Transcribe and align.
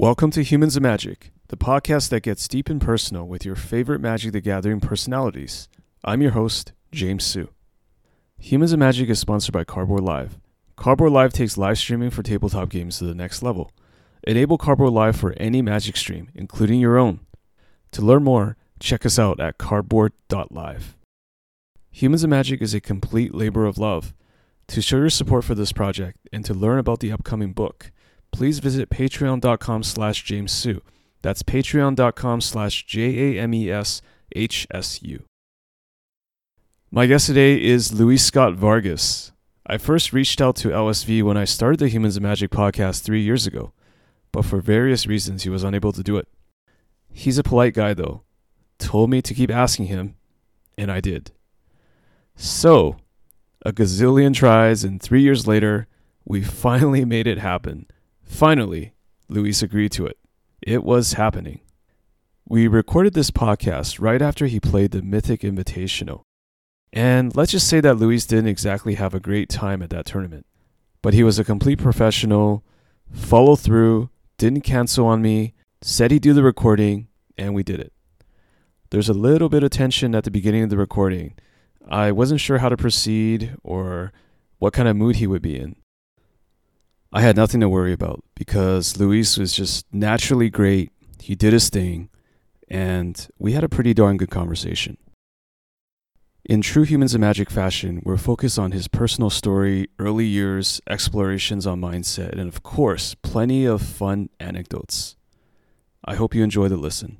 Welcome 0.00 0.30
to 0.30 0.42
Humans 0.42 0.76
of 0.76 0.82
Magic, 0.82 1.30
the 1.48 1.58
podcast 1.58 2.08
that 2.08 2.22
gets 2.22 2.48
deep 2.48 2.70
and 2.70 2.80
personal 2.80 3.26
with 3.26 3.44
your 3.44 3.54
favorite 3.54 4.00
Magic 4.00 4.32
the 4.32 4.40
Gathering 4.40 4.80
personalities. 4.80 5.68
I'm 6.02 6.22
your 6.22 6.30
host, 6.30 6.72
James 6.90 7.22
Hsu. 7.22 7.50
Humans 8.38 8.72
of 8.72 8.78
Magic 8.78 9.10
is 9.10 9.18
sponsored 9.18 9.52
by 9.52 9.64
Cardboard 9.64 10.02
Live. 10.02 10.38
Cardboard 10.74 11.12
Live 11.12 11.34
takes 11.34 11.58
live 11.58 11.76
streaming 11.76 12.08
for 12.08 12.22
tabletop 12.22 12.70
games 12.70 12.96
to 12.96 13.04
the 13.04 13.14
next 13.14 13.42
level. 13.42 13.72
Enable 14.26 14.56
Cardboard 14.56 14.94
Live 14.94 15.16
for 15.16 15.34
any 15.36 15.60
Magic 15.60 15.98
stream, 15.98 16.30
including 16.34 16.80
your 16.80 16.96
own. 16.96 17.20
To 17.92 18.00
learn 18.00 18.24
more, 18.24 18.56
check 18.78 19.04
us 19.04 19.18
out 19.18 19.38
at 19.38 19.58
cardboard.live. 19.58 20.96
Humans 21.90 22.24
of 22.24 22.30
Magic 22.30 22.62
is 22.62 22.72
a 22.72 22.80
complete 22.80 23.34
labor 23.34 23.66
of 23.66 23.76
love. 23.76 24.14
To 24.68 24.80
show 24.80 24.96
your 24.96 25.10
support 25.10 25.44
for 25.44 25.54
this 25.54 25.72
project 25.72 26.16
and 26.32 26.42
to 26.46 26.54
learn 26.54 26.78
about 26.78 27.00
the 27.00 27.12
upcoming 27.12 27.52
book, 27.52 27.90
please 28.30 28.58
visit 28.58 28.90
patreon.com 28.90 29.82
slash 29.82 30.24
jameshsu. 30.24 30.80
That's 31.22 31.42
patreon.com 31.42 32.40
slash 32.40 32.86
J-A-M-E-S-H-S-U. 32.86 34.04
My 36.90 37.06
guest 37.06 37.26
today 37.26 37.62
is 37.62 37.92
Luis 37.92 38.24
Scott 38.24 38.54
Vargas. 38.54 39.32
I 39.66 39.78
first 39.78 40.12
reached 40.12 40.40
out 40.40 40.56
to 40.56 40.70
LSV 40.70 41.22
when 41.22 41.36
I 41.36 41.44
started 41.44 41.78
the 41.78 41.88
Humans 41.88 42.16
of 42.16 42.24
Magic 42.24 42.50
podcast 42.50 43.02
three 43.02 43.22
years 43.22 43.46
ago, 43.46 43.72
but 44.32 44.44
for 44.44 44.60
various 44.60 45.06
reasons 45.06 45.44
he 45.44 45.50
was 45.50 45.62
unable 45.62 45.92
to 45.92 46.02
do 46.02 46.16
it. 46.16 46.26
He's 47.12 47.38
a 47.38 47.44
polite 47.44 47.74
guy 47.74 47.94
though, 47.94 48.22
told 48.78 49.10
me 49.10 49.22
to 49.22 49.34
keep 49.34 49.50
asking 49.50 49.86
him, 49.86 50.16
and 50.76 50.90
I 50.90 51.00
did. 51.00 51.30
So, 52.34 52.96
a 53.64 53.72
gazillion 53.72 54.34
tries, 54.34 54.82
and 54.82 55.00
three 55.00 55.22
years 55.22 55.46
later, 55.46 55.86
we 56.24 56.42
finally 56.64 57.04
made 57.04 57.26
it 57.26 57.38
happen. 57.38 57.86
Finally, 58.30 58.94
Luis 59.28 59.60
agreed 59.60 59.92
to 59.92 60.06
it. 60.06 60.16
It 60.62 60.82
was 60.82 61.12
happening. 61.14 61.60
We 62.48 62.68
recorded 62.68 63.12
this 63.12 63.30
podcast 63.30 64.00
right 64.00 64.22
after 64.22 64.46
he 64.46 64.58
played 64.58 64.92
the 64.92 65.02
Mythic 65.02 65.42
Invitational. 65.42 66.22
And 66.90 67.36
let's 67.36 67.52
just 67.52 67.68
say 67.68 67.80
that 67.80 67.96
Luis 67.96 68.24
didn't 68.24 68.46
exactly 68.46 68.94
have 68.94 69.14
a 69.14 69.20
great 69.20 69.50
time 69.50 69.82
at 69.82 69.90
that 69.90 70.06
tournament. 70.06 70.46
But 71.02 71.12
he 71.12 71.22
was 71.22 71.38
a 71.38 71.44
complete 71.44 71.80
professional, 71.80 72.64
followed 73.12 73.60
through, 73.60 74.08
didn't 74.38 74.62
cancel 74.62 75.06
on 75.06 75.20
me, 75.20 75.52
said 75.82 76.10
he'd 76.10 76.22
do 76.22 76.32
the 76.32 76.42
recording, 76.42 77.08
and 77.36 77.52
we 77.52 77.62
did 77.62 77.80
it. 77.80 77.92
There's 78.90 79.10
a 79.10 79.12
little 79.12 79.50
bit 79.50 79.64
of 79.64 79.70
tension 79.70 80.14
at 80.14 80.24
the 80.24 80.30
beginning 80.30 80.62
of 80.62 80.70
the 80.70 80.78
recording. 80.78 81.34
I 81.90 82.10
wasn't 82.12 82.40
sure 82.40 82.58
how 82.58 82.70
to 82.70 82.76
proceed 82.76 83.54
or 83.62 84.12
what 84.58 84.72
kind 84.72 84.88
of 84.88 84.96
mood 84.96 85.16
he 85.16 85.26
would 85.26 85.42
be 85.42 85.58
in. 85.58 85.76
I 87.12 87.22
had 87.22 87.34
nothing 87.34 87.60
to 87.60 87.68
worry 87.68 87.92
about 87.92 88.22
because 88.36 88.96
Luis 88.98 89.36
was 89.36 89.52
just 89.52 89.84
naturally 89.92 90.48
great. 90.48 90.92
He 91.20 91.34
did 91.34 91.52
his 91.52 91.68
thing, 91.68 92.08
and 92.68 93.28
we 93.36 93.52
had 93.52 93.64
a 93.64 93.68
pretty 93.68 93.92
darn 93.94 94.16
good 94.16 94.30
conversation. 94.30 94.96
In 96.44 96.62
true 96.62 96.84
Humans 96.84 97.14
of 97.14 97.20
Magic 97.20 97.50
fashion, 97.50 98.00
we're 98.04 98.16
focused 98.16 98.60
on 98.60 98.70
his 98.70 98.86
personal 98.86 99.28
story, 99.28 99.88
early 99.98 100.24
years, 100.24 100.80
explorations 100.88 101.66
on 101.66 101.80
mindset, 101.80 102.32
and 102.32 102.48
of 102.48 102.62
course, 102.62 103.16
plenty 103.16 103.64
of 103.64 103.82
fun 103.82 104.30
anecdotes. 104.38 105.16
I 106.04 106.14
hope 106.14 106.34
you 106.34 106.44
enjoy 106.44 106.68
the 106.68 106.76
listen. 106.76 107.18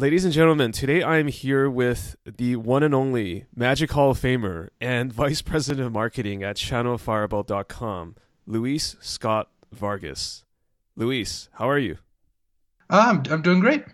Ladies 0.00 0.24
and 0.24 0.32
gentlemen, 0.32 0.72
today 0.72 1.02
I 1.02 1.18
am 1.18 1.26
here 1.26 1.68
with 1.68 2.16
the 2.24 2.56
one 2.56 2.82
and 2.82 2.94
only 2.94 3.44
Magic 3.54 3.90
Hall 3.90 4.12
of 4.12 4.18
Famer 4.18 4.70
and 4.80 5.12
Vice 5.12 5.42
President 5.42 5.86
of 5.86 5.92
Marketing 5.92 6.42
at 6.42 6.56
ChannelFireball.com, 6.56 8.16
Luis 8.46 8.96
Scott 9.02 9.50
Vargas. 9.70 10.44
Luis, 10.96 11.50
how 11.52 11.68
are 11.68 11.78
you? 11.78 11.98
Uh, 12.88 13.08
I'm 13.08 13.22
I'm 13.30 13.42
doing 13.42 13.60
great. 13.60 13.84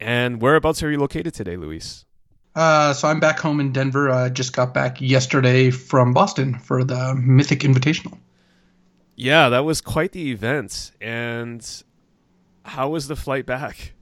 And 0.00 0.42
whereabouts 0.42 0.82
are 0.82 0.90
you 0.90 0.98
located 0.98 1.34
today, 1.34 1.56
Luis? 1.56 2.04
Uh, 2.56 2.92
so 2.92 3.06
I'm 3.06 3.20
back 3.20 3.38
home 3.38 3.60
in 3.60 3.70
Denver. 3.70 4.10
I 4.10 4.30
just 4.30 4.52
got 4.52 4.74
back 4.74 5.00
yesterday 5.00 5.70
from 5.70 6.14
Boston 6.14 6.58
for 6.58 6.82
the 6.82 7.14
Mythic 7.14 7.60
Invitational. 7.60 8.18
Yeah, 9.14 9.50
that 9.50 9.64
was 9.64 9.80
quite 9.82 10.10
the 10.10 10.32
event. 10.32 10.90
And 11.00 11.64
how 12.64 12.88
was 12.88 13.06
the 13.06 13.14
flight 13.14 13.46
back? 13.46 13.92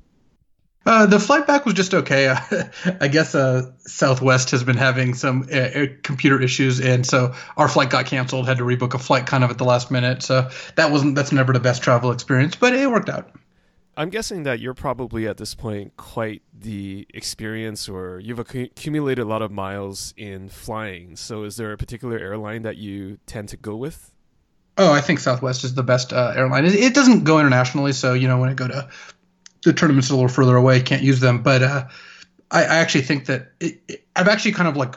Uh, 0.86 1.04
the 1.04 1.18
flight 1.18 1.48
back 1.48 1.66
was 1.66 1.74
just 1.74 1.92
okay. 1.92 2.28
Uh, 2.28 2.38
I 3.00 3.08
guess 3.08 3.34
uh, 3.34 3.72
Southwest 3.80 4.52
has 4.52 4.62
been 4.62 4.76
having 4.76 5.14
some 5.14 5.48
uh, 5.52 5.86
computer 6.04 6.40
issues, 6.40 6.80
and 6.80 7.04
so 7.04 7.34
our 7.56 7.68
flight 7.68 7.90
got 7.90 8.06
canceled. 8.06 8.46
Had 8.46 8.58
to 8.58 8.64
rebook 8.64 8.94
a 8.94 8.98
flight 8.98 9.26
kind 9.26 9.42
of 9.42 9.50
at 9.50 9.58
the 9.58 9.64
last 9.64 9.90
minute. 9.90 10.22
So 10.22 10.48
that 10.76 10.92
wasn't 10.92 11.16
that's 11.16 11.32
never 11.32 11.52
the 11.52 11.60
best 11.60 11.82
travel 11.82 12.12
experience, 12.12 12.54
but 12.54 12.72
it 12.72 12.88
worked 12.88 13.08
out. 13.08 13.28
I'm 13.98 14.10
guessing 14.10 14.42
that 14.42 14.60
you're 14.60 14.74
probably 14.74 15.26
at 15.26 15.38
this 15.38 15.54
point 15.54 15.96
quite 15.96 16.42
the 16.56 17.06
experience, 17.12 17.88
or 17.88 18.20
you've 18.20 18.38
accumulated 18.38 19.24
a 19.24 19.28
lot 19.28 19.42
of 19.42 19.50
miles 19.50 20.14
in 20.16 20.50
flying. 20.50 21.16
So, 21.16 21.42
is 21.42 21.56
there 21.56 21.72
a 21.72 21.76
particular 21.76 22.18
airline 22.18 22.62
that 22.62 22.76
you 22.76 23.18
tend 23.26 23.48
to 23.48 23.56
go 23.56 23.74
with? 23.74 24.12
Oh, 24.78 24.92
I 24.92 25.00
think 25.00 25.20
Southwest 25.20 25.64
is 25.64 25.74
the 25.74 25.82
best 25.82 26.12
uh, 26.12 26.34
airline. 26.36 26.66
It, 26.66 26.74
it 26.74 26.94
doesn't 26.94 27.24
go 27.24 27.38
internationally, 27.38 27.92
so 27.92 28.12
you 28.12 28.28
know 28.28 28.38
when 28.38 28.50
I 28.50 28.54
go 28.54 28.68
to 28.68 28.88
the 29.66 29.72
tournaments 29.72 30.08
a 30.10 30.14
little 30.14 30.28
further 30.28 30.56
away, 30.56 30.80
can't 30.80 31.02
use 31.02 31.20
them. 31.20 31.42
But 31.42 31.62
uh, 31.62 31.88
I, 32.50 32.62
I 32.62 32.76
actually 32.76 33.02
think 33.02 33.26
that 33.26 33.52
it, 33.60 33.82
it, 33.88 34.06
I've 34.14 34.28
actually 34.28 34.52
kind 34.52 34.68
of 34.68 34.76
like 34.76 34.94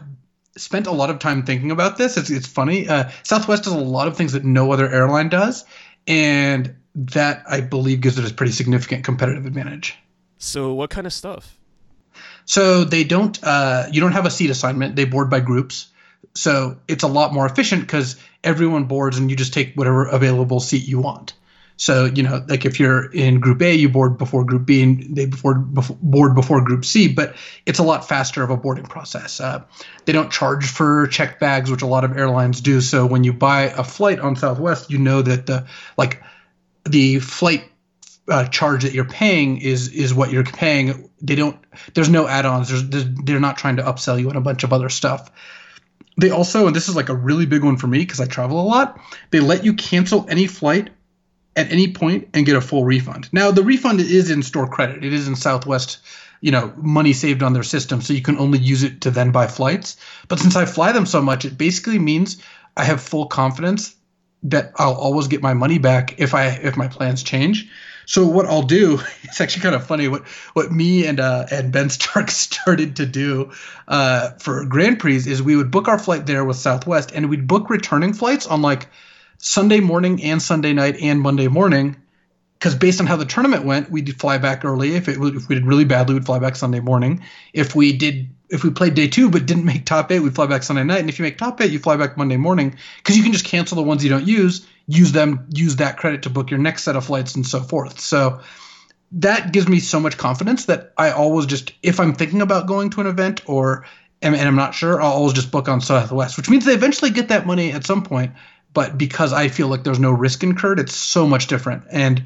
spent 0.55 0.87
a 0.87 0.91
lot 0.91 1.09
of 1.09 1.19
time 1.19 1.43
thinking 1.43 1.71
about 1.71 1.97
this. 1.97 2.15
It's 2.15 2.29
it's 2.29 2.47
funny. 2.47 2.87
Uh, 2.87 3.09
Southwest 3.23 3.63
does 3.65 3.73
a 3.73 3.77
lot 3.77 4.07
of 4.07 4.15
things 4.15 4.33
that 4.33 4.45
no 4.45 4.71
other 4.71 4.89
airline 4.89 5.29
does, 5.29 5.65
and 6.07 6.75
that 6.95 7.43
I 7.49 7.61
believe 7.61 8.01
gives 8.01 8.17
it 8.17 8.29
a 8.29 8.33
pretty 8.33 8.51
significant 8.51 9.03
competitive 9.03 9.45
advantage. 9.45 9.97
So, 10.37 10.73
what 10.73 10.89
kind 10.89 11.05
of 11.05 11.13
stuff? 11.13 11.57
So 12.45 12.83
they 12.83 13.03
don't 13.03 13.37
uh, 13.43 13.87
you 13.91 14.01
don't 14.01 14.13
have 14.13 14.25
a 14.25 14.31
seat 14.31 14.49
assignment. 14.49 14.95
They 14.95 15.05
board 15.05 15.29
by 15.29 15.39
groups. 15.39 15.87
So 16.35 16.77
it's 16.87 17.03
a 17.03 17.07
lot 17.07 17.33
more 17.33 17.45
efficient 17.45 17.81
because 17.81 18.15
everyone 18.43 18.85
boards 18.85 19.17
and 19.17 19.29
you 19.29 19.35
just 19.35 19.53
take 19.53 19.73
whatever 19.75 20.05
available 20.05 20.59
seat 20.59 20.87
you 20.87 20.99
want. 20.99 21.33
So 21.79 22.03
you 22.03 22.23
know, 22.23 22.43
like 22.45 22.65
if 22.65 22.77
you're 22.77 23.09
in 23.09 23.39
Group 23.39 23.61
A, 23.61 23.73
you 23.73 23.87
board 23.87 24.17
before 24.17 24.43
Group 24.43 24.65
B, 24.65 24.83
and 24.83 25.15
they 25.15 25.27
board 25.27 25.73
before, 25.73 25.97
board 26.01 26.35
before 26.35 26.61
Group 26.61 26.83
C. 26.83 27.07
But 27.07 27.37
it's 27.65 27.79
a 27.79 27.83
lot 27.83 28.05
faster 28.05 28.43
of 28.43 28.49
a 28.49 28.57
boarding 28.57 28.83
process. 28.83 29.39
Uh, 29.39 29.63
they 30.03 30.11
don't 30.11 30.29
charge 30.29 30.67
for 30.67 31.07
checked 31.07 31.39
bags, 31.39 31.71
which 31.71 31.81
a 31.81 31.85
lot 31.85 32.03
of 32.03 32.17
airlines 32.17 32.59
do. 32.59 32.81
So 32.81 33.05
when 33.05 33.23
you 33.23 33.31
buy 33.31 33.61
a 33.61 33.85
flight 33.85 34.19
on 34.19 34.35
Southwest, 34.35 34.91
you 34.91 34.97
know 34.97 35.21
that 35.21 35.45
the 35.45 35.67
like 35.97 36.21
the 36.83 37.19
flight 37.19 37.63
uh, 38.27 38.45
charge 38.47 38.83
that 38.83 38.91
you're 38.91 39.05
paying 39.05 39.61
is 39.61 39.87
is 39.87 40.13
what 40.13 40.33
you're 40.33 40.43
paying. 40.43 41.09
They 41.21 41.35
don't. 41.35 41.57
There's 41.93 42.09
no 42.09 42.27
add-ons. 42.27 42.67
There's, 42.67 42.89
there's 42.89 43.05
they're 43.23 43.39
not 43.39 43.57
trying 43.57 43.77
to 43.77 43.83
upsell 43.83 44.19
you 44.19 44.29
on 44.29 44.35
a 44.35 44.41
bunch 44.41 44.65
of 44.65 44.73
other 44.73 44.89
stuff. 44.89 45.31
They 46.19 46.29
also, 46.29 46.67
and 46.67 46.75
this 46.75 46.89
is 46.89 46.97
like 46.97 47.07
a 47.07 47.15
really 47.15 47.45
big 47.45 47.63
one 47.63 47.77
for 47.77 47.87
me 47.87 47.99
because 47.99 48.19
I 48.19 48.25
travel 48.25 48.59
a 48.59 48.67
lot. 48.67 48.99
They 49.31 49.39
let 49.39 49.63
you 49.63 49.73
cancel 49.75 50.25
any 50.29 50.45
flight 50.47 50.89
at 51.55 51.71
any 51.71 51.91
point 51.91 52.29
and 52.33 52.45
get 52.45 52.55
a 52.55 52.61
full 52.61 52.85
refund. 52.85 53.29
Now 53.31 53.51
the 53.51 53.63
refund 53.63 53.99
is 53.99 54.29
in 54.29 54.43
store 54.43 54.67
credit. 54.67 55.03
It 55.03 55.13
is 55.13 55.27
in 55.27 55.35
Southwest, 55.35 55.99
you 56.41 56.51
know, 56.51 56.73
money 56.77 57.13
saved 57.13 57.43
on 57.43 57.53
their 57.53 57.63
system, 57.63 58.01
so 58.01 58.13
you 58.13 58.21
can 58.21 58.37
only 58.37 58.59
use 58.59 58.83
it 58.83 59.01
to 59.01 59.11
then 59.11 59.31
buy 59.31 59.47
flights. 59.47 59.97
But 60.27 60.39
since 60.39 60.55
I 60.55 60.65
fly 60.65 60.91
them 60.91 61.05
so 61.05 61.21
much, 61.21 61.45
it 61.45 61.57
basically 61.57 61.99
means 61.99 62.41
I 62.77 62.83
have 62.83 63.01
full 63.01 63.27
confidence 63.27 63.95
that 64.43 64.71
I'll 64.77 64.93
always 64.93 65.27
get 65.27 65.41
my 65.41 65.53
money 65.53 65.79
back 65.79 66.19
if 66.19 66.33
I 66.33 66.47
if 66.47 66.77
my 66.77 66.87
plans 66.87 67.23
change. 67.23 67.69
So 68.05 68.25
what 68.25 68.47
I'll 68.47 68.63
do, 68.63 68.99
it's 69.23 69.41
actually 69.41 69.63
kind 69.63 69.75
of 69.75 69.85
funny 69.85 70.07
what 70.07 70.27
what 70.53 70.71
me 70.71 71.05
and 71.05 71.19
uh, 71.19 71.45
and 71.51 71.71
Ben 71.71 71.89
Stark 71.99 72.31
started 72.31 72.95
to 72.97 73.05
do 73.05 73.51
uh, 73.87 74.31
for 74.39 74.65
Grand 74.65 74.99
Prix 74.99 75.17
is 75.17 75.43
we 75.43 75.55
would 75.55 75.71
book 75.71 75.87
our 75.87 75.99
flight 75.99 76.25
there 76.25 76.45
with 76.45 76.57
Southwest 76.57 77.11
and 77.11 77.29
we'd 77.29 77.47
book 77.47 77.69
returning 77.69 78.13
flights 78.13 78.47
on 78.47 78.61
like 78.61 78.87
Sunday 79.39 79.79
morning 79.79 80.21
and 80.23 80.41
Sunday 80.41 80.73
night 80.73 80.97
and 81.01 81.19
Monday 81.19 81.47
morning 81.47 81.95
because 82.59 82.75
based 82.75 82.99
on 82.99 83.07
how 83.07 83.15
the 83.15 83.25
tournament 83.25 83.63
went, 83.63 83.89
we'd 83.89 84.19
fly 84.19 84.37
back 84.37 84.65
early. 84.65 84.95
If 84.95 85.07
it 85.07 85.17
if 85.17 85.47
we 85.47 85.55
did 85.55 85.65
really 85.65 85.85
badly, 85.85 86.13
we'd 86.13 86.25
fly 86.25 86.39
back 86.39 86.57
Sunday 86.57 86.81
morning. 86.81 87.23
If 87.53 87.73
we 87.73 87.97
did 87.97 88.29
if 88.49 88.63
we 88.63 88.69
played 88.69 88.95
day 88.95 89.07
two 89.07 89.29
but 89.29 89.45
didn't 89.45 89.63
make 89.65 89.85
top 89.85 90.11
eight, 90.11 90.19
we'd 90.19 90.35
fly 90.35 90.45
back 90.45 90.63
Sunday 90.63 90.83
night. 90.83 90.99
And 90.99 91.09
if 91.09 91.17
you 91.17 91.23
make 91.23 91.37
top 91.37 91.61
eight, 91.61 91.71
you 91.71 91.79
fly 91.79 91.95
back 91.95 92.17
Monday 92.17 92.37
morning 92.37 92.75
because 92.97 93.17
you 93.17 93.23
can 93.23 93.31
just 93.31 93.45
cancel 93.45 93.77
the 93.77 93.83
ones 93.83 94.03
you 94.03 94.09
don't 94.09 94.27
use, 94.27 94.67
use 94.87 95.13
them, 95.13 95.47
use 95.53 95.77
that 95.77 95.97
credit 95.97 96.23
to 96.23 96.29
book 96.29 96.51
your 96.51 96.59
next 96.59 96.83
set 96.83 96.97
of 96.97 97.05
flights 97.05 97.35
and 97.35 97.47
so 97.47 97.61
forth. 97.61 97.99
So 97.99 98.41
that 99.13 99.53
gives 99.53 99.67
me 99.67 99.79
so 99.79 99.99
much 99.99 100.17
confidence 100.17 100.65
that 100.65 100.93
I 100.97 101.11
always 101.11 101.45
just, 101.45 101.71
if 101.81 101.99
I'm 101.99 102.13
thinking 102.13 102.41
about 102.41 102.67
going 102.67 102.89
to 102.91 103.01
an 103.01 103.07
event 103.07 103.41
or 103.47 103.85
and, 104.21 104.35
and 104.35 104.47
I'm 104.47 104.55
not 104.55 104.75
sure, 104.75 105.01
I'll 105.01 105.13
always 105.13 105.33
just 105.33 105.49
book 105.49 105.69
on 105.69 105.79
Southwest, 105.79 106.35
which 106.35 106.49
means 106.49 106.65
they 106.65 106.73
eventually 106.73 107.11
get 107.11 107.29
that 107.29 107.45
money 107.45 107.71
at 107.71 107.85
some 107.85 108.03
point. 108.03 108.33
But 108.73 108.97
because 108.97 109.33
I 109.33 109.47
feel 109.47 109.67
like 109.67 109.83
there's 109.83 109.99
no 109.99 110.11
risk 110.11 110.43
incurred, 110.43 110.79
it's 110.79 110.95
so 110.95 111.27
much 111.27 111.47
different. 111.47 111.83
And 111.91 112.23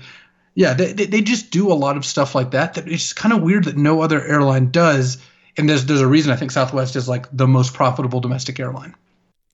yeah, 0.56 0.74
they, 0.74 0.94
they, 0.94 1.22
just 1.22 1.52
do 1.52 1.72
a 1.72 1.74
lot 1.74 1.98
of 1.98 2.06
stuff 2.06 2.36
like 2.36 2.52
that 2.52 2.76
that 2.76 2.88
it's 2.88 3.14
kind 3.14 3.34
of 3.34 3.42
weird 3.42 3.64
that 3.64 3.78
no 3.78 4.02
other 4.02 4.24
airline 4.24 4.70
does. 4.70 5.18
And 5.58 5.70
there's 5.70 5.86
there's 5.86 6.02
a 6.02 6.08
reason 6.08 6.32
I 6.32 6.36
think 6.36 6.52
Southwest 6.52 6.96
is 6.96 7.08
like 7.08 7.26
the 7.36 7.48
most 7.48 7.74
profitable 7.74 8.20
domestic 8.20 8.60
airline. 8.60 8.94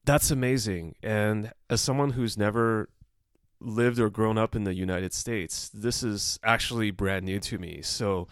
That's 0.06 0.32
amazing. 0.32 0.96
And 1.04 1.52
as 1.70 1.82
someone 1.82 2.12
who's 2.12 2.38
never 2.38 2.90
lived 3.62 4.00
or 4.00 4.10
grown 4.10 4.38
up 4.38 4.56
in 4.56 4.64
the 4.64 4.74
United 4.74 5.14
States, 5.14 5.70
this 5.74 6.02
is 6.04 6.40
actually 6.44 6.92
brand 6.92 7.26
new 7.26 7.40
to 7.42 7.58
me. 7.60 7.82
So 7.82 8.28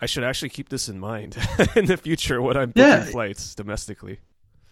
I 0.00 0.06
should 0.06 0.24
actually 0.24 0.48
keep 0.50 0.68
this 0.68 0.88
in 0.88 0.98
mind 0.98 1.36
in 1.76 1.86
the 1.86 1.96
future 1.96 2.42
when 2.42 2.56
I'm 2.56 2.70
booking 2.70 2.82
Yeah. 2.90 3.04
flights 3.04 3.54
domestically. 3.54 4.18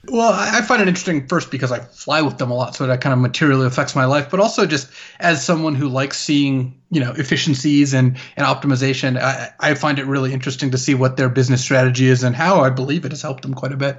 Well, 0.08 0.32
I 0.32 0.62
find 0.62 0.80
it 0.80 0.88
interesting 0.88 1.26
first 1.26 1.50
because 1.50 1.70
I 1.70 1.80
fly 1.80 2.22
with 2.22 2.38
them 2.38 2.50
a 2.50 2.54
lot, 2.54 2.74
so 2.74 2.86
that 2.86 3.02
kind 3.02 3.12
of 3.12 3.18
materially 3.18 3.66
affects 3.66 3.94
my 3.94 4.06
life. 4.06 4.30
But 4.30 4.40
also 4.40 4.64
just 4.64 4.90
as 5.18 5.44
someone 5.44 5.74
who 5.74 5.88
likes 5.88 6.18
seeing, 6.18 6.80
you 6.90 7.00
know, 7.00 7.12
efficiencies 7.12 7.92
and 7.92 8.16
and 8.34 8.46
optimization, 8.46 9.20
I, 9.20 9.52
I 9.60 9.74
find 9.74 9.98
it 9.98 10.06
really 10.06 10.32
interesting 10.32 10.70
to 10.70 10.78
see 10.78 10.94
what 10.94 11.18
their 11.18 11.28
business 11.28 11.60
strategy 11.60 12.06
is 12.06 12.22
and 12.22 12.34
how 12.34 12.60
I 12.60 12.70
believe 12.70 13.04
it 13.04 13.12
has 13.12 13.20
helped 13.20 13.42
them 13.42 13.52
quite 13.52 13.72
a 13.72 13.76
bit. 13.76 13.98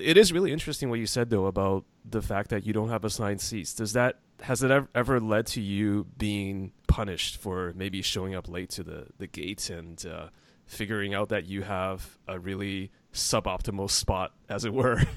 It 0.00 0.16
is 0.16 0.32
really 0.32 0.52
interesting 0.52 0.88
what 0.88 0.98
you 0.98 1.06
said 1.06 1.28
though 1.28 1.46
about 1.46 1.84
the 2.08 2.22
fact 2.22 2.48
that 2.50 2.64
you 2.64 2.72
don't 2.72 2.88
have 2.88 3.04
assigned 3.04 3.42
seats. 3.42 3.74
Does 3.74 3.92
that 3.92 4.18
has 4.40 4.62
it 4.62 4.70
ever, 4.70 4.88
ever 4.94 5.20
led 5.20 5.46
to 5.48 5.60
you 5.60 6.06
being 6.16 6.72
punished 6.86 7.36
for 7.36 7.74
maybe 7.76 8.00
showing 8.00 8.34
up 8.34 8.48
late 8.48 8.70
to 8.70 8.82
the 8.82 9.06
the 9.18 9.26
gate 9.26 9.68
and 9.68 10.06
uh, 10.06 10.28
figuring 10.66 11.12
out 11.12 11.28
that 11.28 11.44
you 11.44 11.62
have 11.62 12.16
a 12.26 12.38
really 12.38 12.90
suboptimal 13.12 13.90
spot, 13.90 14.32
as 14.48 14.64
it 14.64 14.72
were? 14.72 15.02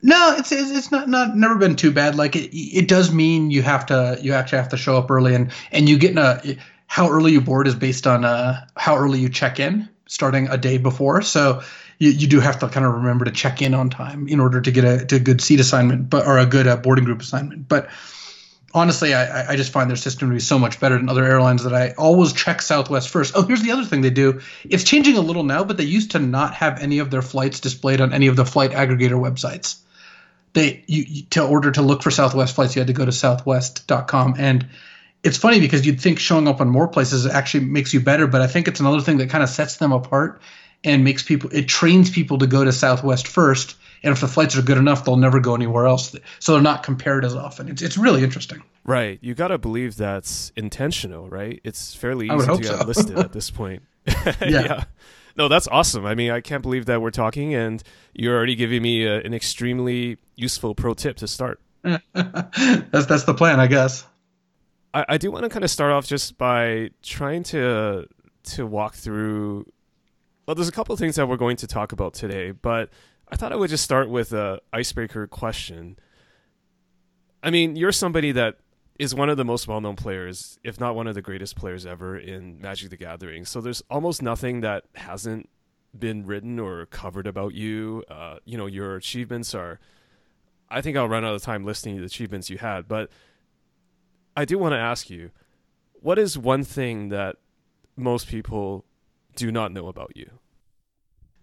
No, 0.00 0.36
it's 0.38 0.52
it's 0.52 0.92
not 0.92 1.08
not 1.08 1.36
never 1.36 1.56
been 1.56 1.74
too 1.74 1.90
bad. 1.90 2.14
Like 2.14 2.36
it 2.36 2.56
it 2.56 2.86
does 2.86 3.12
mean 3.12 3.50
you 3.50 3.62
have 3.62 3.86
to 3.86 4.16
you 4.22 4.32
actually 4.32 4.58
have 4.58 4.68
to 4.68 4.76
show 4.76 4.96
up 4.96 5.10
early 5.10 5.34
and 5.34 5.50
and 5.72 5.88
you 5.88 5.98
get 5.98 6.12
in 6.12 6.18
a 6.18 6.40
how 6.86 7.10
early 7.10 7.32
you 7.32 7.40
board 7.40 7.66
is 7.66 7.74
based 7.74 8.06
on 8.06 8.24
uh 8.24 8.64
how 8.76 8.96
early 8.96 9.18
you 9.18 9.28
check 9.28 9.58
in 9.58 9.88
starting 10.06 10.48
a 10.48 10.56
day 10.56 10.78
before. 10.78 11.22
So 11.22 11.62
you, 11.98 12.10
you 12.10 12.26
do 12.28 12.40
have 12.40 12.60
to 12.60 12.68
kind 12.68 12.86
of 12.86 12.94
remember 12.94 13.24
to 13.24 13.30
check 13.30 13.60
in 13.60 13.74
on 13.74 13.90
time 13.90 14.28
in 14.28 14.40
order 14.40 14.60
to 14.60 14.70
get 14.70 14.84
a, 14.84 15.04
to 15.06 15.16
a 15.16 15.20
good 15.20 15.40
seat 15.40 15.60
assignment, 15.60 16.08
but 16.08 16.26
or 16.26 16.38
a 16.38 16.46
good 16.46 16.66
uh, 16.66 16.76
boarding 16.76 17.04
group 17.04 17.20
assignment. 17.20 17.68
But 17.68 17.88
honestly, 18.74 19.14
I, 19.14 19.52
I- 19.52 19.56
just 19.56 19.72
find 19.72 19.88
their 19.88 19.96
system 19.96 20.28
to 20.28 20.34
be 20.34 20.40
so 20.40 20.58
much 20.58 20.80
better 20.80 20.96
than 20.96 21.08
other 21.08 21.24
airlines 21.24 21.64
that 21.64 21.74
I 21.74 21.90
always 21.98 22.32
check 22.32 22.62
Southwest 22.62 23.08
first. 23.08 23.34
Oh, 23.36 23.42
here's 23.42 23.62
the 23.62 23.72
other 23.72 23.84
thing 23.84 24.00
they 24.02 24.10
do. 24.10 24.40
It's 24.68 24.84
changing 24.84 25.16
a 25.16 25.20
little 25.20 25.44
now, 25.44 25.64
but 25.64 25.76
they 25.76 25.84
used 25.84 26.12
to 26.12 26.18
not 26.18 26.54
have 26.54 26.80
any 26.80 26.98
of 26.98 27.10
their 27.10 27.22
flights 27.22 27.60
displayed 27.60 28.00
on 28.00 28.12
any 28.12 28.26
of 28.26 28.36
the 28.36 28.44
flight 28.44 28.72
aggregator 28.72 29.20
websites. 29.20 29.78
They 30.52 30.82
you, 30.86 31.04
you 31.06 31.22
to 31.30 31.44
order 31.46 31.70
to 31.72 31.82
look 31.82 32.02
for 32.02 32.10
Southwest 32.10 32.54
flights, 32.54 32.74
you 32.74 32.80
had 32.80 32.86
to 32.86 32.92
go 32.92 33.04
to 33.04 33.12
southwest.com 33.12 34.36
and 34.38 34.66
it's 35.22 35.36
funny 35.36 35.60
because 35.60 35.84
you'd 35.84 36.00
think 36.00 36.18
showing 36.20 36.46
up 36.46 36.60
on 36.60 36.68
more 36.68 36.86
places 36.88 37.26
actually 37.26 37.64
makes 37.64 37.92
you 37.92 38.00
better, 38.00 38.26
but 38.28 38.40
I 38.40 38.46
think 38.46 38.68
it's 38.68 38.80
another 38.80 39.00
thing 39.00 39.18
that 39.18 39.30
kind 39.30 39.42
of 39.42 39.50
sets 39.50 39.76
them 39.76 39.92
apart 39.92 40.40
and 40.84 41.02
makes 41.02 41.22
people 41.24 41.50
it 41.52 41.66
trains 41.68 42.08
people 42.10 42.38
to 42.38 42.46
go 42.46 42.64
to 42.64 42.72
Southwest 42.72 43.26
first. 43.26 43.74
And 44.02 44.12
if 44.12 44.20
the 44.20 44.28
flights 44.28 44.56
are 44.56 44.62
good 44.62 44.78
enough, 44.78 45.04
they'll 45.04 45.16
never 45.16 45.40
go 45.40 45.54
anywhere 45.54 45.86
else. 45.86 46.14
So 46.38 46.52
they're 46.52 46.62
not 46.62 46.82
compared 46.82 47.24
as 47.24 47.34
often. 47.34 47.68
It's 47.68 47.82
it's 47.82 47.98
really 47.98 48.22
interesting. 48.22 48.62
Right. 48.84 49.18
You 49.20 49.34
got 49.34 49.48
to 49.48 49.58
believe 49.58 49.96
that's 49.96 50.52
intentional, 50.56 51.28
right? 51.28 51.60
It's 51.64 51.94
fairly 51.94 52.26
easy 52.26 52.46
to 52.46 52.58
get 52.58 52.78
so. 52.78 52.84
listed 52.84 53.18
at 53.18 53.32
this 53.34 53.50
point. 53.50 53.82
yeah. 54.40 54.84
No, 55.36 55.46
that's 55.46 55.68
awesome. 55.68 56.04
I 56.04 56.16
mean, 56.16 56.32
I 56.32 56.40
can't 56.40 56.62
believe 56.62 56.86
that 56.86 57.00
we're 57.00 57.12
talking 57.12 57.54
and 57.54 57.82
you're 58.12 58.36
already 58.36 58.56
giving 58.56 58.82
me 58.82 59.04
a, 59.04 59.20
an 59.20 59.32
extremely 59.32 60.18
useful 60.34 60.74
pro 60.74 60.94
tip 60.94 61.16
to 61.18 61.28
start. 61.28 61.60
that's 61.82 63.06
that's 63.06 63.24
the 63.24 63.34
plan, 63.34 63.60
I 63.60 63.68
guess. 63.68 64.04
I, 64.92 65.04
I 65.10 65.18
do 65.18 65.30
want 65.30 65.44
to 65.44 65.48
kind 65.48 65.64
of 65.64 65.70
start 65.70 65.92
off 65.92 66.06
just 66.06 66.38
by 66.38 66.90
trying 67.02 67.44
to 67.44 68.06
to 68.44 68.66
walk 68.66 68.94
through. 68.94 69.70
Well, 70.46 70.54
there's 70.54 70.68
a 70.68 70.72
couple 70.72 70.92
of 70.92 70.98
things 70.98 71.16
that 71.16 71.28
we're 71.28 71.36
going 71.36 71.58
to 71.58 71.66
talk 71.66 71.92
about 71.92 72.14
today, 72.14 72.50
but 72.50 72.90
I 73.30 73.36
thought 73.36 73.52
I 73.52 73.56
would 73.56 73.70
just 73.70 73.84
start 73.84 74.08
with 74.08 74.32
a 74.32 74.60
icebreaker 74.72 75.26
question. 75.26 75.98
I 77.42 77.50
mean, 77.50 77.76
you're 77.76 77.92
somebody 77.92 78.32
that 78.32 78.56
is 78.98 79.14
one 79.14 79.28
of 79.28 79.36
the 79.36 79.44
most 79.44 79.68
well-known 79.68 79.96
players, 79.96 80.58
if 80.64 80.80
not 80.80 80.96
one 80.96 81.06
of 81.06 81.14
the 81.14 81.22
greatest 81.22 81.54
players 81.54 81.86
ever 81.86 82.16
in 82.16 82.60
Magic 82.60 82.90
the 82.90 82.96
Gathering. 82.96 83.44
So 83.44 83.60
there's 83.60 83.82
almost 83.90 84.22
nothing 84.22 84.60
that 84.62 84.84
hasn't 84.94 85.48
been 85.96 86.26
written 86.26 86.58
or 86.58 86.86
covered 86.86 87.26
about 87.26 87.54
you. 87.54 88.02
Uh, 88.08 88.38
you 88.44 88.58
know, 88.58 88.66
your 88.66 88.96
achievements 88.96 89.54
are. 89.54 89.78
I 90.70 90.80
think 90.80 90.96
I'll 90.96 91.08
run 91.08 91.24
out 91.24 91.34
of 91.34 91.42
time 91.42 91.64
listing 91.64 91.96
the 91.96 92.04
achievements 92.04 92.50
you 92.50 92.58
had, 92.58 92.88
but 92.88 93.10
I 94.36 94.44
do 94.44 94.58
want 94.58 94.72
to 94.72 94.78
ask 94.78 95.08
you, 95.08 95.30
what 96.00 96.18
is 96.18 96.36
one 96.36 96.62
thing 96.64 97.08
that 97.08 97.36
most 97.96 98.28
people 98.28 98.84
do 99.34 99.50
not 99.50 99.72
know 99.72 99.88
about 99.88 100.12
you? 100.14 100.30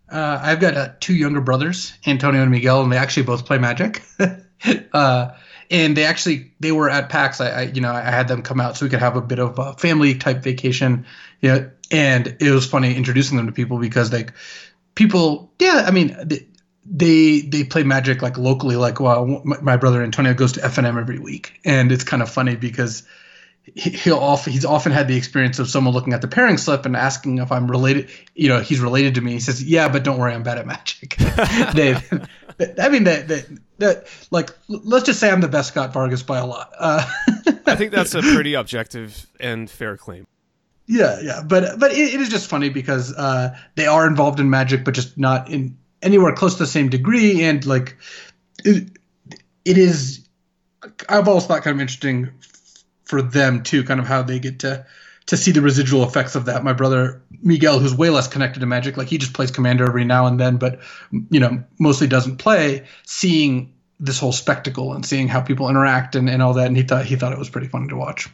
Uh, 0.09 0.39
I've 0.41 0.59
got 0.59 0.75
uh, 0.75 0.89
two 0.99 1.15
younger 1.15 1.41
brothers, 1.41 1.93
Antonio 2.05 2.41
and 2.41 2.51
Miguel, 2.51 2.81
and 2.83 2.91
they 2.91 2.97
actually 2.97 3.23
both 3.23 3.45
play 3.45 3.57
Magic. 3.57 4.03
uh, 4.93 5.31
and 5.71 5.97
they 5.97 6.05
actually 6.05 6.53
they 6.59 6.71
were 6.71 6.89
at 6.89 7.09
PAX. 7.09 7.41
I, 7.41 7.49
I 7.49 7.61
you 7.63 7.81
know 7.81 7.91
I 7.91 8.01
had 8.01 8.27
them 8.27 8.43
come 8.43 8.59
out 8.59 8.77
so 8.77 8.85
we 8.85 8.89
could 8.89 8.99
have 8.99 9.15
a 9.15 9.21
bit 9.21 9.39
of 9.39 9.57
a 9.57 9.73
family 9.73 10.15
type 10.15 10.43
vacation. 10.43 11.05
You 11.41 11.49
know, 11.49 11.71
and 11.91 12.37
it 12.39 12.51
was 12.51 12.67
funny 12.67 12.95
introducing 12.95 13.37
them 13.37 13.47
to 13.47 13.51
people 13.51 13.79
because 13.79 14.11
like 14.11 14.33
people, 14.95 15.51
yeah, 15.59 15.85
I 15.87 15.91
mean. 15.91 16.15
They, 16.23 16.47
they 16.87 17.41
they 17.41 17.63
play 17.63 17.81
magic 17.81 18.21
like 18.21 18.37
locally 18.37 18.75
like 18.75 18.99
well 18.99 19.41
my, 19.43 19.59
my 19.59 19.75
brother 19.75 20.03
antonio 20.03 20.35
goes 20.35 20.51
to 20.51 20.59
fnm 20.59 20.99
every 20.99 21.17
week 21.17 21.59
and 21.65 21.91
it's 21.91 22.03
kind 22.03 22.21
of 22.21 22.29
funny 22.29 22.55
because 22.55 23.01
he'll 23.73 24.17
often 24.17 24.53
he's 24.53 24.65
often 24.65 24.91
had 24.91 25.07
the 25.07 25.17
experience 25.17 25.59
of 25.59 25.69
someone 25.69 25.93
looking 25.93 26.13
at 26.13 26.21
the 26.21 26.27
pairing 26.27 26.57
slip 26.57 26.85
and 26.85 26.95
asking 26.95 27.39
if 27.39 27.51
I'm 27.51 27.69
related. 27.69 28.09
You 28.35 28.49
know, 28.49 28.61
he's 28.61 28.79
related 28.79 29.15
to 29.15 29.21
me. 29.21 29.33
He 29.33 29.39
says, 29.39 29.63
"Yeah, 29.63 29.89
but 29.89 30.03
don't 30.03 30.19
worry, 30.19 30.33
I'm 30.33 30.43
bad 30.43 30.57
at 30.57 30.67
magic." 30.67 31.15
they, 31.73 31.95
I 32.79 32.89
mean, 32.89 33.05
that 33.05 33.27
that 33.27 33.45
that 33.79 34.27
like 34.31 34.51
let's 34.67 35.05
just 35.05 35.19
say 35.19 35.31
I'm 35.31 35.41
the 35.41 35.47
best 35.47 35.69
Scott 35.69 35.93
Vargas 35.93 36.23
by 36.23 36.37
a 36.37 36.45
lot. 36.45 36.71
Uh, 36.77 37.05
I 37.65 37.75
think 37.75 37.91
that's 37.91 38.13
a 38.13 38.21
pretty 38.21 38.53
objective 38.53 39.25
and 39.39 39.69
fair 39.69 39.97
claim. 39.97 40.27
yeah, 40.85 41.19
yeah, 41.21 41.41
but 41.45 41.79
but 41.79 41.91
it, 41.91 42.13
it 42.13 42.21
is 42.21 42.29
just 42.29 42.47
funny 42.47 42.69
because 42.69 43.13
uh, 43.15 43.57
they 43.75 43.87
are 43.87 44.07
involved 44.07 44.39
in 44.39 44.49
magic, 44.49 44.85
but 44.85 44.93
just 44.93 45.17
not 45.17 45.49
in 45.49 45.77
anywhere 46.01 46.33
close 46.33 46.53
to 46.53 46.63
the 46.63 46.67
same 46.67 46.89
degree. 46.89 47.43
And 47.43 47.65
like, 47.65 47.97
it, 48.63 48.89
it 49.65 49.77
is. 49.77 50.21
I've 51.09 51.27
always 51.27 51.47
thought 51.47 51.63
kind 51.63 51.75
of 51.75 51.81
interesting 51.81 52.29
for 53.05 53.21
them 53.21 53.63
too, 53.63 53.83
kind 53.83 53.99
of 53.99 54.07
how 54.07 54.21
they 54.21 54.39
get 54.39 54.59
to 54.59 54.85
to 55.27 55.37
see 55.37 55.51
the 55.51 55.61
residual 55.61 56.03
effects 56.03 56.35
of 56.35 56.45
that. 56.45 56.63
My 56.63 56.73
brother 56.73 57.23
Miguel, 57.41 57.79
who's 57.79 57.95
way 57.95 58.09
less 58.09 58.27
connected 58.27 58.59
to 58.59 58.65
Magic, 58.65 58.97
like 58.97 59.07
he 59.07 59.17
just 59.17 59.33
plays 59.33 59.49
Commander 59.49 59.85
every 59.85 60.05
now 60.05 60.27
and 60.27 60.39
then, 60.39 60.57
but 60.57 60.79
you 61.29 61.39
know 61.39 61.63
mostly 61.79 62.07
doesn't 62.07 62.37
play. 62.37 62.85
Seeing 63.05 63.73
this 63.99 64.19
whole 64.19 64.33
spectacle 64.33 64.93
and 64.93 65.05
seeing 65.05 65.27
how 65.27 65.41
people 65.41 65.69
interact 65.69 66.15
and, 66.15 66.29
and 66.29 66.41
all 66.41 66.53
that, 66.53 66.67
and 66.67 66.77
he 66.77 66.83
thought 66.83 67.05
he 67.05 67.15
thought 67.15 67.31
it 67.31 67.39
was 67.39 67.49
pretty 67.49 67.67
funny 67.67 67.87
to 67.87 67.95
watch. 67.95 68.29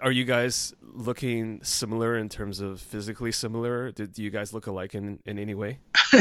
Are 0.00 0.12
you 0.12 0.24
guys 0.24 0.74
looking 0.82 1.60
similar 1.62 2.16
in 2.16 2.28
terms 2.28 2.60
of 2.60 2.80
physically 2.80 3.32
similar? 3.32 3.90
Do, 3.90 4.06
do 4.06 4.22
you 4.22 4.30
guys 4.30 4.52
look 4.52 4.66
alike 4.66 4.94
in, 4.94 5.18
in 5.24 5.38
any 5.38 5.54
way? 5.54 5.78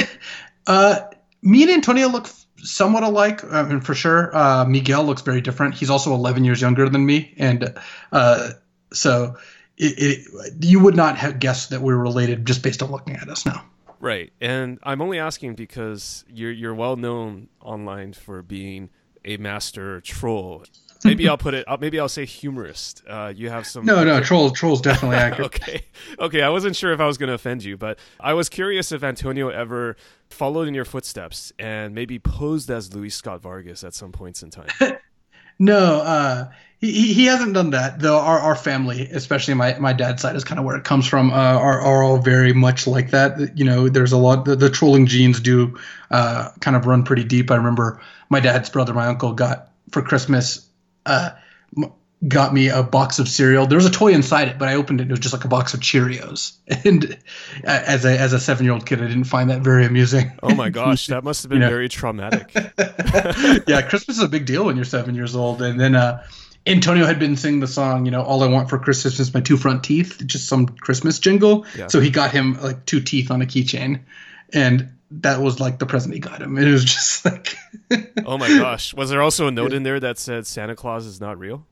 Uh, 0.66 1.02
me 1.44 1.64
and 1.64 1.72
Antonio 1.72 2.08
look 2.08 2.28
somewhat 2.58 3.04
alike, 3.04 3.44
I 3.44 3.64
mean, 3.64 3.82
for 3.82 3.94
sure. 3.94 4.36
Uh, 4.36 4.66
Miguel 4.66 5.04
looks 5.04 5.22
very 5.22 5.42
different. 5.42 5.76
He's 5.76 5.90
also 5.90 6.14
11 6.14 6.46
years 6.46 6.62
younger 6.62 6.90
than 6.90 7.06
me, 7.06 7.34
and 7.38 7.76
uh, 8.12 8.52
so 8.92 9.36
it, 9.78 10.28
it, 10.28 10.54
you 10.62 10.80
would 10.80 10.96
not 10.96 11.18
have 11.18 11.40
guessed 11.40 11.72
that 11.72 11.82
we 11.82 11.94
were 11.94 12.02
related 12.02 12.46
just 12.46 12.64
based 12.64 12.82
on 12.82 12.92
looking 12.92 13.16
at 13.16 13.30
us 13.30 13.46
now. 13.46 13.66
Right. 14.00 14.34
And 14.42 14.80
I'm 14.84 15.02
only 15.02 15.20
asking 15.20 15.56
because 15.56 16.26
you're 16.28 16.52
you're 16.52 16.76
well 16.76 16.98
known 16.98 17.48
online 17.62 18.12
for 18.14 18.42
being 18.42 18.90
a 19.24 19.38
master 19.38 20.02
troll. 20.02 20.66
Maybe 21.04 21.28
I'll 21.28 21.38
put 21.38 21.54
it. 21.54 21.66
I'll, 21.68 21.78
maybe 21.78 22.00
I'll 22.00 22.10
say 22.10 22.26
humorist. 22.26 23.04
Uh, 23.08 23.34
you 23.36 23.50
have 23.50 23.68
some. 23.68 23.86
No, 23.86 24.04
no, 24.04 24.20
troll, 24.22 24.52
troll's 24.52 24.82
definitely 24.82 25.18
accurate. 25.26 25.48
okay. 25.48 25.86
Okay. 26.20 26.42
I 26.42 26.50
wasn't 26.50 26.76
sure 26.76 26.94
if 26.94 27.00
I 27.00 27.06
was 27.06 27.18
going 27.18 27.28
to 27.30 27.34
offend 27.34 27.64
you, 27.64 27.78
but 27.78 28.00
I 28.20 28.34
was 28.34 28.50
curious 28.50 28.92
if 28.92 29.04
Antonio 29.04 29.50
ever 29.50 29.96
followed 30.30 30.68
in 30.68 30.74
your 30.74 30.86
footsteps 30.86 31.52
and 31.60 31.94
maybe 31.94 32.20
posed 32.20 32.70
as 32.70 32.94
Luis 32.94 33.16
Scott 33.16 33.42
Vargas 33.42 33.84
at 33.84 33.94
some 33.94 34.12
points 34.12 34.44
in 34.44 34.50
time. 34.50 34.68
No, 35.60 36.02
uh, 36.02 36.50
he, 36.80 36.92
he 36.92 37.14
he 37.14 37.26
hasn't 37.26 37.54
done 37.54 37.70
that 37.72 38.00
though. 38.00 38.18
Our 38.18 38.40
our 38.40 38.56
family, 38.56 39.08
especially 39.12 39.54
my, 39.54 39.78
my 39.80 39.94
dad's 39.94 40.22
side, 40.22 40.36
is 40.36 40.44
kind 40.44 40.60
of 40.60 40.66
where 40.66 40.76
it 40.76 40.84
comes 40.84 41.08
from. 41.08 41.32
Uh, 41.32 41.36
are 41.36 41.80
are 41.82 42.04
all 42.04 42.18
very 42.18 42.54
much 42.54 42.88
like 42.88 43.12
that. 43.12 43.58
You 43.58 43.66
know, 43.66 43.88
there's 43.88 44.12
a 44.12 44.18
lot. 44.18 44.46
The, 44.46 44.56
the 44.56 44.70
trolling 44.70 45.06
genes 45.06 45.40
do 45.40 45.80
uh, 46.12 46.50
kind 46.60 46.76
of 46.76 46.86
run 46.86 47.04
pretty 47.04 47.24
deep. 47.24 47.52
I 47.52 47.56
remember 47.56 48.02
my 48.30 48.40
dad's 48.40 48.70
brother, 48.70 48.94
my 48.94 49.08
uncle, 49.08 49.34
got 49.34 49.70
for 49.92 50.02
Christmas. 50.02 50.68
Uh, 51.06 51.32
got 52.26 52.54
me 52.54 52.70
a 52.70 52.82
box 52.84 53.20
of 53.20 53.28
cereal. 53.28 53.68
There 53.68 53.76
was 53.78 53.86
a 53.86 53.92
toy 53.92 54.14
inside 54.14 54.48
it, 54.48 54.58
but 54.58 54.70
I 54.70 54.76
opened 54.76 55.02
it. 55.02 55.04
and 55.04 55.12
It 55.12 55.14
was 55.14 55.20
just 55.20 55.34
like 55.34 55.44
a 55.44 55.50
box 55.50 55.74
of 55.74 55.82
Cheerios. 55.82 56.54
And 56.86 57.18
as 57.66 58.06
a 58.06 58.18
as 58.20 58.32
a 58.34 58.40
seven 58.40 58.64
year 58.66 58.74
old 58.74 58.86
kid, 58.86 59.02
I 59.02 59.08
didn't 59.08 59.26
find 59.26 59.50
that 59.50 59.62
very 59.62 59.86
amusing. 59.86 60.32
Oh 60.42 60.56
my 60.56 60.70
gosh, 60.70 61.08
that 61.08 61.24
must 61.24 61.44
have 61.44 61.50
been 61.50 61.58
You 61.62 61.66
know. 61.66 61.70
very 61.70 61.90
traumatic. 61.90 62.52
yeah, 63.68 63.82
Christmas 63.82 64.18
is 64.18 64.24
a 64.24 64.28
big 64.30 64.46
deal 64.46 64.66
when 64.66 64.76
you're 64.76 64.86
seven 64.86 65.16
years 65.16 65.36
old. 65.36 65.62
And 65.62 65.80
then 65.80 65.96
uh, 65.96 66.24
Antonio 66.66 67.06
had 67.06 67.20
been 67.20 67.36
singing 67.36 67.60
the 67.60 67.68
song, 67.68 68.06
you 68.06 68.12
know, 68.12 68.22
"All 68.22 68.42
I 68.42 68.48
Want 68.48 68.70
for 68.70 68.80
Christmas 68.80 69.20
is 69.20 69.34
My 69.34 69.42
Two 69.42 69.58
Front 69.58 69.84
Teeth," 69.84 70.22
just 70.26 70.48
some 70.48 70.68
Christmas 70.68 71.20
jingle. 71.20 71.66
Yeah. 71.78 71.88
So 71.88 72.00
he 72.00 72.10
got 72.10 72.32
him 72.32 72.58
like 72.62 72.86
two 72.86 73.02
teeth 73.02 73.32
on 73.32 73.42
a 73.42 73.46
keychain, 73.46 74.00
and 74.54 74.90
that 75.22 75.42
was 75.42 75.60
like 75.60 75.80
the 75.80 75.86
present 75.86 76.14
he 76.14 76.20
got 76.20 76.42
him. 76.42 76.58
It 76.58 76.72
was 76.72 76.84
just 76.86 77.26
like, 77.26 77.56
Oh 78.26 78.38
my 78.38 78.48
gosh, 78.48 78.94
was 78.94 79.10
there 79.10 79.22
also 79.22 79.48
a 79.48 79.52
note 79.52 79.74
in 79.74 79.84
there 79.84 80.00
that 80.00 80.18
said 80.18 80.48
Santa 80.48 80.76
Claus 80.76 81.06
is 81.06 81.20
not 81.22 81.38
real? 81.40 81.66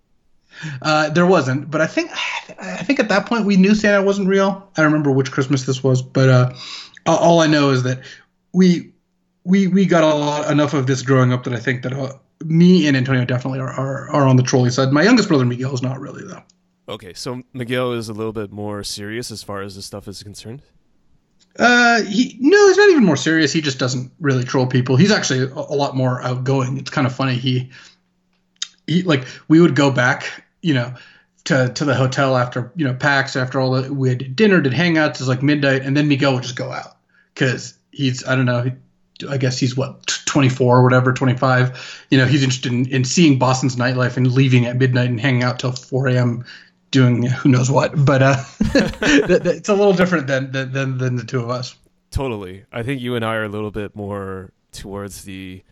uh, 0.81 1.09
there 1.09 1.25
wasn't. 1.25 1.71
But 1.71 1.81
I 1.81 1.87
think 1.87 2.11
I 2.59 2.83
think 2.83 2.99
at 2.99 3.09
that 3.09 3.25
point 3.25 3.45
we 3.45 3.55
knew 3.57 3.73
Santa 3.75 4.03
wasn't 4.03 4.27
real. 4.27 4.69
I 4.75 4.81
don't 4.81 4.91
remember 4.91 5.11
which 5.11 5.31
Christmas 5.31 5.65
this 5.65 5.83
was, 5.83 6.01
but 6.01 6.29
uh, 6.29 6.53
all- 7.05 7.39
I 7.39 7.47
know 7.47 7.69
is 7.69 7.83
that 7.83 8.01
we 8.53 8.91
we 9.43 9.67
we 9.67 9.85
got 9.85 10.03
a 10.03 10.13
lot 10.13 10.51
enough 10.51 10.73
of 10.73 10.87
this 10.87 11.01
growing 11.01 11.31
up 11.33 11.43
that 11.45 11.53
I 11.53 11.59
think 11.59 11.83
that 11.83 11.93
uh, 11.93 12.13
me 12.43 12.87
and 12.87 12.97
Antonio 12.97 13.23
definitely 13.25 13.59
are, 13.59 13.69
are 13.71 14.09
are 14.09 14.27
on 14.27 14.35
the 14.35 14.43
trolley 14.43 14.69
side. 14.69 14.91
My 14.91 15.03
youngest 15.03 15.29
brother 15.29 15.45
Miguel 15.45 15.73
is 15.73 15.81
not 15.81 15.99
really 15.99 16.23
though. 16.25 16.43
Okay, 16.89 17.13
so 17.13 17.41
Miguel 17.53 17.93
is 17.93 18.09
a 18.09 18.13
little 18.13 18.33
bit 18.33 18.51
more 18.51 18.83
serious 18.83 19.31
as 19.31 19.41
far 19.43 19.61
as 19.61 19.75
this 19.77 19.85
stuff 19.85 20.07
is 20.09 20.21
concerned. 20.21 20.61
Uh, 21.59 22.01
he 22.03 22.37
no, 22.39 22.67
he's 22.67 22.77
not 22.77 22.89
even 22.89 23.03
more 23.03 23.17
serious. 23.17 23.51
He 23.51 23.61
just 23.61 23.79
doesn't 23.79 24.11
really 24.19 24.43
troll 24.43 24.67
people. 24.67 24.95
He's 24.95 25.11
actually 25.11 25.43
a, 25.43 25.53
a 25.53 25.75
lot 25.75 25.95
more 25.95 26.21
outgoing. 26.21 26.77
It's 26.77 26.89
kind 26.89 27.05
of 27.05 27.13
funny. 27.13 27.35
He 27.35 27.71
he 28.87 29.03
like 29.03 29.25
we 29.47 29.59
would 29.59 29.75
go 29.75 29.91
back, 29.91 30.45
you 30.61 30.73
know, 30.73 30.93
to 31.45 31.69
to 31.73 31.85
the 31.85 31.95
hotel 31.95 32.37
after 32.37 32.71
you 32.75 32.85
know 32.85 32.93
PAX 32.93 33.35
after 33.35 33.59
all 33.59 33.71
the 33.71 33.93
we 33.93 34.09
had 34.09 34.35
dinner, 34.35 34.61
did 34.61 34.73
hangouts. 34.73 35.11
It's 35.11 35.27
like 35.27 35.43
midnight, 35.43 35.81
and 35.81 35.95
then 35.95 36.07
Miguel 36.07 36.33
would 36.33 36.43
just 36.43 36.55
go 36.55 36.71
out 36.71 36.97
because 37.33 37.73
he's 37.91 38.25
I 38.25 38.35
don't 38.35 38.45
know. 38.45 38.63
He, 38.63 38.71
I 39.29 39.37
guess 39.37 39.59
he's 39.59 39.77
what 39.77 40.07
24 40.25 40.77
or 40.77 40.83
whatever, 40.83 41.13
25. 41.13 42.05
You 42.09 42.17
know, 42.17 42.25
he's 42.25 42.43
interested 42.43 42.71
in, 42.71 42.87
in 42.87 43.03
seeing 43.03 43.37
Boston's 43.37 43.75
nightlife 43.75 44.17
and 44.17 44.31
leaving 44.31 44.65
at 44.65 44.77
midnight 44.77 45.09
and 45.09 45.19
hanging 45.19 45.43
out 45.43 45.59
till 45.59 45.73
4 45.73 46.07
a.m. 46.07 46.45
doing 46.91 47.23
who 47.23 47.49
knows 47.49 47.71
what. 47.71 48.05
But 48.05 48.21
uh, 48.21 48.43
it's 48.59 49.69
a 49.69 49.73
little 49.73 49.93
different 49.93 50.27
than, 50.27 50.51
than 50.51 50.71
than 50.71 50.97
than 50.97 51.15
the 51.15 51.23
two 51.23 51.39
of 51.39 51.49
us. 51.49 51.75
Totally. 52.11 52.65
I 52.71 52.83
think 52.83 53.01
you 53.01 53.15
and 53.15 53.23
I 53.23 53.35
are 53.35 53.45
a 53.45 53.49
little 53.49 53.71
bit 53.71 53.95
more 53.95 54.51
towards 54.73 55.23
the 55.23 55.63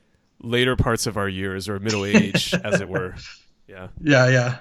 later 0.42 0.76
parts 0.76 1.06
of 1.06 1.18
our 1.18 1.28
years 1.28 1.68
or 1.68 1.80
middle 1.80 2.06
age, 2.06 2.54
as 2.64 2.80
it 2.80 2.88
were. 2.90 3.16
Yeah. 3.68 3.90
Yeah, 4.02 4.30
yeah. 4.30 4.58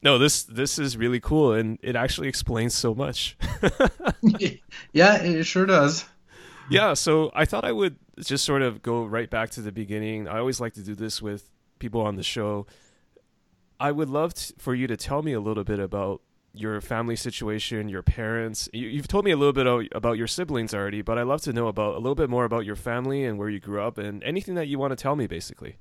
No, 0.00 0.16
this 0.16 0.44
this 0.44 0.78
is 0.78 0.96
really 0.96 1.18
cool, 1.18 1.52
and 1.52 1.76
it 1.82 1.96
actually 1.96 2.28
explains 2.28 2.72
so 2.72 2.94
much. 2.94 3.36
yeah, 4.92 5.16
it 5.22 5.42
sure 5.44 5.66
does. 5.66 6.04
yeah. 6.70 6.94
So 6.94 7.32
I 7.34 7.44
thought 7.44 7.64
I 7.64 7.72
would 7.72 7.96
just 8.20 8.44
sort 8.44 8.62
of 8.62 8.80
go 8.80 9.04
right 9.04 9.28
back 9.28 9.50
to 9.50 9.60
the 9.60 9.72
beginning. 9.72 10.28
I 10.28 10.38
always 10.38 10.60
like 10.60 10.74
to 10.74 10.82
do 10.82 10.94
this 10.94 11.20
with 11.20 11.50
people 11.80 12.00
on 12.00 12.14
the 12.14 12.22
show. 12.22 12.66
I 13.80 13.92
would 13.92 14.10
love 14.10 14.34
t- 14.34 14.54
for 14.58 14.74
you 14.74 14.86
to 14.86 14.96
tell 14.96 15.22
me 15.22 15.32
a 15.32 15.40
little 15.40 15.64
bit 15.64 15.78
about 15.78 16.20
your 16.52 16.80
family 16.80 17.16
situation, 17.16 17.88
your 17.88 18.02
parents. 18.02 18.68
You, 18.72 18.88
you've 18.88 19.08
told 19.08 19.24
me 19.24 19.30
a 19.30 19.36
little 19.36 19.52
bit 19.52 19.66
o- 19.66 19.84
about 19.92 20.18
your 20.18 20.26
siblings 20.26 20.74
already, 20.74 21.02
but 21.02 21.18
I'd 21.18 21.26
love 21.26 21.42
to 21.42 21.52
know 21.52 21.68
about 21.68 21.94
a 21.94 21.98
little 21.98 22.14
bit 22.14 22.28
more 22.28 22.44
about 22.44 22.64
your 22.64 22.76
family 22.76 23.24
and 23.24 23.38
where 23.38 23.48
you 23.48 23.60
grew 23.60 23.80
up 23.80 23.98
and 23.98 24.22
anything 24.24 24.54
that 24.56 24.66
you 24.66 24.78
want 24.78 24.92
to 24.92 24.96
tell 24.96 25.14
me, 25.14 25.26
basically. 25.26 25.76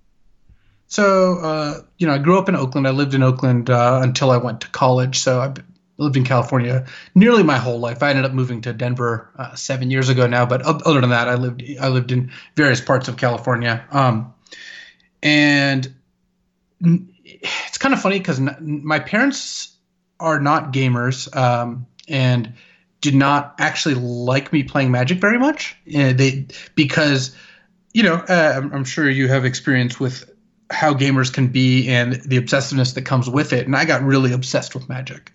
So, 0.87 1.39
uh, 1.39 1.81
you 1.97 2.07
know, 2.07 2.13
I 2.13 2.17
grew 2.19 2.37
up 2.37 2.47
in 2.47 2.55
Oakland. 2.55 2.87
I 2.87 2.91
lived 2.91 3.13
in 3.13 3.23
Oakland 3.23 3.69
uh, 3.69 3.99
until 4.03 4.31
I 4.31 4.37
went 4.37 4.61
to 4.61 4.69
college. 4.69 5.19
So 5.19 5.41
I 5.41 5.53
lived 5.97 6.15
in 6.15 6.23
California 6.23 6.85
nearly 7.15 7.43
my 7.43 7.57
whole 7.57 7.79
life. 7.79 8.03
I 8.03 8.11
ended 8.11 8.25
up 8.25 8.31
moving 8.31 8.61
to 8.61 8.73
Denver 8.73 9.29
uh, 9.37 9.55
seven 9.55 9.91
years 9.91 10.07
ago 10.09 10.27
now. 10.27 10.45
But 10.45 10.61
other 10.61 11.01
than 11.01 11.09
that, 11.09 11.27
I 11.27 11.35
lived 11.35 11.63
I 11.81 11.89
lived 11.89 12.11
in 12.11 12.31
various 12.55 12.79
parts 12.79 13.07
of 13.07 13.17
California. 13.17 13.85
Um, 13.91 14.33
and 15.21 15.93
it's 17.41 17.77
kind 17.77 17.93
of 17.93 18.01
funny 18.01 18.19
because 18.19 18.39
n- 18.39 18.81
my 18.83 18.99
parents 18.99 19.75
are 20.19 20.39
not 20.39 20.73
gamers 20.73 21.33
um, 21.35 21.85
and 22.07 22.53
did 23.01 23.15
not 23.15 23.55
actually 23.59 23.95
like 23.95 24.51
me 24.51 24.63
playing 24.63 24.91
Magic 24.91 25.19
very 25.19 25.37
much. 25.37 25.77
Uh, 25.87 26.13
they 26.13 26.47
because 26.75 27.35
you 27.93 28.03
know 28.03 28.15
uh, 28.15 28.53
I'm, 28.57 28.73
I'm 28.73 28.83
sure 28.83 29.09
you 29.09 29.27
have 29.27 29.45
experience 29.45 29.99
with 29.99 30.29
how 30.69 30.93
gamers 30.93 31.31
can 31.31 31.47
be 31.47 31.87
and 31.87 32.13
the 32.13 32.39
obsessiveness 32.39 32.93
that 32.95 33.03
comes 33.03 33.29
with 33.29 33.53
it. 33.53 33.65
And 33.65 33.75
I 33.75 33.85
got 33.85 34.03
really 34.03 34.33
obsessed 34.33 34.75
with 34.75 34.89
Magic. 34.89 35.31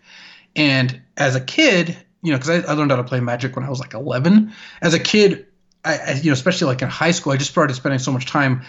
And 0.54 1.00
as 1.16 1.34
a 1.34 1.40
kid, 1.40 1.96
you 2.22 2.32
know, 2.32 2.38
because 2.38 2.64
I, 2.64 2.70
I 2.70 2.74
learned 2.74 2.90
how 2.90 2.98
to 2.98 3.04
play 3.04 3.20
Magic 3.20 3.56
when 3.56 3.64
I 3.64 3.70
was 3.70 3.80
like 3.80 3.94
11. 3.94 4.52
As 4.82 4.94
a 4.94 4.98
kid, 4.98 5.46
I, 5.84 5.96
I, 5.96 6.12
you 6.14 6.30
know, 6.30 6.34
especially 6.34 6.66
like 6.66 6.82
in 6.82 6.88
high 6.88 7.10
school, 7.12 7.32
I 7.32 7.36
just 7.36 7.50
started 7.50 7.74
spending 7.74 7.98
so 7.98 8.12
much 8.12 8.26
time 8.26 8.62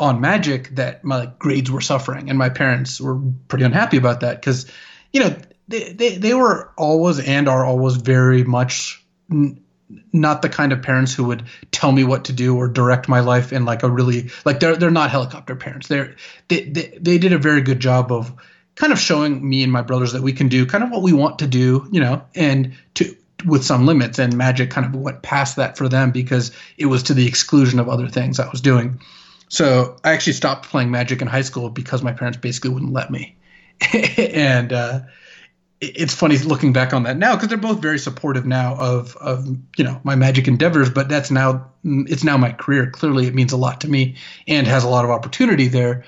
on 0.00 0.20
Magic 0.20 0.70
that 0.76 1.04
my 1.04 1.20
like, 1.20 1.38
grades 1.38 1.70
were 1.70 1.80
suffering, 1.80 2.30
and 2.30 2.38
my 2.38 2.48
parents 2.48 3.00
were 3.00 3.20
pretty 3.48 3.64
unhappy 3.64 3.98
about 3.98 4.20
that 4.20 4.40
because, 4.40 4.66
you 5.12 5.20
know, 5.20 5.36
they, 5.68 5.92
they 5.92 6.16
they 6.16 6.34
were 6.34 6.72
always 6.76 7.20
and 7.20 7.48
are 7.48 7.64
always 7.64 7.96
very 7.96 8.42
much 8.42 9.04
n- 9.30 9.62
not 10.12 10.42
the 10.42 10.48
kind 10.48 10.72
of 10.72 10.82
parents 10.82 11.14
who 11.14 11.24
would 11.24 11.44
tell 11.70 11.92
me 11.92 12.04
what 12.04 12.24
to 12.24 12.32
do 12.32 12.56
or 12.56 12.68
direct 12.68 13.08
my 13.08 13.20
life 13.20 13.52
in 13.52 13.64
like 13.64 13.82
a 13.82 13.90
really 13.90 14.30
like 14.44 14.58
they're 14.58 14.76
they're 14.76 14.90
not 14.90 15.10
helicopter 15.10 15.54
parents. 15.54 15.86
They're 15.86 16.16
they 16.48 16.64
they, 16.64 16.98
they 17.00 17.18
did 17.18 17.32
a 17.32 17.38
very 17.38 17.60
good 17.60 17.78
job 17.78 18.10
of 18.10 18.32
kind 18.74 18.92
of 18.92 18.98
showing 18.98 19.48
me 19.48 19.62
and 19.62 19.72
my 19.72 19.82
brothers 19.82 20.12
that 20.12 20.22
we 20.22 20.32
can 20.32 20.48
do 20.48 20.66
kind 20.66 20.82
of 20.82 20.90
what 20.90 21.02
we 21.02 21.12
want 21.12 21.40
to 21.40 21.46
do, 21.46 21.86
you 21.92 22.00
know, 22.00 22.24
and 22.34 22.72
to 22.94 23.14
with 23.46 23.64
some 23.64 23.86
limits 23.86 24.18
and 24.18 24.36
magic 24.36 24.70
kind 24.70 24.86
of 24.86 25.00
went 25.00 25.22
past 25.22 25.56
that 25.56 25.78
for 25.78 25.88
them 25.88 26.10
because 26.10 26.52
it 26.76 26.86
was 26.86 27.04
to 27.04 27.14
the 27.14 27.26
exclusion 27.26 27.78
of 27.78 27.88
other 27.88 28.08
things 28.08 28.38
I 28.40 28.48
was 28.48 28.60
doing. 28.60 29.00
So 29.50 29.96
I 30.04 30.12
actually 30.12 30.34
stopped 30.34 30.68
playing 30.68 30.92
magic 30.92 31.20
in 31.20 31.26
high 31.26 31.42
school 31.42 31.70
because 31.70 32.02
my 32.02 32.12
parents 32.12 32.38
basically 32.38 32.70
wouldn't 32.70 32.92
let 32.92 33.10
me. 33.10 33.36
and 33.92 34.72
uh, 34.72 35.00
it's 35.80 36.14
funny 36.14 36.38
looking 36.38 36.72
back 36.72 36.94
on 36.94 37.02
that 37.02 37.16
now 37.16 37.34
because 37.34 37.48
they're 37.48 37.58
both 37.58 37.82
very 37.82 37.98
supportive 37.98 38.46
now 38.46 38.76
of 38.76 39.16
of 39.16 39.46
you 39.76 39.82
know 39.82 40.00
my 40.04 40.14
magic 40.14 40.46
endeavors. 40.46 40.88
But 40.88 41.08
that's 41.08 41.32
now 41.32 41.68
it's 41.82 42.22
now 42.22 42.36
my 42.36 42.52
career. 42.52 42.90
Clearly, 42.90 43.26
it 43.26 43.34
means 43.34 43.52
a 43.52 43.56
lot 43.56 43.80
to 43.80 43.88
me 43.88 44.14
and 44.46 44.68
has 44.68 44.84
a 44.84 44.88
lot 44.88 45.04
of 45.04 45.10
opportunity 45.10 45.66
there. 45.66 46.04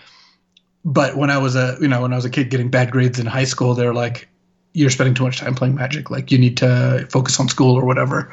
But 0.84 1.16
when 1.16 1.30
I 1.30 1.38
was 1.38 1.56
a 1.56 1.76
you 1.80 1.88
know 1.88 2.02
when 2.02 2.12
I 2.12 2.16
was 2.16 2.24
a 2.24 2.30
kid 2.30 2.48
getting 2.48 2.70
bad 2.70 2.92
grades 2.92 3.18
in 3.18 3.26
high 3.26 3.44
school, 3.44 3.74
they're 3.74 3.94
like, 3.94 4.28
"You're 4.72 4.90
spending 4.90 5.14
too 5.14 5.24
much 5.24 5.40
time 5.40 5.56
playing 5.56 5.74
magic. 5.74 6.10
Like 6.10 6.30
you 6.30 6.38
need 6.38 6.58
to 6.58 7.08
focus 7.10 7.40
on 7.40 7.48
school 7.48 7.74
or 7.74 7.84
whatever." 7.84 8.32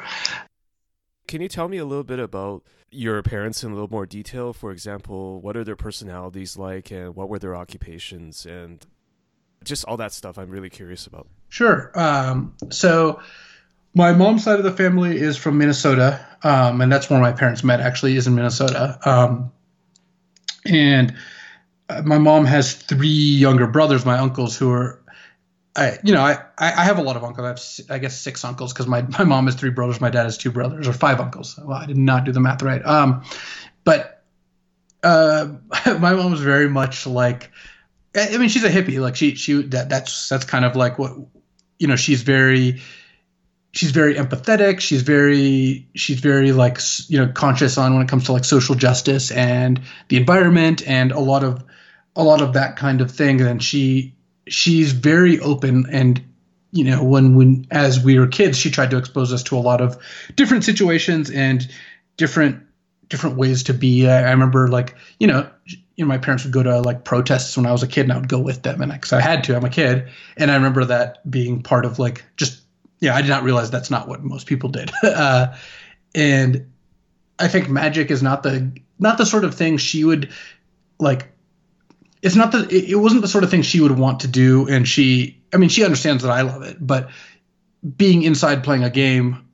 Can 1.30 1.40
you 1.40 1.48
tell 1.48 1.68
me 1.68 1.76
a 1.76 1.84
little 1.84 2.02
bit 2.02 2.18
about 2.18 2.64
your 2.90 3.22
parents 3.22 3.62
in 3.62 3.70
a 3.70 3.74
little 3.74 3.88
more 3.88 4.04
detail? 4.04 4.52
For 4.52 4.72
example, 4.72 5.40
what 5.40 5.56
are 5.56 5.62
their 5.62 5.76
personalities 5.76 6.56
like 6.56 6.90
and 6.90 7.14
what 7.14 7.28
were 7.28 7.38
their 7.38 7.54
occupations 7.54 8.44
and 8.44 8.84
just 9.62 9.84
all 9.84 9.96
that 9.98 10.12
stuff 10.12 10.38
I'm 10.38 10.50
really 10.50 10.70
curious 10.70 11.06
about. 11.06 11.28
Sure. 11.48 11.92
Um, 11.94 12.56
so 12.70 13.20
my 13.94 14.12
mom's 14.12 14.42
side 14.42 14.58
of 14.58 14.64
the 14.64 14.72
family 14.72 15.20
is 15.20 15.36
from 15.36 15.56
Minnesota, 15.56 16.26
um, 16.42 16.80
and 16.80 16.90
that's 16.90 17.08
where 17.08 17.20
my 17.20 17.30
parents 17.30 17.62
met. 17.62 17.78
Actually, 17.80 18.16
is 18.16 18.26
in 18.26 18.34
Minnesota. 18.34 18.98
Um, 19.04 19.52
and 20.64 21.14
uh, 21.88 22.02
my 22.02 22.18
mom 22.18 22.44
has 22.44 22.74
three 22.74 23.08
younger 23.08 23.68
brothers, 23.68 24.04
my 24.04 24.18
uncles, 24.18 24.56
who 24.56 24.72
are. 24.72 24.99
I, 25.76 25.98
you 26.02 26.12
know, 26.12 26.22
I, 26.22 26.38
I 26.58 26.84
have 26.84 26.98
a 26.98 27.02
lot 27.02 27.16
of 27.16 27.22
uncles. 27.22 27.44
I 27.44 27.48
have, 27.48 27.90
I 27.96 27.98
guess, 28.00 28.20
six 28.20 28.44
uncles 28.44 28.72
because 28.72 28.86
my, 28.86 29.02
my 29.02 29.24
mom 29.24 29.46
has 29.46 29.54
three 29.54 29.70
brothers, 29.70 30.00
my 30.00 30.10
dad 30.10 30.24
has 30.24 30.36
two 30.36 30.50
brothers, 30.50 30.88
or 30.88 30.92
five 30.92 31.20
uncles. 31.20 31.58
Well, 31.62 31.78
I 31.78 31.86
did 31.86 31.96
not 31.96 32.24
do 32.24 32.32
the 32.32 32.40
math 32.40 32.62
right. 32.62 32.84
Um, 32.84 33.22
but 33.84 34.24
uh, 35.02 35.48
my 35.86 36.14
mom 36.14 36.32
was 36.32 36.40
very 36.40 36.68
much 36.68 37.06
like, 37.06 37.50
I 38.16 38.36
mean, 38.38 38.48
she's 38.48 38.64
a 38.64 38.68
hippie. 38.68 39.00
Like 39.00 39.14
she, 39.14 39.36
she, 39.36 39.62
that, 39.62 39.88
that's, 39.88 40.28
that's 40.28 40.44
kind 40.44 40.64
of 40.64 40.74
like 40.74 40.98
what, 40.98 41.12
you 41.78 41.86
know, 41.86 41.96
she's 41.96 42.22
very, 42.22 42.82
she's 43.70 43.92
very 43.92 44.16
empathetic. 44.16 44.80
She's 44.80 45.02
very, 45.02 45.88
she's 45.94 46.18
very 46.18 46.50
like, 46.50 46.80
you 47.06 47.18
know, 47.18 47.30
conscious 47.32 47.78
on 47.78 47.94
when 47.94 48.02
it 48.02 48.08
comes 48.08 48.24
to 48.24 48.32
like 48.32 48.44
social 48.44 48.74
justice 48.74 49.30
and 49.30 49.80
the 50.08 50.16
environment 50.16 50.82
and 50.84 51.12
a 51.12 51.20
lot 51.20 51.44
of, 51.44 51.62
a 52.16 52.24
lot 52.24 52.42
of 52.42 52.54
that 52.54 52.76
kind 52.76 53.00
of 53.00 53.12
thing. 53.12 53.40
And 53.40 53.62
she, 53.62 54.16
she's 54.46 54.92
very 54.92 55.38
open 55.40 55.86
and, 55.90 56.22
you 56.72 56.84
know, 56.84 57.02
when, 57.02 57.34
when, 57.34 57.66
as 57.70 58.02
we 58.02 58.18
were 58.18 58.26
kids, 58.26 58.56
she 58.56 58.70
tried 58.70 58.90
to 58.90 58.96
expose 58.96 59.32
us 59.32 59.42
to 59.44 59.56
a 59.56 59.60
lot 59.60 59.80
of 59.80 59.98
different 60.36 60.64
situations 60.64 61.30
and 61.30 61.68
different, 62.16 62.62
different 63.08 63.36
ways 63.36 63.64
to 63.64 63.74
be. 63.74 64.08
I, 64.08 64.28
I 64.28 64.30
remember 64.30 64.68
like, 64.68 64.94
you 65.18 65.26
know, 65.26 65.50
you 66.00 66.06
know, 66.06 66.08
my 66.08 66.16
parents 66.16 66.44
would 66.44 66.52
go 66.54 66.62
to 66.62 66.80
like 66.80 67.04
protests 67.04 67.58
when 67.58 67.66
I 67.66 67.72
was 67.72 67.82
a 67.82 67.86
kid, 67.86 68.02
and 68.02 68.12
I 68.12 68.16
would 68.16 68.28
go 68.28 68.38
with 68.38 68.62
them, 68.62 68.80
and 68.80 68.90
I 68.90 68.94
because 68.94 69.12
I 69.12 69.20
had 69.20 69.44
to, 69.44 69.56
I'm 69.56 69.64
a 69.66 69.68
kid, 69.68 70.08
and 70.38 70.50
I 70.50 70.54
remember 70.54 70.86
that 70.86 71.30
being 71.30 71.62
part 71.62 71.84
of 71.84 71.98
like 71.98 72.24
just 72.38 72.62
yeah, 73.00 73.14
I 73.14 73.20
did 73.20 73.28
not 73.28 73.42
realize 73.42 73.70
that's 73.70 73.90
not 73.90 74.08
what 74.08 74.24
most 74.24 74.46
people 74.46 74.70
did, 74.70 74.90
uh, 75.02 75.54
and 76.14 76.70
I 77.38 77.48
think 77.48 77.68
magic 77.68 78.10
is 78.10 78.22
not 78.22 78.42
the 78.42 78.72
not 78.98 79.18
the 79.18 79.26
sort 79.26 79.44
of 79.44 79.54
thing 79.54 79.76
she 79.76 80.02
would 80.04 80.30
like. 80.98 81.30
It's 82.22 82.36
not 82.36 82.52
that 82.52 82.72
it, 82.72 82.90
it 82.90 82.96
wasn't 82.96 83.22
the 83.22 83.28
sort 83.28 83.44
of 83.44 83.50
thing 83.50 83.62
she 83.62 83.80
would 83.80 83.96
want 83.96 84.20
to 84.20 84.28
do, 84.28 84.68
and 84.68 84.86
she, 84.86 85.40
I 85.52 85.56
mean, 85.56 85.68
she 85.68 85.84
understands 85.84 86.22
that 86.22 86.32
I 86.32 86.42
love 86.42 86.62
it, 86.62 86.76
but 86.80 87.10
being 87.96 88.22
inside 88.22 88.62
playing 88.62 88.84
a 88.84 88.90
game, 88.90 89.46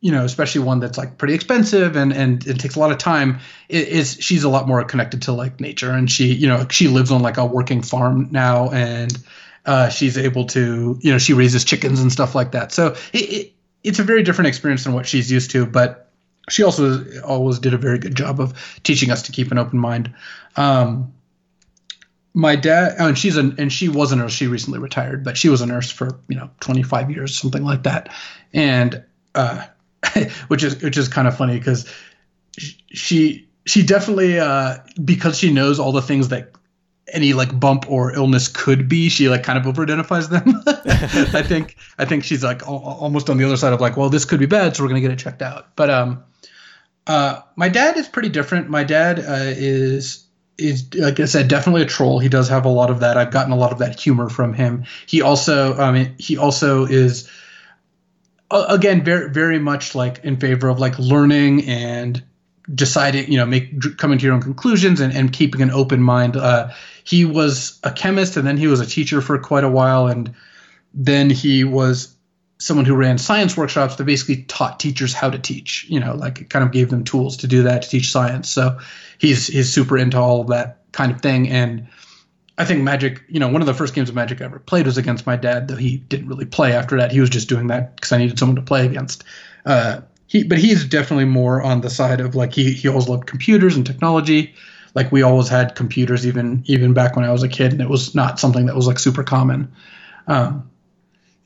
you 0.00 0.12
know, 0.12 0.24
especially 0.24 0.62
one 0.62 0.80
that's 0.80 0.98
like 0.98 1.16
pretty 1.16 1.32
expensive 1.32 1.96
and 1.96 2.12
and 2.12 2.46
it 2.46 2.58
takes 2.58 2.74
a 2.74 2.80
lot 2.80 2.90
of 2.90 2.98
time, 2.98 3.38
is 3.68 4.18
she's 4.20 4.44
a 4.44 4.48
lot 4.48 4.66
more 4.66 4.82
connected 4.84 5.22
to 5.22 5.32
like 5.32 5.60
nature, 5.60 5.90
and 5.90 6.10
she, 6.10 6.32
you 6.32 6.48
know, 6.48 6.66
she 6.70 6.88
lives 6.88 7.10
on 7.10 7.22
like 7.22 7.36
a 7.36 7.46
working 7.46 7.82
farm 7.82 8.28
now, 8.30 8.70
and 8.70 9.16
uh, 9.64 9.88
she's 9.88 10.18
able 10.18 10.46
to, 10.46 10.98
you 11.00 11.12
know, 11.12 11.18
she 11.18 11.34
raises 11.34 11.64
chickens 11.64 12.00
and 12.00 12.10
stuff 12.10 12.34
like 12.34 12.52
that. 12.52 12.72
So 12.72 12.96
it, 13.12 13.18
it 13.18 13.52
it's 13.84 13.98
a 13.98 14.04
very 14.04 14.22
different 14.22 14.48
experience 14.48 14.84
than 14.84 14.92
what 14.92 15.06
she's 15.06 15.30
used 15.30 15.52
to, 15.52 15.66
but 15.66 16.10
she 16.48 16.62
also 16.62 17.04
always 17.22 17.58
did 17.58 17.72
a 17.72 17.78
very 17.78 17.98
good 17.98 18.16
job 18.16 18.40
of 18.40 18.80
teaching 18.82 19.10
us 19.10 19.22
to 19.22 19.32
keep 19.32 19.52
an 19.52 19.58
open 19.58 19.78
mind. 19.78 20.12
Um, 20.56 21.12
my 22.34 22.56
dad, 22.56 22.94
and 22.98 23.18
she's 23.18 23.36
an, 23.36 23.56
and 23.58 23.72
she 23.72 23.88
was 23.88 24.12
a 24.12 24.16
nurse. 24.16 24.32
She 24.32 24.46
recently 24.46 24.78
retired, 24.78 25.24
but 25.24 25.36
she 25.36 25.48
was 25.48 25.60
a 25.60 25.66
nurse 25.66 25.90
for 25.90 26.20
you 26.28 26.36
know 26.36 26.50
25 26.60 27.10
years, 27.10 27.36
something 27.38 27.64
like 27.64 27.82
that. 27.82 28.08
And 28.52 29.04
uh, 29.34 29.66
which 30.48 30.62
is 30.62 30.82
which 30.82 30.96
is 30.96 31.08
kind 31.08 31.28
of 31.28 31.36
funny 31.36 31.58
because 31.58 31.92
she 32.58 33.48
she 33.66 33.82
definitely 33.82 34.38
uh, 34.38 34.78
because 35.04 35.38
she 35.38 35.52
knows 35.52 35.78
all 35.78 35.92
the 35.92 36.02
things 36.02 36.28
that 36.28 36.52
any 37.12 37.32
like 37.32 37.58
bump 37.58 37.84
or 37.90 38.12
illness 38.14 38.48
could 38.48 38.88
be 38.88 39.08
she 39.08 39.28
like 39.28 39.42
kind 39.42 39.58
of 39.58 39.66
over 39.66 39.82
identifies 39.82 40.28
them 40.28 40.62
i 40.66 41.42
think 41.42 41.76
i 41.98 42.04
think 42.04 42.24
she's 42.24 42.44
like 42.44 42.62
al- 42.62 42.78
almost 42.78 43.28
on 43.28 43.36
the 43.36 43.44
other 43.44 43.56
side 43.56 43.72
of 43.72 43.80
like 43.80 43.96
well 43.96 44.08
this 44.08 44.24
could 44.24 44.38
be 44.38 44.46
bad 44.46 44.74
so 44.74 44.82
we're 44.82 44.88
to 44.88 45.00
get 45.00 45.10
it 45.10 45.18
checked 45.18 45.42
out 45.42 45.74
but 45.76 45.90
um 45.90 46.22
uh 47.08 47.40
my 47.56 47.68
dad 47.68 47.96
is 47.96 48.08
pretty 48.08 48.28
different 48.28 48.70
my 48.70 48.84
dad 48.84 49.18
uh, 49.18 49.50
is 49.50 50.21
is 50.62 50.94
like 50.94 51.20
i 51.20 51.24
said 51.24 51.48
definitely 51.48 51.82
a 51.82 51.86
troll. 51.86 52.18
He 52.18 52.28
does 52.28 52.48
have 52.48 52.64
a 52.64 52.70
lot 52.70 52.90
of 52.90 53.00
that. 53.00 53.16
I've 53.16 53.30
gotten 53.30 53.52
a 53.52 53.56
lot 53.56 53.72
of 53.72 53.78
that 53.78 53.98
humor 53.98 54.28
from 54.28 54.54
him. 54.54 54.84
He 55.06 55.22
also 55.22 55.76
i 55.76 55.92
mean 55.92 56.14
he 56.18 56.36
also 56.38 56.84
is 56.84 57.30
again 58.50 59.04
very 59.04 59.30
very 59.30 59.58
much 59.58 59.94
like 59.94 60.24
in 60.24 60.36
favor 60.36 60.68
of 60.68 60.78
like 60.78 60.98
learning 60.98 61.66
and 61.68 62.22
deciding 62.72 63.30
you 63.30 63.38
know 63.38 63.46
make 63.46 63.96
coming 63.96 64.18
to 64.18 64.24
your 64.24 64.34
own 64.34 64.42
conclusions 64.42 65.00
and, 65.00 65.12
and 65.12 65.32
keeping 65.32 65.62
an 65.62 65.70
open 65.70 66.02
mind. 66.02 66.36
Uh, 66.36 66.70
he 67.04 67.24
was 67.24 67.78
a 67.82 67.90
chemist 67.90 68.36
and 68.36 68.46
then 68.46 68.56
he 68.56 68.66
was 68.66 68.80
a 68.80 68.86
teacher 68.86 69.20
for 69.20 69.38
quite 69.38 69.64
a 69.64 69.68
while. 69.68 70.06
And 70.06 70.34
then 70.94 71.30
he 71.30 71.64
was 71.64 72.14
someone 72.58 72.86
who 72.86 72.94
ran 72.94 73.18
science 73.18 73.56
workshops 73.56 73.96
that 73.96 74.04
basically 74.04 74.44
taught 74.44 74.78
teachers 74.78 75.12
how 75.12 75.28
to 75.28 75.38
teach 75.38 75.84
you 75.88 75.98
know 75.98 76.14
like 76.14 76.48
kind 76.48 76.64
of 76.64 76.70
gave 76.70 76.90
them 76.90 77.02
tools 77.02 77.38
to 77.38 77.48
do 77.48 77.64
that 77.64 77.82
to 77.82 77.88
teach 77.88 78.12
science. 78.12 78.48
So 78.48 78.78
he's 79.22 79.46
he's 79.46 79.72
super 79.72 79.96
into 79.96 80.18
all 80.18 80.40
of 80.42 80.48
that 80.48 80.82
kind 80.92 81.12
of 81.12 81.22
thing 81.22 81.48
and 81.48 81.86
I 82.58 82.66
think 82.66 82.82
Magic, 82.82 83.22
you 83.28 83.40
know, 83.40 83.48
one 83.48 83.62
of 83.62 83.66
the 83.66 83.72
first 83.72 83.94
games 83.94 84.10
of 84.10 84.14
Magic 84.14 84.42
I 84.42 84.44
ever 84.44 84.58
played 84.58 84.84
was 84.84 84.98
against 84.98 85.26
my 85.26 85.36
dad, 85.36 85.68
though 85.68 85.76
he 85.76 85.96
didn't 85.96 86.28
really 86.28 86.44
play 86.44 86.74
after 86.74 86.98
that. 86.98 87.10
He 87.10 87.18
was 87.18 87.30
just 87.30 87.48
doing 87.48 87.68
that 87.68 87.96
because 87.96 88.12
I 88.12 88.18
needed 88.18 88.38
someone 88.38 88.56
to 88.56 88.62
play 88.62 88.84
against. 88.84 89.24
Uh, 89.64 90.02
he, 90.26 90.44
but 90.44 90.58
he's 90.58 90.84
definitely 90.84 91.24
more 91.24 91.62
on 91.62 91.80
the 91.80 91.88
side 91.88 92.20
of 92.20 92.34
like 92.34 92.52
he, 92.52 92.72
he 92.72 92.88
always 92.88 93.08
loved 93.08 93.26
computers 93.26 93.74
and 93.74 93.86
technology. 93.86 94.54
Like 94.94 95.10
we 95.10 95.22
always 95.22 95.48
had 95.48 95.74
computers, 95.74 96.26
even 96.26 96.62
even 96.66 96.92
back 96.92 97.16
when 97.16 97.24
I 97.24 97.32
was 97.32 97.42
a 97.42 97.48
kid, 97.48 97.72
and 97.72 97.80
it 97.80 97.88
was 97.88 98.14
not 98.14 98.38
something 98.38 98.66
that 98.66 98.76
was 98.76 98.86
like 98.86 98.98
super 98.98 99.24
common. 99.24 99.72
Um, 100.26 100.70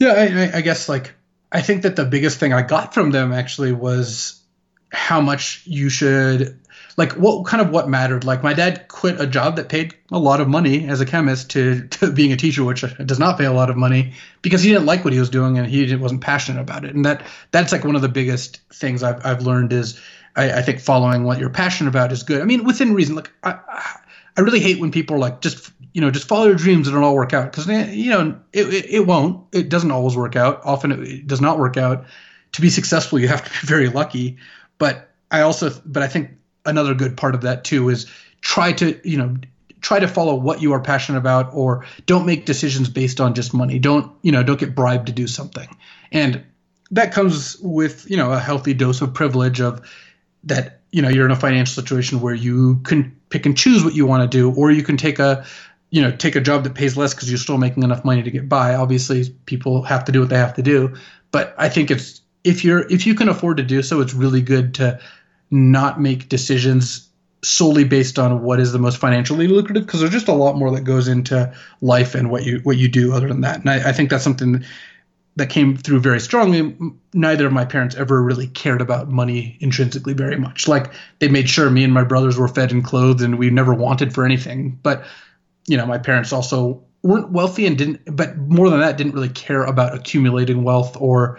yeah, 0.01 0.13
I, 0.13 0.25
I, 0.25 0.57
I 0.57 0.61
guess 0.61 0.89
like 0.89 1.15
I 1.53 1.63
think 1.63 1.83
that 1.83 1.95
the 1.95 2.05
biggest 2.05 2.41
thing 2.41 2.53
I 2.53 2.63
got 2.63 2.95
from 2.95 3.13
them 3.13 3.33
actually 3.33 3.73
was 3.73 4.43
how 4.91 5.21
much 5.21 5.63
you 5.67 5.89
should 5.89 6.59
like 6.97 7.13
what 7.13 7.45
kind 7.47 7.61
of 7.61 7.71
what 7.71 7.89
mattered? 7.89 8.25
Like 8.25 8.43
my 8.43 8.55
dad 8.55 8.89
quit 8.89 9.21
a 9.21 9.27
job 9.27 9.57
that 9.57 9.69
paid 9.69 9.95
a 10.11 10.19
lot 10.19 10.41
of 10.41 10.49
money 10.49 10.89
as 10.89 11.01
a 11.01 11.07
chemist 11.07 11.51
to, 11.51 11.87
to 11.89 12.11
being 12.11 12.33
a 12.33 12.37
teacher 12.37 12.65
which 12.65 12.85
does 13.05 13.19
not 13.19 13.37
pay 13.37 13.45
a 13.45 13.53
lot 13.53 13.69
of 13.69 13.77
money 13.77 14.15
because 14.41 14.63
he 14.63 14.71
didn't 14.71 14.87
like 14.87 15.05
what 15.05 15.13
he 15.13 15.21
was 15.21 15.29
doing 15.29 15.59
and 15.59 15.67
he 15.67 15.95
wasn't 15.97 16.23
passionate 16.23 16.61
about 16.61 16.85
it. 16.85 16.95
And 16.95 17.05
that 17.05 17.27
that's 17.51 17.73
like 17.73 17.85
one 17.85 17.97
of 17.97 18.03
the 18.03 18.09
biggest 18.09 18.61
things 18.73 19.03
i've, 19.03 19.25
I've 19.25 19.43
learned 19.43 19.73
is 19.73 20.01
I, 20.37 20.53
I 20.53 20.63
think 20.63 20.81
following 20.81 21.25
what 21.25 21.39
you're 21.39 21.51
passionate 21.51 21.91
about 21.91 22.13
is 22.13 22.23
good. 22.23 22.41
I 22.41 22.45
mean 22.45 22.65
within 22.65 22.95
reason 22.95 23.15
like 23.15 23.31
i 23.43 23.59
i 24.37 24.41
really 24.41 24.61
hate 24.61 24.81
when 24.81 24.91
people 24.91 25.17
are 25.17 25.21
like 25.21 25.43
just 25.43 25.71
you 25.93 26.01
know 26.01 26.11
just 26.11 26.29
follow 26.29 26.47
your 26.47 26.55
dreams 26.55 26.89
and 26.89 26.97
it'll 26.97 27.09
all 27.09 27.15
work 27.15 27.35
out. 27.35 27.51
Because 27.51 27.69
eh, 27.69 27.91
you 27.91 28.11
know 28.11 28.41
it, 28.55 28.73
it, 28.73 28.87
it 28.87 29.07
won't. 29.07 29.45
It 29.53 29.69
doesn't 29.69 29.91
always 29.91 30.17
work 30.17 30.35
out. 30.35 30.63
Often 30.65 30.93
it, 30.93 31.01
it 31.01 31.27
does 31.27 31.43
not 31.43 31.59
work 31.59 31.77
out. 31.77 32.07
To 32.53 32.63
be 32.63 32.71
successful 32.71 33.19
you 33.19 33.29
have 33.29 33.45
to 33.45 33.51
be 33.51 33.57
very 33.67 33.91
lucky. 33.91 34.39
But 34.79 35.11
i 35.31 35.41
also 35.41 35.71
but 35.85 36.03
i 36.03 36.09
think 36.09 36.31
another 36.67 36.95
good 36.95 37.17
part 37.17 37.35
of 37.35 37.43
that 37.43 37.65
too 37.65 37.89
is 37.89 38.07
try 38.41 38.73
to 38.73 39.01
you 39.09 39.19
know 39.19 39.37
try 39.81 40.01
to 40.01 40.09
follow 40.09 40.35
what 40.35 40.61
you 40.61 40.73
are 40.73 40.81
passionate 40.81 41.19
about 41.19 41.51
or 41.53 41.87
don't 42.07 42.27
make 42.27 42.45
decisions 42.45 42.89
based 42.89 43.21
on 43.21 43.35
just 43.35 43.55
money. 43.55 43.79
Don't 43.79 44.13
you 44.23 44.33
know 44.33 44.43
don't 44.43 44.59
get 44.59 44.75
bribed 44.75 45.07
to 45.07 45.13
do 45.13 45.27
something. 45.27 45.69
And 46.13 46.45
that 46.91 47.13
comes 47.13 47.57
with 47.61 48.11
you 48.11 48.17
know 48.17 48.33
a 48.33 48.41
healthy 48.41 48.75
dose 48.75 49.01
of 49.01 49.15
privilege 49.15 49.61
of 49.61 49.89
that 50.45 50.81
you 50.91 51.03
know 51.03 51.09
you're 51.09 51.25
in 51.25 51.31
a 51.31 51.37
financial 51.37 51.75
situation 51.75 52.21
where 52.21 52.35
you 52.35 52.81
can 52.85 53.17
pick 53.29 53.47
and 53.47 53.57
choose 53.57 53.85
what 53.85 53.95
you 53.95 54.07
want 54.07 54.31
to 54.31 54.39
do 54.39 54.53
or 54.55 54.71
you 54.71 54.83
can 54.83 54.97
take 54.97 55.19
a 55.19 55.45
you 55.91 56.03
know 56.03 56.11
take 56.11 56.37
a 56.37 56.41
job 56.41 56.65
that 56.65 56.75
pays 56.75 56.97
less 56.97 57.15
because 57.15 57.31
you're 57.31 57.39
still 57.39 57.59
making 57.59 57.83
enough 57.83 58.05
money 58.05 58.23
to 58.23 58.31
get 58.31 58.49
by. 58.49 58.75
Obviously 58.75 59.29
people 59.47 59.83
have 59.83 60.05
to 60.05 60.13
do 60.13 60.21
what 60.21 60.29
they 60.31 60.39
have 60.39 60.55
to 60.55 60.63
do. 60.63 60.95
But 61.33 61.55
i 61.59 61.69
think 61.69 61.91
it's 61.91 62.23
if 62.45 62.65
you're 62.65 62.91
if 62.91 63.07
you 63.07 63.15
can 63.15 63.29
afford 63.29 63.57
to 63.57 63.63
do 63.63 63.83
so 63.83 64.01
it's 64.01 64.15
really 64.15 64.41
good 64.41 64.75
to 64.75 64.99
not 65.51 66.01
make 66.01 66.29
decisions 66.29 67.09
solely 67.43 67.85
based 67.85 68.19
on 68.19 68.43
what 68.43 68.59
is 68.59 68.73
the 68.73 68.79
most 68.79 68.99
financially 68.99 69.47
lucrative 69.47 69.87
because 69.87 70.01
there's 70.01 70.13
just 70.13 70.29
a 70.29 70.33
lot 70.33 70.57
more 70.57 70.73
that 70.73 70.83
goes 70.83 71.07
into 71.07 71.53
life 71.81 72.15
and 72.15 72.31
what 72.31 72.45
you 72.45 72.59
what 72.65 72.77
you 72.77 72.89
do 72.89 73.13
other 73.13 73.29
than 73.29 73.43
that. 73.43 73.61
And 73.61 73.71
i, 73.71 73.91
I 73.91 73.93
think 73.93 74.11
that's 74.11 74.25
something 74.25 74.65
that 75.37 75.51
came 75.51 75.77
through 75.77 76.01
very 76.01 76.19
strongly. 76.19 76.75
Neither 77.13 77.47
of 77.47 77.53
my 77.53 77.65
parents 77.67 77.95
ever 77.95 78.23
really 78.23 78.49
cared 78.49 78.81
about 78.81 79.11
money 79.11 79.59
intrinsically 79.61 80.15
very 80.15 80.39
much. 80.39 80.67
Like 80.67 80.93
they 81.19 81.29
made 81.29 81.49
sure 81.49 81.69
me 81.69 81.85
and 81.85 81.93
my 81.93 82.05
brothers 82.05 82.39
were 82.39 82.49
fed 82.49 82.73
and 82.73 82.83
clothed 82.83 83.21
and 83.21 83.39
we 83.39 83.51
never 83.51 83.75
wanted 83.75 84.15
for 84.15 84.25
anything. 84.25 84.79
But 84.83 85.05
you 85.67 85.77
know 85.77 85.87
my 85.87 85.99
parents 85.99 86.33
also 86.33 86.83
weren't 87.03 87.31
wealthy 87.31 87.67
and 87.67 87.79
didn't 87.79 88.17
but 88.17 88.37
more 88.37 88.71
than 88.71 88.81
that 88.81 88.97
didn't 88.97 89.13
really 89.13 89.29
care 89.29 89.63
about 89.63 89.95
accumulating 89.95 90.65
wealth 90.65 90.97
or 90.99 91.39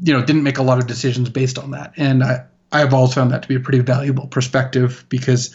you 0.00 0.12
know 0.12 0.22
didn't 0.22 0.42
make 0.42 0.58
a 0.58 0.62
lot 0.62 0.78
of 0.78 0.86
decisions 0.86 1.30
based 1.30 1.58
on 1.58 1.70
that. 1.70 1.94
And 1.96 2.22
i 2.22 2.44
i've 2.72 2.94
always 2.94 3.14
found 3.14 3.30
that 3.30 3.42
to 3.42 3.48
be 3.48 3.54
a 3.54 3.60
pretty 3.60 3.80
valuable 3.80 4.26
perspective 4.26 5.04
because 5.08 5.54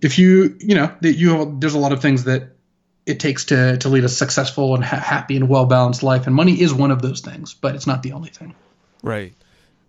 if 0.00 0.18
you 0.18 0.56
you 0.60 0.74
know 0.74 0.94
that 1.00 1.14
you 1.14 1.56
there's 1.60 1.74
a 1.74 1.78
lot 1.78 1.92
of 1.92 2.00
things 2.00 2.24
that 2.24 2.56
it 3.04 3.18
takes 3.18 3.44
to 3.46 3.76
to 3.78 3.88
lead 3.88 4.04
a 4.04 4.08
successful 4.08 4.74
and 4.74 4.84
ha- 4.84 4.96
happy 4.96 5.36
and 5.36 5.48
well 5.48 5.66
balanced 5.66 6.02
life 6.02 6.26
and 6.26 6.34
money 6.34 6.60
is 6.60 6.72
one 6.72 6.90
of 6.90 7.02
those 7.02 7.20
things 7.20 7.54
but 7.54 7.74
it's 7.74 7.86
not 7.86 8.02
the 8.02 8.12
only 8.12 8.30
thing 8.30 8.54
Right. 9.02 9.34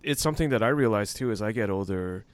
It's 0.02 0.20
something 0.20 0.50
that 0.50 0.62
I 0.62 0.68
realize 0.68 1.14
too 1.14 1.30
as 1.30 1.40
I 1.40 1.52
get 1.52 1.70
older. 1.70 2.24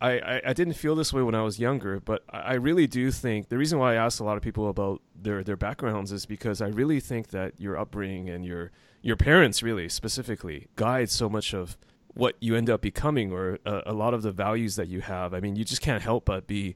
I, 0.00 0.18
I, 0.18 0.42
I 0.46 0.52
didn't 0.52 0.74
feel 0.74 0.94
this 0.94 1.12
way 1.12 1.22
when 1.22 1.34
I 1.34 1.42
was 1.42 1.58
younger, 1.58 2.00
but 2.00 2.22
I 2.30 2.54
really 2.54 2.86
do 2.86 3.10
think 3.10 3.48
the 3.48 3.58
reason 3.58 3.78
why 3.78 3.92
I 3.92 3.96
ask 3.96 4.20
a 4.20 4.24
lot 4.24 4.36
of 4.36 4.42
people 4.42 4.68
about 4.68 5.02
their, 5.20 5.42
their 5.44 5.56
backgrounds 5.56 6.12
is 6.12 6.24
because 6.24 6.60
I 6.60 6.68
really 6.68 7.00
think 7.00 7.28
that 7.28 7.60
your 7.60 7.76
upbringing 7.76 8.28
and 8.28 8.44
your 8.44 8.70
your 9.00 9.16
parents 9.16 9.62
really 9.62 9.88
specifically 9.88 10.66
guide 10.74 11.08
so 11.08 11.28
much 11.28 11.54
of 11.54 11.76
what 12.18 12.34
you 12.40 12.56
end 12.56 12.68
up 12.68 12.80
becoming 12.80 13.32
or 13.32 13.60
a, 13.64 13.82
a 13.86 13.92
lot 13.92 14.12
of 14.12 14.22
the 14.22 14.32
values 14.32 14.74
that 14.74 14.88
you 14.88 15.00
have. 15.00 15.32
I 15.32 15.38
mean, 15.38 15.54
you 15.54 15.64
just 15.64 15.80
can't 15.80 16.02
help 16.02 16.24
but 16.24 16.48
be 16.48 16.74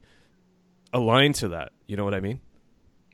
aligned 0.93 1.35
to 1.35 1.49
that. 1.49 1.73
You 1.85 1.97
know 1.97 2.05
what 2.05 2.13
I 2.13 2.21
mean? 2.21 2.39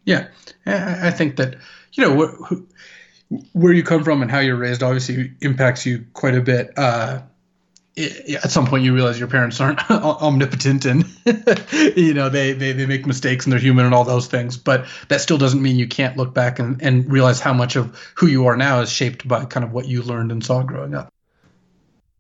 Yeah, 0.06 0.28
I 0.65 1.10
think 1.10 1.38
that 1.38 1.58
you 1.94 2.04
know 2.04 2.28
wh- 2.28 3.56
where 3.56 3.74
you 3.74 3.84
come 3.84 4.04
from 4.04 4.22
and 4.22 4.30
how 4.30 4.39
you're 4.39 4.56
raised 4.56 4.84
obviously 4.84 5.34
impacts 5.42 5.88
you 5.88 6.06
quite 6.13 6.36
a 6.36 6.42
bit. 6.42 6.72
Uh, 6.78 7.22
at 7.98 8.52
some 8.52 8.68
point, 8.68 8.84
you 8.84 8.94
realize 8.94 9.18
your 9.18 9.28
parents 9.28 9.60
aren't 9.60 9.89
omnipotent 9.92 10.86
and 10.86 11.06
you 11.98 12.13
know 12.13 12.30
they, 12.30 12.54
they 12.54 12.74
they 12.74 12.86
make 12.86 13.08
mistakes 13.08 13.46
and 13.46 13.52
they're 13.52 13.60
human 13.60 13.86
and 13.86 13.96
all 13.96 14.06
those 14.06 14.28
things. 14.28 14.56
But 14.56 14.86
that 15.08 15.20
still 15.20 15.39
doesn't 15.39 15.62
mean 15.62 15.78
you 15.78 15.88
can't 15.88 16.15
look 16.15 16.34
back 16.34 16.60
and, 16.60 16.80
and 16.82 17.12
realize 17.12 17.39
how 17.39 17.54
much 17.54 17.76
of 17.76 18.00
who 18.15 18.28
you 18.28 18.46
are 18.46 18.56
now 18.56 18.82
is 18.82 18.92
shaped 18.92 19.28
by 19.28 19.46
kind 19.46 19.63
of 19.63 19.72
what 19.72 19.88
you 19.88 20.04
learned 20.04 20.32
and 20.32 20.46
saw 20.46 20.62
growing 20.62 20.94
up. 20.94 21.12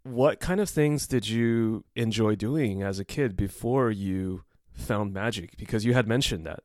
What 0.03 0.39
kind 0.39 0.59
of 0.59 0.69
things 0.69 1.07
did 1.07 1.27
you 1.27 1.83
enjoy 1.95 2.35
doing 2.35 2.81
as 2.81 2.99
a 2.99 3.05
kid 3.05 3.35
before 3.35 3.91
you 3.91 4.43
found 4.73 5.13
magic? 5.13 5.57
Because 5.57 5.85
you 5.85 5.93
had 5.93 6.07
mentioned 6.07 6.45
that. 6.45 6.63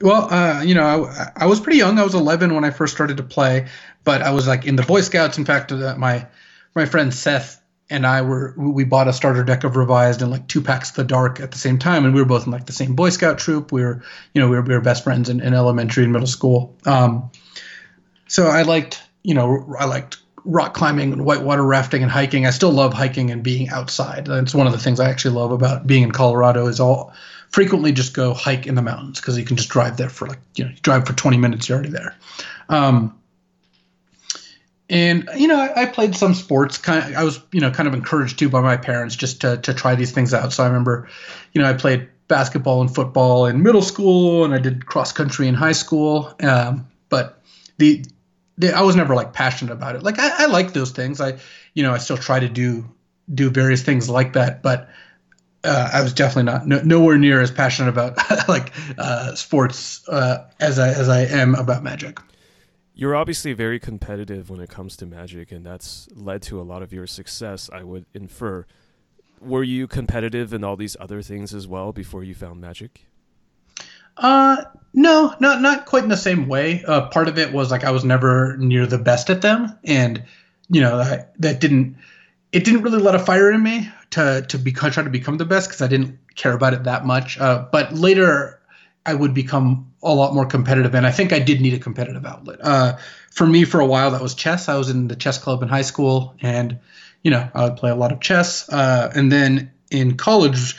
Well, 0.00 0.32
uh, 0.32 0.62
you 0.62 0.74
know, 0.74 1.06
I, 1.06 1.32
I 1.36 1.46
was 1.46 1.60
pretty 1.60 1.78
young. 1.78 1.98
I 1.98 2.04
was 2.04 2.14
11 2.14 2.54
when 2.54 2.64
I 2.64 2.70
first 2.70 2.94
started 2.94 3.16
to 3.16 3.22
play, 3.22 3.66
but 4.04 4.22
I 4.22 4.30
was 4.30 4.46
like 4.46 4.64
in 4.64 4.76
the 4.76 4.82
Boy 4.82 5.00
Scouts. 5.00 5.38
In 5.38 5.44
fact, 5.44 5.72
uh, 5.72 5.96
my 5.98 6.26
my 6.74 6.86
friend 6.86 7.12
Seth 7.12 7.60
and 7.90 8.06
I 8.06 8.22
were 8.22 8.54
we 8.56 8.84
bought 8.84 9.08
a 9.08 9.12
starter 9.12 9.42
deck 9.42 9.64
of 9.64 9.76
Revised 9.76 10.22
and 10.22 10.30
like 10.30 10.46
two 10.46 10.60
packs 10.60 10.90
of 10.90 10.96
the 10.96 11.04
Dark 11.04 11.40
at 11.40 11.50
the 11.50 11.58
same 11.58 11.78
time, 11.78 12.04
and 12.04 12.14
we 12.14 12.20
were 12.20 12.28
both 12.28 12.46
in 12.46 12.52
like 12.52 12.66
the 12.66 12.72
same 12.72 12.94
Boy 12.94 13.10
Scout 13.10 13.38
troop. 13.38 13.72
We 13.72 13.82
were, 13.82 14.02
you 14.34 14.40
know, 14.40 14.48
we 14.48 14.56
were, 14.56 14.62
we 14.62 14.74
were 14.74 14.80
best 14.80 15.02
friends 15.02 15.28
in, 15.28 15.40
in 15.40 15.54
elementary 15.54 16.04
and 16.04 16.12
middle 16.12 16.28
school. 16.28 16.76
Um, 16.84 17.30
so 18.28 18.46
I 18.46 18.62
liked, 18.62 19.02
you 19.22 19.34
know, 19.34 19.74
I 19.78 19.86
liked 19.86 20.18
rock 20.48 20.72
climbing 20.72 21.12
and 21.12 21.24
whitewater 21.24 21.62
rafting 21.62 22.02
and 22.02 22.10
hiking. 22.10 22.46
I 22.46 22.50
still 22.50 22.72
love 22.72 22.94
hiking 22.94 23.30
and 23.30 23.42
being 23.42 23.68
outside. 23.68 24.26
That's 24.26 24.54
one 24.54 24.66
of 24.66 24.72
the 24.72 24.78
things 24.78 24.98
I 24.98 25.10
actually 25.10 25.34
love 25.34 25.52
about 25.52 25.86
being 25.86 26.02
in 26.02 26.10
Colorado 26.10 26.66
is 26.66 26.80
all 26.80 27.12
frequently 27.50 27.92
just 27.92 28.14
go 28.14 28.32
hike 28.32 28.66
in 28.66 28.74
the 28.74 28.82
mountains 28.82 29.20
because 29.20 29.38
you 29.38 29.44
can 29.44 29.56
just 29.56 29.68
drive 29.68 29.96
there 29.98 30.08
for 30.08 30.26
like 30.26 30.40
you 30.54 30.64
know 30.64 30.70
you 30.70 30.76
drive 30.80 31.06
for 31.06 31.12
20 31.12 31.36
minutes 31.36 31.68
you're 31.68 31.76
already 31.76 31.92
there. 31.92 32.16
Um, 32.70 33.14
and 34.88 35.28
you 35.36 35.48
know 35.48 35.58
I, 35.60 35.82
I 35.82 35.86
played 35.86 36.16
some 36.16 36.32
sports. 36.32 36.78
Kind 36.78 37.04
of, 37.04 37.18
I 37.18 37.24
was 37.24 37.40
you 37.52 37.60
know 37.60 37.70
kind 37.70 37.86
of 37.86 37.92
encouraged 37.92 38.38
to 38.38 38.48
by 38.48 38.62
my 38.62 38.78
parents 38.78 39.16
just 39.16 39.42
to 39.42 39.58
to 39.58 39.74
try 39.74 39.94
these 39.96 40.12
things 40.12 40.32
out. 40.32 40.54
So 40.54 40.64
I 40.64 40.66
remember, 40.66 41.08
you 41.52 41.60
know, 41.60 41.68
I 41.68 41.74
played 41.74 42.08
basketball 42.26 42.80
and 42.80 42.94
football 42.94 43.44
in 43.44 43.62
middle 43.62 43.82
school, 43.82 44.46
and 44.46 44.54
I 44.54 44.58
did 44.58 44.86
cross 44.86 45.12
country 45.12 45.46
in 45.46 45.54
high 45.54 45.72
school. 45.72 46.34
Um, 46.42 46.88
but 47.10 47.42
the 47.76 48.02
I 48.62 48.82
was 48.82 48.96
never 48.96 49.14
like 49.14 49.32
passionate 49.32 49.72
about 49.72 49.96
it. 49.96 50.02
Like 50.02 50.18
I, 50.18 50.44
I 50.44 50.46
like 50.46 50.72
those 50.72 50.90
things. 50.90 51.20
I 51.20 51.38
you 51.74 51.82
know 51.82 51.92
I 51.92 51.98
still 51.98 52.16
try 52.16 52.40
to 52.40 52.48
do 52.48 52.84
do 53.32 53.50
various 53.50 53.82
things 53.82 54.08
like 54.08 54.32
that, 54.32 54.62
but 54.62 54.88
uh, 55.64 55.90
I 55.92 56.02
was 56.02 56.12
definitely 56.12 56.44
not 56.44 56.66
no, 56.66 56.80
nowhere 56.82 57.18
near 57.18 57.40
as 57.40 57.50
passionate 57.50 57.90
about 57.90 58.16
like 58.48 58.72
uh, 58.96 59.34
sports 59.34 60.06
uh, 60.08 60.48
as 60.60 60.78
I 60.78 60.88
as 60.88 61.08
I 61.08 61.22
am 61.22 61.54
about 61.54 61.82
Magic. 61.82 62.18
You're 62.94 63.14
obviously 63.14 63.52
very 63.52 63.78
competitive 63.78 64.50
when 64.50 64.60
it 64.60 64.70
comes 64.70 64.96
to 64.96 65.06
Magic, 65.06 65.52
and 65.52 65.64
that's 65.64 66.08
led 66.14 66.42
to 66.42 66.60
a 66.60 66.62
lot 66.62 66.82
of 66.82 66.92
your 66.92 67.06
success, 67.06 67.70
I 67.72 67.84
would 67.84 68.06
infer. 68.12 68.66
Were 69.40 69.62
you 69.62 69.86
competitive 69.86 70.52
in 70.52 70.64
all 70.64 70.74
these 70.74 70.96
other 70.98 71.22
things 71.22 71.54
as 71.54 71.68
well 71.68 71.92
before 71.92 72.24
you 72.24 72.34
found 72.34 72.60
Magic? 72.60 73.07
Uh, 74.18 74.64
no, 74.92 75.34
not 75.38 75.62
not 75.62 75.86
quite 75.86 76.02
in 76.02 76.08
the 76.08 76.16
same 76.16 76.48
way. 76.48 76.82
Uh, 76.84 77.08
part 77.08 77.28
of 77.28 77.38
it 77.38 77.52
was 77.52 77.70
like 77.70 77.84
I 77.84 77.90
was 77.90 78.04
never 78.04 78.56
near 78.56 78.86
the 78.86 78.98
best 78.98 79.30
at 79.30 79.42
them, 79.42 79.78
and 79.84 80.24
you 80.68 80.80
know 80.80 80.98
that 80.98 81.40
that 81.40 81.60
didn't 81.60 81.96
it 82.52 82.64
didn't 82.64 82.82
really 82.82 82.98
let 82.98 83.14
a 83.14 83.18
fire 83.18 83.50
in 83.52 83.62
me 83.62 83.88
to 84.10 84.44
to 84.48 84.58
become 84.58 84.90
try 84.90 85.02
to 85.02 85.10
become 85.10 85.36
the 85.36 85.44
best 85.44 85.68
because 85.68 85.82
I 85.82 85.86
didn't 85.86 86.18
care 86.34 86.52
about 86.52 86.74
it 86.74 86.84
that 86.84 87.06
much. 87.06 87.38
Uh, 87.38 87.66
but 87.70 87.92
later 87.92 88.60
I 89.06 89.14
would 89.14 89.34
become 89.34 89.92
a 90.02 90.14
lot 90.14 90.34
more 90.34 90.46
competitive, 90.46 90.94
and 90.94 91.06
I 91.06 91.10
think 91.10 91.32
I 91.32 91.38
did 91.38 91.60
need 91.60 91.74
a 91.74 91.78
competitive 91.78 92.24
outlet. 92.24 92.58
Uh, 92.62 92.96
for 93.30 93.46
me, 93.46 93.64
for 93.64 93.80
a 93.80 93.86
while, 93.86 94.10
that 94.12 94.20
was 94.20 94.34
chess. 94.34 94.68
I 94.68 94.76
was 94.76 94.90
in 94.90 95.08
the 95.08 95.16
chess 95.16 95.38
club 95.38 95.62
in 95.62 95.68
high 95.68 95.82
school, 95.82 96.34
and 96.40 96.78
you 97.22 97.30
know 97.30 97.48
I 97.54 97.64
would 97.64 97.76
play 97.76 97.90
a 97.90 97.94
lot 97.94 98.12
of 98.12 98.20
chess. 98.20 98.68
Uh, 98.68 99.12
and 99.14 99.30
then 99.30 99.70
in 99.90 100.16
college, 100.16 100.76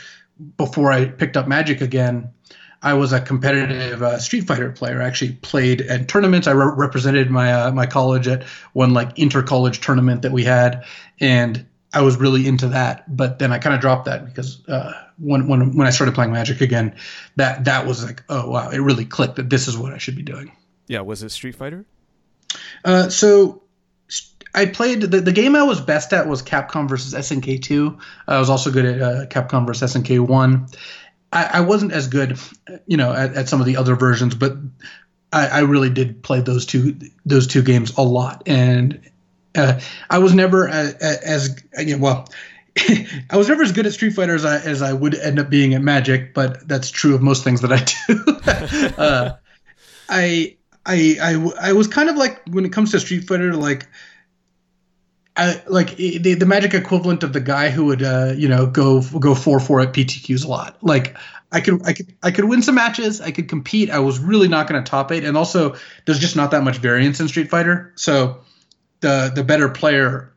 before 0.56 0.92
I 0.92 1.06
picked 1.06 1.36
up 1.36 1.48
Magic 1.48 1.80
again, 1.80 2.32
I 2.82 2.94
was 2.94 3.12
a 3.12 3.20
competitive 3.20 4.02
uh, 4.02 4.18
Street 4.18 4.46
Fighter 4.46 4.70
player. 4.72 5.02
I 5.02 5.06
actually 5.06 5.32
played 5.32 5.82
at 5.82 6.08
tournaments. 6.08 6.46
I 6.46 6.52
re- 6.52 6.72
represented 6.74 7.30
my 7.30 7.52
uh, 7.52 7.72
my 7.72 7.86
college 7.86 8.26
at 8.26 8.44
one 8.72 8.94
like 8.94 9.18
inter 9.18 9.42
college 9.42 9.80
tournament 9.80 10.22
that 10.22 10.32
we 10.32 10.44
had, 10.44 10.84
and 11.20 11.66
I 11.92 12.02
was 12.02 12.16
really 12.16 12.46
into 12.46 12.68
that. 12.68 13.14
But 13.14 13.38
then 13.38 13.52
I 13.52 13.58
kind 13.58 13.74
of 13.74 13.80
dropped 13.80 14.06
that 14.06 14.24
because 14.24 14.66
uh, 14.66 14.92
when 15.18 15.46
when 15.46 15.76
when 15.76 15.86
I 15.86 15.90
started 15.90 16.14
playing 16.14 16.32
Magic 16.32 16.62
again, 16.62 16.96
that 17.36 17.64
that 17.66 17.86
was 17.86 18.04
like 18.04 18.22
oh 18.30 18.48
wow, 18.50 18.70
it 18.70 18.78
really 18.78 19.04
clicked 19.04 19.36
that 19.36 19.50
this 19.50 19.68
is 19.68 19.76
what 19.76 19.92
I 19.92 19.98
should 19.98 20.16
be 20.16 20.22
doing. 20.22 20.52
Yeah, 20.86 21.00
was 21.02 21.22
it 21.22 21.30
Street 21.30 21.56
Fighter? 21.56 21.84
Uh, 22.84 23.10
so 23.10 23.62
I 24.54 24.66
played 24.66 25.02
the, 25.02 25.20
the 25.20 25.32
game 25.32 25.54
I 25.54 25.62
was 25.62 25.80
best 25.80 26.12
at 26.12 26.26
was 26.26 26.42
Capcom 26.42 26.88
versus 26.88 27.12
SNK 27.12 27.62
two. 27.62 27.98
I 28.26 28.38
was 28.38 28.48
also 28.48 28.70
good 28.70 28.86
at 28.86 29.02
uh, 29.02 29.26
Capcom 29.26 29.66
versus 29.66 29.94
SNK 29.94 30.20
one. 30.20 30.66
I, 31.32 31.44
I 31.44 31.60
wasn't 31.60 31.92
as 31.92 32.08
good, 32.08 32.38
you 32.86 32.96
know, 32.96 33.12
at, 33.12 33.34
at 33.34 33.48
some 33.48 33.60
of 33.60 33.66
the 33.66 33.76
other 33.76 33.94
versions, 33.94 34.34
but 34.34 34.56
I, 35.32 35.46
I 35.46 35.60
really 35.60 35.90
did 35.90 36.22
play 36.22 36.40
those 36.40 36.66
two 36.66 36.96
those 37.24 37.46
two 37.46 37.62
games 37.62 37.96
a 37.96 38.02
lot, 38.02 38.42
and 38.46 39.00
uh, 39.54 39.80
I 40.08 40.18
was 40.18 40.34
never 40.34 40.68
as, 40.68 40.94
as 40.94 41.62
you 41.78 41.96
know, 41.96 42.02
well. 42.02 42.28
I 43.30 43.36
was 43.36 43.48
never 43.48 43.64
as 43.64 43.72
good 43.72 43.86
at 43.86 43.92
Street 43.92 44.14
Fighter 44.14 44.34
as 44.34 44.44
I, 44.44 44.58
as 44.58 44.80
I 44.80 44.92
would 44.92 45.16
end 45.16 45.40
up 45.40 45.50
being 45.50 45.74
at 45.74 45.82
Magic, 45.82 46.34
but 46.34 46.66
that's 46.68 46.88
true 46.90 47.16
of 47.16 47.20
most 47.20 47.42
things 47.42 47.62
that 47.62 47.72
I 47.72 47.84
do. 48.06 48.94
uh, 49.02 49.32
I, 50.08 50.56
I, 50.86 51.16
I, 51.20 51.70
I 51.70 51.72
was 51.72 51.88
kind 51.88 52.08
of 52.08 52.16
like 52.16 52.40
when 52.48 52.64
it 52.64 52.72
comes 52.72 52.92
to 52.92 53.00
Street 53.00 53.24
Fighter, 53.24 53.54
like 53.54 53.88
I, 55.36 55.62
like 55.68 55.96
the, 55.96 56.34
the 56.34 56.46
magic 56.46 56.74
equivalent 56.74 57.22
of 57.22 57.32
the 57.32 57.40
guy 57.40 57.70
who 57.70 57.86
would 57.86 58.02
uh, 58.02 58.34
you 58.36 58.48
know 58.48 58.66
go 58.66 59.00
go 59.02 59.34
four 59.34 59.60
four 59.60 59.80
at 59.80 59.92
PTQs 59.92 60.44
a 60.44 60.48
lot. 60.48 60.76
Like 60.82 61.16
I 61.52 61.60
could 61.60 61.86
I 61.86 61.92
could 61.92 62.14
I 62.22 62.30
could 62.30 62.44
win 62.44 62.62
some 62.62 62.74
matches. 62.74 63.20
I 63.20 63.30
could 63.30 63.48
compete. 63.48 63.90
I 63.90 64.00
was 64.00 64.18
really 64.18 64.48
not 64.48 64.68
going 64.68 64.82
to 64.82 64.88
top 64.88 65.12
eight, 65.12 65.24
and 65.24 65.36
also 65.36 65.76
there's 66.04 66.18
just 66.18 66.36
not 66.36 66.50
that 66.50 66.62
much 66.62 66.78
variance 66.78 67.20
in 67.20 67.28
Street 67.28 67.50
Fighter. 67.50 67.92
So 67.96 68.40
the 69.00 69.32
the 69.34 69.44
better 69.44 69.68
player 69.68 70.32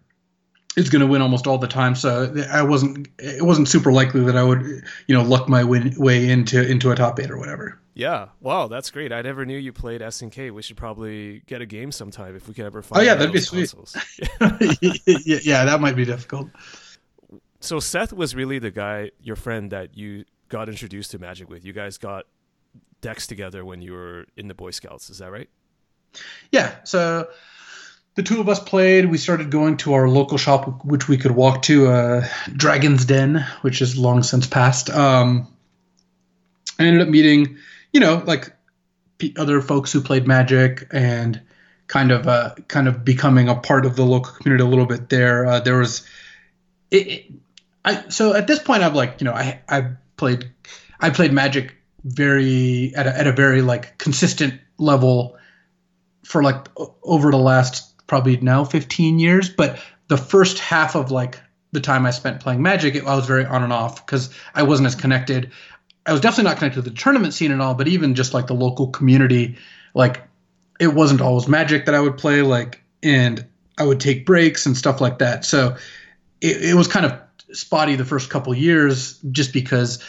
is 0.76 0.90
going 0.90 1.02
to 1.02 1.08
win 1.08 1.22
almost 1.22 1.46
all 1.46 1.58
the 1.58 1.68
time. 1.68 1.96
So 1.96 2.34
I 2.52 2.64
wasn't 2.64 3.08
it 3.20 3.44
wasn't 3.44 3.68
super 3.68 3.92
likely 3.92 4.22
that 4.22 4.38
I 4.38 4.44
would 4.44 4.62
you 5.08 5.16
know 5.16 5.24
luck 5.24 5.50
my 5.50 5.64
win, 5.64 5.94
way 5.98 6.30
into 6.30 6.66
into 6.68 6.92
a 6.92 6.96
top 6.96 7.20
eight 7.20 7.32
or 7.32 7.38
whatever. 7.38 7.80
Yeah. 7.94 8.30
Wow, 8.40 8.68
that's 8.68 8.90
great. 8.92 9.12
I 9.12 9.22
never 9.22 9.46
knew 9.46 9.58
you 9.58 9.72
played 9.72 10.02
SNK. 10.02 10.52
We 10.52 10.62
should 10.62 10.78
probably 10.78 11.44
get 11.46 11.62
a 11.62 11.66
game 11.66 11.92
sometime 11.92 12.36
if 12.36 12.48
we 12.48 12.54
could 12.54 12.66
ever 12.66 12.82
find. 12.82 13.02
Oh 13.02 13.04
yeah, 13.04 13.16
that'd 13.16 13.34
be 13.34 13.40
sweet. 13.40 13.74
yeah, 14.42 15.40
yeah, 15.44 15.66
that 15.66 15.80
might 15.80 15.96
be 15.96 16.06
difficult. 16.06 16.50
so 17.60 17.80
Seth 17.80 18.12
was 18.12 18.36
really 18.36 18.60
the 18.60 18.72
guy, 18.72 19.12
your 19.22 19.36
friend, 19.36 19.72
that 19.72 19.96
you 19.96 20.26
got 20.50 20.70
introduced 20.70 21.12
to 21.12 21.20
Magic 21.20 21.50
with. 21.50 21.66
You 21.66 21.74
guys 21.74 21.98
got 21.98 22.26
decks 23.02 23.28
together 23.28 23.64
when 23.64 23.82
you 23.82 23.94
were 23.94 24.26
in 24.36 24.48
the 24.48 24.54
Boy 24.56 24.72
Scouts. 24.72 25.10
Is 25.10 25.20
that 25.20 25.32
right? 25.32 25.50
Yeah, 26.52 26.76
so 26.84 27.28
the 28.16 28.24
two 28.24 28.40
of 28.40 28.50
us 28.50 28.60
played. 28.60 29.10
We 29.10 29.18
started 29.18 29.52
going 29.52 29.78
to 29.78 29.94
our 29.94 30.08
local 30.08 30.38
shop, 30.38 30.84
which 30.86 31.08
we 31.08 31.18
could 31.18 31.32
walk 31.32 31.64
to, 31.64 31.88
uh, 31.88 32.28
Dragon's 32.56 33.06
Den, 33.06 33.46
which 33.62 33.82
is 33.82 33.98
long 33.98 34.24
since 34.24 34.48
passed. 34.48 34.90
Um, 34.90 35.48
I 36.80 36.86
ended 36.86 37.02
up 37.02 37.08
meeting, 37.10 37.58
you 37.94 38.00
know, 38.00 38.22
like 38.26 38.54
other 39.38 39.62
folks 39.62 39.94
who 39.94 40.02
played 40.02 40.28
Magic 40.28 40.88
and 40.92 41.42
kind 41.88 42.12
of, 42.12 42.28
uh, 42.28 42.56
kind 42.68 42.88
of 42.88 43.06
becoming 43.06 43.48
a 43.48 43.56
part 43.56 43.86
of 43.86 43.96
the 43.96 44.04
local 44.04 44.34
community 44.34 44.64
a 44.64 44.68
little 44.68 44.86
bit. 44.86 45.10
There, 45.10 45.46
uh, 45.46 45.60
there 45.62 45.78
was, 45.78 46.06
it, 46.92 47.08
it, 47.08 47.32
I 47.86 48.10
so 48.10 48.34
at 48.34 48.48
this 48.48 48.60
point 48.60 48.84
I've 48.84 48.96
like, 48.96 49.22
you 49.22 49.26
know, 49.26 49.34
I 49.34 49.62
I 49.68 49.92
played, 50.18 50.50
I 51.00 51.10
played 51.10 51.32
Magic 51.32 51.76
very 52.04 52.94
at 52.96 53.08
a, 53.08 53.18
at 53.18 53.28
a 53.28 53.32
very 53.32 53.62
like 53.62 53.98
consistent 53.98 54.60
level 54.78 55.38
for 56.24 56.44
like 56.44 56.68
over 57.04 57.32
the 57.32 57.38
last 57.38 58.06
probably 58.08 58.38
now 58.38 58.64
15 58.64 59.20
years 59.20 59.50
but 59.50 59.80
the 60.08 60.18
first 60.18 60.60
half 60.60 60.96
of 60.96 61.12
like 61.12 61.40
the 61.72 61.80
time 61.80 62.06
i 62.06 62.12
spent 62.12 62.42
playing 62.42 62.62
magic 62.62 62.96
it, 62.96 63.06
i 63.06 63.16
was 63.16 63.26
very 63.26 63.46
on 63.46 63.64
and 63.64 63.74
off 63.74 64.06
because 64.06 64.34
i 64.54 64.64
wasn't 64.64 64.86
as 64.86 64.96
connected 64.96 65.52
i 66.06 66.12
was 66.12 66.22
definitely 66.22 66.50
not 66.50 66.58
connected 66.58 66.84
to 66.84 66.90
the 66.90 66.96
tournament 66.96 67.34
scene 67.34 67.52
at 67.52 67.60
all 67.60 67.74
but 67.74 67.88
even 67.88 68.16
just 68.16 68.34
like 68.34 68.48
the 68.48 68.54
local 68.54 68.88
community 68.88 69.58
like 69.94 70.24
it 70.80 70.88
wasn't 70.88 71.22
always 71.22 71.48
magic 71.48 71.86
that 71.86 71.96
i 71.96 72.00
would 72.00 72.18
play 72.18 72.42
like 72.42 72.84
and 73.02 73.46
i 73.78 73.84
would 73.84 74.00
take 74.00 74.26
breaks 74.26 74.66
and 74.66 74.78
stuff 74.78 75.02
like 75.02 75.20
that. 75.20 75.46
So 75.46 75.78
it, 76.42 76.64
it 76.64 76.74
was 76.76 76.88
kind 76.88 77.06
of 77.06 77.20
spotty 77.52 77.96
the 77.96 78.06
first 78.06 78.30
couple 78.30 78.54
years 78.54 79.20
just 79.32 79.54
because 79.54 80.04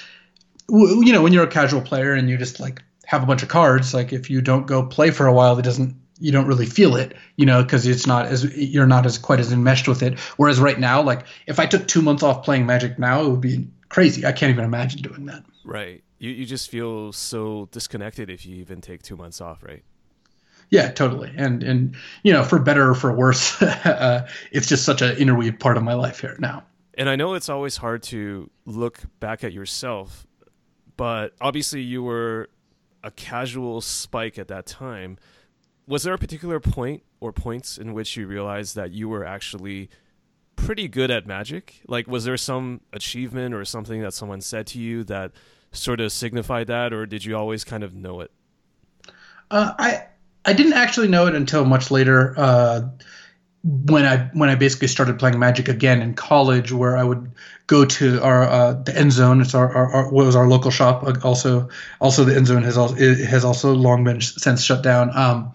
you 0.69 1.13
know 1.13 1.23
when 1.23 1.33
you're 1.33 1.45
a 1.45 1.51
casual 1.51 1.83
player 1.83 2.13
and 2.13 2.31
you 2.31 2.39
just 2.39 2.59
like 2.59 2.83
have 3.05 3.23
a 3.23 3.27
bunch 3.27 3.43
of 3.43 3.51
cards 3.51 3.93
like 3.93 4.15
if 4.15 4.31
you 4.31 4.41
don't 4.41 4.67
go 4.67 4.87
play 4.87 5.11
for 5.11 5.27
a 5.27 5.33
while 5.33 5.59
it 5.59 5.63
doesn't 5.63 5.95
you 6.21 6.33
don't 6.33 6.47
really 6.47 6.65
feel 6.65 6.97
it 6.97 7.15
you 7.37 7.45
know 7.45 7.63
because 7.63 7.87
it's 7.87 8.07
not 8.07 8.25
as 8.25 8.45
you're 8.57 8.87
not 8.87 9.05
as 9.05 9.19
quite 9.19 9.41
as 9.41 9.53
enmeshed 9.53 9.89
with 9.89 10.03
it. 10.03 10.19
Whereas 10.37 10.61
right 10.61 10.79
now 10.79 11.03
like 11.03 11.27
if 11.47 11.59
i 11.59 11.67
took 11.67 11.87
two 11.87 12.03
months 12.03 12.23
off 12.23 12.45
playing 12.45 12.67
magic 12.67 12.99
now 12.99 13.23
it 13.23 13.29
would 13.29 13.41
be 13.41 13.69
crazy. 13.89 14.25
I 14.25 14.33
can't 14.33 14.51
even 14.51 14.65
imagine 14.65 15.03
doing 15.03 15.27
that 15.27 15.45
Right. 15.65 16.03
You 16.19 16.31
you 16.31 16.45
just 16.47 16.71
feel 16.71 17.13
so 17.13 17.69
disconnected 17.73 18.31
if 18.31 18.45
you 18.47 18.57
even 18.57 18.81
take 18.81 19.03
two 19.03 19.17
months 19.17 19.41
off, 19.41 19.63
right? 19.63 19.83
yeah 20.71 20.91
totally 20.91 21.31
and 21.37 21.63
and 21.63 21.95
you 22.23 22.33
know 22.33 22.43
for 22.43 22.59
better 22.59 22.89
or 22.89 22.95
for 22.95 23.13
worse 23.13 23.61
uh, 23.63 24.27
it's 24.51 24.67
just 24.67 24.83
such 24.83 25.03
an 25.03 25.15
interweave 25.19 25.59
part 25.59 25.77
of 25.77 25.83
my 25.83 25.93
life 25.93 26.21
here 26.21 26.37
now 26.39 26.65
And 26.97 27.09
I 27.09 27.17
know 27.17 27.35
it's 27.35 27.49
always 27.51 27.77
hard 27.77 28.03
to 28.05 28.51
look 28.65 29.01
back 29.21 29.45
at 29.45 29.53
yourself, 29.53 30.27
but 30.97 31.35
obviously 31.41 31.83
you 31.83 32.03
were 32.03 32.49
a 33.03 33.11
casual 33.11 33.81
spike 33.81 34.39
at 34.39 34.49
that 34.49 34.65
time. 34.67 35.19
Was 35.87 36.05
there 36.05 36.15
a 36.15 36.19
particular 36.19 36.61
point 36.61 37.03
or 37.21 37.33
points 37.33 37.79
in 37.79 37.93
which 37.95 38.17
you 38.17 38.27
realized 38.27 38.75
that 38.77 38.93
you 38.93 39.09
were 39.09 39.25
actually 39.25 39.91
pretty 40.57 40.89
good 40.89 41.11
at 41.11 41.27
magic? 41.27 41.83
Like, 41.89 42.07
was 42.07 42.25
there 42.25 42.37
some 42.37 42.81
achievement 42.93 43.55
or 43.55 43.65
something 43.65 44.01
that 44.03 44.15
someone 44.15 44.41
said 44.41 44.67
to 44.69 44.79
you 44.79 45.05
that 45.05 45.33
sort 45.75 46.01
of 46.01 46.13
signify 46.13 46.65
that, 46.65 46.93
or 46.93 47.07
did 47.07 47.25
you 47.25 47.37
always 47.37 47.65
kind 47.65 47.83
of 47.83 47.95
know 47.95 48.21
it? 48.21 48.31
Uh, 49.51 49.73
I 49.79 50.07
I 50.45 50.53
didn't 50.53 50.75
actually 50.75 51.09
know 51.09 51.27
it 51.27 51.35
until 51.35 51.65
much 51.65 51.91
later 51.91 52.35
uh, 52.37 52.89
when 53.63 54.05
I 54.05 54.31
when 54.33 54.49
I 54.51 54.55
basically 54.55 54.89
started 54.89 55.19
playing 55.19 55.39
Magic 55.39 55.69
again 55.69 56.03
in 56.03 56.15
college, 56.15 56.73
where 56.73 56.97
I 56.97 57.05
would 57.05 57.31
go 57.67 57.85
to 57.85 58.23
our 58.23 58.43
uh, 58.43 58.73
the 58.75 58.97
End 58.97 59.13
Zone. 59.13 59.41
It's 59.41 59.55
our, 59.55 59.73
our, 59.75 59.93
our 59.93 60.11
what 60.11 60.27
was 60.27 60.37
our 60.37 60.47
local 60.47 60.71
shop. 60.71 61.03
uh, 61.03 61.15
Also, 61.23 61.69
also 62.01 62.25
the 62.25 62.37
End 62.37 62.47
Zone 62.47 62.63
has 62.63 62.77
also 62.77 62.95
has 62.97 63.45
also 63.45 63.75
long 63.75 64.05
been 64.05 64.21
since 64.21 64.63
shut 64.63 64.83
down. 64.83 65.17
Um, 65.17 65.55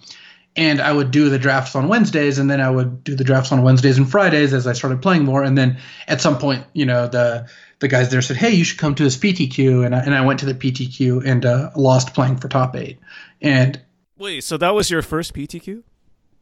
and 0.55 0.81
I 0.81 0.91
would 0.91 1.11
do 1.11 1.29
the 1.29 1.39
drafts 1.39 1.75
on 1.75 1.87
Wednesdays, 1.87 2.39
and 2.39 2.49
then 2.49 2.59
I 2.59 2.69
would 2.69 3.03
do 3.03 3.15
the 3.15 3.23
drafts 3.23 3.51
on 3.51 3.61
Wednesdays 3.61 3.97
and 3.97 4.09
Fridays 4.09 4.53
as 4.53 4.65
I 4.65 4.73
started 4.73 5.01
playing 5.01 5.23
more. 5.23 5.43
And 5.43 5.57
then 5.57 5.77
at 6.07 6.19
some 6.19 6.37
point, 6.37 6.65
you 6.73 6.85
know, 6.85 7.07
the 7.07 7.47
the 7.79 7.87
guys 7.87 8.09
there 8.09 8.21
said, 8.21 8.37
"Hey, 8.37 8.51
you 8.51 8.63
should 8.63 8.77
come 8.77 8.95
to 8.95 9.03
this 9.03 9.17
PTQ," 9.17 9.85
and 9.85 9.95
I, 9.95 9.99
and 9.99 10.13
I 10.13 10.21
went 10.21 10.39
to 10.41 10.45
the 10.45 10.53
PTQ 10.53 11.25
and 11.25 11.45
uh, 11.45 11.71
lost 11.75 12.13
playing 12.13 12.37
for 12.37 12.47
top 12.47 12.75
eight. 12.75 12.99
And 13.41 13.79
Wait, 14.17 14.43
so 14.43 14.57
that 14.57 14.73
was 14.73 14.89
your 14.91 15.01
first 15.01 15.33
PTQ? 15.33 15.83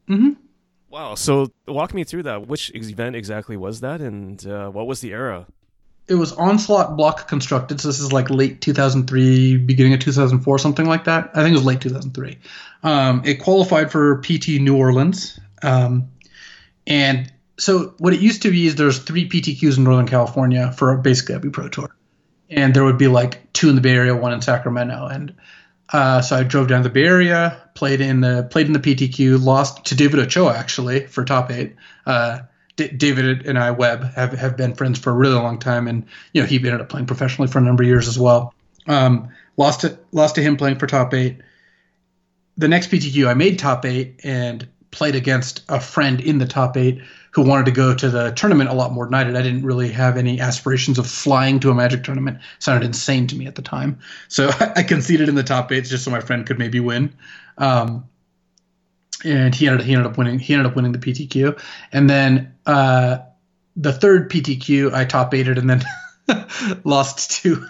Mhm. 0.08 0.36
Wow. 0.90 1.14
So 1.14 1.52
walk 1.66 1.94
me 1.94 2.04
through 2.04 2.24
that. 2.24 2.48
Which 2.48 2.72
event 2.74 3.14
exactly 3.14 3.56
was 3.56 3.80
that, 3.80 4.00
and 4.00 4.44
uh, 4.46 4.70
what 4.70 4.86
was 4.86 5.00
the 5.00 5.12
era? 5.12 5.46
it 6.08 6.14
was 6.14 6.32
onslaught 6.32 6.96
block 6.96 7.28
constructed 7.28 7.80
so 7.80 7.88
this 7.88 8.00
is 8.00 8.12
like 8.12 8.30
late 8.30 8.60
2003 8.60 9.58
beginning 9.58 9.92
of 9.92 10.00
2004 10.00 10.58
something 10.58 10.86
like 10.86 11.04
that 11.04 11.30
i 11.34 11.42
think 11.42 11.50
it 11.52 11.58
was 11.58 11.64
late 11.64 11.80
2003 11.80 12.38
um, 12.82 13.22
it 13.24 13.34
qualified 13.34 13.92
for 13.92 14.18
pt 14.22 14.60
new 14.60 14.76
orleans 14.76 15.38
um, 15.62 16.08
and 16.86 17.30
so 17.58 17.94
what 17.98 18.12
it 18.12 18.20
used 18.20 18.42
to 18.42 18.50
be 18.50 18.66
is 18.66 18.76
there's 18.76 18.98
three 18.98 19.28
ptqs 19.28 19.76
in 19.76 19.84
northern 19.84 20.06
california 20.06 20.72
for 20.72 20.96
basically 20.96 21.34
every 21.34 21.50
pro 21.50 21.68
tour 21.68 21.94
and 22.50 22.74
there 22.74 22.84
would 22.84 22.98
be 22.98 23.08
like 23.08 23.52
two 23.52 23.68
in 23.68 23.74
the 23.74 23.80
bay 23.80 23.94
area 23.94 24.14
one 24.14 24.32
in 24.32 24.40
sacramento 24.40 25.06
and 25.06 25.34
uh, 25.92 26.20
so 26.20 26.36
I 26.36 26.42
drove 26.42 26.68
down 26.68 26.82
to 26.82 26.88
the 26.88 26.92
Bay 26.92 27.04
Area, 27.04 27.62
played 27.74 28.00
in 28.00 28.20
the 28.20 28.46
played 28.50 28.66
in 28.66 28.72
the 28.72 28.78
PTQ, 28.78 29.42
lost 29.42 29.86
to 29.86 29.94
David 29.94 30.20
Ochoa 30.20 30.54
actually 30.54 31.06
for 31.06 31.24
top 31.24 31.50
eight. 31.50 31.76
Uh, 32.04 32.40
D- 32.76 32.88
David 32.88 33.46
and 33.46 33.58
I, 33.58 33.70
Webb, 33.70 34.04
have, 34.14 34.32
have 34.32 34.56
been 34.56 34.74
friends 34.74 34.98
for 34.98 35.10
a 35.10 35.14
really 35.14 35.34
long 35.34 35.58
time, 35.58 35.88
and 35.88 36.04
you 36.32 36.42
know 36.42 36.46
he 36.46 36.56
ended 36.56 36.80
up 36.80 36.88
playing 36.88 37.06
professionally 37.06 37.50
for 37.50 37.58
a 37.58 37.62
number 37.62 37.82
of 37.82 37.88
years 37.88 38.06
as 38.06 38.18
well. 38.18 38.54
Um, 38.86 39.30
lost 39.56 39.80
to 39.80 39.98
lost 40.12 40.34
to 40.34 40.42
him 40.42 40.56
playing 40.56 40.78
for 40.78 40.86
top 40.86 41.14
eight. 41.14 41.38
The 42.58 42.68
next 42.68 42.90
PTQ, 42.90 43.26
I 43.26 43.34
made 43.34 43.58
top 43.58 43.84
eight 43.86 44.20
and 44.24 44.68
played 44.90 45.14
against 45.14 45.62
a 45.68 45.80
friend 45.80 46.20
in 46.20 46.38
the 46.38 46.46
top 46.46 46.76
eight 46.76 47.00
who 47.38 47.48
wanted 47.48 47.66
to 47.66 47.70
go 47.70 47.94
to 47.94 48.10
the 48.10 48.32
tournament 48.32 48.68
a 48.68 48.72
lot 48.72 48.90
more 48.90 49.04
than 49.04 49.14
I 49.14 49.22
did. 49.22 49.36
I 49.36 49.42
didn't 49.42 49.62
really 49.62 49.90
have 49.92 50.16
any 50.16 50.40
aspirations 50.40 50.98
of 50.98 51.06
flying 51.06 51.60
to 51.60 51.70
a 51.70 51.74
Magic 51.74 52.02
tournament. 52.02 52.38
It 52.38 52.62
sounded 52.64 52.84
insane 52.84 53.28
to 53.28 53.36
me 53.36 53.46
at 53.46 53.54
the 53.54 53.62
time, 53.62 54.00
so 54.26 54.50
I 54.74 54.82
conceded 54.82 55.28
in 55.28 55.36
the 55.36 55.44
top 55.44 55.70
eight 55.70 55.84
just 55.84 56.02
so 56.02 56.10
my 56.10 56.18
friend 56.18 56.44
could 56.44 56.58
maybe 56.58 56.80
win. 56.80 57.12
Um, 57.56 58.08
and 59.24 59.54
he 59.54 59.68
ended 59.68 59.86
he 59.86 59.92
ended 59.92 60.10
up 60.10 60.18
winning 60.18 60.40
he 60.40 60.52
ended 60.52 60.66
up 60.66 60.74
winning 60.74 60.90
the 60.90 60.98
PTQ, 60.98 61.62
and 61.92 62.10
then 62.10 62.54
uh, 62.66 63.18
the 63.76 63.92
third 63.92 64.32
PTQ 64.32 64.92
I 64.92 65.04
top 65.04 65.32
eighted 65.32 65.58
and 65.58 65.70
then 65.70 65.84
lost 66.84 67.42
to. 67.42 67.68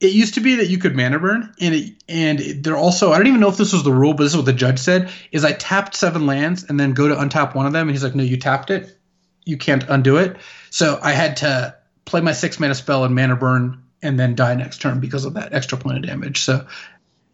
It 0.00 0.12
used 0.12 0.34
to 0.34 0.40
be 0.40 0.56
that 0.56 0.68
you 0.68 0.78
could 0.78 0.96
mana 0.96 1.18
burn, 1.18 1.54
and 1.60 1.74
it, 1.74 1.94
and 2.08 2.40
it, 2.40 2.62
there 2.62 2.76
also 2.76 3.12
I 3.12 3.18
don't 3.18 3.28
even 3.28 3.40
know 3.40 3.48
if 3.48 3.56
this 3.56 3.72
was 3.72 3.84
the 3.84 3.92
rule, 3.92 4.14
but 4.14 4.24
this 4.24 4.32
is 4.32 4.36
what 4.36 4.46
the 4.46 4.52
judge 4.52 4.78
said: 4.78 5.10
is 5.32 5.44
I 5.44 5.52
tapped 5.52 5.94
seven 5.94 6.26
lands 6.26 6.64
and 6.64 6.78
then 6.78 6.92
go 6.92 7.08
to 7.08 7.14
untap 7.14 7.54
one 7.54 7.66
of 7.66 7.72
them, 7.72 7.88
and 7.88 7.90
he's 7.90 8.04
like, 8.04 8.14
"No, 8.14 8.22
you 8.22 8.36
tapped 8.36 8.70
it, 8.70 8.98
you 9.44 9.56
can't 9.56 9.84
undo 9.88 10.16
it." 10.16 10.36
So 10.70 10.98
I 11.00 11.12
had 11.12 11.36
to 11.38 11.76
play 12.04 12.20
my 12.20 12.32
six 12.32 12.58
mana 12.58 12.74
spell 12.74 13.04
and 13.04 13.14
mana 13.14 13.36
burn, 13.36 13.82
and 14.02 14.18
then 14.18 14.34
die 14.34 14.54
next 14.54 14.78
turn 14.78 15.00
because 15.00 15.24
of 15.24 15.34
that 15.34 15.52
extra 15.52 15.78
point 15.78 15.98
of 15.98 16.04
damage. 16.04 16.40
So 16.40 16.66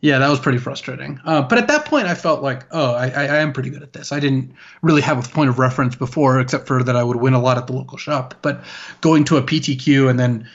yeah, 0.01 0.19
that 0.19 0.29
was 0.29 0.41
pretty 0.41 0.59
frustrating. 0.59 1.21
Uh, 1.25 1.43
but 1.43 1.59
at 1.59 1.69
that 1.69 1.85
point, 1.85 2.07
I 2.07 2.15
felt 2.15 2.43
like, 2.43 2.65
oh, 2.71 2.95
I, 2.95 3.09
I, 3.09 3.23
I 3.25 3.37
am 3.39 3.53
pretty 3.53 3.69
good 3.69 3.83
at 3.83 3.93
this. 3.93 4.13
I 4.13 4.21
didn't 4.21 4.55
really 4.81 5.03
have 5.03 5.19
a 5.19 5.29
point 5.29 5.51
of 5.51 5.59
reference 5.59 5.95
before, 5.95 6.41
except 6.41 6.67
for 6.67 6.83
that 6.83 6.97
I 6.97 7.05
would 7.05 7.17
win 7.17 7.35
a 7.35 7.41
lot 7.41 7.59
at 7.59 7.67
the 7.67 7.75
local 7.75 7.99
shop. 7.99 8.35
But 8.41 8.65
going 9.03 9.25
to 9.25 9.37
a 9.37 9.43
PTQ 9.43 10.09
and 10.09 10.19
then, 10.19 10.49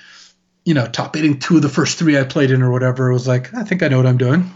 you 0.66 0.74
know, 0.74 0.88
top 0.88 1.16
eighting 1.16 1.40
two 1.40 1.56
of 1.56 1.62
the 1.62 1.70
first 1.70 1.98
three 1.98 2.18
I 2.18 2.24
played 2.24 2.52
in 2.52 2.62
or 2.62 2.72
whatever, 2.72 3.10
it 3.10 3.14
was 3.14 3.28
like, 3.28 3.54
I 3.54 3.64
think 3.64 3.84
I 3.84 3.88
know 3.88 3.98
what 3.98 4.08
I'm 4.08 4.18
doing. 4.18 4.52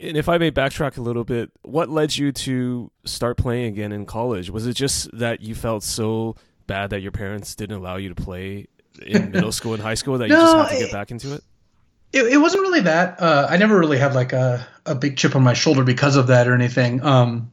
And 0.00 0.16
if 0.16 0.28
I 0.28 0.38
may 0.38 0.50
backtrack 0.50 0.96
a 0.96 1.00
little 1.00 1.22
bit, 1.22 1.50
what 1.62 1.88
led 1.88 2.16
you 2.16 2.32
to 2.32 2.90
start 3.04 3.36
playing 3.36 3.66
again 3.66 3.92
in 3.92 4.04
college? 4.04 4.50
Was 4.50 4.66
it 4.66 4.74
just 4.74 5.16
that 5.16 5.42
you 5.42 5.54
felt 5.54 5.84
so 5.84 6.34
bad 6.66 6.90
that 6.90 7.02
your 7.02 7.12
parents 7.12 7.54
didn't 7.54 7.76
allow 7.76 7.96
you 7.96 8.08
to 8.08 8.14
play 8.14 8.66
in 9.06 9.30
middle 9.32 9.52
school 9.52 9.74
and 9.74 9.82
high 9.82 9.94
school 9.94 10.18
that 10.18 10.28
you 10.28 10.34
just 10.34 10.56
had 10.56 10.68
to 10.68 10.74
get 10.74 10.88
it- 10.88 10.92
back 10.92 11.10
into 11.10 11.34
it? 11.34 11.44
It, 12.12 12.26
it 12.34 12.36
wasn't 12.36 12.62
really 12.62 12.80
that. 12.80 13.22
Uh, 13.22 13.46
I 13.48 13.56
never 13.56 13.78
really 13.78 13.96
had 13.96 14.14
like 14.14 14.34
a, 14.34 14.66
a 14.84 14.94
big 14.94 15.16
chip 15.16 15.34
on 15.34 15.42
my 15.42 15.54
shoulder 15.54 15.82
because 15.82 16.16
of 16.16 16.26
that 16.26 16.46
or 16.46 16.54
anything. 16.54 17.02
Um, 17.02 17.50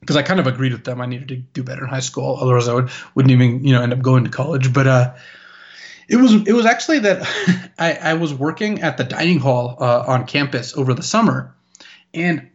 because 0.00 0.16
I 0.16 0.22
kind 0.22 0.40
of 0.40 0.46
agreed 0.46 0.72
with 0.72 0.84
them. 0.84 1.00
I 1.00 1.06
needed 1.06 1.28
to 1.28 1.36
do 1.36 1.62
better 1.62 1.84
in 1.84 1.88
high 1.88 2.00
school, 2.00 2.38
otherwise 2.40 2.68
I 2.68 2.74
would 2.74 2.90
wouldn't 3.14 3.32
even 3.32 3.64
you 3.64 3.72
know 3.72 3.82
end 3.82 3.92
up 3.92 4.02
going 4.02 4.24
to 4.24 4.30
college. 4.30 4.72
But 4.72 4.86
uh, 4.86 5.14
it 6.08 6.16
was 6.16 6.34
it 6.46 6.52
was 6.52 6.66
actually 6.66 7.00
that 7.00 7.22
I, 7.78 7.92
I 7.94 8.14
was 8.14 8.34
working 8.34 8.82
at 8.82 8.96
the 8.96 9.04
dining 9.04 9.38
hall 9.38 9.76
uh, 9.80 10.04
on 10.06 10.26
campus 10.26 10.76
over 10.76 10.94
the 10.94 11.02
summer, 11.02 11.54
and 12.12 12.50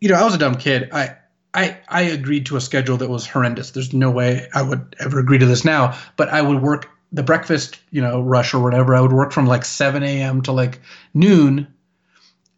you 0.00 0.08
know 0.08 0.16
I 0.16 0.24
was 0.24 0.34
a 0.34 0.38
dumb 0.38 0.56
kid. 0.56 0.90
I 0.92 1.16
I 1.54 1.78
I 1.88 2.02
agreed 2.02 2.46
to 2.46 2.56
a 2.56 2.60
schedule 2.60 2.98
that 2.98 3.08
was 3.08 3.26
horrendous. 3.26 3.70
There's 3.70 3.92
no 3.92 4.10
way 4.10 4.48
I 4.54 4.62
would 4.62 4.96
ever 4.98 5.18
agree 5.18 5.38
to 5.38 5.46
this 5.46 5.64
now. 5.64 5.98
But 6.16 6.28
I 6.28 6.42
would 6.42 6.62
work 6.62 6.90
the 7.12 7.22
breakfast 7.22 7.78
you 7.90 8.02
know 8.02 8.20
rush 8.20 8.54
or 8.54 8.62
whatever. 8.62 8.94
I 8.94 9.00
would 9.00 9.12
work 9.12 9.32
from 9.32 9.46
like 9.46 9.64
7 9.64 10.02
a.m. 10.02 10.42
to 10.42 10.52
like 10.52 10.80
noon, 11.14 11.68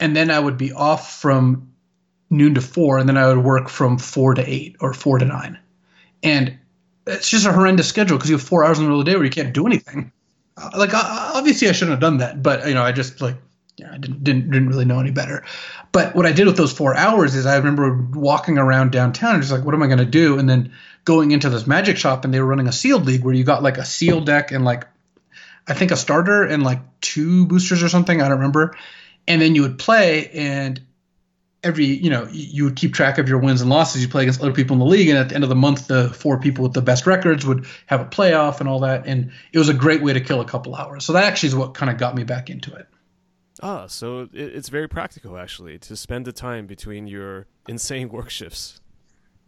and 0.00 0.16
then 0.16 0.30
I 0.30 0.38
would 0.38 0.58
be 0.58 0.72
off 0.72 1.20
from 1.20 1.72
noon 2.30 2.54
to 2.54 2.60
four, 2.60 2.98
and 2.98 3.08
then 3.08 3.16
I 3.16 3.28
would 3.28 3.44
work 3.44 3.68
from 3.68 3.98
four 3.98 4.34
to 4.34 4.42
eight 4.48 4.76
or 4.80 4.92
four 4.92 5.18
to 5.18 5.24
nine, 5.24 5.58
and 6.22 6.58
it's 7.08 7.28
just 7.28 7.46
a 7.46 7.52
horrendous 7.52 7.88
schedule 7.88 8.16
because 8.16 8.30
you 8.30 8.36
have 8.36 8.46
four 8.46 8.64
hours 8.64 8.78
in 8.78 8.84
the 8.84 8.88
middle 8.88 9.00
of 9.00 9.06
the 9.06 9.10
day 9.10 9.16
where 9.16 9.24
you 9.24 9.30
can't 9.30 9.52
do 9.52 9.66
anything. 9.66 10.12
Uh, 10.56 10.70
like 10.76 10.92
uh, 10.92 11.32
obviously 11.34 11.68
I 11.68 11.72
shouldn't 11.72 11.92
have 11.92 12.00
done 12.00 12.18
that, 12.18 12.42
but 12.42 12.66
you 12.68 12.74
know 12.74 12.82
I 12.82 12.92
just 12.92 13.20
like 13.20 13.36
yeah 13.76 13.90
I 13.92 13.98
didn't 13.98 14.24
didn't 14.24 14.50
didn't 14.50 14.68
really 14.68 14.84
know 14.84 15.00
any 15.00 15.10
better. 15.10 15.44
But 15.92 16.14
what 16.14 16.26
I 16.26 16.32
did 16.32 16.46
with 16.46 16.56
those 16.56 16.72
four 16.72 16.94
hours 16.94 17.34
is 17.34 17.46
I 17.46 17.56
remember 17.56 17.94
walking 18.12 18.58
around 18.58 18.92
downtown 18.92 19.34
and 19.34 19.42
just 19.42 19.52
like 19.52 19.64
what 19.64 19.74
am 19.74 19.82
I 19.82 19.86
going 19.86 19.98
to 19.98 20.04
do, 20.04 20.38
and 20.38 20.48
then 20.48 20.72
going 21.04 21.30
into 21.30 21.48
this 21.48 21.66
magic 21.66 21.96
shop 21.96 22.24
and 22.24 22.34
they 22.34 22.40
were 22.40 22.46
running 22.46 22.68
a 22.68 22.72
sealed 22.72 23.06
league 23.06 23.24
where 23.24 23.34
you 23.34 23.44
got 23.44 23.62
like 23.62 23.78
a 23.78 23.84
sealed 23.84 24.26
deck 24.26 24.52
and 24.52 24.64
like 24.64 24.86
I 25.66 25.74
think 25.74 25.90
a 25.90 25.96
starter 25.96 26.42
and 26.42 26.62
like 26.62 26.80
two 27.00 27.46
boosters 27.46 27.82
or 27.82 27.88
something 27.88 28.20
I 28.20 28.28
don't 28.28 28.38
remember, 28.38 28.76
and 29.26 29.40
then 29.40 29.54
you 29.54 29.62
would 29.62 29.78
play 29.78 30.28
and 30.28 30.80
every 31.64 31.86
you 31.86 32.08
know 32.10 32.28
you 32.30 32.64
would 32.64 32.76
keep 32.76 32.94
track 32.94 33.18
of 33.18 33.28
your 33.28 33.38
wins 33.38 33.60
and 33.60 33.68
losses. 33.70 34.02
You 34.02 34.08
play 34.08 34.22
against 34.22 34.40
other 34.40 34.52
people 34.52 34.74
in 34.74 34.78
the 34.80 34.86
league 34.86 35.08
and 35.08 35.18
at 35.18 35.28
the 35.28 35.34
end 35.34 35.44
of 35.44 35.50
the 35.50 35.56
month 35.56 35.86
the 35.88 36.10
four 36.10 36.38
people 36.38 36.62
with 36.62 36.72
the 36.74 36.82
best 36.82 37.06
records 37.06 37.44
would 37.46 37.66
have 37.86 38.00
a 38.00 38.04
playoff 38.04 38.60
and 38.60 38.68
all 38.68 38.80
that 38.80 39.06
and 39.06 39.30
it 39.52 39.58
was 39.58 39.68
a 39.68 39.74
great 39.74 40.02
way 40.02 40.12
to 40.12 40.20
kill 40.20 40.40
a 40.40 40.44
couple 40.44 40.74
hours. 40.74 41.04
So 41.04 41.12
that 41.14 41.24
actually 41.24 41.48
is 41.48 41.54
what 41.56 41.74
kind 41.74 41.90
of 41.90 41.98
got 41.98 42.14
me 42.14 42.24
back 42.24 42.48
into 42.50 42.74
it. 42.74 42.86
Ah, 43.60 43.86
so 43.88 44.28
it's 44.32 44.68
very 44.68 44.88
practical 44.88 45.36
actually 45.36 45.78
to 45.80 45.96
spend 45.96 46.24
the 46.26 46.32
time 46.32 46.66
between 46.66 47.08
your 47.08 47.46
insane 47.66 48.08
work 48.08 48.30
shifts. 48.30 48.80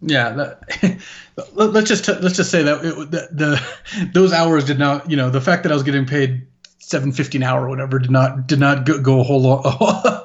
yeah 0.02 0.30
that, 0.30 0.98
let- 1.54 1.72
let's 1.72 1.88
just 1.88 2.08
let's 2.08 2.34
just 2.36 2.50
say 2.50 2.62
that 2.64 2.84
it, 2.84 3.10
the, 3.10 3.28
the 3.30 4.10
those 4.14 4.32
hours 4.32 4.64
did 4.64 4.78
not 4.78 5.08
you 5.10 5.16
know 5.16 5.30
the 5.30 5.40
fact 5.40 5.62
that 5.62 5.70
i 5.70 5.74
was 5.74 5.84
getting 5.84 6.06
paid 6.06 6.46
750 6.90 7.38
an 7.38 7.44
hour 7.44 7.66
or 7.66 7.68
whatever 7.68 8.00
did 8.00 8.11
not 8.11 8.48
did 8.48 8.59
not 8.59 8.85
go, 8.85 9.00
go 9.00 9.20
a 9.20 9.22
whole 9.22 9.40
lot 9.40 9.64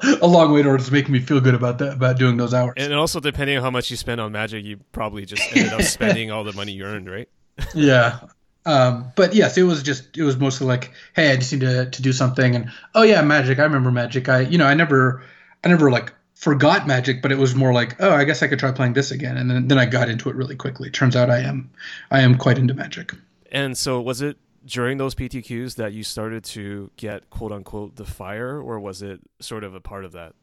a 0.20 0.26
long 0.26 0.52
way 0.52 0.64
towards 0.64 0.90
making 0.90 1.12
me 1.12 1.20
feel 1.20 1.40
good 1.40 1.54
about 1.54 1.78
that 1.78 1.92
about 1.92 2.18
doing 2.18 2.36
those 2.36 2.52
hours. 2.52 2.74
And 2.76 2.92
also, 2.92 3.20
depending 3.20 3.56
on 3.56 3.62
how 3.62 3.70
much 3.70 3.88
you 3.88 3.96
spend 3.96 4.20
on 4.20 4.32
Magic, 4.32 4.64
you 4.64 4.78
probably 4.90 5.24
just 5.24 5.42
ended 5.56 5.72
up 5.72 5.82
spending 5.82 6.32
all 6.32 6.42
the 6.42 6.52
money 6.54 6.72
you 6.72 6.84
earned, 6.84 7.08
right? 7.08 7.28
yeah. 7.74 8.18
Um, 8.64 9.12
but 9.14 9.32
yes 9.32 9.56
it 9.56 9.62
was 9.62 9.84
just 9.84 10.16
it 10.18 10.24
was 10.24 10.36
mostly 10.38 10.66
like 10.66 10.90
hey 11.14 11.30
i 11.30 11.36
just 11.36 11.52
need 11.52 11.60
to, 11.60 11.88
to 11.88 12.02
do 12.02 12.12
something. 12.12 12.56
And 12.56 12.72
oh 12.96 13.02
yeah 13.02 13.22
magic. 13.22 13.60
I 13.60 13.62
remember 13.62 13.92
magic. 13.92 14.28
I 14.28 14.40
you 14.40 14.58
know 14.58 14.66
i 14.66 14.74
never 14.74 15.22
i 15.62 15.68
never 15.68 15.88
like 15.88 16.12
forgot 16.34 16.86
magic 16.86 17.22
but 17.22 17.30
it 17.30 17.38
was 17.38 17.54
more 17.54 17.72
like 17.72 17.96
oh 18.00 18.10
i 18.10 18.24
guess 18.24 18.42
i 18.42 18.48
could 18.48 18.58
try 18.58 18.72
playing 18.72 18.94
this 18.94 19.12
again. 19.12 19.36
And 19.36 19.48
then, 19.48 19.68
then 19.68 19.78
i 19.78 19.86
got 19.86 20.08
into 20.08 20.30
it 20.30 20.34
really 20.34 20.56
quickly. 20.56 20.90
Turns 20.90 21.14
out 21.14 21.30
i 21.30 21.38
am 21.38 21.70
i 22.10 22.22
am 22.22 22.36
quite 22.36 22.58
into 22.58 22.74
magic. 22.74 23.12
And 23.52 23.78
so, 23.78 24.00
was 24.00 24.20
it 24.20 24.36
during 24.66 24.98
those 24.98 25.14
PTQs 25.14 25.76
that 25.76 25.92
you 25.92 26.02
started 26.02 26.44
to 26.44 26.90
get 26.96 27.30
quote 27.30 27.52
unquote 27.52 27.96
the 27.96 28.04
fire, 28.04 28.60
or 28.60 28.80
was 28.80 29.02
it 29.02 29.20
sort 29.40 29.64
of 29.64 29.74
a 29.74 29.80
part 29.80 30.04
of 30.04 30.12
that? 30.12 30.34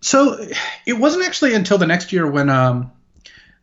So 0.00 0.36
it 0.86 0.94
wasn't 0.94 1.26
actually 1.26 1.54
until 1.54 1.78
the 1.78 1.86
next 1.86 2.12
year 2.12 2.28
when 2.28 2.48
um, 2.48 2.92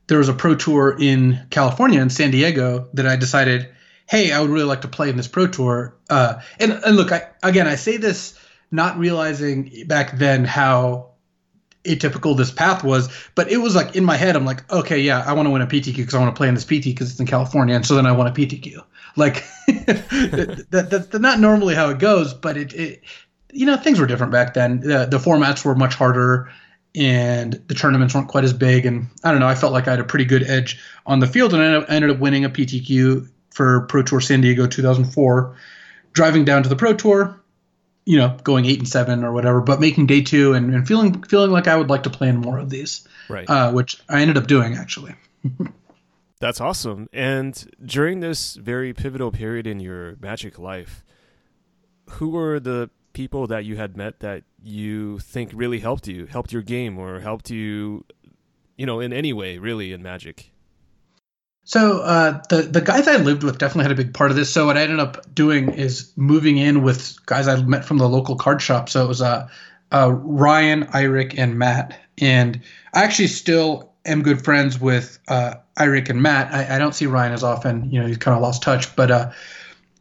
there 0.07 0.19
was 0.19 0.29
a 0.29 0.33
pro 0.33 0.55
tour 0.55 0.95
in 0.97 1.47
California 1.49 2.01
in 2.01 2.09
San 2.09 2.31
Diego 2.31 2.87
that 2.93 3.07
I 3.07 3.15
decided, 3.15 3.69
hey, 4.07 4.31
I 4.31 4.39
would 4.39 4.49
really 4.49 4.65
like 4.65 4.81
to 4.81 4.87
play 4.87 5.09
in 5.09 5.17
this 5.17 5.27
pro 5.27 5.47
tour. 5.47 5.95
Uh, 6.09 6.41
and, 6.59 6.71
and 6.71 6.95
look, 6.95 7.11
I, 7.11 7.27
again, 7.43 7.67
I 7.67 7.75
say 7.75 7.97
this 7.97 8.39
not 8.71 8.97
realizing 8.97 9.85
back 9.87 10.17
then 10.17 10.45
how 10.45 11.11
atypical 11.87 12.37
this 12.37 12.51
path 12.51 12.83
was, 12.83 13.09
but 13.35 13.51
it 13.51 13.57
was 13.57 13.75
like 13.75 13.95
in 13.95 14.03
my 14.03 14.17
head, 14.17 14.35
I'm 14.35 14.45
like, 14.45 14.69
okay, 14.71 14.99
yeah, 14.99 15.23
I 15.25 15.33
want 15.33 15.47
to 15.47 15.51
win 15.51 15.61
a 15.61 15.67
PTQ 15.67 15.95
because 15.95 16.13
I 16.13 16.19
want 16.19 16.35
to 16.35 16.37
play 16.37 16.47
in 16.47 16.55
this 16.55 16.65
PT 16.65 16.85
because 16.85 17.11
it's 17.11 17.19
in 17.19 17.25
California, 17.25 17.75
and 17.75 17.85
so 17.85 17.95
then 17.95 18.05
I 18.05 18.11
want 18.11 18.29
a 18.29 18.41
PTQ. 18.41 18.83
Like 19.15 19.43
that, 19.67 20.65
that, 20.69 20.89
that's 20.89 21.19
not 21.19 21.39
normally 21.39 21.73
how 21.73 21.89
it 21.89 21.99
goes, 21.99 22.33
but 22.33 22.55
it, 22.55 22.73
it 22.73 23.03
you 23.51 23.65
know 23.65 23.77
things 23.77 23.99
were 23.99 24.05
different 24.05 24.31
back 24.31 24.53
then. 24.53 24.81
The, 24.81 25.05
the 25.05 25.17
formats 25.17 25.65
were 25.65 25.75
much 25.75 25.95
harder, 25.95 26.51
and 26.95 27.53
the 27.67 27.73
tournaments 27.73 28.13
weren't 28.13 28.27
quite 28.27 28.43
as 28.43 28.53
big. 28.53 28.85
And 28.85 29.07
I 29.23 29.31
don't 29.31 29.39
know, 29.39 29.47
I 29.47 29.55
felt 29.55 29.73
like 29.73 29.87
I 29.87 29.91
had 29.91 29.99
a 29.99 30.05
pretty 30.05 30.25
good 30.25 30.43
edge 30.43 30.79
on 31.05 31.19
the 31.19 31.27
field, 31.27 31.53
and 31.53 31.63
I 31.63 31.83
ended 31.85 32.11
up 32.11 32.19
winning 32.19 32.45
a 32.45 32.49
PTQ 32.49 33.29
for 33.51 33.81
Pro 33.81 34.03
Tour 34.03 34.21
San 34.21 34.41
Diego 34.41 34.67
2004. 34.67 35.55
Driving 36.13 36.45
down 36.45 36.63
to 36.63 36.69
the 36.69 36.75
Pro 36.75 36.93
Tour, 36.93 37.39
you 38.07 38.17
know, 38.17 38.37
going 38.43 38.65
eight 38.65 38.79
and 38.79 38.87
seven 38.87 39.23
or 39.25 39.33
whatever, 39.33 39.59
but 39.59 39.81
making 39.81 40.05
day 40.07 40.21
two 40.21 40.53
and, 40.53 40.73
and 40.73 40.87
feeling 40.87 41.21
feeling 41.23 41.51
like 41.51 41.67
I 41.67 41.75
would 41.75 41.89
like 41.89 42.03
to 42.03 42.09
play 42.09 42.29
in 42.29 42.37
more 42.37 42.57
of 42.57 42.69
these, 42.69 43.05
Right. 43.27 43.47
uh, 43.49 43.71
which 43.73 43.99
I 44.07 44.21
ended 44.21 44.37
up 44.37 44.47
doing 44.47 44.75
actually. 44.75 45.13
That's 46.39 46.61
awesome. 46.61 47.09
And 47.11 47.69
during 47.83 48.21
this 48.21 48.55
very 48.55 48.93
pivotal 48.93 49.31
period 49.31 49.67
in 49.67 49.79
your 49.81 50.15
magic 50.21 50.57
life, 50.57 51.03
who 52.11 52.29
were 52.29 52.59
the 52.61 52.89
people 53.13 53.47
that 53.47 53.65
you 53.65 53.75
had 53.75 53.97
met 53.97 54.19
that 54.21 54.43
you 54.63 55.19
think 55.19 55.51
really 55.53 55.79
helped 55.79 56.07
you, 56.07 56.27
helped 56.27 56.53
your 56.53 56.61
game, 56.61 56.97
or 56.99 57.19
helped 57.19 57.49
you, 57.49 58.05
you 58.77 58.85
know, 58.85 58.99
in 58.99 59.11
any 59.11 59.33
way, 59.33 59.57
really, 59.57 59.91
in 59.91 60.01
magic? 60.03 60.51
So 61.67 61.99
uh, 61.99 62.41
the 62.47 62.61
the 62.61 62.79
guys 62.79 63.09
I 63.09 63.17
lived 63.17 63.43
with 63.43 63.57
definitely 63.57 63.83
had 63.83 63.91
a 63.91 64.01
big 64.01 64.13
part 64.13 64.31
of 64.31 64.37
this. 64.37 64.49
So 64.49 64.65
what 64.65 64.77
I 64.77 64.83
ended 64.83 65.01
up 65.01 65.35
doing 65.35 65.73
is 65.73 66.13
moving 66.15 66.57
in 66.57 66.81
with 66.81 67.17
guys 67.25 67.49
I 67.49 67.61
met 67.61 67.83
from 67.83 67.97
the 67.97 68.07
local 68.07 68.37
card 68.37 68.61
shop. 68.61 68.87
So 68.87 69.03
it 69.03 69.07
was 69.09 69.21
uh, 69.21 69.49
uh, 69.91 70.13
Ryan, 70.13 70.85
Iric, 70.85 71.37
and 71.37 71.59
Matt. 71.59 71.99
And 72.19 72.61
I 72.93 73.03
actually 73.03 73.27
still 73.27 73.91
am 74.05 74.23
good 74.23 74.45
friends 74.45 74.79
with 74.79 75.19
uh, 75.27 75.55
Iric 75.77 76.09
and 76.09 76.21
Matt. 76.21 76.53
I, 76.53 76.77
I 76.77 76.79
don't 76.79 76.95
see 76.95 77.05
Ryan 77.05 77.33
as 77.33 77.43
often. 77.43 77.91
You 77.91 77.99
know, 77.99 78.07
he's 78.07 78.17
kind 78.17 78.33
of 78.33 78.41
lost 78.41 78.63
touch. 78.63 78.95
But 78.95 79.11
uh, 79.11 79.31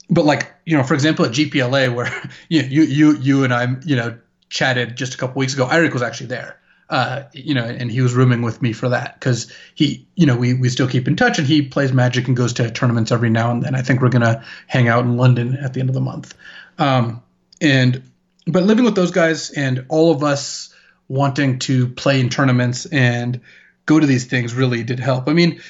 but 0.09 0.24
like 0.24 0.55
you 0.66 0.76
know, 0.76 0.85
for 0.85 0.94
example, 0.94 1.24
at 1.24 1.33
GPLA 1.33 1.92
where 1.92 2.31
you 2.48 2.62
you 2.62 2.83
you 2.83 3.16
you 3.16 3.42
and 3.42 3.52
I 3.52 3.66
you 3.85 3.96
know 3.96 4.16
chatted 4.50 4.96
just 4.96 5.14
a 5.14 5.18
couple 5.18 5.40
weeks 5.40 5.55
ago, 5.55 5.66
Iric 5.66 5.92
was 5.92 6.02
actually 6.02 6.29
there 6.29 6.61
uh, 6.88 7.25
you 7.33 7.55
know, 7.55 7.64
and 7.64 7.90
he 7.90 8.01
was 8.01 8.14
rooming 8.14 8.42
with 8.42 8.62
me 8.62 8.72
for 8.72 8.90
that 8.90 9.18
because 9.18 9.53
he, 9.75 10.07
you 10.14 10.27
know, 10.27 10.37
we, 10.37 10.55
we 10.55 10.68
still 10.68 10.88
keep 10.88 11.09
in 11.09 11.16
touch 11.16 11.38
and 11.38 11.46
he 11.46 11.62
plays 11.62 11.92
Magic 11.92 12.29
and 12.29 12.37
goes 12.37 12.53
to 12.55 12.70
tournaments 12.70 13.11
every 13.11 13.31
now 13.31 13.51
and 13.51 13.62
then. 13.62 13.75
I 13.75 13.83
think 13.83 14.01
we're 14.01 14.09
gonna 14.09 14.44
hang 14.66 14.88
out 14.88 15.05
in 15.05 15.16
London 15.16 15.57
at 15.57 15.75
the 15.75 15.81
end 15.81 15.88
of 15.88 15.94
the 15.94 16.01
month. 16.01 16.35
Um, 16.79 17.22
and 17.61 18.03
but 18.46 18.62
living 18.62 18.85
with 18.85 18.94
those 18.94 19.11
guys 19.11 19.51
and 19.51 19.87
all 19.88 20.12
of 20.12 20.22
us 20.22 20.72
wanting 21.09 21.59
to 21.61 21.88
play 21.88 22.20
in 22.20 22.29
tournaments 22.29 22.87
and 22.87 23.40
go 23.85 23.99
to 23.99 24.07
these 24.07 24.27
things 24.27 24.55
really 24.55 24.85
did 24.85 25.01
help. 25.01 25.29
I 25.29 25.33
mean, 25.33 25.61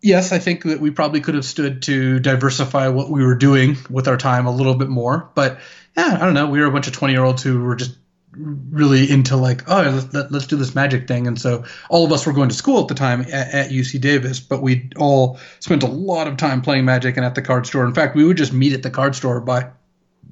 yes, 0.00 0.32
I 0.32 0.38
think 0.38 0.64
that 0.64 0.80
we 0.80 0.90
probably 0.90 1.20
could 1.20 1.34
have 1.34 1.44
stood 1.44 1.82
to 1.82 2.20
diversify 2.20 2.88
what 2.88 3.10
we 3.10 3.24
were 3.24 3.36
doing 3.36 3.76
with 3.90 4.06
our 4.06 4.16
time 4.16 4.46
a 4.46 4.54
little 4.54 4.74
bit 4.74 4.88
more, 4.88 5.30
but 5.34 5.58
yeah, 5.96 6.16
I 6.20 6.24
don't 6.24 6.34
know. 6.34 6.48
We 6.48 6.60
were 6.60 6.66
a 6.66 6.72
bunch 6.72 6.86
of 6.86 6.92
20 6.92 7.12
year 7.12 7.24
olds 7.24 7.42
who 7.42 7.62
were 7.62 7.76
just 7.76 7.96
really 8.34 9.10
into 9.10 9.36
like 9.36 9.68
oh 9.68 9.82
let's, 9.82 10.14
let, 10.14 10.32
let's 10.32 10.46
do 10.46 10.56
this 10.56 10.74
magic 10.74 11.06
thing 11.06 11.26
and 11.26 11.38
so 11.38 11.62
all 11.90 12.04
of 12.04 12.12
us 12.12 12.26
were 12.26 12.32
going 12.32 12.48
to 12.48 12.54
school 12.54 12.80
at 12.80 12.88
the 12.88 12.94
time 12.94 13.20
at, 13.22 13.54
at 13.54 13.70
uc 13.70 14.00
davis 14.00 14.40
but 14.40 14.62
we 14.62 14.88
all 14.96 15.38
spent 15.60 15.82
a 15.82 15.86
lot 15.86 16.26
of 16.26 16.38
time 16.38 16.62
playing 16.62 16.84
magic 16.84 17.16
and 17.18 17.26
at 17.26 17.34
the 17.34 17.42
card 17.42 17.66
store 17.66 17.84
in 17.84 17.92
fact 17.92 18.16
we 18.16 18.24
would 18.24 18.38
just 18.38 18.52
meet 18.52 18.72
at 18.72 18.82
the 18.82 18.90
card 18.90 19.14
store 19.14 19.38
by 19.38 19.68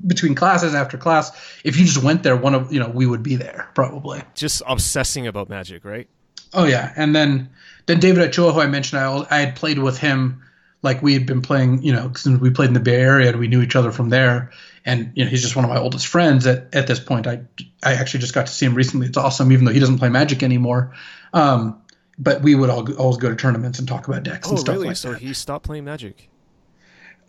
between 0.07 0.35
classes 0.35 0.75
after 0.75 0.97
class 0.97 1.31
if 1.63 1.77
you 1.77 1.85
just 1.85 2.03
went 2.03 2.23
there 2.23 2.37
one 2.37 2.55
of 2.55 2.73
you 2.73 2.81
know 2.81 2.89
we 2.89 3.05
would 3.05 3.23
be 3.23 3.37
there 3.37 3.69
probably 3.75 4.23
Just 4.35 4.63
obsessing 4.67 5.27
about 5.27 5.49
magic, 5.51 5.85
right? 5.85 6.09
Oh 6.53 6.65
yeah, 6.65 6.93
and 6.97 7.15
then 7.15 7.51
then 7.87 8.01
David 8.01 8.23
Ochoa, 8.23 8.53
who 8.53 8.61
I 8.61 8.67
mentioned, 8.67 9.01
I, 9.01 9.27
I 9.31 9.41
had 9.41 9.57
played 9.57 9.79
with 9.79 9.99
him. 9.99 10.43
Like 10.83 11.03
we 11.03 11.13
had 11.13 11.27
been 11.27 11.43
playing, 11.43 11.83
you 11.83 11.93
know, 11.93 12.11
since 12.17 12.41
we 12.41 12.51
played 12.51 12.69
in 12.69 12.75
the 12.75 12.81
Bay 12.81 13.01
Area, 13.01 13.29
and 13.29 13.39
we 13.39 13.49
knew 13.49 13.61
each 13.61 13.77
other 13.77 13.93
from 13.93 14.09
there. 14.09 14.51
And 14.85 15.13
you 15.15 15.25
know, 15.25 15.31
he's 15.31 15.43
just 15.43 15.57
one 15.57 15.65
of 15.65 15.71
my 15.71 15.79
oldest 15.79 16.07
friends 16.07 16.47
at, 16.47 16.75
at 16.75 16.87
this 16.87 17.01
point. 17.01 17.27
I 17.27 17.43
I 17.83 17.95
actually 17.95 18.21
just 18.21 18.35
got 18.35 18.47
to 18.47 18.53
see 18.53 18.67
him 18.67 18.75
recently. 18.75 19.07
It's 19.09 19.17
awesome, 19.19 19.53
even 19.53 19.65
though 19.65 19.73
he 19.73 19.81
doesn't 19.81 19.99
play 19.99 20.09
Magic 20.09 20.43
anymore. 20.43 20.95
Um, 21.33 21.81
but 22.19 22.43
we 22.43 22.55
would 22.55 22.71
all 22.71 22.91
always 22.97 23.17
go 23.19 23.29
to 23.31 23.37
tournaments 23.37 23.79
and 23.79 23.87
talk 23.89 24.09
about 24.09 24.23
decks 24.23 24.47
Oh, 24.49 24.51
and 24.53 24.59
stuff 24.61 24.75
really? 24.75 24.89
like 24.89 24.97
so 24.97 25.13
that. 25.13 25.21
he 25.21 25.33
stopped 25.35 25.65
playing 25.65 25.85
magic. 25.85 26.29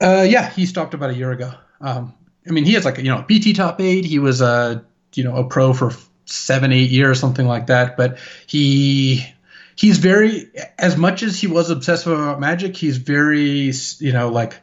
Uh, 0.01 0.25
yeah, 0.27 0.49
he 0.49 0.65
stopped 0.65 0.93
about 0.93 1.11
a 1.11 1.13
year 1.13 1.31
ago. 1.31 1.53
Um, 1.79 2.13
I 2.47 2.51
mean, 2.51 2.65
he 2.65 2.73
has 2.73 2.85
like 2.85 2.97
a, 2.97 3.03
you 3.03 3.09
know 3.09 3.19
a 3.19 3.23
PT 3.23 3.55
top 3.55 3.79
eight. 3.79 4.05
He 4.05 4.19
was 4.19 4.41
a 4.41 4.83
you 5.13 5.23
know 5.23 5.35
a 5.35 5.43
pro 5.43 5.73
for 5.73 5.91
seven, 6.25 6.71
eight 6.71 6.89
years, 6.89 7.19
something 7.19 7.45
like 7.47 7.67
that. 7.67 7.97
But 7.97 8.17
he 8.47 9.25
he's 9.75 9.97
very 9.99 10.49
as 10.79 10.97
much 10.97 11.21
as 11.23 11.39
he 11.39 11.47
was 11.47 11.69
obsessive 11.69 12.11
about 12.13 12.39
magic. 12.39 12.75
He's 12.75 12.97
very 12.97 13.71
you 13.99 14.11
know 14.13 14.29
like 14.29 14.55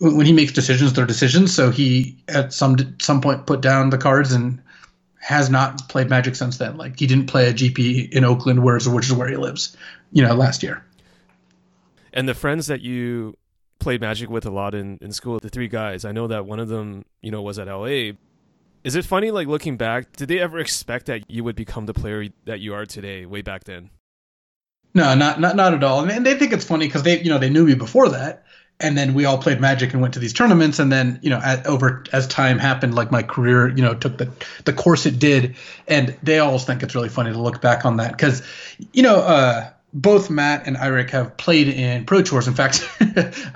when 0.00 0.26
he 0.26 0.32
makes 0.32 0.52
decisions, 0.52 0.92
they're 0.92 1.06
decisions. 1.06 1.54
So 1.54 1.70
he 1.70 2.22
at 2.28 2.52
some 2.52 2.76
some 3.00 3.20
point 3.20 3.46
put 3.46 3.60
down 3.60 3.90
the 3.90 3.98
cards 3.98 4.32
and 4.32 4.60
has 5.18 5.48
not 5.48 5.88
played 5.88 6.10
magic 6.10 6.36
since 6.36 6.58
then. 6.58 6.76
Like 6.76 6.98
he 6.98 7.06
didn't 7.06 7.26
play 7.26 7.48
a 7.48 7.54
GP 7.54 8.12
in 8.12 8.24
Oakland, 8.24 8.62
whereas 8.62 8.88
which 8.88 9.06
is 9.06 9.12
where 9.12 9.28
he 9.28 9.36
lives. 9.36 9.76
You 10.12 10.22
know, 10.22 10.34
last 10.34 10.62
year. 10.62 10.84
And 12.12 12.28
the 12.28 12.34
friends 12.34 12.68
that 12.68 12.80
you 12.80 13.36
played 13.80 14.00
magic 14.00 14.30
with 14.30 14.46
a 14.46 14.50
lot 14.50 14.74
in, 14.74 14.98
in 15.00 15.12
school, 15.12 15.38
the 15.40 15.48
three 15.48 15.68
guys, 15.68 16.04
I 16.04 16.12
know 16.12 16.28
that 16.28 16.46
one 16.46 16.60
of 16.60 16.68
them, 16.68 17.04
you 17.20 17.30
know, 17.30 17.42
was 17.42 17.58
at 17.58 17.66
LA. 17.66 18.12
Is 18.84 18.94
it 18.94 19.04
funny, 19.04 19.30
like 19.30 19.48
looking 19.48 19.76
back, 19.76 20.12
did 20.12 20.28
they 20.28 20.38
ever 20.38 20.58
expect 20.58 21.06
that 21.06 21.28
you 21.28 21.42
would 21.42 21.56
become 21.56 21.86
the 21.86 21.94
player 21.94 22.28
that 22.44 22.60
you 22.60 22.74
are 22.74 22.86
today, 22.86 23.26
way 23.26 23.42
back 23.42 23.64
then? 23.64 23.90
No, 24.94 25.14
not 25.16 25.40
not 25.40 25.56
not 25.56 25.74
at 25.74 25.82
all. 25.82 26.08
And 26.08 26.24
they 26.24 26.34
think 26.34 26.52
it's 26.52 26.64
funny 26.64 26.86
because 26.86 27.02
they 27.02 27.20
you 27.20 27.30
know 27.30 27.38
they 27.38 27.50
knew 27.50 27.66
me 27.66 27.74
before 27.74 28.10
that, 28.10 28.44
and 28.80 28.98
then 28.98 29.14
we 29.14 29.24
all 29.24 29.38
played 29.38 29.60
Magic 29.60 29.92
and 29.92 30.02
went 30.02 30.14
to 30.14 30.20
these 30.20 30.32
tournaments, 30.32 30.78
and 30.78 30.90
then 30.90 31.18
you 31.22 31.30
know 31.30 31.38
at, 31.38 31.66
over 31.66 32.04
as 32.12 32.26
time 32.26 32.58
happened, 32.58 32.94
like 32.94 33.10
my 33.10 33.22
career 33.22 33.68
you 33.68 33.82
know 33.82 33.94
took 33.94 34.18
the 34.18 34.30
the 34.64 34.72
course 34.72 35.06
it 35.06 35.18
did, 35.18 35.56
and 35.88 36.16
they 36.22 36.38
always 36.38 36.64
think 36.64 36.82
it's 36.82 36.94
really 36.94 37.08
funny 37.08 37.32
to 37.32 37.40
look 37.40 37.60
back 37.60 37.84
on 37.84 37.98
that 37.98 38.12
because 38.12 38.42
you 38.92 39.02
know. 39.02 39.16
uh 39.16 39.70
both 39.96 40.28
Matt 40.28 40.66
and 40.66 40.76
Eric 40.76 41.10
have 41.10 41.36
played 41.36 41.68
in 41.68 42.04
Pro 42.04 42.20
Tours. 42.20 42.48
In 42.48 42.54
fact, 42.54 42.84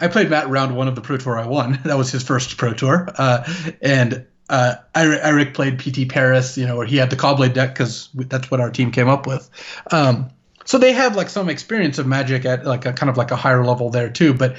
I 0.00 0.06
played 0.06 0.30
Matt 0.30 0.48
round 0.48 0.76
one 0.76 0.86
of 0.86 0.94
the 0.94 1.00
Pro 1.00 1.16
Tour 1.16 1.36
I 1.36 1.46
won. 1.46 1.80
That 1.84 1.98
was 1.98 2.12
his 2.12 2.22
first 2.22 2.56
Pro 2.56 2.72
Tour. 2.72 3.08
Uh, 3.16 3.42
and 3.82 4.24
uh, 4.48 4.76
Eric 4.94 5.54
played 5.54 5.78
PT 5.78 6.08
Paris, 6.08 6.56
you 6.56 6.66
know, 6.66 6.76
where 6.76 6.86
he 6.86 6.96
had 6.96 7.10
the 7.10 7.16
Caw-Blade 7.16 7.54
deck 7.54 7.74
because 7.74 8.08
that's 8.14 8.50
what 8.50 8.60
our 8.60 8.70
team 8.70 8.92
came 8.92 9.08
up 9.08 9.26
with. 9.26 9.50
Um, 9.90 10.30
so 10.64 10.78
they 10.78 10.92
have 10.92 11.16
like 11.16 11.28
some 11.28 11.48
experience 11.48 11.98
of 11.98 12.06
Magic 12.06 12.44
at 12.44 12.64
like 12.64 12.86
a 12.86 12.92
kind 12.92 13.10
of 13.10 13.16
like 13.16 13.30
a 13.30 13.36
higher 13.36 13.64
level 13.64 13.90
there 13.90 14.10
too. 14.10 14.32
But 14.32 14.56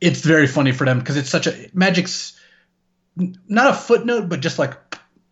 it's 0.00 0.20
very 0.20 0.46
funny 0.46 0.72
for 0.72 0.84
them 0.84 0.98
because 0.98 1.16
it's 1.16 1.30
such 1.30 1.46
a 1.46 1.70
Magic's 1.72 2.38
not 3.16 3.70
a 3.70 3.74
footnote, 3.74 4.28
but 4.28 4.40
just 4.40 4.58
like 4.58 4.76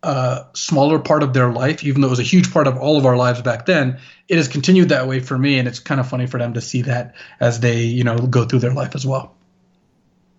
a 0.03 0.45
smaller 0.53 0.99
part 0.99 1.23
of 1.23 1.33
their 1.33 1.51
life, 1.51 1.83
even 1.83 2.01
though 2.01 2.07
it 2.07 2.11
was 2.11 2.19
a 2.19 2.23
huge 2.23 2.51
part 2.51 2.67
of 2.67 2.77
all 2.77 2.97
of 2.97 3.05
our 3.05 3.17
lives 3.17 3.41
back 3.41 3.65
then. 3.65 3.99
It 4.27 4.37
has 4.37 4.47
continued 4.47 4.89
that 4.89 5.07
way 5.07 5.19
for 5.19 5.37
me, 5.37 5.59
and 5.59 5.67
it's 5.67 5.79
kind 5.79 5.99
of 5.99 6.07
funny 6.07 6.27
for 6.27 6.39
them 6.39 6.53
to 6.53 6.61
see 6.61 6.83
that 6.83 7.15
as 7.39 7.59
they, 7.59 7.81
you 7.83 8.03
know, 8.03 8.17
go 8.17 8.45
through 8.45 8.59
their 8.59 8.73
life 8.73 8.95
as 8.95 9.05
well. 9.05 9.35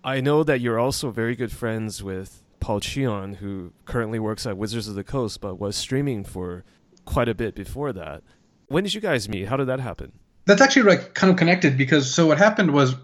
I 0.03 0.21
know 0.21 0.43
that 0.43 0.61
you're 0.61 0.79
also 0.79 1.09
very 1.09 1.35
good 1.35 1.51
friends 1.51 2.01
with 2.03 2.43
Paul 2.59 2.79
Cheon, 2.79 3.37
who 3.37 3.73
currently 3.85 4.19
works 4.19 4.45
at 4.45 4.57
Wizards 4.57 4.87
of 4.87 4.95
the 4.95 5.03
Coast, 5.03 5.41
but 5.41 5.59
was 5.59 5.75
streaming 5.75 6.23
for 6.23 6.63
quite 7.05 7.29
a 7.29 7.35
bit 7.35 7.55
before 7.55 7.93
that. 7.93 8.23
When 8.67 8.83
did 8.83 8.93
you 8.93 9.01
guys 9.01 9.27
meet? 9.29 9.47
How 9.47 9.57
did 9.57 9.67
that 9.67 9.79
happen? 9.79 10.13
That's 10.45 10.61
actually 10.61 10.83
like 10.83 11.13
kind 11.13 11.31
of 11.31 11.37
connected 11.37 11.77
because 11.77 12.13
so 12.13 12.27
what 12.27 12.37
happened 12.37 12.71
was 12.71 12.95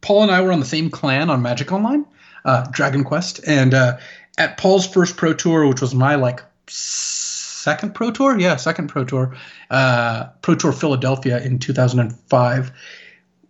Paul 0.00 0.22
and 0.22 0.30
I 0.30 0.40
were 0.40 0.52
on 0.52 0.60
the 0.60 0.66
same 0.66 0.90
clan 0.90 1.30
on 1.30 1.42
Magic 1.42 1.72
Online, 1.72 2.06
uh, 2.44 2.66
Dragon 2.70 3.04
Quest, 3.04 3.40
and 3.46 3.74
uh, 3.74 3.98
at 4.38 4.56
Paul's 4.56 4.86
first 4.86 5.16
Pro 5.16 5.34
Tour, 5.34 5.66
which 5.66 5.80
was 5.80 5.94
my 5.94 6.14
like 6.14 6.42
second 6.66 7.94
Pro 7.94 8.10
Tour, 8.10 8.38
yeah, 8.38 8.56
second 8.56 8.88
Pro 8.88 9.04
Tour, 9.04 9.36
uh, 9.70 10.26
Pro 10.42 10.54
Tour 10.54 10.72
Philadelphia 10.72 11.40
in 11.40 11.58
2005, 11.58 12.72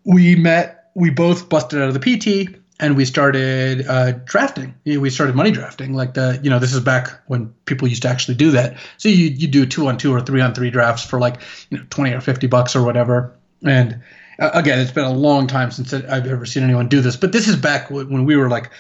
we 0.05 0.37
met. 0.37 0.77
We 0.95 1.11
both 1.11 1.49
busted 1.49 1.81
out 1.81 1.89
of 1.89 1.95
the 1.95 2.01
PT 2.01 2.61
and 2.81 2.97
we 2.97 3.05
started 3.05 3.87
uh, 3.87 4.13
drafting. 4.25 4.75
We 4.85 5.11
started 5.11 5.37
money 5.37 5.51
drafting, 5.51 5.95
like 5.95 6.15
the 6.15 6.41
you 6.43 6.51
know 6.51 6.59
this 6.59 6.73
is 6.73 6.81
back 6.81 7.11
when 7.27 7.55
people 7.67 7.87
used 7.87 8.03
to 8.03 8.09
actually 8.09 8.35
do 8.35 8.51
that. 8.53 8.77
So 8.97 9.09
you 9.09 9.27
you 9.27 9.47
do 9.47 9.67
two 9.67 9.87
on 9.87 9.99
two 9.99 10.13
or 10.13 10.21
three 10.21 10.41
on 10.41 10.55
three 10.55 10.71
drafts 10.71 11.05
for 11.05 11.21
like 11.21 11.41
you 11.69 11.79
know 11.79 11.85
twenty 11.91 12.13
or 12.13 12.21
fifty 12.21 12.47
bucks 12.47 12.75
or 12.75 12.83
whatever. 12.83 13.37
And 13.65 14.01
uh, 14.41 14.51
again, 14.55 14.79
it's 14.79 14.91
been 14.91 15.05
a 15.05 15.13
long 15.13 15.47
time 15.47 15.71
since 15.71 15.93
I've 15.93 16.27
ever 16.27 16.47
seen 16.47 16.63
anyone 16.63 16.89
do 16.89 17.01
this. 17.01 17.17
But 17.17 17.33
this 17.33 17.47
is 17.47 17.57
back 17.57 17.91
when 17.91 18.25
we 18.25 18.37
were 18.37 18.49
like, 18.49 18.71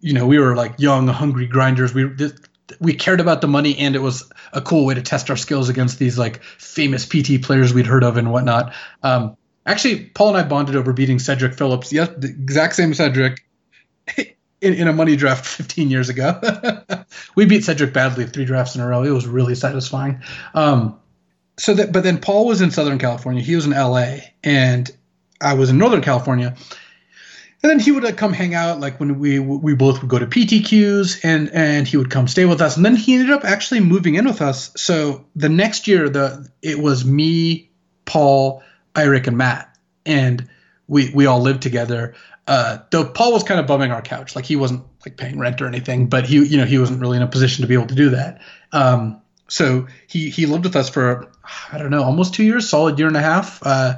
you 0.00 0.12
know, 0.12 0.26
we 0.26 0.38
were 0.38 0.54
like 0.54 0.74
young, 0.78 1.08
hungry 1.08 1.46
grinders. 1.46 1.92
We 1.92 2.04
this, 2.04 2.34
we 2.80 2.94
cared 2.94 3.20
about 3.20 3.40
the 3.40 3.48
money, 3.48 3.76
and 3.78 3.96
it 3.96 4.02
was 4.02 4.30
a 4.52 4.60
cool 4.60 4.86
way 4.86 4.94
to 4.94 5.02
test 5.02 5.28
our 5.30 5.36
skills 5.36 5.68
against 5.68 5.98
these 5.98 6.18
like 6.18 6.42
famous 6.42 7.04
PT 7.04 7.42
players 7.42 7.74
we'd 7.74 7.86
heard 7.86 8.04
of 8.04 8.16
and 8.16 8.30
whatnot. 8.30 8.74
Um, 9.02 9.36
actually, 9.66 10.06
Paul 10.06 10.28
and 10.28 10.38
I 10.38 10.42
bonded 10.48 10.76
over 10.76 10.92
beating 10.92 11.18
Cedric 11.18 11.54
Phillips. 11.54 11.92
Yes, 11.92 12.08
the 12.16 12.28
exact 12.28 12.76
same 12.76 12.94
Cedric 12.94 13.44
in, 14.16 14.34
in 14.60 14.86
a 14.86 14.92
money 14.92 15.16
draft 15.16 15.46
15 15.46 15.90
years 15.90 16.08
ago. 16.08 16.40
we 17.34 17.46
beat 17.46 17.64
Cedric 17.64 17.92
badly 17.92 18.26
three 18.26 18.44
drafts 18.44 18.76
in 18.76 18.80
a 18.80 18.86
row. 18.86 19.02
It 19.02 19.10
was 19.10 19.26
really 19.26 19.54
satisfying. 19.54 20.22
Um, 20.54 20.98
so 21.58 21.74
that, 21.74 21.90
but 21.90 22.04
then 22.04 22.18
Paul 22.18 22.46
was 22.46 22.60
in 22.60 22.70
Southern 22.70 22.98
California. 22.98 23.42
He 23.42 23.56
was 23.56 23.66
in 23.66 23.72
LA, 23.72 24.18
and 24.44 24.88
I 25.40 25.54
was 25.54 25.70
in 25.70 25.78
Northern 25.78 26.02
California. 26.02 26.56
And 27.60 27.70
then 27.70 27.80
he 27.80 27.90
would 27.90 28.04
like, 28.04 28.16
come 28.16 28.32
hang 28.32 28.54
out, 28.54 28.78
like 28.78 29.00
when 29.00 29.18
we 29.18 29.40
we 29.40 29.74
both 29.74 30.00
would 30.00 30.08
go 30.08 30.18
to 30.18 30.26
PTQs, 30.26 31.24
and 31.24 31.50
and 31.52 31.88
he 31.88 31.96
would 31.96 32.08
come 32.08 32.28
stay 32.28 32.44
with 32.44 32.62
us. 32.62 32.76
And 32.76 32.86
then 32.86 32.94
he 32.94 33.14
ended 33.14 33.30
up 33.30 33.44
actually 33.44 33.80
moving 33.80 34.14
in 34.14 34.26
with 34.26 34.40
us. 34.40 34.70
So 34.76 35.24
the 35.34 35.48
next 35.48 35.88
year, 35.88 36.08
the 36.08 36.48
it 36.62 36.78
was 36.78 37.04
me, 37.04 37.70
Paul, 38.04 38.62
Eric, 38.94 39.26
and 39.26 39.36
Matt, 39.36 39.76
and 40.06 40.48
we 40.86 41.10
we 41.12 41.26
all 41.26 41.40
lived 41.40 41.62
together. 41.62 42.14
Uh, 42.46 42.78
though 42.92 43.04
Paul 43.04 43.32
was 43.32 43.42
kind 43.42 43.58
of 43.58 43.66
bumming 43.66 43.90
our 43.90 44.02
couch, 44.02 44.36
like 44.36 44.46
he 44.46 44.54
wasn't 44.54 44.84
like 45.04 45.16
paying 45.16 45.38
rent 45.38 45.60
or 45.60 45.66
anything, 45.66 46.06
but 46.06 46.24
he, 46.26 46.42
you 46.44 46.56
know, 46.56 46.64
he 46.64 46.78
wasn't 46.78 47.00
really 47.00 47.16
in 47.16 47.22
a 47.22 47.28
position 47.28 47.62
to 47.62 47.68
be 47.68 47.74
able 47.74 47.86
to 47.88 47.94
do 47.94 48.10
that. 48.10 48.40
Um, 48.72 49.20
so 49.48 49.88
he 50.06 50.30
he 50.30 50.46
lived 50.46 50.64
with 50.64 50.76
us 50.76 50.88
for 50.88 51.26
I 51.72 51.78
don't 51.78 51.90
know, 51.90 52.04
almost 52.04 52.34
two 52.34 52.44
years, 52.44 52.68
solid 52.68 52.98
year 52.98 53.08
and 53.08 53.16
a 53.16 53.20
half, 53.20 53.60
uh, 53.64 53.94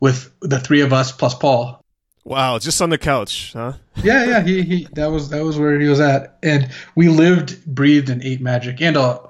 with 0.00 0.32
the 0.40 0.60
three 0.60 0.80
of 0.82 0.92
us 0.92 1.12
plus 1.12 1.34
Paul. 1.34 1.80
Wow, 2.24 2.58
just 2.58 2.82
on 2.82 2.90
the 2.90 2.98
couch, 2.98 3.52
huh? 3.54 3.72
Yeah, 4.02 4.24
yeah, 4.24 4.42
he, 4.42 4.62
he 4.62 4.88
that 4.92 5.06
was 5.06 5.30
that 5.30 5.42
was 5.44 5.58
where 5.58 5.80
he 5.80 5.88
was 5.88 6.00
at, 6.00 6.36
and 6.42 6.68
we 6.94 7.08
lived, 7.08 7.64
breathed, 7.64 8.10
and 8.10 8.22
ate 8.22 8.42
Magic, 8.42 8.82
and 8.82 8.96
uh, 8.98 9.20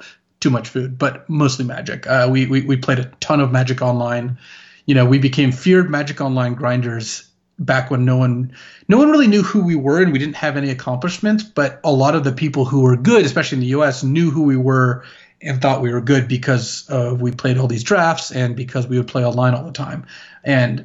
too 0.40 0.50
much 0.50 0.68
food, 0.68 0.98
but 0.98 1.28
mostly 1.30 1.64
Magic. 1.64 2.06
Uh, 2.06 2.28
we, 2.30 2.46
we 2.46 2.62
we 2.62 2.76
played 2.76 2.98
a 2.98 3.04
ton 3.20 3.40
of 3.40 3.52
Magic 3.52 3.82
Online. 3.82 4.38
You 4.86 4.94
know, 4.94 5.06
we 5.06 5.18
became 5.18 5.52
feared 5.52 5.90
Magic 5.90 6.20
Online 6.20 6.54
grinders 6.54 7.28
back 7.58 7.90
when 7.90 8.04
no 8.04 8.16
one 8.16 8.52
no 8.88 8.98
one 8.98 9.10
really 9.10 9.26
knew 9.26 9.42
who 9.42 9.64
we 9.64 9.74
were 9.74 10.00
and 10.02 10.12
we 10.12 10.18
didn't 10.18 10.36
have 10.36 10.56
any 10.56 10.70
accomplishments. 10.70 11.42
But 11.42 11.80
a 11.84 11.92
lot 11.92 12.14
of 12.14 12.24
the 12.24 12.32
people 12.32 12.64
who 12.64 12.80
were 12.80 12.96
good, 12.96 13.24
especially 13.24 13.56
in 13.56 13.60
the 13.60 13.68
U.S., 13.68 14.02
knew 14.02 14.30
who 14.30 14.42
we 14.42 14.56
were 14.56 15.04
and 15.40 15.62
thought 15.62 15.82
we 15.82 15.92
were 15.92 16.00
good 16.00 16.26
because 16.26 16.88
uh, 16.90 17.16
we 17.18 17.30
played 17.30 17.58
all 17.58 17.68
these 17.68 17.84
drafts 17.84 18.32
and 18.32 18.56
because 18.56 18.86
we 18.86 18.98
would 18.98 19.06
play 19.06 19.24
online 19.24 19.54
all 19.54 19.64
the 19.64 19.72
time. 19.72 20.06
And 20.48 20.84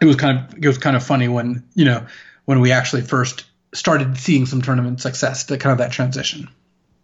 it 0.00 0.04
was 0.04 0.14
kind 0.14 0.38
of 0.38 0.54
it 0.62 0.66
was 0.68 0.78
kind 0.78 0.94
of 0.94 1.02
funny 1.02 1.26
when 1.26 1.64
you 1.74 1.84
know 1.84 2.06
when 2.44 2.60
we 2.60 2.70
actually 2.70 3.02
first 3.02 3.44
started 3.74 4.16
seeing 4.16 4.46
some 4.46 4.62
tournament 4.62 5.00
success, 5.00 5.44
the 5.44 5.58
kind 5.58 5.72
of 5.72 5.78
that 5.78 5.90
transition. 5.92 6.48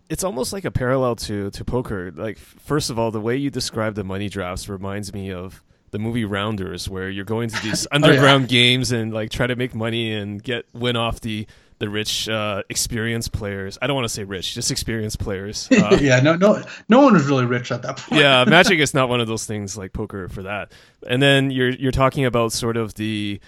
It's 0.09 0.23
almost 0.23 0.53
like 0.53 0.65
a 0.65 0.71
parallel 0.71 1.17
to 1.17 1.51
to 1.51 1.65
poker. 1.65 2.13
Like 2.15 2.39
first 2.39 2.91
of 2.91 2.99
all, 2.99 3.11
the 3.11 3.21
way 3.21 3.37
you 3.37 3.51
describe 3.51 3.95
the 3.95 4.05
money 4.05 4.29
drafts 4.29 4.69
reminds 4.69 5.13
me 5.13 5.33
of 5.33 5.63
the 5.91 5.99
movie 5.99 6.25
Rounders, 6.25 6.89
where 6.89 7.09
you're 7.09 7.25
going 7.25 7.49
to 7.49 7.63
these 7.63 7.87
oh, 7.93 7.97
underground 7.97 8.49
games 8.49 8.93
and 8.93 9.13
like 9.13 9.31
try 9.31 9.47
to 9.47 9.57
make 9.57 9.75
money 9.75 10.13
and 10.13 10.43
get 10.43 10.67
win 10.73 10.97
off 10.97 11.21
the 11.21 11.47
the 11.79 11.89
rich, 11.89 12.29
uh, 12.29 12.63
experienced 12.69 13.33
players. 13.33 13.79
I 13.83 13.87
don't 13.87 13.95
want 13.97 14.07
to 14.07 14.13
say 14.13 14.25
rich, 14.25 14.55
just 14.55 14.71
experienced 14.71 15.19
players. 15.19 15.69
Uh, 15.85 15.99
yeah, 16.01 16.21
no, 16.21 16.35
no, 16.37 16.63
no 16.89 17.01
one 17.01 17.13
was 17.13 17.27
really 17.27 17.45
rich 17.45 17.71
at 17.71 17.83
that 17.83 17.99
point. 17.99 18.21
yeah, 18.21 18.45
Magic 18.49 18.79
is 18.79 18.95
not 18.95 19.09
one 19.09 19.21
of 19.21 19.27
those 19.27 19.45
things 19.45 19.77
like 19.77 19.93
poker 19.93 20.29
for 20.29 20.45
that. 20.45 20.73
And 21.07 21.21
then 21.21 21.51
you're 21.51 21.71
you're 21.71 21.93
talking 21.93 22.25
about 22.25 22.53
sort 22.53 22.77
of 22.77 22.95
the 22.95 23.41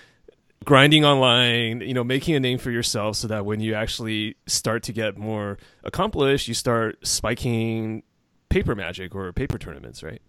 grinding 0.64 1.04
online, 1.04 1.80
you 1.80 1.94
know, 1.94 2.04
making 2.04 2.34
a 2.34 2.40
name 2.40 2.58
for 2.58 2.70
yourself 2.70 3.16
so 3.16 3.28
that 3.28 3.46
when 3.46 3.60
you 3.60 3.74
actually 3.74 4.36
start 4.46 4.82
to 4.84 4.92
get 4.92 5.16
more 5.16 5.56
accomplished, 5.84 6.48
you 6.48 6.54
start 6.54 7.06
spiking 7.06 8.02
paper 8.50 8.74
magic 8.74 9.14
or 9.14 9.32
paper 9.32 9.56
tournaments, 9.56 10.02
right? 10.02 10.20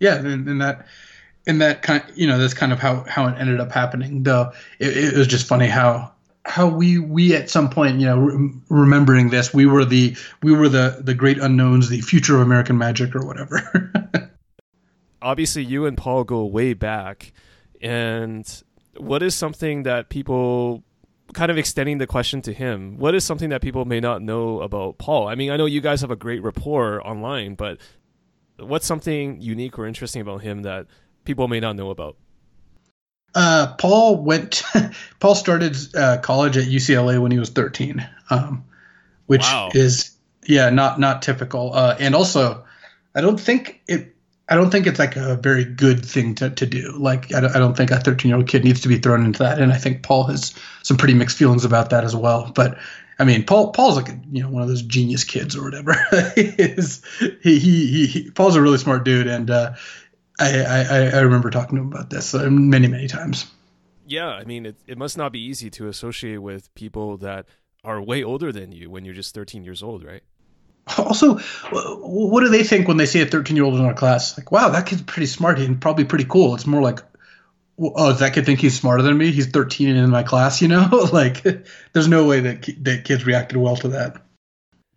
yeah, 0.00 0.16
and, 0.16 0.48
and 0.48 0.60
that 0.60 0.86
and 1.46 1.60
that 1.60 1.82
kind, 1.82 2.02
you 2.14 2.26
know, 2.26 2.38
that's 2.38 2.54
kind 2.54 2.72
of 2.72 2.80
how 2.80 3.04
how 3.04 3.26
it 3.28 3.38
ended 3.38 3.60
up 3.60 3.70
happening. 3.70 4.24
Though 4.24 4.52
it, 4.78 4.96
it 4.96 5.16
was 5.16 5.26
just 5.26 5.46
funny 5.46 5.66
how 5.66 6.12
how 6.44 6.68
we 6.68 6.98
we 6.98 7.34
at 7.34 7.50
some 7.50 7.68
point, 7.70 8.00
you 8.00 8.06
know, 8.06 8.18
re- 8.18 8.50
remembering 8.68 9.30
this, 9.30 9.52
we 9.52 9.66
were 9.66 9.84
the 9.84 10.16
we 10.42 10.52
were 10.52 10.68
the 10.68 11.00
the 11.00 11.14
great 11.14 11.38
unknowns, 11.38 11.88
the 11.88 12.00
future 12.00 12.36
of 12.36 12.42
American 12.42 12.78
Magic 12.78 13.14
or 13.14 13.24
whatever. 13.24 13.92
Obviously, 15.22 15.64
you 15.64 15.84
and 15.86 15.98
Paul 15.98 16.24
go 16.24 16.44
way 16.46 16.72
back, 16.72 17.32
and 17.80 18.62
what 18.96 19.22
is 19.22 19.34
something 19.34 19.84
that 19.84 20.08
people 20.08 20.82
kind 21.32 21.50
of 21.50 21.58
extending 21.58 21.98
the 21.98 22.08
question 22.08 22.42
to 22.42 22.52
him 22.52 22.98
what 22.98 23.14
is 23.14 23.24
something 23.24 23.50
that 23.50 23.62
people 23.62 23.84
may 23.84 24.00
not 24.00 24.20
know 24.20 24.60
about 24.62 24.98
paul 24.98 25.28
i 25.28 25.34
mean 25.36 25.48
i 25.52 25.56
know 25.56 25.64
you 25.64 25.80
guys 25.80 26.00
have 26.00 26.10
a 26.10 26.16
great 26.16 26.42
rapport 26.42 27.06
online 27.06 27.54
but 27.54 27.78
what's 28.58 28.84
something 28.84 29.40
unique 29.40 29.78
or 29.78 29.86
interesting 29.86 30.20
about 30.20 30.42
him 30.42 30.62
that 30.62 30.86
people 31.24 31.46
may 31.46 31.60
not 31.60 31.76
know 31.76 31.90
about 31.90 32.16
Uh, 33.34 33.74
Paul 33.78 34.16
went. 34.22 34.62
Paul 35.20 35.34
started 35.34 35.76
uh, 35.94 36.18
college 36.18 36.56
at 36.56 36.64
UCLA 36.64 37.20
when 37.20 37.30
he 37.30 37.38
was 37.38 37.50
13, 37.50 38.06
um, 38.30 38.64
which 39.26 39.42
Wow. 39.42 39.70
is 39.74 40.10
yeah, 40.46 40.70
not 40.70 40.98
not 40.98 41.22
typical. 41.22 41.72
Uh, 41.74 41.96
and 41.98 42.14
also, 42.14 42.64
I 43.14 43.20
don't 43.20 43.40
think 43.40 43.80
it. 43.86 44.14
I 44.48 44.56
don't 44.56 44.70
think 44.70 44.88
it's 44.88 44.98
like 44.98 45.14
a 45.14 45.36
very 45.36 45.64
good 45.64 46.04
thing 46.04 46.34
to, 46.36 46.50
to 46.50 46.66
do. 46.66 46.90
Like 46.98 47.32
I 47.32 47.38
don't, 47.40 47.54
I 47.54 47.60
don't 47.60 47.76
think 47.76 47.92
a 47.92 48.00
13 48.00 48.28
year 48.28 48.36
old 48.36 48.48
kid 48.48 48.64
needs 48.64 48.80
to 48.80 48.88
be 48.88 48.98
thrown 48.98 49.24
into 49.24 49.44
that. 49.44 49.60
And 49.60 49.72
I 49.72 49.76
think 49.78 50.02
Paul 50.02 50.24
has 50.24 50.52
some 50.82 50.96
pretty 50.96 51.14
mixed 51.14 51.36
feelings 51.36 51.64
about 51.64 51.90
that 51.90 52.02
as 52.02 52.16
well. 52.16 52.50
But 52.52 52.76
I 53.20 53.24
mean, 53.24 53.44
Paul 53.44 53.70
Paul's 53.70 53.96
like 53.96 54.08
a, 54.08 54.18
you 54.32 54.42
know 54.42 54.48
one 54.48 54.62
of 54.62 54.68
those 54.68 54.82
genius 54.82 55.22
kids 55.22 55.54
or 55.54 55.62
whatever. 55.62 55.92
he, 56.34 56.40
is, 56.58 57.00
he, 57.42 57.60
he 57.60 58.06
he 58.06 58.30
Paul's 58.32 58.56
a 58.56 58.62
really 58.62 58.78
smart 58.78 59.04
dude, 59.04 59.28
and 59.28 59.50
uh, 59.50 59.74
I, 60.40 60.82
I 60.82 61.00
I 61.10 61.20
remember 61.20 61.50
talking 61.50 61.76
to 61.76 61.82
him 61.82 61.92
about 61.92 62.10
this 62.10 62.34
uh, 62.34 62.48
many 62.50 62.88
many 62.88 63.06
times. 63.08 63.50
yeah 64.06 64.28
i 64.30 64.44
mean 64.44 64.66
it, 64.66 64.76
it 64.86 64.98
must 64.98 65.16
not 65.16 65.30
be 65.32 65.40
easy 65.40 65.70
to 65.70 65.88
associate 65.88 66.38
with 66.38 66.72
people 66.74 67.16
that 67.18 67.46
are 67.84 68.00
way 68.02 68.22
older 68.24 68.50
than 68.52 68.72
you 68.72 68.90
when 68.90 69.04
you're 69.04 69.14
just 69.14 69.34
13 69.34 69.64
years 69.64 69.82
old 69.82 70.04
right 70.04 70.22
Also, 70.98 71.38
what 71.70 72.40
do 72.40 72.48
they 72.48 72.64
think 72.64 72.88
when 72.88 72.96
they 72.96 73.06
see 73.06 73.20
a 73.20 73.26
13 73.26 73.54
year 73.54 73.64
old 73.64 73.74
in 73.78 73.84
our 73.84 73.94
class? 73.94 74.36
Like, 74.36 74.50
wow, 74.50 74.70
that 74.70 74.86
kid's 74.86 75.02
pretty 75.02 75.26
smart 75.26 75.60
and 75.60 75.80
probably 75.80 76.04
pretty 76.04 76.24
cool. 76.24 76.54
It's 76.54 76.66
more 76.66 76.82
like, 76.82 76.98
oh, 77.78 78.10
does 78.10 78.18
that 78.18 78.34
kid 78.34 78.44
think 78.46 78.58
he's 78.60 78.78
smarter 78.80 79.02
than 79.02 79.16
me? 79.16 79.30
He's 79.30 79.46
13 79.46 79.88
and 79.90 79.98
in 79.98 80.10
my 80.10 80.24
class, 80.24 80.60
you 80.60 80.66
know? 80.68 80.88
like, 81.12 81.42
there's 81.92 82.08
no 82.08 82.26
way 82.26 82.40
that, 82.40 82.68
that 82.82 83.04
kids 83.04 83.24
reacted 83.24 83.58
well 83.58 83.76
to 83.76 83.88
that. 83.88 84.16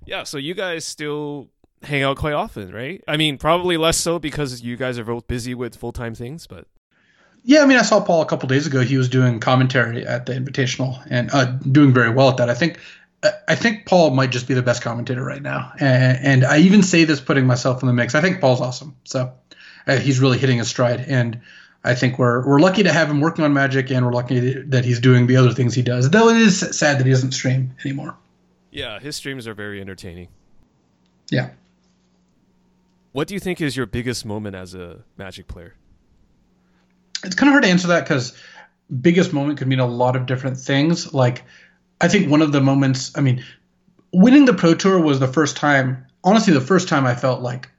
yeah 0.05 0.23
so 0.23 0.37
you 0.37 0.53
guys 0.55 0.83
still 0.85 1.49
hang 1.83 2.01
out 2.03 2.17
quite 2.17 2.33
often 2.33 2.71
right 2.71 3.03
i 3.07 3.17
mean 3.17 3.37
probably 3.37 3.77
less 3.77 3.97
so 3.97 4.17
because 4.19 4.61
you 4.61 4.75
guys 4.77 4.97
are 4.97 5.03
both 5.03 5.27
busy 5.27 5.53
with 5.53 5.75
full-time 5.75 6.15
things 6.15 6.47
but 6.47 6.65
Yeah, 7.45 7.61
I 7.61 7.65
mean, 7.65 7.77
I 7.77 7.81
saw 7.81 7.99
Paul 7.99 8.21
a 8.21 8.25
couple 8.25 8.47
days 8.47 8.65
ago. 8.67 8.79
He 8.79 8.95
was 8.97 9.09
doing 9.09 9.41
commentary 9.41 10.07
at 10.07 10.25
the 10.25 10.33
Invitational 10.33 11.05
and 11.09 11.29
uh, 11.33 11.45
doing 11.69 11.93
very 11.93 12.09
well 12.09 12.29
at 12.29 12.37
that. 12.37 12.49
I 12.49 12.53
think, 12.53 12.79
I 13.49 13.55
think 13.55 13.85
Paul 13.85 14.11
might 14.11 14.31
just 14.31 14.47
be 14.47 14.53
the 14.53 14.61
best 14.61 14.81
commentator 14.81 15.21
right 15.25 15.41
now. 15.41 15.73
And, 15.77 16.17
and 16.25 16.45
I 16.45 16.59
even 16.59 16.81
say 16.83 17.03
this 17.03 17.19
putting 17.19 17.45
myself 17.45 17.83
in 17.83 17.87
the 17.87 17.93
mix. 17.93 18.15
I 18.15 18.21
think 18.21 18.39
Paul's 18.39 18.61
awesome. 18.61 18.95
So 19.03 19.33
uh, 19.87 19.97
he's 19.97 20.21
really 20.21 20.37
hitting 20.37 20.57
his 20.59 20.69
stride. 20.69 21.01
And 21.05 21.41
I 21.83 21.95
think 21.95 22.17
we're 22.17 22.47
we're 22.47 22.59
lucky 22.61 22.83
to 22.83 22.93
have 22.93 23.09
him 23.11 23.19
working 23.19 23.43
on 23.43 23.51
Magic, 23.53 23.91
and 23.91 24.05
we're 24.05 24.13
lucky 24.13 24.39
that 24.63 24.85
he's 24.85 25.01
doing 25.01 25.27
the 25.27 25.35
other 25.35 25.51
things 25.51 25.73
he 25.75 25.81
does. 25.81 26.09
Though 26.09 26.29
it 26.29 26.37
is 26.37 26.59
sad 26.77 26.97
that 26.97 27.05
he 27.05 27.11
doesn't 27.11 27.33
stream 27.33 27.75
anymore. 27.83 28.15
yeah 28.71 28.99
his 29.01 29.17
streams 29.17 29.47
are 29.49 29.53
very 29.53 29.81
entertaining 29.81 30.29
Yeah. 31.29 31.49
What 33.13 33.27
do 33.27 33.33
you 33.33 33.39
think 33.39 33.61
is 33.61 33.77
your 33.77 33.85
biggest 33.85 34.25
moment 34.25 34.55
as 34.55 34.75
a 34.75 35.03
magic 35.17 35.47
player 35.47 35.75
it's 37.23 37.35
kind 37.35 37.47
of 37.47 37.53
hard 37.53 37.63
to 37.63 37.69
answer 37.69 37.87
that 37.87 38.03
because 38.03 38.35
biggest 39.01 39.33
moment 39.33 39.57
could 39.57 39.67
mean 39.67 39.79
a 39.79 39.85
lot 39.85 40.15
of 40.15 40.25
different 40.25 40.57
things. 40.57 41.13
Like, 41.13 41.43
I 42.01 42.07
think 42.07 42.29
one 42.29 42.41
of 42.41 42.51
the 42.51 42.61
moments, 42.61 43.17
I 43.17 43.21
mean, 43.21 43.43
winning 44.11 44.45
the 44.45 44.53
Pro 44.53 44.73
Tour 44.73 44.99
was 44.99 45.19
the 45.19 45.27
first 45.27 45.55
time, 45.55 46.05
honestly, 46.23 46.53
the 46.53 46.61
first 46.61 46.87
time 46.87 47.05
I 47.05 47.15
felt 47.15 47.41
like 47.41 47.69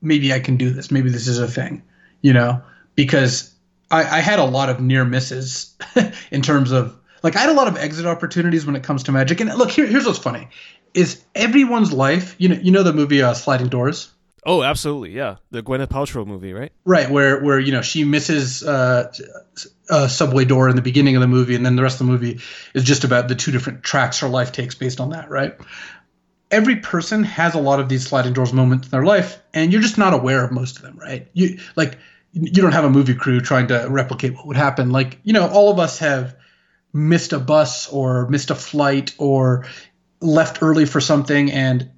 maybe 0.00 0.32
I 0.32 0.40
can 0.40 0.56
do 0.56 0.70
this. 0.70 0.90
Maybe 0.90 1.10
this 1.10 1.26
is 1.26 1.38
a 1.38 1.48
thing, 1.48 1.82
you 2.22 2.32
know, 2.32 2.62
because 2.94 3.54
I, 3.90 4.00
I 4.00 4.20
had 4.20 4.38
a 4.38 4.44
lot 4.44 4.70
of 4.70 4.80
near 4.80 5.04
misses 5.04 5.76
in 6.30 6.42
terms 6.42 6.72
of, 6.72 6.96
like, 7.22 7.36
I 7.36 7.40
had 7.40 7.50
a 7.50 7.54
lot 7.54 7.68
of 7.68 7.76
exit 7.76 8.06
opportunities 8.06 8.66
when 8.66 8.76
it 8.76 8.82
comes 8.82 9.02
to 9.04 9.12
magic. 9.12 9.40
And 9.40 9.54
look, 9.56 9.70
here, 9.70 9.86
here's 9.86 10.06
what's 10.06 10.18
funny 10.18 10.48
is 10.94 11.22
everyone's 11.34 11.92
life, 11.92 12.34
you 12.38 12.48
know, 12.48 12.54
you 12.54 12.70
know 12.70 12.82
the 12.82 12.92
movie 12.92 13.20
uh, 13.20 13.34
Sliding 13.34 13.68
Doors? 13.68 14.10
Oh 14.46 14.62
absolutely 14.62 15.10
yeah 15.10 15.36
the 15.50 15.62
gwyneth 15.62 15.88
paltrow 15.88 16.26
movie 16.26 16.54
right 16.54 16.72
Right, 16.88 17.10
where 17.10 17.42
where 17.42 17.58
you 17.58 17.72
know 17.72 17.82
she 17.82 18.04
misses 18.04 18.62
uh, 18.62 19.12
a 19.90 20.08
subway 20.08 20.44
door 20.44 20.68
in 20.68 20.76
the 20.76 20.82
beginning 20.82 21.16
of 21.16 21.20
the 21.20 21.26
movie, 21.26 21.56
and 21.56 21.66
then 21.66 21.74
the 21.74 21.82
rest 21.82 22.00
of 22.00 22.06
the 22.06 22.12
movie 22.12 22.38
is 22.74 22.84
just 22.84 23.02
about 23.02 23.26
the 23.26 23.34
two 23.34 23.50
different 23.50 23.82
tracks 23.82 24.20
her 24.20 24.28
life 24.28 24.52
takes 24.52 24.76
based 24.76 25.00
on 25.00 25.10
that. 25.10 25.28
Right. 25.28 25.58
Every 26.48 26.76
person 26.76 27.24
has 27.24 27.54
a 27.54 27.58
lot 27.58 27.80
of 27.80 27.88
these 27.88 28.06
sliding 28.06 28.34
doors 28.34 28.52
moments 28.52 28.86
in 28.86 28.92
their 28.92 29.04
life, 29.04 29.42
and 29.52 29.72
you're 29.72 29.82
just 29.82 29.98
not 29.98 30.14
aware 30.14 30.44
of 30.44 30.52
most 30.52 30.76
of 30.76 30.82
them. 30.82 30.96
Right. 30.96 31.26
You 31.32 31.58
like 31.74 31.98
you 32.32 32.62
don't 32.62 32.70
have 32.70 32.84
a 32.84 32.90
movie 32.90 33.16
crew 33.16 33.40
trying 33.40 33.66
to 33.66 33.88
replicate 33.90 34.36
what 34.36 34.46
would 34.46 34.56
happen. 34.56 34.90
Like 34.90 35.18
you 35.24 35.32
know, 35.32 35.48
all 35.48 35.72
of 35.72 35.80
us 35.80 35.98
have 35.98 36.36
missed 36.92 37.32
a 37.32 37.40
bus 37.40 37.88
or 37.88 38.28
missed 38.28 38.50
a 38.50 38.54
flight 38.54 39.12
or 39.18 39.66
left 40.20 40.62
early 40.62 40.86
for 40.86 41.00
something 41.00 41.50
and 41.50 41.90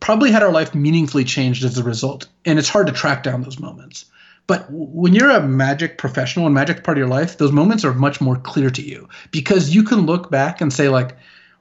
probably 0.00 0.30
had 0.30 0.42
our 0.42 0.52
life 0.52 0.74
meaningfully 0.74 1.24
changed 1.24 1.64
as 1.64 1.78
a 1.78 1.84
result. 1.84 2.26
And 2.44 2.58
it's 2.58 2.68
hard 2.68 2.86
to 2.86 2.92
track 2.92 3.22
down 3.22 3.42
those 3.42 3.58
moments. 3.58 4.06
But 4.46 4.66
when 4.70 5.12
you're 5.12 5.30
a 5.30 5.42
magic 5.42 5.98
professional 5.98 6.46
and 6.46 6.54
magic 6.54 6.84
part 6.84 6.96
of 6.96 7.00
your 7.00 7.08
life, 7.08 7.36
those 7.36 7.52
moments 7.52 7.84
are 7.84 7.92
much 7.92 8.20
more 8.20 8.36
clear 8.36 8.70
to 8.70 8.82
you 8.82 9.08
because 9.32 9.74
you 9.74 9.82
can 9.82 10.06
look 10.06 10.30
back 10.30 10.60
and 10.60 10.72
say 10.72 10.88
like, 10.88 11.16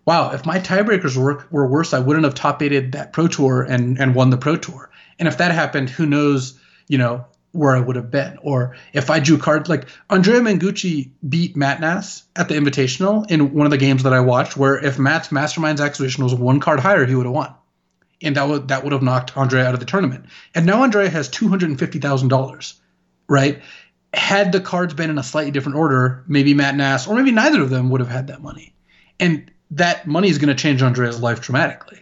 wow, 0.06 0.32
if 0.32 0.46
my 0.46 0.60
tiebreakers 0.60 1.18
were, 1.18 1.44
were 1.50 1.68
worse, 1.68 1.94
I 1.94 2.00
wouldn't 2.00 2.26
have 2.26 2.36
top 2.36 2.62
eighted 2.62 2.92
that 2.92 3.12
pro 3.12 3.28
tour 3.28 3.64
and, 3.64 4.00
and 4.00 4.14
won 4.14 4.30
the 4.30 4.38
pro 4.38 4.56
tour. 4.56 4.92
And 5.18 5.28
if 5.28 5.40
that 5.40 5.52
happened, 5.52 5.90
who 5.90 6.06
knows, 6.06 6.60
you 6.88 7.00
know, 7.00 7.26
where 7.54 7.76
I 7.76 7.80
would 7.80 7.96
have 7.96 8.12
been. 8.12 8.38
Or 8.44 8.76
if 8.94 9.10
I 9.10 9.20
drew 9.20 9.40
cards 9.40 9.68
like 9.68 9.88
Andrea 10.12 10.42
Mengucci 10.42 11.10
beat 11.28 11.56
Matt 11.56 11.80
Nass 11.80 12.24
at 12.36 12.50
the 12.50 12.56
Invitational 12.56 13.30
in 13.32 13.54
one 13.56 13.66
of 13.66 13.72
the 13.72 13.78
games 13.78 14.04
that 14.04 14.14
I 14.14 14.20
watched, 14.20 14.58
where 14.58 14.78
if 14.78 15.00
Matt's 15.00 15.30
Mastermind's 15.30 15.82
Acquisition 15.82 16.24
was 16.24 16.36
one 16.36 16.60
card 16.60 16.82
higher, 16.82 17.06
he 17.06 17.16
would 17.16 17.26
have 17.26 17.34
won 17.34 17.56
and 18.22 18.36
that 18.36 18.48
would 18.48 18.68
that 18.70 18.84
would 18.84 18.94
have 18.94 19.04
knocked 19.04 19.36
Andre 19.38 19.62
out 19.62 19.74
of 19.74 19.80
the 19.80 19.86
tournament. 19.86 20.26
And 20.54 20.66
now 20.66 20.84
Andre 20.84 21.10
has 21.10 21.30
two 21.30 21.48
hundred 21.48 21.70
and 21.70 21.80
fifty 21.80 22.00
thousand 22.00 22.30
dollars, 22.30 22.80
right? 23.28 23.62
had 24.16 24.52
the 24.52 24.62
cards 24.62 24.94
been 24.94 25.10
in 25.10 25.18
a 25.18 25.24
slightly 25.24 25.52
different 25.52 25.78
order, 25.78 26.24
maybe 26.28 26.54
Matt 26.54 26.76
Nass 26.76 27.08
or 27.08 27.16
maybe 27.16 27.32
neither 27.32 27.62
of 27.62 27.70
them 27.70 27.90
would 27.90 28.02
have 28.02 28.10
had 28.10 28.28
that 28.28 28.42
money. 28.42 28.74
And 29.20 29.52
that 29.72 30.08
money 30.08 30.30
is 30.30 30.38
going 30.38 30.56
to 30.56 30.62
change 30.62 30.82
Andrea's 30.82 31.20
life 31.20 31.42
dramatically. 31.42 32.00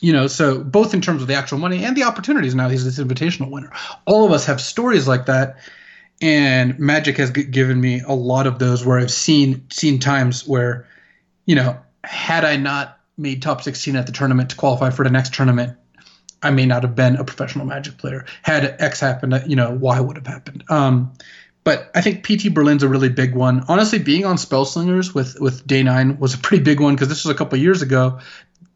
You 0.00 0.12
know, 0.12 0.26
so 0.26 0.62
both 0.62 0.94
in 0.94 1.00
terms 1.00 1.22
of 1.22 1.28
the 1.28 1.34
actual 1.34 1.58
money 1.58 1.84
and 1.84 1.96
the 1.96 2.04
opportunities 2.04 2.54
now 2.54 2.68
he's 2.68 2.84
this 2.84 2.98
invitational 2.98 3.50
winner. 3.50 3.72
All 4.04 4.26
of 4.26 4.32
us 4.32 4.46
have 4.46 4.60
stories 4.60 5.08
like 5.08 5.26
that 5.26 5.58
and 6.20 6.78
Magic 6.78 7.16
has 7.18 7.30
given 7.30 7.80
me 7.80 8.00
a 8.00 8.12
lot 8.12 8.46
of 8.46 8.58
those 8.58 8.84
where 8.84 8.98
I've 8.98 9.10
seen 9.10 9.66
seen 9.70 9.98
times 9.98 10.46
where 10.46 10.86
you 11.44 11.54
know, 11.54 11.78
had 12.02 12.44
I 12.44 12.56
not 12.56 12.95
made 13.16 13.42
top 13.42 13.62
16 13.62 13.96
at 13.96 14.06
the 14.06 14.12
tournament 14.12 14.50
to 14.50 14.56
qualify 14.56 14.90
for 14.90 15.04
the 15.04 15.10
next 15.10 15.34
tournament, 15.34 15.76
I 16.42 16.50
may 16.50 16.66
not 16.66 16.82
have 16.82 16.94
been 16.94 17.16
a 17.16 17.24
professional 17.24 17.66
Magic 17.66 17.96
player. 17.98 18.26
Had 18.42 18.76
X 18.78 19.00
happened, 19.00 19.42
you 19.46 19.56
know, 19.56 19.70
Y 19.70 19.98
would 20.00 20.16
have 20.16 20.26
happened. 20.26 20.64
Um, 20.68 21.12
but 21.64 21.90
I 21.96 22.00
think 22.00 22.24
PT 22.24 22.54
Berlin's 22.54 22.84
a 22.84 22.88
really 22.88 23.08
big 23.08 23.34
one. 23.34 23.64
Honestly, 23.66 23.98
being 23.98 24.24
on 24.24 24.36
Spellslingers 24.36 25.12
with 25.14 25.40
with 25.40 25.66
Day 25.66 25.82
Nine 25.82 26.16
was 26.20 26.32
a 26.32 26.38
pretty 26.38 26.62
big 26.62 26.78
one 26.78 26.94
because 26.94 27.08
this 27.08 27.24
was 27.24 27.34
a 27.34 27.36
couple 27.36 27.58
years 27.58 27.82
ago. 27.82 28.20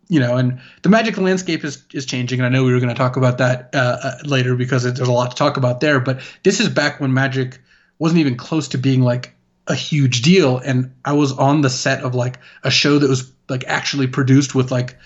You 0.09 0.19
know, 0.19 0.37
and 0.37 0.61
the 0.83 0.89
Magic 0.89 1.17
landscape 1.17 1.63
is 1.63 1.85
is 1.93 2.05
changing, 2.05 2.41
and 2.41 2.47
I 2.47 2.49
know 2.49 2.65
we 2.65 2.73
were 2.73 2.81
going 2.81 2.93
to 2.93 2.99
talk 2.99 3.17
about 3.17 3.39
that 3.39 3.71
uh, 3.73 3.97
uh, 4.03 4.15
later 4.25 4.57
because 4.57 4.83
there's 4.83 4.99
a 4.99 5.13
lot 5.13 5.31
to 5.31 5.37
talk 5.37 5.57
about 5.57 5.79
there. 5.79 6.01
But 6.01 6.21
this 6.43 6.59
is 6.59 6.69
back 6.69 7.01
when 7.01 7.15
Magic 7.15 7.61
wasn't 8.01 8.19
even 8.19 8.37
close 8.37 8.67
to 8.69 8.79
being 8.79 9.03
like 9.03 9.37
a 9.69 9.75
huge 9.77 10.23
deal, 10.23 10.59
and 10.59 10.93
I 11.05 11.13
was 11.13 11.31
on 11.31 11.61
the 11.61 11.71
set 11.71 12.03
of 12.03 12.17
like 12.17 12.41
a 12.65 12.73
show 12.73 12.99
that 12.99 13.09
was 13.09 13.31
like 13.51 13.65
actually 13.67 14.07
produced 14.07 14.55
with 14.55 14.71
like 14.71 14.97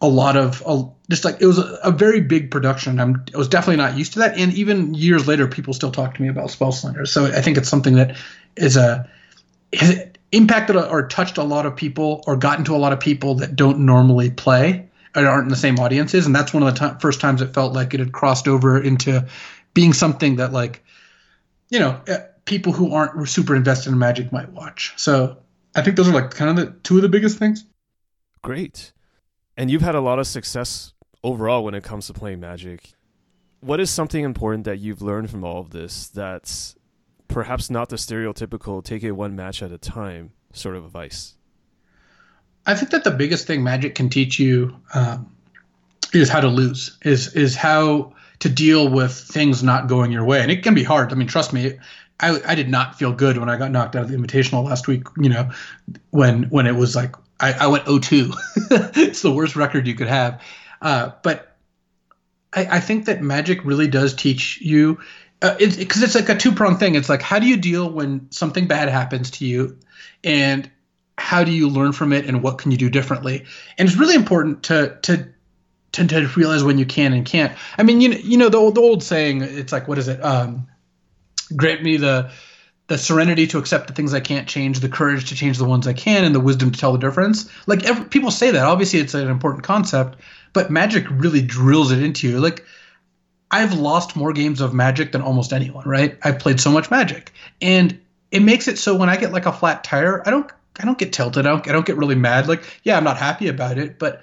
a 0.00 0.08
lot 0.08 0.36
of 0.36 0.62
a, 0.66 0.84
just 1.10 1.24
like 1.24 1.40
it 1.40 1.46
was 1.46 1.58
a, 1.58 1.78
a 1.84 1.90
very 1.90 2.20
big 2.20 2.50
production. 2.50 3.00
I'm 3.00 3.24
I 3.34 3.38
was 3.38 3.48
definitely 3.48 3.76
not 3.76 3.96
used 3.96 4.14
to 4.14 4.18
that, 4.20 4.38
and 4.38 4.52
even 4.54 4.94
years 4.94 5.26
later, 5.26 5.46
people 5.46 5.74
still 5.74 5.90
talk 5.90 6.14
to 6.14 6.22
me 6.22 6.28
about 6.28 6.48
Spellslingers. 6.48 7.08
So 7.08 7.26
I 7.26 7.40
think 7.40 7.56
it's 7.56 7.68
something 7.68 7.94
that 7.96 8.16
is 8.56 8.76
a 8.76 9.08
has 9.72 10.06
impacted 10.32 10.76
or 10.76 11.08
touched 11.08 11.38
a 11.38 11.42
lot 11.42 11.66
of 11.66 11.76
people 11.76 12.22
or 12.26 12.36
gotten 12.36 12.64
to 12.66 12.76
a 12.76 12.78
lot 12.78 12.92
of 12.92 13.00
people 13.00 13.36
that 13.36 13.56
don't 13.56 13.80
normally 13.80 14.30
play 14.30 14.88
or 15.16 15.26
aren't 15.26 15.44
in 15.44 15.48
the 15.48 15.56
same 15.56 15.78
audiences, 15.78 16.26
and 16.26 16.34
that's 16.34 16.52
one 16.52 16.62
of 16.62 16.74
the 16.74 16.88
t- 16.88 16.96
first 17.00 17.20
times 17.20 17.40
it 17.40 17.54
felt 17.54 17.72
like 17.72 17.94
it 17.94 18.00
had 18.00 18.12
crossed 18.12 18.48
over 18.48 18.80
into 18.80 19.26
being 19.72 19.92
something 19.92 20.36
that 20.36 20.52
like 20.52 20.84
you 21.70 21.78
know 21.78 22.00
uh, 22.08 22.18
people 22.44 22.72
who 22.72 22.92
aren't 22.92 23.28
super 23.28 23.54
invested 23.54 23.90
in 23.90 23.98
Magic 23.98 24.32
might 24.32 24.50
watch. 24.50 24.92
So 24.96 25.38
I 25.74 25.82
think 25.82 25.96
those 25.96 26.08
are 26.08 26.12
like 26.12 26.30
kind 26.30 26.50
of 26.50 26.56
the 26.56 26.72
two 26.82 26.96
of 26.96 27.02
the 27.02 27.08
biggest 27.08 27.38
things. 27.38 27.64
Great. 28.42 28.92
And 29.56 29.70
you've 29.70 29.82
had 29.82 29.94
a 29.94 30.00
lot 30.00 30.18
of 30.18 30.26
success 30.26 30.92
overall 31.22 31.64
when 31.64 31.74
it 31.74 31.82
comes 31.82 32.06
to 32.06 32.12
playing 32.12 32.40
Magic. 32.40 32.92
What 33.60 33.80
is 33.80 33.90
something 33.90 34.24
important 34.24 34.64
that 34.64 34.78
you've 34.78 35.00
learned 35.00 35.30
from 35.30 35.44
all 35.44 35.60
of 35.60 35.70
this 35.70 36.08
that's 36.08 36.76
perhaps 37.28 37.70
not 37.70 37.88
the 37.88 37.96
stereotypical 37.96 38.84
take 38.84 39.02
it 39.02 39.12
one 39.12 39.34
match 39.34 39.62
at 39.62 39.72
a 39.72 39.78
time 39.78 40.32
sort 40.52 40.76
of 40.76 40.84
advice? 40.84 41.34
I 42.66 42.74
think 42.74 42.90
that 42.90 43.04
the 43.04 43.10
biggest 43.10 43.46
thing 43.46 43.62
Magic 43.62 43.94
can 43.94 44.08
teach 44.08 44.38
you 44.38 44.76
um, 44.94 45.34
is 46.12 46.28
how 46.28 46.40
to 46.40 46.48
lose, 46.48 46.96
is 47.04 47.34
is 47.34 47.56
how 47.56 48.14
to 48.40 48.48
deal 48.48 48.88
with 48.88 49.12
things 49.12 49.62
not 49.62 49.86
going 49.86 50.12
your 50.12 50.24
way, 50.24 50.40
and 50.40 50.50
it 50.50 50.62
can 50.62 50.74
be 50.74 50.82
hard. 50.82 51.12
I 51.12 51.16
mean, 51.16 51.28
trust 51.28 51.52
me, 51.52 51.78
I, 52.20 52.40
I 52.46 52.54
did 52.54 52.68
not 52.68 52.98
feel 52.98 53.12
good 53.12 53.38
when 53.38 53.48
I 53.48 53.56
got 53.56 53.70
knocked 53.70 53.96
out 53.96 54.02
of 54.02 54.08
the 54.08 54.16
Invitational 54.16 54.64
last 54.64 54.86
week. 54.86 55.06
You 55.16 55.28
know, 55.28 55.50
when 56.10 56.44
when 56.44 56.66
it 56.66 56.74
was 56.74 56.94
like 56.94 57.16
I, 57.40 57.52
I 57.52 57.66
went 57.66 57.84
0-2. 57.84 58.34
it's 58.96 59.22
the 59.22 59.32
worst 59.32 59.56
record 59.56 59.86
you 59.86 59.94
could 59.94 60.06
have. 60.06 60.40
Uh, 60.80 61.10
but 61.22 61.56
I, 62.52 62.66
I 62.76 62.80
think 62.80 63.06
that 63.06 63.22
Magic 63.22 63.64
really 63.64 63.88
does 63.88 64.14
teach 64.14 64.60
you. 64.60 65.00
Uh, 65.42 65.56
it's 65.58 65.76
because 65.76 66.02
it's 66.02 66.14
like 66.14 66.28
a 66.28 66.36
two 66.36 66.52
pronged 66.52 66.78
thing. 66.78 66.94
It's 66.94 67.08
like 67.08 67.22
how 67.22 67.38
do 67.38 67.46
you 67.46 67.56
deal 67.56 67.90
when 67.90 68.30
something 68.30 68.66
bad 68.66 68.88
happens 68.88 69.32
to 69.32 69.46
you, 69.46 69.78
and 70.22 70.70
how 71.18 71.44
do 71.44 71.50
you 71.50 71.68
learn 71.68 71.92
from 71.92 72.12
it, 72.12 72.26
and 72.26 72.42
what 72.42 72.58
can 72.58 72.70
you 72.70 72.76
do 72.76 72.88
differently? 72.88 73.44
And 73.76 73.88
it's 73.88 73.98
really 73.98 74.14
important 74.14 74.64
to 74.64 74.98
to 75.02 75.28
to, 75.92 76.06
to 76.06 76.26
realize 76.36 76.64
when 76.64 76.78
you 76.78 76.86
can 76.86 77.12
and 77.12 77.26
can't. 77.26 77.56
I 77.76 77.82
mean, 77.82 78.00
you 78.00 78.08
know, 78.08 78.16
you 78.16 78.38
know 78.38 78.48
the 78.48 78.58
old, 78.58 78.76
the 78.76 78.80
old 78.80 79.02
saying. 79.02 79.42
It's 79.42 79.72
like 79.72 79.86
what 79.86 79.98
is 79.98 80.08
it? 80.08 80.24
Um, 80.24 80.68
grant 81.48 81.82
me 81.82 81.96
the 81.96 82.30
the 82.86 82.98
serenity 82.98 83.46
to 83.46 83.58
accept 83.58 83.86
the 83.86 83.94
things 83.94 84.12
I 84.12 84.20
can't 84.20 84.46
change, 84.46 84.80
the 84.80 84.90
courage 84.90 85.30
to 85.30 85.34
change 85.34 85.56
the 85.56 85.64
ones 85.64 85.86
I 85.86 85.94
can, 85.94 86.24
and 86.24 86.34
the 86.34 86.40
wisdom 86.40 86.70
to 86.70 86.78
tell 86.78 86.92
the 86.92 86.98
difference. 86.98 87.48
Like 87.66 87.84
every, 87.84 88.04
people 88.04 88.30
say 88.30 88.50
that. 88.50 88.64
Obviously, 88.64 88.98
it's 89.00 89.14
an 89.14 89.28
important 89.28 89.64
concept, 89.64 90.18
but 90.52 90.70
Magic 90.70 91.06
really 91.10 91.40
drills 91.40 91.92
it 91.92 92.02
into 92.02 92.28
you. 92.28 92.40
Like 92.40 92.64
I've 93.50 93.74
lost 93.74 94.16
more 94.16 94.32
games 94.32 94.60
of 94.60 94.74
Magic 94.74 95.12
than 95.12 95.22
almost 95.22 95.52
anyone. 95.52 95.88
Right? 95.88 96.18
I've 96.22 96.38
played 96.38 96.60
so 96.60 96.70
much 96.70 96.90
Magic, 96.90 97.32
and 97.62 97.98
it 98.30 98.40
makes 98.40 98.68
it 98.68 98.78
so 98.78 98.96
when 98.96 99.08
I 99.08 99.16
get 99.16 99.32
like 99.32 99.46
a 99.46 99.52
flat 99.52 99.84
tire, 99.84 100.22
I 100.26 100.30
don't 100.30 100.50
I 100.78 100.84
don't 100.84 100.98
get 100.98 101.12
tilted. 101.12 101.46
I 101.46 101.50
don't 101.50 101.68
I 101.68 101.72
don't 101.72 101.86
get 101.86 101.96
really 101.96 102.16
mad. 102.16 102.48
Like 102.48 102.80
yeah, 102.82 102.96
I'm 102.96 103.04
not 103.04 103.16
happy 103.16 103.48
about 103.48 103.78
it, 103.78 103.98
but 103.98 104.22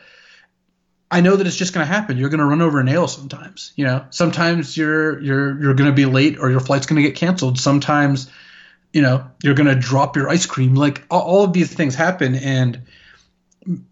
I 1.12 1.20
know 1.20 1.36
that 1.36 1.45
it's 1.45 1.57
just 1.57 1.74
going 1.74 1.86
to 1.86 1.93
happen. 1.93 2.18
You're 2.18 2.30
going 2.30 2.39
to 2.39 2.45
run 2.45 2.62
over 2.62 2.80
a 2.80 2.84
nail 2.86 3.05
sometimes. 3.09 3.74
You 3.76 3.86
know, 3.86 4.05
sometimes 4.12 4.78
you're 4.78 5.20
you're 5.20 5.62
you're 5.62 5.74
going 5.74 5.89
to 5.89 5.95
be 5.95 6.05
late 6.05 6.39
or 6.39 6.49
your 6.49 6.62
flight's 6.62 6.86
going 6.86 7.01
to 7.01 7.07
get 7.07 7.18
canceled. 7.18 7.59
Sometimes, 7.59 8.32
you 8.93 9.01
know, 9.01 9.30
you're 9.43 9.53
going 9.53 9.68
to 9.68 9.76
drop 9.76 10.16
your 10.16 10.30
ice 10.30 10.45
cream. 10.45 10.74
Like 10.74 11.03
all, 11.12 11.43
of 11.43 11.51
these 11.51 11.72
things 11.72 11.95
happen, 11.95 12.36
and 12.36 12.84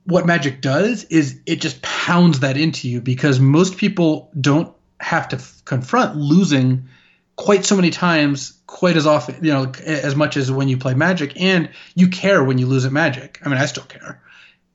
what 0.05 0.25
Magic 0.25 0.61
does 0.61 1.03
is 1.03 1.41
it 1.45 1.59
just 1.59 1.81
pounds 1.81 2.39
that 2.39 2.55
into 2.55 2.87
you 2.87 3.01
because 3.01 3.39
most 3.39 3.77
people 3.77 4.31
don't 4.39 4.73
have 5.01 5.27
to 5.29 5.35
f- 5.35 5.61
confront 5.65 6.15
losing 6.15 6.87
quite 7.35 7.65
so 7.65 7.75
many 7.75 7.89
times, 7.89 8.57
quite 8.65 8.95
as 8.95 9.05
often, 9.05 9.43
you 9.43 9.51
know, 9.51 9.71
as 9.85 10.15
much 10.15 10.37
as 10.37 10.51
when 10.51 10.69
you 10.69 10.77
play 10.77 10.93
Magic, 10.93 11.39
and 11.39 11.69
you 11.95 12.07
care 12.07 12.41
when 12.41 12.57
you 12.57 12.65
lose 12.65 12.85
at 12.85 12.93
Magic. 12.93 13.39
I 13.43 13.49
mean, 13.49 13.57
I 13.57 13.65
still 13.65 13.83
care, 13.83 14.21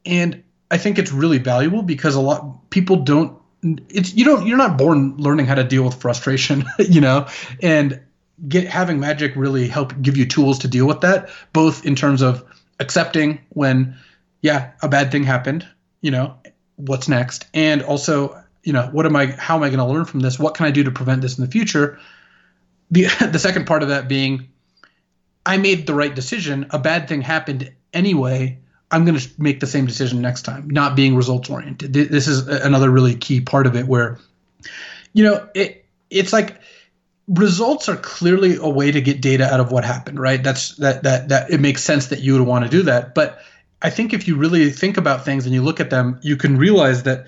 and 0.04 0.42
I 0.74 0.76
think 0.76 0.98
it's 0.98 1.12
really 1.12 1.38
valuable 1.38 1.82
because 1.82 2.16
a 2.16 2.20
lot 2.20 2.68
people 2.70 2.96
don't. 2.96 3.38
It's 3.62 4.12
you 4.12 4.24
don't 4.24 4.44
you're 4.44 4.58
not 4.58 4.76
born 4.76 5.16
learning 5.18 5.46
how 5.46 5.54
to 5.54 5.62
deal 5.62 5.84
with 5.84 5.94
frustration, 5.94 6.64
you 6.80 7.00
know, 7.00 7.28
and 7.62 8.00
get 8.48 8.66
having 8.66 8.98
Magic 8.98 9.36
really 9.36 9.68
help 9.68 9.94
give 10.02 10.16
you 10.16 10.26
tools 10.26 10.58
to 10.58 10.68
deal 10.68 10.84
with 10.84 11.02
that, 11.02 11.30
both 11.52 11.86
in 11.86 11.94
terms 11.94 12.22
of 12.22 12.44
accepting 12.80 13.38
when, 13.50 13.96
yeah, 14.42 14.72
a 14.82 14.88
bad 14.88 15.12
thing 15.12 15.22
happened, 15.22 15.64
you 16.00 16.10
know, 16.10 16.34
what's 16.74 17.06
next, 17.08 17.46
and 17.54 17.80
also 17.80 18.42
you 18.64 18.72
know 18.72 18.88
what 18.90 19.06
am 19.06 19.14
I 19.14 19.26
how 19.26 19.54
am 19.54 19.62
I 19.62 19.68
going 19.68 19.78
to 19.78 19.84
learn 19.84 20.06
from 20.06 20.18
this? 20.18 20.40
What 20.40 20.56
can 20.56 20.66
I 20.66 20.72
do 20.72 20.82
to 20.82 20.90
prevent 20.90 21.22
this 21.22 21.38
in 21.38 21.44
the 21.44 21.50
future? 21.52 22.00
The 22.90 23.04
the 23.30 23.38
second 23.38 23.68
part 23.68 23.84
of 23.84 23.90
that 23.90 24.08
being, 24.08 24.48
I 25.46 25.56
made 25.56 25.86
the 25.86 25.94
right 25.94 26.12
decision. 26.12 26.66
A 26.70 26.80
bad 26.80 27.06
thing 27.06 27.22
happened 27.22 27.72
anyway. 27.92 28.58
I'm 28.94 29.04
going 29.04 29.18
to 29.18 29.28
make 29.38 29.58
the 29.58 29.66
same 29.66 29.86
decision 29.86 30.22
next 30.22 30.42
time, 30.42 30.70
not 30.70 30.94
being 30.94 31.16
results 31.16 31.50
oriented. 31.50 31.92
This 31.92 32.28
is 32.28 32.46
another 32.46 32.88
really 32.88 33.16
key 33.16 33.40
part 33.40 33.66
of 33.66 33.74
it 33.74 33.88
where, 33.88 34.18
you 35.12 35.24
know, 35.24 35.48
it 35.52 35.84
it's 36.10 36.32
like 36.32 36.60
results 37.26 37.88
are 37.88 37.96
clearly 37.96 38.54
a 38.54 38.68
way 38.68 38.92
to 38.92 39.00
get 39.00 39.20
data 39.20 39.52
out 39.52 39.58
of 39.58 39.72
what 39.72 39.84
happened, 39.84 40.20
right? 40.20 40.40
That's 40.40 40.76
that 40.76 41.02
that 41.02 41.30
that 41.30 41.50
it 41.50 41.60
makes 41.60 41.82
sense 41.82 42.06
that 42.06 42.20
you 42.20 42.34
would 42.34 42.46
want 42.46 42.66
to 42.66 42.70
do 42.70 42.82
that. 42.84 43.16
But 43.16 43.40
I 43.82 43.90
think 43.90 44.12
if 44.12 44.28
you 44.28 44.36
really 44.36 44.70
think 44.70 44.96
about 44.96 45.24
things 45.24 45.44
and 45.44 45.52
you 45.52 45.62
look 45.62 45.80
at 45.80 45.90
them, 45.90 46.20
you 46.22 46.36
can 46.36 46.56
realize 46.56 47.02
that, 47.02 47.26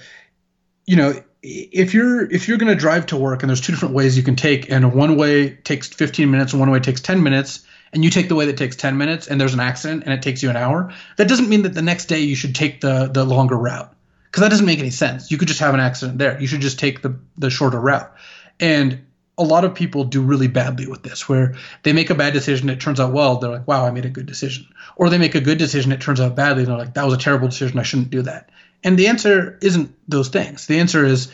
you 0.87 0.95
know, 0.95 1.21
if 1.43 1.95
you're 1.95 2.31
if 2.31 2.47
you're 2.47 2.59
going 2.59 2.73
to 2.73 2.79
drive 2.79 3.07
to 3.07 3.17
work 3.17 3.43
and 3.43 3.51
there's 3.51 3.61
two 3.61 3.73
different 3.73 3.97
ways 3.97 4.17
you 4.17 4.23
can 4.23 4.37
take, 4.37 4.71
and 4.71 4.95
one 4.95 5.17
way 5.17 5.51
takes 5.51 5.89
15 5.89 6.31
minutes 6.31 6.53
and 6.53 6.61
one 6.61 6.71
way 6.71 6.79
takes 6.79 7.01
10 7.01 7.25
minutes 7.25 7.67
and 7.97 8.05
you 8.05 8.11
take 8.11 8.29
the 8.29 8.35
way 8.35 8.45
that 8.45 8.59
takes 8.59 8.77
10 8.77 8.99
minutes 8.99 9.27
and 9.27 9.41
there's 9.41 9.55
an 9.55 9.61
accident 9.61 10.05
and 10.05 10.13
it 10.13 10.21
takes 10.21 10.43
you 10.43 10.51
an 10.51 10.57
hour, 10.57 10.93
that 11.17 11.29
doesn't 11.29 11.49
mean 11.49 11.63
that 11.63 11.73
the 11.73 11.81
next 11.81 12.05
day 12.05 12.21
you 12.21 12.37
should 12.37 12.55
take 12.55 12.83
the 12.83 13.07
the 13.07 13.25
longer 13.25 13.57
route 13.57 13.91
because 14.27 14.43
that 14.43 14.51
doesn't 14.51 14.67
make 14.67 14.79
any 14.79 14.91
sense. 14.91 15.31
You 15.31 15.39
could 15.39 15.49
just 15.49 15.61
have 15.61 15.73
an 15.73 15.81
accident 15.81 16.19
there. 16.19 16.39
You 16.39 16.47
should 16.47 16.61
just 16.61 16.79
take 16.79 17.01
the 17.01 17.19
the 17.39 17.49
shorter 17.49 17.81
route. 17.81 18.15
And 18.61 19.03
a 19.39 19.43
lot 19.43 19.65
of 19.65 19.75
people 19.75 20.05
do 20.05 20.21
really 20.21 20.47
badly 20.47 20.87
with 20.87 21.03
this 21.03 21.27
where 21.27 21.55
they 21.85 21.95
make 21.95 22.11
a 22.11 22.15
bad 22.15 22.35
decision 22.35 22.69
it 22.69 22.81
turns 22.81 23.01
out 23.01 23.13
well 23.13 23.37
they're 23.37 23.51
like 23.51 23.69
wow 23.69 23.85
i 23.85 23.91
made 23.91 24.07
a 24.07 24.11
good 24.11 24.25
decision 24.25 24.67
or 24.97 25.11
they 25.11 25.19
make 25.19 25.35
a 25.35 25.43
good 25.43 25.59
decision 25.59 25.93
it 25.93 26.01
turns 26.01 26.23
out 26.23 26.35
badly 26.35 26.63
and 26.63 26.71
they're 26.71 26.79
like 26.79 26.95
that 26.95 27.05
was 27.05 27.13
a 27.13 27.19
terrible 27.19 27.47
decision 27.47 27.79
i 27.79 27.83
shouldn't 27.83 28.09
do 28.09 28.23
that 28.23 28.49
and 28.83 28.99
the 28.99 29.09
answer 29.09 29.59
isn't 29.61 29.95
those 30.09 30.31
things 30.31 30.67
the 30.69 30.79
answer 30.79 31.05
is 31.05 31.31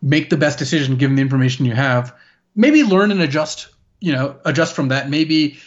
make 0.00 0.30
the 0.30 0.36
best 0.36 0.56
decision 0.56 0.98
given 0.98 1.16
the 1.16 1.22
information 1.22 1.66
you 1.66 1.74
have 1.74 2.14
maybe 2.54 2.84
learn 2.84 3.10
and 3.10 3.20
adjust 3.20 3.70
you 3.98 4.12
know 4.12 4.36
adjust 4.44 4.72
from 4.72 4.88
that 4.88 5.10
maybe 5.10 5.58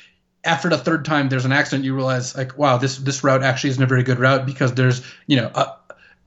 after 0.45 0.69
the 0.69 0.77
third 0.77 1.05
time 1.05 1.29
there's 1.29 1.45
an 1.45 1.51
accident 1.51 1.83
you 1.83 1.95
realize 1.95 2.35
like 2.35 2.57
wow 2.57 2.77
this 2.77 2.97
this 2.97 3.23
route 3.23 3.43
actually 3.43 3.69
isn't 3.71 3.83
a 3.83 3.87
very 3.87 4.03
good 4.03 4.19
route 4.19 4.45
because 4.45 4.73
there's 4.73 5.05
you 5.27 5.37
know 5.37 5.51
a, 5.53 5.75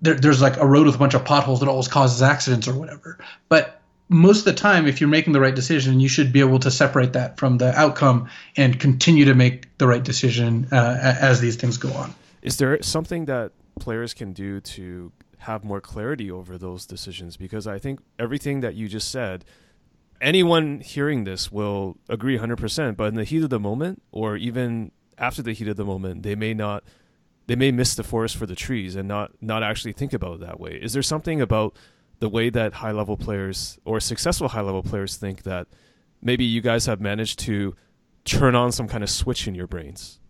there, 0.00 0.14
there's 0.14 0.40
like 0.40 0.56
a 0.56 0.66
road 0.66 0.86
with 0.86 0.94
a 0.94 0.98
bunch 0.98 1.14
of 1.14 1.24
potholes 1.24 1.60
that 1.60 1.68
always 1.68 1.88
causes 1.88 2.22
accidents 2.22 2.68
or 2.68 2.74
whatever 2.74 3.18
but 3.48 3.80
most 4.10 4.40
of 4.40 4.44
the 4.46 4.54
time 4.54 4.86
if 4.86 5.00
you're 5.00 5.08
making 5.08 5.32
the 5.32 5.40
right 5.40 5.54
decision 5.54 6.00
you 6.00 6.08
should 6.08 6.32
be 6.32 6.40
able 6.40 6.58
to 6.58 6.70
separate 6.70 7.12
that 7.12 7.38
from 7.38 7.58
the 7.58 7.78
outcome 7.78 8.28
and 8.56 8.80
continue 8.80 9.24
to 9.26 9.34
make 9.34 9.76
the 9.78 9.86
right 9.86 10.02
decision 10.02 10.66
uh, 10.72 11.16
as 11.20 11.40
these 11.40 11.56
things 11.56 11.76
go 11.76 11.92
on 11.92 12.14
Is 12.42 12.56
there 12.56 12.82
something 12.82 13.26
that 13.26 13.52
players 13.78 14.14
can 14.14 14.32
do 14.32 14.60
to 14.60 15.12
have 15.38 15.64
more 15.64 15.80
clarity 15.80 16.30
over 16.30 16.58
those 16.58 16.86
decisions? 16.86 17.36
Because 17.36 17.66
I 17.66 17.78
think 17.78 18.00
everything 18.18 18.60
that 18.60 18.74
you 18.74 18.88
just 18.88 19.10
said 19.10 19.44
anyone 20.20 20.80
hearing 20.80 21.24
this 21.24 21.50
will 21.50 21.96
agree 22.08 22.38
100%, 22.38 22.96
but 22.96 23.04
in 23.04 23.14
the 23.14 23.24
heat 23.24 23.42
of 23.42 23.50
the 23.50 23.60
moment 23.60 24.02
or 24.12 24.36
even 24.36 24.92
after 25.16 25.42
the 25.42 25.52
heat 25.52 25.68
of 25.68 25.76
the 25.76 25.84
moment, 25.84 26.22
they 26.22 26.34
may 26.34 26.54
not 26.54 26.84
they 27.46 27.56
may 27.56 27.72
miss 27.72 27.94
the 27.94 28.04
forest 28.04 28.36
for 28.36 28.44
the 28.44 28.54
trees 28.54 28.94
and 28.94 29.08
not 29.08 29.32
not 29.40 29.62
actually 29.62 29.92
think 29.92 30.12
about 30.12 30.34
it 30.34 30.40
that 30.40 30.60
way. 30.60 30.72
Is 30.72 30.92
there 30.92 31.02
something 31.02 31.40
about 31.40 31.74
the 32.20 32.28
way 32.28 32.50
that 32.50 32.74
high 32.74 32.92
level 32.92 33.16
players 33.16 33.78
or 33.84 34.00
successful 34.00 34.48
high 34.48 34.60
level 34.60 34.82
players 34.82 35.16
think 35.16 35.44
that 35.44 35.66
maybe 36.20 36.44
you 36.44 36.60
guys 36.60 36.86
have 36.86 37.00
managed 37.00 37.38
to 37.40 37.74
turn 38.24 38.54
on 38.54 38.72
some 38.72 38.88
kind 38.88 39.02
of 39.02 39.10
switch 39.10 39.48
in 39.48 39.54
your 39.54 39.66
brains? 39.66 40.20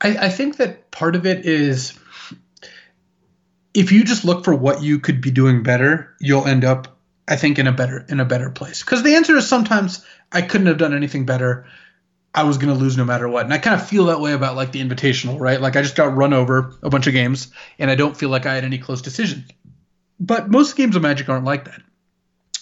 I, 0.00 0.26
I 0.26 0.28
think 0.28 0.56
that 0.56 0.90
part 0.90 1.14
of 1.14 1.26
it 1.26 1.46
is 1.46 1.98
if 3.74 3.92
you 3.92 4.04
just 4.04 4.24
look 4.24 4.44
for 4.44 4.54
what 4.54 4.82
you 4.82 4.98
could 4.98 5.20
be 5.20 5.30
doing 5.30 5.62
better, 5.62 6.14
you'll 6.20 6.46
end 6.46 6.64
up, 6.64 6.98
I 7.30 7.36
think, 7.36 7.58
in 7.60 7.68
a 7.68 7.72
better 7.72 8.04
in 8.08 8.20
a 8.20 8.24
better 8.24 8.50
place. 8.50 8.82
Because 8.82 9.02
the 9.04 9.14
answer 9.14 9.36
is 9.36 9.48
sometimes 9.48 10.04
I 10.32 10.42
couldn't 10.42 10.66
have 10.66 10.78
done 10.78 10.94
anything 10.94 11.24
better. 11.24 11.66
I 12.34 12.44
was 12.44 12.58
going 12.58 12.72
to 12.72 12.78
lose 12.78 12.96
no 12.96 13.04
matter 13.04 13.28
what. 13.28 13.44
And 13.44 13.54
I 13.54 13.58
kind 13.58 13.80
of 13.80 13.88
feel 13.88 14.06
that 14.06 14.20
way 14.20 14.32
about 14.32 14.56
like 14.56 14.72
the 14.72 14.82
invitational, 14.82 15.40
right? 15.40 15.60
Like 15.60 15.76
I 15.76 15.82
just 15.82 15.96
got 15.96 16.14
run 16.14 16.32
over 16.32 16.76
a 16.82 16.90
bunch 16.90 17.06
of 17.06 17.12
games 17.12 17.52
and 17.78 17.90
I 17.90 17.94
don't 17.94 18.16
feel 18.16 18.28
like 18.28 18.46
I 18.46 18.54
had 18.54 18.64
any 18.64 18.78
close 18.78 19.02
decisions. 19.02 19.50
But 20.20 20.50
most 20.50 20.76
games 20.76 20.94
of 20.96 21.02
Magic 21.02 21.28
aren't 21.28 21.44
like 21.44 21.64
that. 21.64 21.80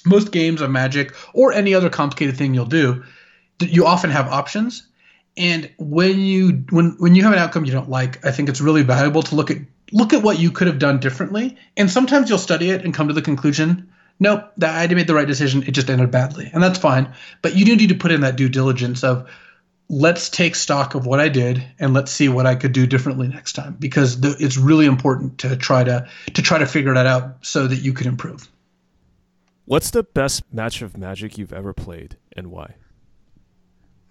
Most 0.06 0.32
games 0.32 0.60
of 0.60 0.70
Magic 0.70 1.14
or 1.34 1.52
any 1.52 1.74
other 1.74 1.90
complicated 1.90 2.36
thing 2.36 2.54
you'll 2.54 2.66
do, 2.66 3.04
you 3.60 3.84
often 3.84 4.10
have 4.10 4.28
options. 4.28 4.86
And 5.36 5.70
when 5.78 6.20
you 6.20 6.64
when 6.70 6.96
when 6.98 7.14
you 7.14 7.22
have 7.24 7.32
an 7.32 7.38
outcome 7.38 7.64
you 7.64 7.72
don't 7.72 7.90
like, 7.90 8.24
I 8.24 8.30
think 8.30 8.48
it's 8.48 8.60
really 8.60 8.82
valuable 8.82 9.22
to 9.24 9.34
look 9.34 9.50
at 9.50 9.58
look 9.92 10.12
at 10.12 10.22
what 10.22 10.38
you 10.38 10.50
could 10.50 10.66
have 10.66 10.78
done 10.78 11.00
differently. 11.00 11.56
And 11.76 11.90
sometimes 11.90 12.28
you'll 12.28 12.38
study 12.38 12.70
it 12.70 12.84
and 12.84 12.94
come 12.94 13.08
to 13.08 13.14
the 13.14 13.22
conclusion, 13.22 13.92
nope, 14.20 14.50
that 14.58 14.90
I 14.90 14.94
made 14.94 15.06
the 15.06 15.14
right 15.14 15.26
decision. 15.26 15.62
It 15.62 15.72
just 15.72 15.90
ended 15.90 16.10
badly, 16.10 16.50
and 16.52 16.62
that's 16.62 16.78
fine. 16.78 17.14
But 17.42 17.56
you 17.56 17.64
do 17.64 17.76
need 17.76 17.88
to 17.88 17.94
put 17.94 18.12
in 18.12 18.22
that 18.22 18.36
due 18.36 18.48
diligence 18.48 19.04
of 19.04 19.28
let's 19.88 20.28
take 20.28 20.54
stock 20.54 20.94
of 20.94 21.06
what 21.06 21.18
I 21.18 21.28
did 21.28 21.66
and 21.78 21.94
let's 21.94 22.12
see 22.12 22.28
what 22.28 22.46
I 22.46 22.54
could 22.54 22.72
do 22.72 22.86
differently 22.86 23.26
next 23.26 23.54
time 23.54 23.76
because 23.78 24.20
the, 24.20 24.36
it's 24.38 24.58
really 24.58 24.86
important 24.86 25.38
to 25.38 25.56
try 25.56 25.82
to 25.82 26.08
to 26.34 26.42
try 26.42 26.58
to 26.58 26.66
figure 26.66 26.94
that 26.94 27.06
out 27.06 27.46
so 27.46 27.66
that 27.66 27.76
you 27.76 27.92
can 27.92 28.06
improve. 28.06 28.48
What's 29.64 29.90
the 29.90 30.02
best 30.02 30.42
match 30.52 30.82
of 30.82 30.96
Magic 30.96 31.38
you've 31.38 31.52
ever 31.52 31.72
played 31.72 32.16
and 32.36 32.48
why? 32.48 32.74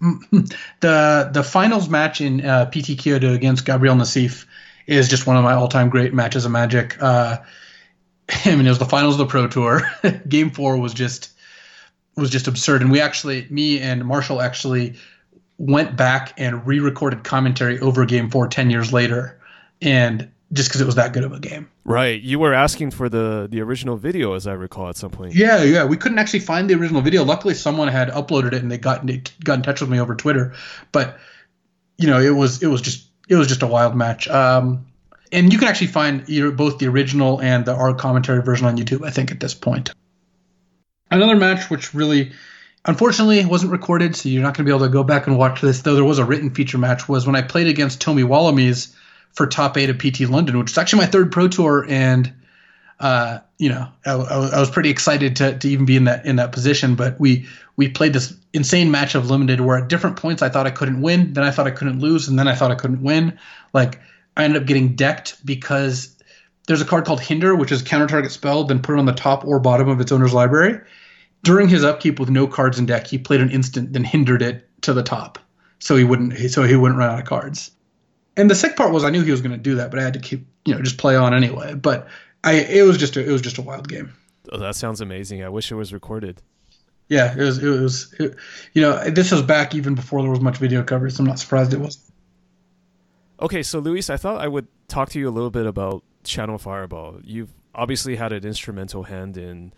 the 0.00 1.30
the 1.32 1.42
finals 1.42 1.88
match 1.88 2.20
in 2.20 2.44
uh, 2.44 2.66
PT 2.66 2.98
Kyoto 2.98 3.32
against 3.34 3.64
Gabriel 3.64 3.96
Nassif 3.96 4.46
is 4.86 5.08
just 5.08 5.26
one 5.26 5.36
of 5.36 5.44
my 5.44 5.54
all 5.54 5.68
time 5.68 5.88
great 5.88 6.14
matches 6.14 6.44
of 6.44 6.52
Magic. 6.52 7.00
Uh, 7.00 7.38
I 8.28 8.54
mean, 8.54 8.66
it 8.66 8.70
was 8.70 8.78
the 8.78 8.84
finals 8.84 9.14
of 9.14 9.18
the 9.18 9.26
Pro 9.26 9.48
Tour. 9.48 9.80
Game 10.28 10.50
four 10.50 10.78
was 10.78 10.94
just 10.94 11.30
was 12.16 12.30
just 12.30 12.48
absurd, 12.48 12.82
and 12.82 12.90
we 12.90 13.00
actually, 13.00 13.46
me 13.48 13.80
and 13.80 14.04
Marshall 14.04 14.42
actually 14.42 14.96
went 15.56 15.96
back 15.96 16.34
and 16.36 16.66
re-recorded 16.66 17.24
commentary 17.24 17.78
over 17.78 18.04
Game 18.04 18.28
four 18.30 18.48
10 18.48 18.70
years 18.70 18.92
later, 18.92 19.40
and 19.80 20.28
just 20.52 20.68
because 20.68 20.80
it 20.80 20.86
was 20.86 20.94
that 20.96 21.12
good 21.12 21.24
of 21.24 21.32
a 21.32 21.40
game. 21.40 21.68
Right. 21.84 22.20
You 22.20 22.38
were 22.38 22.54
asking 22.54 22.90
for 22.92 23.08
the 23.08 23.48
the 23.50 23.60
original 23.60 23.96
video, 23.96 24.34
as 24.34 24.46
I 24.46 24.52
recall, 24.52 24.88
at 24.88 24.96
some 24.96 25.10
point. 25.10 25.34
Yeah, 25.34 25.62
yeah. 25.62 25.84
We 25.84 25.96
couldn't 25.96 26.18
actually 26.18 26.40
find 26.40 26.68
the 26.68 26.74
original 26.74 27.02
video. 27.02 27.24
Luckily, 27.24 27.54
someone 27.54 27.88
had 27.88 28.08
uploaded 28.08 28.52
it 28.52 28.62
and 28.62 28.70
they 28.70 28.78
got 28.78 29.06
they 29.06 29.22
got 29.44 29.58
in 29.58 29.62
touch 29.62 29.80
with 29.80 29.90
me 29.90 30.00
over 30.00 30.14
Twitter. 30.14 30.54
But 30.92 31.18
you 31.98 32.06
know, 32.06 32.18
it 32.18 32.30
was 32.30 32.62
it 32.62 32.68
was 32.68 32.80
just 32.80 33.06
it 33.28 33.36
was 33.36 33.46
just 33.48 33.62
a 33.62 33.66
wild 33.66 33.94
match. 33.94 34.26
Um, 34.28 34.86
and 35.32 35.52
you 35.52 35.58
can 35.58 35.68
actually 35.68 35.88
find 35.88 36.26
both 36.56 36.78
the 36.78 36.86
original 36.86 37.40
and 37.40 37.64
the 37.64 37.74
our 37.74 37.94
commentary 37.94 38.42
version 38.42 38.66
on 38.66 38.76
YouTube. 38.76 39.06
I 39.06 39.10
think 39.10 39.30
at 39.30 39.40
this 39.40 39.54
point. 39.54 39.92
Another 41.10 41.36
match 41.36 41.70
which 41.70 41.94
really, 41.94 42.32
unfortunately, 42.84 43.44
wasn't 43.46 43.72
recorded, 43.72 44.14
so 44.14 44.28
you're 44.28 44.42
not 44.42 44.56
going 44.56 44.66
to 44.66 44.70
be 44.70 44.76
able 44.76 44.86
to 44.86 44.92
go 44.92 45.04
back 45.04 45.26
and 45.26 45.38
watch 45.38 45.60
this. 45.60 45.82
Though 45.82 45.94
there 45.94 46.04
was 46.04 46.18
a 46.18 46.24
written 46.24 46.50
feature 46.50 46.78
match. 46.78 47.08
Was 47.08 47.26
when 47.26 47.36
I 47.36 47.42
played 47.42 47.66
against 47.66 48.00
Tomi 48.00 48.22
Walamies 48.22 48.94
for 49.32 49.46
top 49.46 49.76
eight 49.76 49.90
of 49.90 49.98
PT 49.98 50.20
London, 50.22 50.58
which 50.58 50.70
is 50.70 50.78
actually 50.78 51.00
my 51.02 51.06
third 51.06 51.32
pro 51.32 51.48
tour, 51.48 51.86
and 51.88 52.32
uh, 53.00 53.38
you 53.58 53.68
know, 53.68 53.88
I, 54.04 54.12
I 54.12 54.60
was 54.60 54.70
pretty 54.70 54.90
excited 54.90 55.36
to, 55.36 55.58
to 55.58 55.68
even 55.68 55.84
be 55.86 55.96
in 55.96 56.04
that 56.04 56.26
in 56.26 56.36
that 56.36 56.52
position. 56.52 56.94
But 56.94 57.18
we 57.18 57.46
we 57.76 57.88
played 57.88 58.12
this 58.12 58.34
insane 58.52 58.90
match 58.90 59.14
of 59.14 59.30
limited 59.30 59.60
where 59.60 59.78
at 59.78 59.88
different 59.88 60.16
points 60.16 60.42
I 60.42 60.48
thought 60.48 60.66
I 60.66 60.70
couldn't 60.70 61.00
win, 61.00 61.32
then 61.32 61.44
I 61.44 61.50
thought 61.50 61.66
I 61.66 61.70
couldn't 61.70 62.00
lose, 62.00 62.28
and 62.28 62.38
then 62.38 62.48
I 62.48 62.54
thought 62.54 62.70
I 62.70 62.74
couldn't 62.74 63.02
win. 63.02 63.38
Like 63.72 64.00
I 64.38 64.44
ended 64.44 64.62
up 64.62 64.68
getting 64.68 64.94
decked 64.94 65.44
because 65.44 66.16
there's 66.68 66.80
a 66.80 66.84
card 66.84 67.04
called 67.04 67.20
Hinder, 67.20 67.56
which 67.56 67.72
is 67.72 67.82
counter 67.82 68.06
target 68.06 68.30
spell, 68.30 68.64
then 68.64 68.80
put 68.80 68.94
it 68.94 68.98
on 68.98 69.06
the 69.06 69.12
top 69.12 69.44
or 69.44 69.58
bottom 69.58 69.88
of 69.88 70.00
its 70.00 70.12
owner's 70.12 70.32
library. 70.32 70.80
During 71.42 71.68
his 71.68 71.82
upkeep 71.82 72.20
with 72.20 72.30
no 72.30 72.46
cards 72.46 72.78
in 72.78 72.86
deck, 72.86 73.06
he 73.06 73.18
played 73.18 73.40
an 73.40 73.50
instant, 73.50 73.92
then 73.92 74.04
hindered 74.04 74.42
it 74.42 74.68
to 74.82 74.92
the 74.92 75.02
top, 75.02 75.38
so 75.78 75.96
he 75.96 76.04
wouldn't 76.04 76.50
so 76.50 76.62
he 76.62 76.76
wouldn't 76.76 76.98
run 76.98 77.10
out 77.10 77.18
of 77.18 77.24
cards. 77.24 77.70
And 78.36 78.50
the 78.50 78.54
sick 78.54 78.76
part 78.76 78.92
was 78.92 79.04
I 79.04 79.10
knew 79.10 79.22
he 79.22 79.30
was 79.30 79.40
going 79.40 79.52
to 79.52 79.58
do 79.58 79.76
that, 79.76 79.90
but 79.90 79.98
I 79.98 80.02
had 80.02 80.14
to 80.14 80.20
keep 80.20 80.46
you 80.64 80.74
know 80.74 80.82
just 80.82 80.98
play 80.98 81.16
on 81.16 81.34
anyway. 81.34 81.74
But 81.74 82.08
I 82.44 82.54
it 82.54 82.82
was 82.82 82.96
just 82.96 83.16
a, 83.16 83.26
it 83.26 83.32
was 83.32 83.42
just 83.42 83.58
a 83.58 83.62
wild 83.62 83.88
game. 83.88 84.14
Oh, 84.52 84.58
that 84.58 84.76
sounds 84.76 85.00
amazing. 85.00 85.42
I 85.42 85.48
wish 85.48 85.72
it 85.72 85.74
was 85.74 85.92
recorded. 85.92 86.42
Yeah, 87.08 87.32
it 87.32 87.42
was 87.42 87.62
it 87.62 87.68
was 87.68 88.14
it, 88.18 88.36
you 88.72 88.82
know 88.82 89.02
this 89.10 89.30
was 89.30 89.42
back 89.42 89.74
even 89.74 89.94
before 89.94 90.22
there 90.22 90.30
was 90.30 90.40
much 90.40 90.58
video 90.58 90.82
coverage. 90.82 91.14
So 91.14 91.22
I'm 91.22 91.26
not 91.26 91.38
surprised 91.38 91.72
it 91.72 91.80
was. 91.80 91.98
Okay, 93.40 93.62
so 93.62 93.78
Luis, 93.78 94.10
I 94.10 94.16
thought 94.16 94.40
I 94.40 94.48
would 94.48 94.66
talk 94.88 95.10
to 95.10 95.18
you 95.20 95.28
a 95.28 95.30
little 95.30 95.50
bit 95.50 95.64
about 95.64 96.02
Channel 96.24 96.58
Fireball. 96.58 97.20
You've 97.22 97.52
obviously 97.72 98.16
had 98.16 98.32
an 98.32 98.44
instrumental 98.44 99.04
hand 99.04 99.36
in 99.36 99.72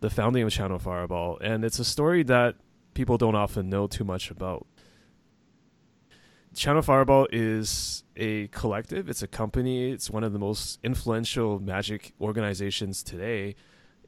the 0.00 0.10
founding 0.10 0.42
of 0.42 0.50
Channel 0.50 0.78
Fireball, 0.78 1.38
and 1.40 1.64
it's 1.64 1.78
a 1.78 1.84
story 1.84 2.22
that 2.24 2.56
people 2.92 3.16
don't 3.16 3.34
often 3.34 3.70
know 3.70 3.86
too 3.86 4.04
much 4.04 4.30
about. 4.30 4.66
Channel 6.54 6.82
Fireball 6.82 7.26
is 7.32 8.04
a 8.16 8.48
collective, 8.48 9.08
it's 9.08 9.22
a 9.22 9.26
company, 9.26 9.92
it's 9.92 10.10
one 10.10 10.22
of 10.22 10.34
the 10.34 10.38
most 10.38 10.78
influential 10.82 11.58
magic 11.58 12.12
organizations 12.20 13.02
today. 13.02 13.54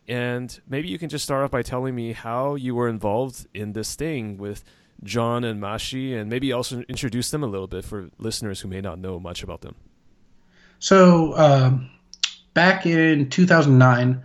And 0.06 0.59
maybe 0.68 0.88
you 0.88 0.98
can 0.98 1.09
just 1.09 1.24
start 1.24 1.44
off 1.44 1.50
by 1.50 1.62
telling 1.62 1.94
me 1.94 2.12
how 2.12 2.56
you 2.56 2.74
were 2.74 2.88
involved 2.88 3.46
in 3.54 3.72
this 3.72 3.94
thing 3.94 4.36
with 4.36 4.64
John 5.05 5.44
and 5.44 5.62
Mashi, 5.62 6.18
and 6.18 6.28
maybe 6.28 6.53
also 6.53 6.82
introduce 6.88 7.30
them 7.30 7.42
a 7.42 7.46
little 7.46 7.66
bit 7.66 7.84
for 7.84 8.11
listeners 8.18 8.61
who 8.61 8.68
may 8.68 8.80
not 8.80 8.99
know 8.99 9.20
much 9.20 9.42
about 9.42 9.61
them. 9.61 9.74
So 10.80 11.36
um, 11.36 11.90
back 12.55 12.86
in 12.86 13.30
2009, 13.30 14.22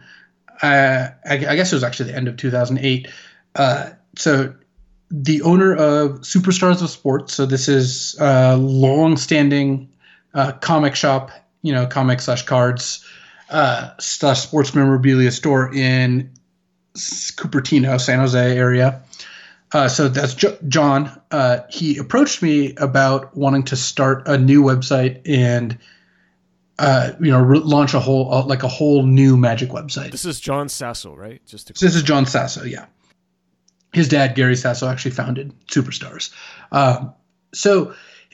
uh, 0.61 0.65
I, 0.65 1.09
I 1.25 1.55
guess 1.55 1.71
it 1.71 1.75
was 1.75 1.83
actually 1.83 2.11
the 2.11 2.17
end 2.17 2.27
of 2.27 2.37
2008. 2.37 3.07
Uh, 3.55 3.89
so 4.15 4.53
the 5.11 5.41
owner 5.43 5.73
of 5.73 6.21
Superstars 6.21 6.81
of 6.81 6.89
Sports. 6.89 7.33
So 7.33 7.45
this 7.45 7.67
is 7.67 8.15
a 8.19 8.57
long-standing 8.57 9.89
uh, 10.33 10.53
comic 10.53 10.95
shop, 10.95 11.31
you 11.61 11.73
know, 11.73 11.85
comic 11.85 12.19
slash 12.21 12.43
cards 12.43 13.05
uh, 13.49 13.91
slash 13.99 14.41
sports 14.41 14.73
memorabilia 14.73 15.31
store 15.31 15.73
in 15.73 16.31
Cupertino, 16.95 18.01
San 18.01 18.19
Jose 18.19 18.57
area. 18.57 19.01
Uh, 19.73 19.89
so 19.89 20.07
that's 20.07 20.35
jo- 20.35 20.57
John. 20.67 21.19
Uh, 21.31 21.61
he 21.69 21.97
approached 21.97 22.41
me 22.43 22.75
about 22.75 23.35
wanting 23.35 23.63
to 23.63 23.75
start 23.75 24.27
a 24.27 24.37
new 24.37 24.61
website 24.61 25.21
and 25.27 25.77
uh, 26.77 27.11
you 27.19 27.31
know 27.31 27.41
re- 27.41 27.59
launch 27.59 27.93
a 27.93 27.99
whole 27.99 28.31
uh, 28.31 28.45
like 28.45 28.63
a 28.63 28.67
whole 28.67 29.03
new 29.03 29.35
magic 29.35 29.69
website. 29.69 30.11
This 30.11 30.25
is 30.25 30.39
John 30.39 30.69
Sasso, 30.69 31.15
right? 31.15 31.41
Just 31.47 31.67
to 31.67 31.73
this 31.73 31.95
is 31.95 32.03
John 32.03 32.25
Sasso, 32.25 32.63
yeah. 32.63 32.85
His 33.93 34.07
dad, 34.07 34.35
Gary 34.35 34.55
Sasso, 34.55 34.87
actually 34.87 35.11
founded 35.11 35.53
Superstars. 35.67 36.31
Um, 36.71 37.13
so 37.53 37.93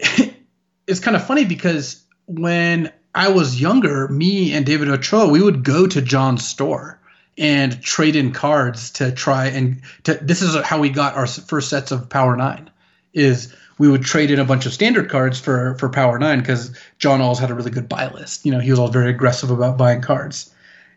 it's 0.88 1.00
kind 1.00 1.16
of 1.16 1.26
funny 1.26 1.46
because 1.46 2.04
when 2.26 2.92
I 3.16 3.30
was 3.30 3.60
younger, 3.60 4.08
me 4.08 4.54
and 4.54 4.66
David 4.66 4.90
Ochoa, 4.90 5.28
we 5.30 5.42
would 5.42 5.64
go 5.64 5.88
to 5.88 6.02
John's 6.02 6.46
store 6.46 6.99
and 7.40 7.82
trade 7.82 8.18
in 8.18 8.34
cards 8.34 8.92
to 8.92 9.12
try 9.14 9.48
and 9.48 9.82
to, 10.04 10.16
this 10.16 10.42
is 10.42 10.56
how 10.64 10.80
we 10.80 10.90
got 10.90 11.16
our 11.16 11.26
first 11.26 11.70
sets 11.70 11.92
of 11.92 12.10
Power 12.10 12.36
Nine. 12.36 12.70
Is 13.14 13.56
we 13.80 13.88
would 13.88 14.04
trade 14.04 14.30
in 14.30 14.40
a 14.40 14.46
bunch 14.46 14.66
of 14.66 14.74
standard 14.74 15.10
cards 15.10 15.40
for 15.40 15.76
for 15.80 15.90
Power 15.90 16.20
Nine 16.20 16.40
because 16.40 16.78
John 17.00 17.22
always 17.22 17.40
had 17.40 17.50
a 17.50 17.56
really 17.56 17.72
good 17.72 17.90
buy 17.90 18.12
list. 18.12 18.46
You 18.46 18.52
know, 18.52 18.60
he 18.60 18.70
was 18.70 18.78
always 18.78 18.94
very 18.94 19.10
aggressive 19.10 19.50
about 19.50 19.78
buying 19.78 20.02
cards, 20.02 20.54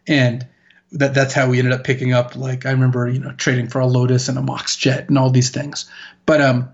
and 0.06 0.46
that 0.90 1.14
that's 1.14 1.32
how 1.32 1.48
we 1.48 1.58
ended 1.58 1.72
up 1.72 1.84
picking 1.84 2.12
up 2.12 2.36
like 2.36 2.66
I 2.66 2.72
remember 2.72 3.08
you 3.08 3.20
know 3.20 3.32
trading 3.32 3.68
for 3.68 3.78
a 3.78 3.86
Lotus 3.86 4.28
and 4.28 4.36
a 4.36 4.42
Mox 4.42 4.76
Jet 4.76 5.08
and 5.08 5.16
all 5.16 5.30
these 5.30 5.50
things. 5.50 5.88
But 6.26 6.42
um, 6.42 6.68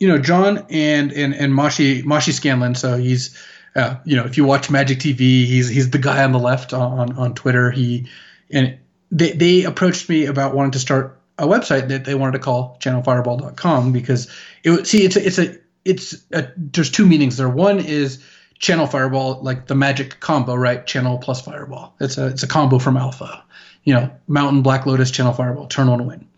you 0.00 0.08
know 0.08 0.18
John 0.18 0.66
and 0.68 1.12
and 1.12 1.32
and 1.32 1.54
Mashi 1.54 2.02
Mashi 2.02 2.32
Scanlan, 2.32 2.74
so 2.74 2.98
he's 2.98 3.40
uh, 3.76 3.96
you 4.04 4.16
know 4.16 4.24
if 4.24 4.36
you 4.36 4.44
watch 4.44 4.68
Magic 4.68 4.98
TV, 4.98 5.46
he's 5.46 5.68
he's 5.68 5.90
the 5.90 5.98
guy 5.98 6.24
on 6.24 6.32
the 6.32 6.40
left 6.40 6.74
on 6.74 7.12
on 7.16 7.34
Twitter. 7.34 7.70
He 7.70 8.08
and 8.50 8.79
they 9.10 9.32
they 9.32 9.64
approached 9.64 10.08
me 10.08 10.26
about 10.26 10.54
wanting 10.54 10.72
to 10.72 10.78
start 10.78 11.20
a 11.38 11.46
website 11.46 11.88
that 11.88 12.04
they 12.04 12.14
wanted 12.14 12.32
to 12.32 12.38
call 12.38 12.76
channelfireball.com 12.80 13.92
because 13.92 14.28
it 14.62 14.86
see 14.86 15.04
it's 15.04 15.16
a, 15.16 15.26
it's 15.26 15.38
a 15.38 15.58
it's 15.84 16.24
a, 16.32 16.48
there's 16.56 16.90
two 16.90 17.06
meanings 17.06 17.36
there. 17.36 17.48
One 17.48 17.80
is 17.80 18.22
channel 18.58 18.86
fireball 18.86 19.40
like 19.42 19.66
the 19.66 19.74
magic 19.74 20.20
combo 20.20 20.54
right? 20.54 20.86
Channel 20.86 21.18
plus 21.18 21.40
fireball. 21.42 21.94
It's 22.00 22.18
a 22.18 22.26
it's 22.26 22.42
a 22.42 22.48
combo 22.48 22.78
from 22.78 22.96
alpha. 22.96 23.42
You 23.84 23.94
know 23.94 24.10
mountain 24.28 24.62
black 24.62 24.86
lotus 24.86 25.10
channel 25.10 25.32
fireball 25.32 25.66
turn 25.66 25.90
one 25.90 26.06
win. 26.06 26.28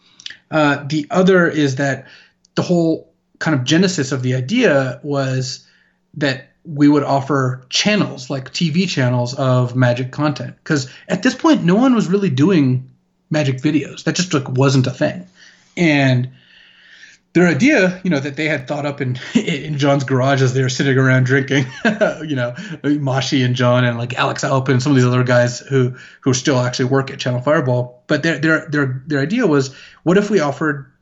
Uh, 0.50 0.84
the 0.86 1.06
other 1.10 1.48
is 1.48 1.76
that 1.76 2.06
the 2.54 2.62
whole 2.62 3.12
kind 3.38 3.58
of 3.58 3.64
genesis 3.64 4.12
of 4.12 4.22
the 4.22 4.34
idea 4.34 5.00
was 5.02 5.66
that 6.14 6.51
we 6.64 6.88
would 6.88 7.02
offer 7.02 7.64
channels 7.68 8.30
like 8.30 8.52
TV 8.52 8.88
channels 8.88 9.34
of 9.34 9.74
magic 9.74 10.12
content. 10.12 10.54
Because 10.62 10.92
at 11.08 11.22
this 11.22 11.34
point 11.34 11.64
no 11.64 11.74
one 11.74 11.94
was 11.94 12.08
really 12.08 12.30
doing 12.30 12.90
magic 13.30 13.56
videos. 13.58 14.04
That 14.04 14.14
just 14.14 14.32
like 14.32 14.48
wasn't 14.48 14.86
a 14.86 14.90
thing. 14.90 15.26
And 15.76 16.30
their 17.32 17.46
idea 17.46 17.98
you 18.04 18.10
know 18.10 18.20
that 18.20 18.36
they 18.36 18.46
had 18.46 18.68
thought 18.68 18.84
up 18.84 19.00
in 19.00 19.18
in 19.34 19.78
John's 19.78 20.04
garage 20.04 20.42
as 20.42 20.54
they 20.54 20.62
were 20.62 20.68
sitting 20.68 20.98
around 20.98 21.24
drinking 21.24 21.64
you 21.84 22.36
know 22.36 22.52
Mashi 22.82 23.44
and 23.44 23.56
John 23.56 23.84
and 23.84 23.98
like 23.98 24.14
Alex 24.14 24.44
Alpin 24.44 24.74
and 24.74 24.82
some 24.82 24.92
of 24.92 24.96
these 24.96 25.06
other 25.06 25.24
guys 25.24 25.60
who 25.60 25.96
who 26.20 26.34
still 26.34 26.58
actually 26.58 26.86
work 26.86 27.10
at 27.10 27.18
Channel 27.18 27.40
Fireball. 27.40 28.02
But 28.06 28.22
their 28.22 28.38
their 28.38 28.66
their 28.68 29.02
their 29.06 29.20
idea 29.20 29.46
was 29.46 29.74
what 30.02 30.18
if 30.18 30.30
we 30.30 30.40
offered 30.40 30.92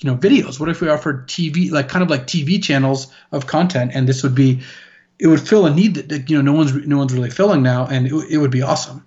you 0.00 0.10
know 0.10 0.16
videos? 0.16 0.60
What 0.60 0.68
if 0.68 0.80
we 0.80 0.88
offered 0.88 1.26
tv 1.26 1.70
like 1.70 1.88
kind 1.88 2.02
of 2.02 2.10
like 2.10 2.26
tv 2.26 2.62
channels 2.62 3.12
of 3.32 3.46
content? 3.46 3.92
And 3.94 4.08
this 4.08 4.22
would 4.22 4.34
be 4.34 4.62
it 5.18 5.26
would 5.26 5.40
fill 5.40 5.66
a 5.66 5.74
need 5.74 5.94
that, 5.94 6.08
that 6.08 6.30
you 6.30 6.36
know 6.36 6.52
no 6.52 6.56
one's 6.56 6.72
no 6.86 6.98
one's 6.98 7.12
really 7.12 7.30
filling 7.30 7.62
now 7.62 7.86
and 7.86 8.06
it, 8.06 8.12
it 8.30 8.38
would 8.38 8.50
be 8.50 8.62
awesome 8.62 9.06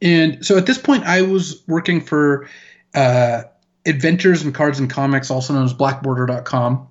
and 0.00 0.44
so 0.44 0.56
at 0.56 0.66
this 0.66 0.78
point 0.78 1.04
i 1.04 1.22
was 1.22 1.62
working 1.66 2.00
for 2.00 2.48
uh, 2.94 3.42
adventures 3.86 4.42
and 4.42 4.54
cards 4.54 4.78
and 4.78 4.90
comics 4.90 5.30
also 5.30 5.54
known 5.54 5.64
as 5.64 5.74
blackborder.com 5.74 6.88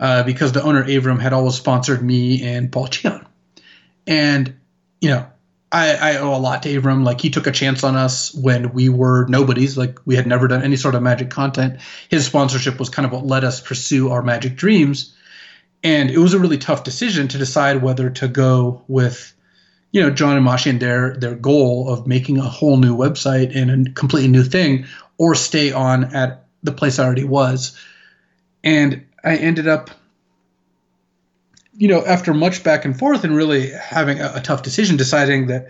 uh, 0.00 0.22
because 0.22 0.52
the 0.52 0.62
owner 0.62 0.84
avram 0.84 1.20
had 1.20 1.32
always 1.32 1.54
sponsored 1.54 2.02
me 2.02 2.42
and 2.42 2.72
paul 2.72 2.86
cheon 2.86 3.24
and 4.06 4.54
you 5.00 5.10
know 5.10 5.26
I, 5.70 6.14
I 6.14 6.16
owe 6.16 6.34
a 6.34 6.38
lot 6.38 6.62
to 6.62 6.80
Avram. 6.80 7.04
Like 7.04 7.20
he 7.20 7.28
took 7.28 7.46
a 7.46 7.52
chance 7.52 7.84
on 7.84 7.94
us 7.94 8.34
when 8.34 8.72
we 8.72 8.88
were 8.88 9.26
nobodies. 9.26 9.76
Like 9.76 9.98
we 10.06 10.16
had 10.16 10.26
never 10.26 10.48
done 10.48 10.62
any 10.62 10.76
sort 10.76 10.94
of 10.94 11.02
magic 11.02 11.28
content. 11.28 11.80
His 12.08 12.24
sponsorship 12.24 12.78
was 12.78 12.88
kind 12.88 13.04
of 13.04 13.12
what 13.12 13.26
let 13.26 13.44
us 13.44 13.60
pursue 13.60 14.10
our 14.10 14.22
magic 14.22 14.56
dreams. 14.56 15.14
And 15.82 16.10
it 16.10 16.18
was 16.18 16.34
a 16.34 16.38
really 16.38 16.58
tough 16.58 16.84
decision 16.84 17.28
to 17.28 17.38
decide 17.38 17.82
whether 17.82 18.10
to 18.10 18.28
go 18.28 18.82
with, 18.88 19.32
you 19.92 20.00
know, 20.00 20.10
John 20.10 20.36
and 20.36 20.46
Mashi 20.46 20.70
and 20.70 20.80
their 20.80 21.16
their 21.16 21.34
goal 21.34 21.88
of 21.88 22.06
making 22.06 22.38
a 22.38 22.42
whole 22.42 22.76
new 22.76 22.96
website 22.96 23.54
and 23.54 23.88
a 23.88 23.90
completely 23.92 24.28
new 24.28 24.42
thing, 24.42 24.86
or 25.18 25.34
stay 25.34 25.72
on 25.72 26.14
at 26.14 26.44
the 26.62 26.72
place 26.72 26.98
I 26.98 27.04
already 27.04 27.24
was. 27.24 27.78
And 28.64 29.06
I 29.22 29.36
ended 29.36 29.68
up 29.68 29.90
you 31.78 31.86
know, 31.86 32.04
after 32.04 32.34
much 32.34 32.64
back 32.64 32.84
and 32.84 32.98
forth 32.98 33.22
and 33.22 33.34
really 33.34 33.70
having 33.70 34.20
a, 34.20 34.32
a, 34.34 34.40
tough 34.40 34.64
decision, 34.64 34.96
deciding 34.96 35.46
that 35.46 35.68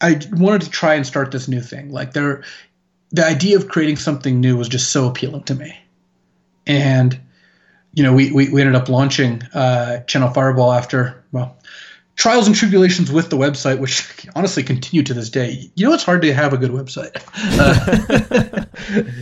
I 0.00 0.20
wanted 0.32 0.62
to 0.62 0.70
try 0.70 0.94
and 0.94 1.06
start 1.06 1.30
this 1.30 1.46
new 1.46 1.60
thing. 1.60 1.92
Like 1.92 2.12
there, 2.12 2.42
the 3.10 3.24
idea 3.24 3.56
of 3.56 3.68
creating 3.68 3.96
something 3.96 4.40
new 4.40 4.56
was 4.56 4.68
just 4.68 4.90
so 4.90 5.06
appealing 5.06 5.44
to 5.44 5.54
me, 5.54 5.78
and 6.66 7.18
you 7.96 8.02
know, 8.02 8.12
we 8.12 8.30
we, 8.30 8.48
we 8.50 8.60
ended 8.60 8.76
up 8.76 8.88
launching 8.88 9.42
uh, 9.54 10.00
Channel 10.00 10.30
Fireball 10.30 10.72
after 10.72 11.24
well. 11.32 11.56
Trials 12.14 12.46
and 12.46 12.56
tribulations 12.56 13.12
with 13.12 13.28
the 13.28 13.36
website, 13.36 13.78
which 13.78 14.26
honestly 14.36 14.62
continue 14.62 15.02
to 15.02 15.12
this 15.12 15.28
day. 15.28 15.70
You 15.74 15.86
know, 15.86 15.92
it's 15.92 16.04
hard 16.04 16.22
to 16.22 16.32
have 16.32 16.52
a 16.52 16.58
good 16.58 16.70
website. 16.70 17.16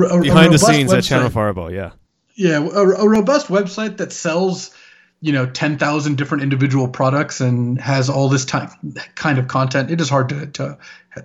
Uh, 0.00 0.04
a, 0.18 0.20
Behind 0.20 0.54
the 0.54 0.58
scenes 0.58 0.92
website, 0.92 0.98
at 0.98 1.04
Channel 1.04 1.30
Fireball, 1.30 1.72
yeah. 1.72 1.90
Yeah, 2.36 2.58
a, 2.58 2.80
a 2.80 3.08
robust 3.08 3.48
website 3.48 3.96
that 3.96 4.12
sells 4.12 4.72
you 5.20 5.32
know 5.32 5.46
10,000 5.46 6.16
different 6.16 6.44
individual 6.44 6.86
products 6.86 7.40
and 7.40 7.80
has 7.80 8.08
all 8.08 8.28
this 8.28 8.44
time 8.44 8.70
kind 9.16 9.38
of 9.38 9.48
content 9.48 9.90
it 9.90 10.00
is 10.00 10.08
hard 10.08 10.28
to, 10.28 10.46
to 10.46 10.78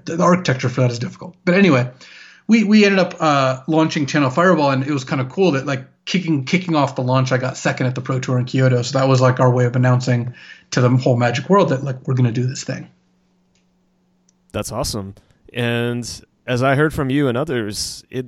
the 0.06 0.24
architecture 0.24 0.68
for 0.70 0.82
that 0.82 0.90
is 0.90 0.98
difficult 0.98 1.36
but 1.46 1.54
anyway 1.54 1.88
we 2.48 2.64
we 2.64 2.86
ended 2.86 3.00
up 3.00 3.16
uh, 3.20 3.62
launching 3.68 4.06
channel 4.06 4.30
fireball 4.30 4.72
and 4.72 4.84
it 4.84 4.92
was 4.92 5.04
kind 5.04 5.22
of 5.22 5.30
cool 5.30 5.52
that 5.52 5.66
like 5.66 5.86
kicking 6.06 6.46
kicking 6.46 6.76
off 6.76 6.96
the 6.96 7.02
launch 7.02 7.32
i 7.32 7.38
got 7.38 7.56
second 7.56 7.88
at 7.88 7.96
the 7.96 8.02
pro 8.02 8.20
tour 8.20 8.38
in 8.38 8.46
kyoto 8.46 8.82
so 8.82 8.98
that 8.98 9.08
was 9.08 9.22
like 9.22 9.40
our 9.40 9.52
way 9.52 9.66
of 9.66 9.76
announcing 9.76 10.34
to 10.72 10.82
the 10.82 10.90
whole 10.90 11.16
magic 11.16 11.50
world 11.50 11.70
that 11.70 11.84
like 11.84 12.08
we're 12.08 12.14
going 12.14 12.26
to 12.26 12.32
do 12.32 12.46
this 12.46 12.64
thing 12.64 12.90
that's 14.52 14.72
awesome 14.72 15.16
and 15.54 16.22
as 16.46 16.62
i 16.62 16.76
heard 16.76 16.94
from 16.94 17.10
you 17.10 17.28
and 17.28 17.38
others 17.38 18.04
it 18.10 18.28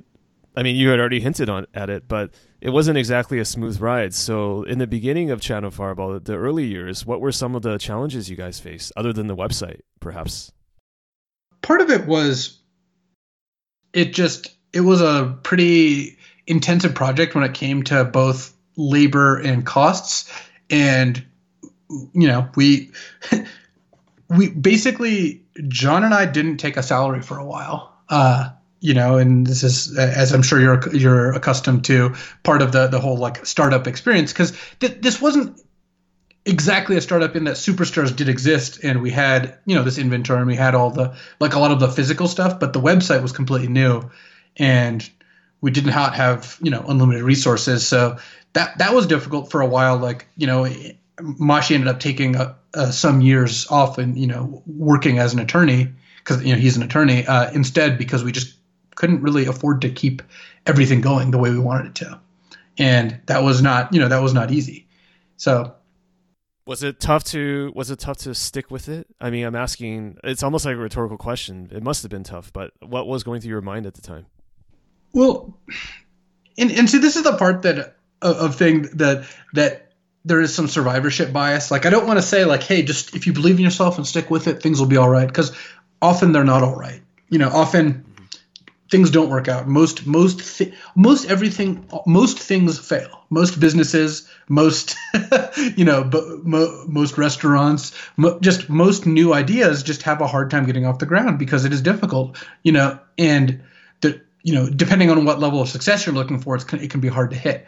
I 0.56 0.62
mean, 0.62 0.76
you 0.76 0.88
had 0.88 0.98
already 0.98 1.20
hinted 1.20 1.50
on 1.50 1.66
at 1.74 1.90
it, 1.90 2.08
but 2.08 2.30
it 2.62 2.70
wasn't 2.70 2.96
exactly 2.96 3.38
a 3.38 3.44
smooth 3.44 3.78
ride. 3.78 4.14
So, 4.14 4.62
in 4.62 4.78
the 4.78 4.86
beginning 4.86 5.30
of 5.30 5.40
Channel 5.40 5.70
Fireball, 5.70 6.18
the 6.18 6.36
early 6.36 6.64
years, 6.64 7.04
what 7.04 7.20
were 7.20 7.30
some 7.30 7.54
of 7.54 7.60
the 7.60 7.76
challenges 7.76 8.30
you 8.30 8.36
guys 8.36 8.58
faced, 8.58 8.90
other 8.96 9.12
than 9.12 9.26
the 9.26 9.36
website, 9.36 9.80
perhaps? 10.00 10.52
Part 11.60 11.82
of 11.82 11.90
it 11.90 12.06
was 12.06 12.58
it 13.96 14.12
just 14.12 14.54
it 14.74 14.82
was 14.82 15.00
a 15.00 15.36
pretty 15.42 16.18
intensive 16.46 16.94
project 16.94 17.34
when 17.34 17.42
it 17.42 17.54
came 17.54 17.82
to 17.84 18.04
both 18.04 18.54
labor 18.76 19.38
and 19.38 19.64
costs, 19.64 20.30
and 20.68 21.24
you 21.88 22.28
know 22.28 22.48
we 22.56 22.92
we 24.28 24.50
basically 24.50 25.42
John 25.66 26.04
and 26.04 26.12
I 26.12 26.26
didn't 26.26 26.58
take 26.58 26.76
a 26.76 26.82
salary 26.82 27.22
for 27.22 27.38
a 27.38 27.44
while. 27.44 27.90
Uh, 28.10 28.50
you 28.80 28.92
know, 28.92 29.16
and 29.16 29.46
this 29.46 29.62
is 29.62 29.96
as 29.96 30.32
I'm 30.32 30.42
sure 30.42 30.60
you're 30.60 30.94
you're 30.94 31.32
accustomed 31.32 31.86
to 31.86 32.14
part 32.42 32.60
of 32.60 32.72
the 32.72 32.88
the 32.88 33.00
whole 33.00 33.16
like 33.16 33.46
startup 33.46 33.86
experience 33.86 34.30
because 34.30 34.52
th- 34.78 35.00
this 35.00 35.22
wasn't 35.22 35.58
exactly 36.46 36.96
a 36.96 37.00
startup 37.00 37.36
in 37.36 37.44
that 37.44 37.56
superstars 37.56 38.14
did 38.14 38.28
exist 38.28 38.82
and 38.82 39.02
we 39.02 39.10
had 39.10 39.58
you 39.66 39.74
know 39.74 39.82
this 39.82 39.98
inventory 39.98 40.38
and 40.38 40.46
we 40.46 40.56
had 40.56 40.74
all 40.74 40.90
the 40.90 41.16
like 41.40 41.54
a 41.54 41.58
lot 41.58 41.72
of 41.72 41.80
the 41.80 41.88
physical 41.88 42.28
stuff 42.28 42.58
but 42.60 42.72
the 42.72 42.80
website 42.80 43.20
was 43.20 43.32
completely 43.32 43.68
new 43.68 44.02
and 44.56 45.08
we 45.60 45.70
didn't 45.70 45.92
have, 45.92 46.14
have 46.14 46.58
you 46.62 46.70
know 46.70 46.84
unlimited 46.88 47.22
resources 47.22 47.86
so 47.86 48.16
that 48.52 48.78
that 48.78 48.94
was 48.94 49.06
difficult 49.06 49.50
for 49.50 49.60
a 49.60 49.66
while 49.66 49.98
like 49.98 50.26
you 50.36 50.46
know 50.46 50.66
Mashi 51.18 51.74
ended 51.74 51.88
up 51.88 51.98
taking 51.98 52.36
a, 52.36 52.56
a, 52.74 52.92
some 52.92 53.20
years 53.20 53.66
off 53.70 53.98
and 53.98 54.16
you 54.16 54.26
know 54.26 54.62
working 54.66 55.18
as 55.18 55.34
an 55.34 55.40
attorney 55.40 55.88
because 56.18 56.42
you 56.44 56.54
know 56.54 56.60
he's 56.60 56.76
an 56.76 56.82
attorney 56.82 57.26
uh, 57.26 57.50
instead 57.52 57.98
because 57.98 58.22
we 58.22 58.32
just 58.32 58.56
couldn't 58.96 59.22
really 59.22 59.46
afford 59.46 59.82
to 59.82 59.90
keep 59.90 60.22
everything 60.66 61.00
going 61.00 61.30
the 61.30 61.38
way 61.38 61.50
we 61.50 61.58
wanted 61.58 61.88
it 61.88 61.94
to. 61.96 62.20
And 62.78 63.20
that 63.26 63.42
was 63.42 63.62
not, 63.62 63.92
you 63.94 64.00
know, 64.00 64.08
that 64.08 64.22
was 64.22 64.34
not 64.34 64.50
easy. 64.50 64.88
So 65.36 65.74
was 66.66 66.82
it 66.82 66.98
tough 66.98 67.24
to 67.24 67.72
was 67.74 67.90
it 67.90 68.00
tough 68.00 68.18
to 68.18 68.34
stick 68.34 68.70
with 68.70 68.88
it? 68.88 69.06
I 69.20 69.30
mean, 69.30 69.46
I'm 69.46 69.54
asking 69.54 70.18
it's 70.24 70.42
almost 70.42 70.64
like 70.64 70.74
a 70.74 70.78
rhetorical 70.78 71.16
question. 71.16 71.68
It 71.72 71.82
must 71.82 72.02
have 72.02 72.10
been 72.10 72.24
tough, 72.24 72.52
but 72.52 72.72
what 72.80 73.06
was 73.06 73.22
going 73.22 73.40
through 73.40 73.50
your 73.50 73.60
mind 73.62 73.86
at 73.86 73.94
the 73.94 74.02
time? 74.02 74.26
Well, 75.12 75.56
and 76.58 76.70
and 76.72 76.90
see 76.90 76.98
this 76.98 77.16
is 77.16 77.22
the 77.22 77.36
part 77.36 77.62
that 77.62 77.96
of, 78.20 78.36
of 78.36 78.56
thing 78.56 78.82
that 78.94 79.26
that 79.54 79.92
there 80.24 80.40
is 80.40 80.52
some 80.52 80.66
survivorship 80.66 81.32
bias. 81.32 81.70
Like 81.70 81.86
I 81.86 81.90
don't 81.90 82.06
want 82.06 82.18
to 82.18 82.22
say 82.22 82.44
like, 82.44 82.64
hey, 82.64 82.82
just 82.82 83.14
if 83.14 83.28
you 83.28 83.32
believe 83.32 83.56
in 83.56 83.64
yourself 83.64 83.96
and 83.96 84.06
stick 84.06 84.28
with 84.28 84.48
it, 84.48 84.60
things 84.60 84.80
will 84.80 84.88
be 84.88 84.96
all 84.96 85.08
right 85.08 85.26
because 85.26 85.56
often 86.02 86.32
they're 86.32 86.44
not 86.44 86.64
all 86.64 86.74
right. 86.74 87.00
You 87.30 87.38
know, 87.38 87.48
often 87.48 88.05
things 88.90 89.10
don't 89.10 89.30
work 89.30 89.48
out. 89.48 89.66
Most 89.66 90.06
most 90.06 90.58
th- 90.58 90.74
most 90.94 91.28
everything 91.28 91.88
most 92.06 92.38
things 92.38 92.78
fail. 92.78 93.24
Most 93.30 93.58
businesses, 93.58 94.28
most 94.48 94.96
you 95.76 95.84
know, 95.84 96.04
mo- 96.44 96.84
most 96.86 97.18
restaurants, 97.18 97.92
mo- 98.16 98.38
just 98.40 98.68
most 98.68 99.06
new 99.06 99.34
ideas 99.34 99.82
just 99.82 100.02
have 100.02 100.20
a 100.20 100.26
hard 100.26 100.50
time 100.50 100.66
getting 100.66 100.86
off 100.86 100.98
the 100.98 101.06
ground 101.06 101.38
because 101.38 101.64
it 101.64 101.72
is 101.72 101.82
difficult. 101.82 102.36
You 102.62 102.72
know, 102.72 102.98
and 103.18 103.62
the 104.00 104.20
you 104.42 104.54
know, 104.54 104.68
depending 104.70 105.10
on 105.10 105.24
what 105.24 105.40
level 105.40 105.60
of 105.60 105.68
success 105.68 106.06
you're 106.06 106.14
looking 106.14 106.38
for, 106.38 106.56
it 106.56 106.90
can 106.90 107.00
be 107.00 107.08
hard 107.08 107.30
to 107.30 107.36
hit. 107.36 107.66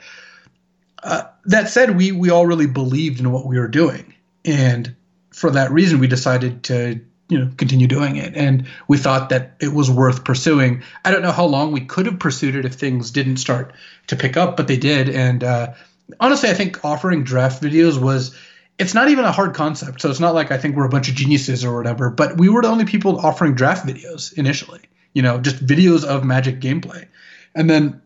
Uh, 1.03 1.25
that 1.47 1.69
said, 1.69 1.97
we 1.97 2.13
we 2.13 2.31
all 2.31 2.47
really 2.47 2.67
believed 2.67 3.21
in 3.21 3.33
what 3.33 3.47
we 3.47 3.59
were 3.59 3.69
doing, 3.69 4.15
and 4.45 4.95
for 5.33 5.51
that 5.51 5.71
reason, 5.71 5.99
we 6.01 6.07
decided 6.07 6.65
to 6.65 7.01
you 7.29 7.39
know 7.39 7.51
continue 7.57 7.87
doing 7.87 8.17
it. 8.17 8.37
And 8.37 8.67
we 8.89 8.99
thought 8.99 9.29
that 9.29 9.53
it 9.61 9.73
was 9.73 9.91
worth 9.91 10.25
pursuing. 10.25 10.83
I 11.05 11.11
don't 11.11 11.23
know 11.23 11.33
how 11.33 11.47
long 11.47 11.73
we 11.73 11.81
could 11.81 12.07
have 12.07 12.19
pursued 12.19 12.57
it 12.57 12.65
if 12.65 12.75
things 12.75 13.11
didn't 13.11 13.37
start 13.37 13.73
to 14.09 14.17
pick 14.17 14.37
up 14.37 14.57
but 14.57 14.67
they 14.67 14.77
did. 14.77 15.09
And 15.09 15.45
uh, 15.45 15.75
honestly 16.21 16.49
i 16.49 16.55
think 16.55 16.85
offering 16.85 17.25
draft 17.25 17.63
videos 17.63 18.01
was 18.01 18.37
it's 18.79 18.95
not 18.95 19.09
even 19.09 19.25
a 19.25 19.33
hard 19.33 19.55
concept. 19.55 20.01
So 20.01 20.11
it's 20.11 20.21
not 20.21 20.35
like 20.35 20.51
i 20.51 20.59
think 20.59 20.77
we're 20.77 20.87
a 20.87 20.91
bunch 20.91 21.09
of 21.09 21.15
geniuses 21.15 21.65
or 21.65 21.77
whatever 21.77 22.11
but 22.11 22.39
we 22.39 22.49
were 22.49 22.63
the 22.63 22.69
only 22.69 22.85
people 22.85 23.19
offering 23.19 23.55
draft 23.55 23.87
videos 23.87 24.33
initially 24.33 24.81
you 25.13 25.23
know 25.23 25.39
just 25.39 25.65
videos 25.65 26.05
of 26.05 26.25
magic 26.25 26.61
gameplay. 26.61 27.07
And 27.55 27.69
then 27.69 28.01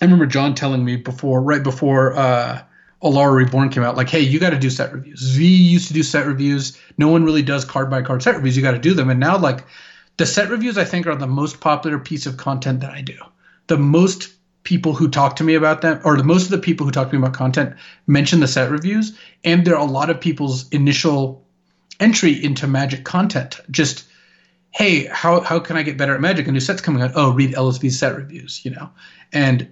i 0.00 0.04
remember 0.04 0.26
john 0.26 0.54
telling 0.54 0.84
me 0.84 0.96
before 0.96 1.42
right 1.42 1.62
before 1.62 2.16
uh, 2.16 2.62
Alara 3.02 3.34
Reborn 3.34 3.68
came 3.68 3.82
out, 3.82 3.96
like, 3.96 4.08
hey, 4.08 4.20
you 4.20 4.40
got 4.40 4.50
to 4.50 4.58
do 4.58 4.70
set 4.70 4.92
reviews. 4.92 5.20
V 5.20 5.44
used 5.44 5.88
to 5.88 5.94
do 5.94 6.02
set 6.02 6.26
reviews. 6.26 6.78
No 6.96 7.08
one 7.08 7.24
really 7.24 7.42
does 7.42 7.64
card 7.64 7.90
by 7.90 8.02
card 8.02 8.22
set 8.22 8.36
reviews. 8.36 8.56
You 8.56 8.62
got 8.62 8.72
to 8.72 8.78
do 8.78 8.94
them. 8.94 9.10
And 9.10 9.20
now, 9.20 9.36
like, 9.38 9.64
the 10.16 10.26
set 10.26 10.48
reviews, 10.48 10.78
I 10.78 10.84
think, 10.84 11.06
are 11.06 11.14
the 11.14 11.26
most 11.26 11.60
popular 11.60 11.98
piece 11.98 12.26
of 12.26 12.36
content 12.36 12.80
that 12.80 12.92
I 12.92 13.02
do. 13.02 13.18
The 13.66 13.76
most 13.76 14.32
people 14.62 14.94
who 14.94 15.08
talk 15.08 15.36
to 15.36 15.44
me 15.44 15.54
about 15.54 15.82
them, 15.82 16.00
or 16.04 16.16
the 16.16 16.24
most 16.24 16.44
of 16.44 16.50
the 16.50 16.58
people 16.58 16.86
who 16.86 16.92
talk 16.92 17.10
to 17.10 17.14
me 17.14 17.22
about 17.22 17.34
content, 17.36 17.74
mention 18.06 18.40
the 18.40 18.48
set 18.48 18.70
reviews. 18.70 19.16
And 19.44 19.64
they're 19.64 19.74
a 19.74 19.84
lot 19.84 20.08
of 20.08 20.20
people's 20.20 20.68
initial 20.70 21.44
entry 22.00 22.32
into 22.42 22.66
Magic 22.66 23.04
content. 23.04 23.60
Just, 23.70 24.04
hey, 24.70 25.04
how 25.04 25.40
how 25.40 25.58
can 25.58 25.76
I 25.76 25.82
get 25.82 25.98
better 25.98 26.14
at 26.14 26.20
Magic? 26.20 26.48
A 26.48 26.52
new 26.52 26.60
set's 26.60 26.80
coming 26.80 27.02
out. 27.02 27.12
Oh, 27.14 27.32
read 27.32 27.52
LSV 27.52 27.92
set 27.92 28.16
reviews, 28.16 28.64
you 28.64 28.70
know, 28.70 28.88
and 29.32 29.68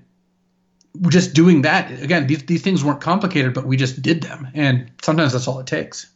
just 1.09 1.35
doing 1.35 1.63
that 1.63 1.91
again. 2.03 2.27
These 2.27 2.45
these 2.45 2.63
things 2.63 2.85
weren't 2.85 3.01
complicated, 3.01 3.55
but 3.55 3.67
we 3.67 3.77
just 3.77 4.03
did 4.03 4.23
them, 4.23 4.49
and 4.55 4.91
sometimes 5.03 5.33
that's 5.33 5.49
all 5.49 5.59
it 5.61 5.67
takes. 5.67 6.11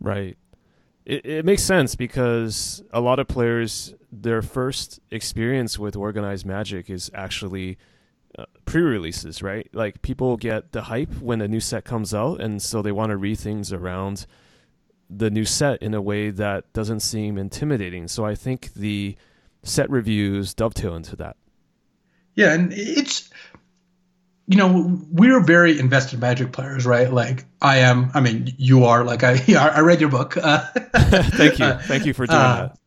Right. 0.00 0.36
It, 1.06 1.26
it 1.26 1.44
makes 1.44 1.62
sense 1.62 1.96
because 1.96 2.82
a 2.92 3.00
lot 3.00 3.18
of 3.18 3.26
players, 3.26 3.94
their 4.12 4.42
first 4.42 5.00
experience 5.10 5.78
with 5.78 5.96
organized 5.96 6.46
magic 6.46 6.90
is 6.90 7.10
actually 7.14 7.78
uh, 8.38 8.44
pre-releases, 8.64 9.42
right? 9.42 9.68
Like 9.72 10.02
people 10.02 10.36
get 10.36 10.72
the 10.72 10.82
hype 10.82 11.12
when 11.20 11.40
a 11.40 11.48
new 11.48 11.60
set 11.60 11.84
comes 11.84 12.14
out, 12.14 12.40
and 12.40 12.62
so 12.62 12.82
they 12.82 12.92
want 12.92 13.10
to 13.10 13.16
read 13.16 13.38
things 13.38 13.72
around 13.72 14.26
the 15.08 15.30
new 15.30 15.44
set 15.44 15.82
in 15.82 15.94
a 15.94 16.00
way 16.00 16.30
that 16.30 16.72
doesn't 16.72 17.00
seem 17.00 17.36
intimidating. 17.36 18.06
So 18.06 18.24
I 18.24 18.34
think 18.34 18.74
the 18.74 19.16
set 19.62 19.90
reviews 19.90 20.54
dovetail 20.54 20.94
into 20.94 21.16
that. 21.16 21.36
Yeah, 22.36 22.52
and 22.52 22.72
it's 22.72 23.28
you 24.50 24.56
know 24.56 24.98
we're 25.12 25.40
very 25.44 25.78
invested 25.78 26.18
Magic 26.18 26.50
players, 26.50 26.84
right? 26.84 27.12
Like 27.12 27.44
I 27.62 27.78
am. 27.78 28.10
I 28.14 28.20
mean, 28.20 28.52
you 28.58 28.84
are. 28.84 29.04
Like 29.04 29.22
I 29.22 29.40
I 29.48 29.78
read 29.78 30.00
your 30.00 30.10
book. 30.10 30.36
Uh, 30.36 30.58
Thank 30.94 31.60
you. 31.60 31.72
Thank 31.84 32.04
you 32.04 32.12
for 32.12 32.26
doing 32.26 32.36
uh, 32.36 32.56
that. 32.56 32.78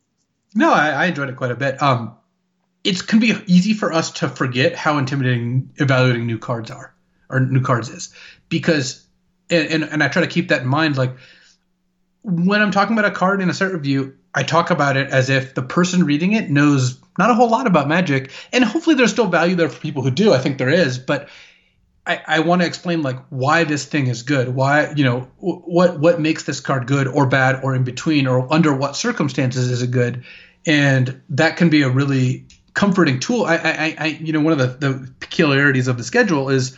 No, 0.54 0.74
I, 0.74 0.90
I 0.90 1.06
enjoyed 1.06 1.30
it 1.30 1.38
quite 1.38 1.52
a 1.52 1.56
bit. 1.56 1.82
Um, 1.82 2.16
it 2.84 3.08
can 3.08 3.20
be 3.20 3.34
easy 3.48 3.74
for 3.74 3.94
us 3.94 4.12
to 4.12 4.28
forget 4.28 4.76
how 4.76 4.98
intimidating 4.98 5.72
evaluating 5.78 6.28
new 6.28 6.38
cards 6.38 6.70
are 6.70 6.94
or 7.30 7.40
new 7.40 7.62
cards 7.62 7.88
is 7.88 8.14
because 8.50 9.08
and, 9.50 9.70
and, 9.70 9.84
and 9.86 10.04
I 10.04 10.10
try 10.10 10.22
to 10.22 10.28
keep 10.28 10.50
that 10.50 10.64
in 10.64 10.68
mind. 10.68 10.98
Like 10.98 11.16
when 12.24 12.62
I'm 12.62 12.72
talking 12.72 12.98
about 12.98 13.10
a 13.10 13.16
card 13.16 13.42
in 13.42 13.50
a 13.50 13.54
set 13.54 13.72
review, 13.72 14.18
I 14.36 14.44
talk 14.44 14.70
about 14.70 14.98
it 14.98 15.12
as 15.12 15.30
if 15.30 15.54
the 15.54 15.62
person 15.62 16.04
reading 16.04 16.34
it 16.34 16.50
knows 16.50 17.00
not 17.18 17.30
a 17.30 17.36
whole 17.36 17.50
lot 17.50 17.68
about 17.68 17.88
magic, 17.88 18.32
and 18.52 18.66
hopefully 18.66 18.96
there's 18.96 19.12
still 19.12 19.28
value 19.28 19.56
there 19.56 19.70
for 19.70 19.80
people 19.80 20.02
who 20.04 20.12
do. 20.12 20.34
I 20.34 20.40
think 20.40 20.58
there 20.58 20.70
is, 20.70 20.98
but 20.98 21.30
I, 22.06 22.22
I 22.28 22.40
want 22.40 22.62
to 22.62 22.68
explain 22.68 23.02
like 23.02 23.18
why 23.30 23.64
this 23.64 23.86
thing 23.86 24.08
is 24.08 24.24
good, 24.24 24.50
why 24.50 24.92
you 24.96 25.06
know 25.06 25.22
what 25.38 26.00
what 26.00 26.20
makes 26.20 26.44
this 26.44 26.60
card 26.60 26.86
good 26.86 27.08
or 27.08 27.26
bad 27.26 27.64
or 27.64 27.76
in 27.76 27.84
between 27.84 28.28
or 28.28 28.52
under 28.52 28.74
what 28.74 28.96
circumstances 28.96 29.70
is 29.72 29.82
it 29.82 29.92
good, 29.92 30.24
and 30.66 31.22
that 31.30 31.56
can 31.56 31.70
be 31.70 31.82
a 31.82 31.90
really 31.90 32.46
comforting 32.74 33.20
tool. 33.20 33.46
I, 33.46 33.56
I, 33.56 33.96
I 33.98 34.06
you 34.22 34.34
know 34.34 34.42
one 34.42 34.52
of 34.52 34.60
the, 34.60 34.90
the 34.90 35.14
peculiarities 35.22 35.88
of 35.88 35.98
the 35.98 36.04
schedule 36.04 36.50
is 36.50 36.78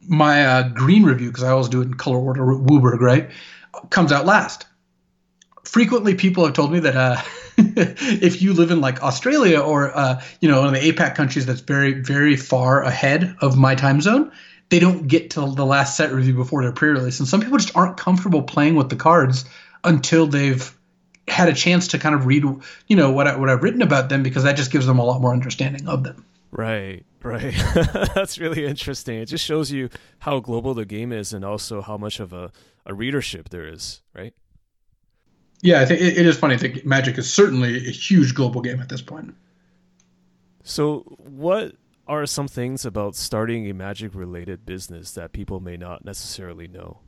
my 0.00 0.46
uh, 0.46 0.68
green 0.68 1.02
review 1.02 1.28
because 1.28 1.44
I 1.44 1.50
always 1.50 1.68
do 1.68 1.82
it 1.82 1.86
in 1.86 1.94
color 1.94 2.18
order. 2.18 2.42
WUBRG 2.42 3.00
right 3.00 3.30
comes 3.90 4.12
out 4.12 4.24
last. 4.24 4.66
Frequently, 5.64 6.14
people 6.14 6.44
have 6.44 6.54
told 6.54 6.72
me 6.72 6.80
that 6.80 6.96
uh, 6.96 7.20
if 7.58 8.40
you 8.40 8.54
live 8.54 8.70
in 8.70 8.80
like 8.80 9.02
Australia 9.02 9.60
or 9.60 9.94
uh, 9.94 10.22
you 10.40 10.48
know 10.48 10.60
one 10.62 10.74
of 10.74 10.80
the 10.80 10.90
APAC 10.90 11.14
countries 11.14 11.44
that's 11.44 11.60
very 11.60 11.92
very 11.92 12.36
far 12.36 12.82
ahead 12.82 13.36
of 13.40 13.58
my 13.58 13.74
time 13.74 14.00
zone, 14.00 14.32
they 14.70 14.78
don't 14.78 15.06
get 15.06 15.30
to 15.30 15.40
the 15.40 15.66
last 15.66 15.96
set 15.96 16.12
review 16.12 16.34
before 16.34 16.62
their 16.62 16.72
pre-release, 16.72 17.18
and 17.20 17.28
some 17.28 17.40
people 17.40 17.58
just 17.58 17.76
aren't 17.76 17.96
comfortable 17.96 18.42
playing 18.42 18.74
with 18.74 18.88
the 18.88 18.96
cards 18.96 19.44
until 19.82 20.26
they've 20.26 20.76
had 21.28 21.48
a 21.48 21.54
chance 21.54 21.88
to 21.88 21.98
kind 21.98 22.14
of 22.14 22.26
read 22.26 22.44
you 22.86 22.96
know 22.96 23.10
what 23.10 23.26
I, 23.26 23.36
what 23.36 23.48
I've 23.48 23.62
written 23.62 23.82
about 23.82 24.08
them 24.08 24.22
because 24.22 24.44
that 24.44 24.56
just 24.56 24.70
gives 24.70 24.86
them 24.86 24.98
a 24.98 25.04
lot 25.04 25.20
more 25.20 25.32
understanding 25.32 25.88
of 25.88 26.04
them. 26.04 26.24
Right, 26.50 27.04
right. 27.22 27.54
That's 28.14 28.38
really 28.38 28.64
interesting. 28.64 29.18
It 29.18 29.26
just 29.26 29.44
shows 29.44 29.72
you 29.72 29.90
how 30.20 30.38
global 30.40 30.74
the 30.74 30.84
game 30.84 31.12
is 31.12 31.32
and 31.32 31.44
also 31.44 31.82
how 31.82 31.96
much 31.96 32.20
of 32.20 32.32
a, 32.32 32.52
a 32.86 32.94
readership 32.94 33.48
there 33.48 33.66
is, 33.66 34.02
right? 34.14 34.34
Yeah, 35.62 35.80
I 35.80 35.86
think 35.86 36.00
it, 36.00 36.18
it 36.18 36.26
is 36.26 36.36
funny. 36.38 36.54
I 36.54 36.58
think 36.58 36.84
Magic 36.84 37.18
is 37.18 37.32
certainly 37.32 37.76
a 37.76 37.90
huge 37.90 38.34
global 38.34 38.60
game 38.60 38.80
at 38.80 38.88
this 38.88 39.02
point. 39.02 39.34
So, 40.62 41.00
what 41.18 41.74
are 42.06 42.26
some 42.26 42.48
things 42.48 42.84
about 42.84 43.14
starting 43.14 43.68
a 43.68 43.74
magic 43.74 44.14
related 44.14 44.66
business 44.66 45.12
that 45.12 45.32
people 45.32 45.60
may 45.60 45.76
not 45.76 46.04
necessarily 46.04 46.68
know? 46.68 46.98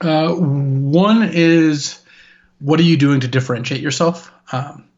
Uh, 0.00 0.34
one 0.34 1.30
is 1.32 2.00
what 2.60 2.80
are 2.80 2.84
you 2.84 2.96
doing 2.96 3.20
to 3.20 3.28
differentiate 3.28 3.80
yourself? 3.80 4.32
Um, 4.52 4.88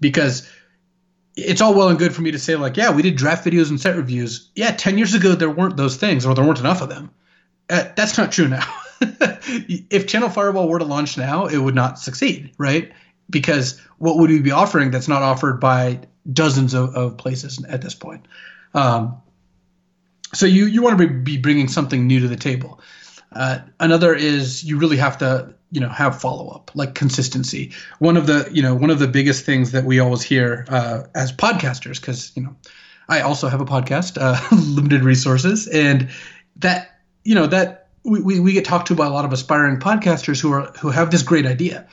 because 0.00 0.48
it's 1.36 1.60
all 1.60 1.74
well 1.74 1.88
and 1.88 1.98
good 1.98 2.14
for 2.14 2.22
me 2.22 2.32
to 2.32 2.38
say 2.38 2.56
like, 2.56 2.76
yeah, 2.76 2.92
we 2.92 3.02
did 3.02 3.16
draft 3.16 3.44
videos 3.44 3.70
and 3.70 3.80
set 3.80 3.96
reviews. 3.96 4.50
Yeah, 4.54 4.72
ten 4.72 4.98
years 4.98 5.14
ago 5.14 5.34
there 5.34 5.50
weren't 5.50 5.76
those 5.76 5.96
things, 5.96 6.26
or 6.26 6.34
there 6.34 6.44
weren't 6.44 6.60
enough 6.60 6.82
of 6.82 6.88
them. 6.88 7.10
Uh, 7.68 7.84
that's 7.96 8.18
not 8.18 8.32
true 8.32 8.48
now. 8.48 8.66
if 9.00 10.06
Channel 10.06 10.28
Fireball 10.28 10.68
were 10.68 10.78
to 10.78 10.84
launch 10.84 11.16
now, 11.16 11.46
it 11.46 11.58
would 11.58 11.74
not 11.74 11.98
succeed, 11.98 12.52
right? 12.58 12.92
Because 13.30 13.80
what 13.98 14.18
would 14.18 14.30
we 14.30 14.40
be 14.40 14.50
offering 14.50 14.90
that's 14.90 15.08
not 15.08 15.22
offered 15.22 15.60
by 15.60 16.00
dozens 16.30 16.74
of, 16.74 16.94
of 16.94 17.16
places 17.16 17.62
at 17.64 17.82
this 17.82 17.94
point? 17.94 18.26
Um, 18.74 19.20
so 20.34 20.46
you 20.46 20.66
you 20.66 20.82
want 20.82 20.98
to 20.98 21.08
be 21.08 21.36
bringing 21.36 21.68
something 21.68 22.06
new 22.06 22.20
to 22.20 22.28
the 22.28 22.36
table. 22.36 22.80
Uh, 23.32 23.60
another 23.80 24.14
is 24.14 24.64
you 24.64 24.78
really 24.78 24.96
have 24.96 25.18
to 25.18 25.54
you 25.70 25.80
know 25.80 25.88
have 25.88 26.20
follow 26.20 26.48
up 26.48 26.70
like 26.74 26.94
consistency. 26.94 27.72
One 27.98 28.16
of 28.16 28.26
the 28.26 28.48
you 28.52 28.62
know 28.62 28.74
one 28.74 28.90
of 28.90 28.98
the 28.98 29.08
biggest 29.08 29.44
things 29.44 29.72
that 29.72 29.84
we 29.84 29.98
always 29.98 30.22
hear 30.22 30.66
uh, 30.68 31.04
as 31.14 31.32
podcasters 31.32 32.00
because 32.00 32.32
you 32.36 32.42
know 32.42 32.56
I 33.08 33.20
also 33.20 33.48
have 33.48 33.60
a 33.60 33.64
podcast, 33.64 34.18
uh, 34.20 34.40
limited 34.56 35.04
resources, 35.04 35.66
and 35.68 36.08
that 36.56 37.00
you 37.24 37.34
know 37.34 37.46
that 37.46 37.88
we, 38.04 38.20
we, 38.20 38.40
we 38.40 38.52
get 38.52 38.64
talked 38.64 38.88
to 38.88 38.94
by 38.94 39.06
a 39.06 39.10
lot 39.10 39.24
of 39.24 39.32
aspiring 39.32 39.78
podcasters 39.78 40.40
who 40.40 40.52
are 40.52 40.72
who 40.80 40.90
have 40.90 41.10
this 41.10 41.22
great 41.22 41.46
idea. 41.46 41.86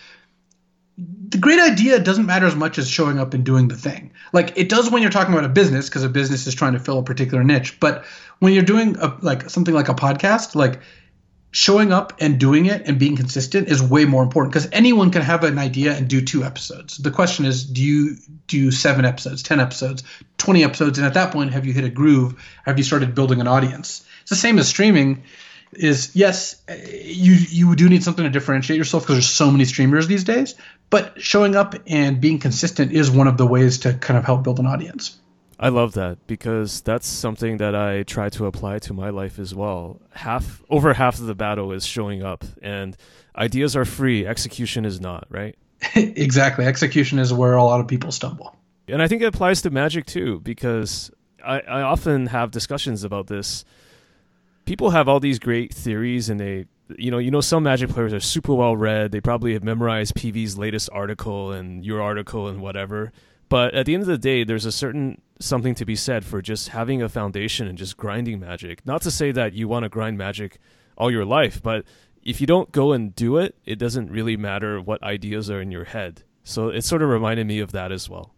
The 1.32 1.38
great 1.38 1.60
idea 1.60 1.98
doesn't 2.00 2.26
matter 2.26 2.46
as 2.46 2.56
much 2.56 2.78
as 2.78 2.90
showing 2.90 3.18
up 3.18 3.34
and 3.34 3.44
doing 3.44 3.68
the 3.68 3.76
thing. 3.76 4.12
Like 4.34 4.58
it 4.58 4.70
does 4.70 4.92
when 4.92 5.02
you're 5.02 5.12
talking 5.12 5.34
about 5.34 5.46
a 5.46 5.50
business 5.50 5.90
because 5.90 6.04
a 6.04 6.10
business 6.10 6.46
is 6.46 6.54
trying 6.54 6.74
to 6.74 6.80
fill 6.80 7.00
a 7.00 7.04
particular 7.04 7.44
niche. 7.44 7.80
But 7.80 8.06
when 8.40 8.54
you're 8.54 8.64
doing 8.64 8.98
a, 8.98 9.18
like 9.22 9.50
something 9.50 9.74
like 9.74 9.88
a 9.88 9.94
podcast, 9.94 10.56
like 10.56 10.82
showing 11.52 11.92
up 11.92 12.14
and 12.20 12.40
doing 12.40 12.66
it 12.66 12.84
and 12.86 12.98
being 12.98 13.16
consistent 13.16 13.68
is 13.68 13.82
way 13.82 14.06
more 14.06 14.24
important 14.24 14.54
because 14.54 14.70
anyone 14.72 15.12
can 15.12 15.22
have 15.22 15.44
an 15.44 15.58
idea 15.58 15.96
and 15.96 16.08
do 16.08 16.22
two 16.22 16.44
episodes. 16.44 16.98
The 16.98 17.12
question 17.12 17.46
is, 17.46 17.66
do 17.66 17.82
you 17.82 18.18
do 18.48 18.72
seven 18.72 19.06
episodes, 19.06 19.44
10 19.44 19.60
episodes, 19.60 20.04
20 20.38 20.64
episodes? 20.64 20.98
And 20.98 21.06
at 21.06 21.14
that 21.16 21.32
point, 21.32 21.52
have 21.52 21.66
you 21.66 21.74
hit 21.74 21.84
a 21.84 21.90
groove? 21.90 22.42
Have 22.66 22.78
you 22.78 22.84
started 22.84 23.16
building 23.16 23.42
an 23.42 23.48
audience? 23.48 24.06
It's 24.22 24.30
the 24.30 24.36
same 24.36 24.60
as 24.60 24.68
streaming 24.68 25.24
is 25.74 26.12
yes, 26.16 26.62
you, 26.70 27.34
you 27.34 27.76
do 27.76 27.88
need 27.88 28.04
something 28.04 28.24
to 28.24 28.30
differentiate 28.30 28.78
yourself 28.78 29.04
because 29.04 29.16
there's 29.16 29.30
so 29.30 29.50
many 29.52 29.66
streamers 29.66 30.08
these 30.08 30.24
days, 30.24 30.56
but 30.92 31.20
showing 31.20 31.56
up 31.56 31.74
and 31.88 32.22
being 32.22 32.38
consistent 32.38 32.92
is 32.92 33.10
one 33.10 33.28
of 33.28 33.38
the 33.38 33.48
ways 33.48 33.80
to 33.80 33.94
kind 33.96 34.18
of 34.18 34.26
help 34.26 34.44
build 34.44 34.60
an 34.60 34.68
audience. 34.68 35.18
I 35.60 35.70
love 35.70 35.94
that 35.94 36.28
because 36.28 36.82
that's 36.82 37.08
something 37.08 37.58
that 37.58 37.76
I 37.76 38.04
try 38.04 38.30
to 38.30 38.46
apply 38.46 38.80
to 38.80 38.94
my 38.94 39.10
life 39.10 39.40
as 39.40 39.56
well. 39.56 40.02
Half 40.12 40.62
over 40.70 40.94
half 40.94 41.20
of 41.20 41.28
the 41.28 41.36
battle 41.36 41.72
is 41.72 41.86
showing 41.86 42.24
up 42.24 42.44
and 42.62 42.98
ideas 43.36 43.76
are 43.76 43.86
free, 43.86 44.26
execution 44.28 44.86
is 44.86 45.00
not, 45.00 45.28
right? 45.30 45.56
exactly. 45.96 46.66
Execution 46.66 47.20
is 47.20 47.32
where 47.32 47.54
a 47.54 47.64
lot 47.64 47.80
of 47.80 47.88
people 47.88 48.12
stumble. 48.12 48.56
And 48.88 49.02
I 49.02 49.08
think 49.08 49.22
it 49.22 49.26
applies 49.26 49.62
to 49.62 49.70
magic 49.70 50.08
too 50.08 50.42
because 50.42 51.10
I, 51.46 51.60
I 51.62 51.82
often 51.84 52.26
have 52.28 52.52
discussions 52.52 53.04
about 53.04 53.28
this. 53.28 53.64
People 54.66 54.90
have 54.90 55.08
all 55.08 55.20
these 55.20 55.40
great 55.40 55.74
theories 55.74 56.28
and 56.30 56.40
they 56.40 56.66
you 56.98 57.12
know, 57.12 57.18
you 57.18 57.32
know 57.32 57.42
some 57.42 57.64
magic 57.64 57.90
players 57.90 58.14
are 58.14 58.20
super 58.20 58.54
well 58.54 58.76
read. 58.76 59.12
They 59.12 59.22
probably 59.22 59.54
have 59.54 59.64
memorized 59.64 60.16
PV's 60.16 60.58
latest 60.58 60.90
article 60.92 61.52
and 61.52 61.86
your 61.86 62.02
article 62.02 62.48
and 62.48 62.62
whatever. 62.62 63.12
But 63.50 63.74
at 63.74 63.86
the 63.86 63.94
end 63.94 64.02
of 64.02 64.08
the 64.08 64.18
day, 64.18 64.44
there's 64.44 64.66
a 64.66 64.72
certain 64.72 65.22
something 65.40 65.76
to 65.76 65.86
be 65.86 65.96
said 65.96 66.24
for 66.24 66.42
just 66.42 66.70
having 66.70 67.02
a 67.02 67.10
foundation 67.10 67.68
and 67.68 67.78
just 67.78 67.98
grinding 67.98 68.40
magic. 68.40 68.86
Not 68.86 69.02
to 69.02 69.12
say 69.12 69.32
that 69.34 69.54
you 69.54 69.68
want 69.68 69.84
to 69.84 69.90
grind 69.90 70.18
magic 70.18 70.58
all 70.98 71.12
your 71.12 71.26
life, 71.26 71.62
but 71.62 71.84
if 72.24 72.40
you 72.40 72.48
don't 72.48 72.72
go 72.72 72.94
and 72.94 73.16
do 73.16 73.38
it, 73.38 73.56
it 73.66 73.78
doesn't 73.78 74.12
really 74.12 74.38
matter 74.38 74.80
what 74.80 75.04
ideas 75.04 75.50
are 75.50 75.60
in 75.60 75.72
your 75.72 75.84
head. 75.84 76.24
So 76.44 76.70
it 76.70 76.84
sort 76.84 77.02
of 77.02 77.10
reminded 77.10 77.48
me 77.48 77.60
of 77.60 77.72
that 77.72 77.92
as 77.92 78.10
well. 78.10 78.34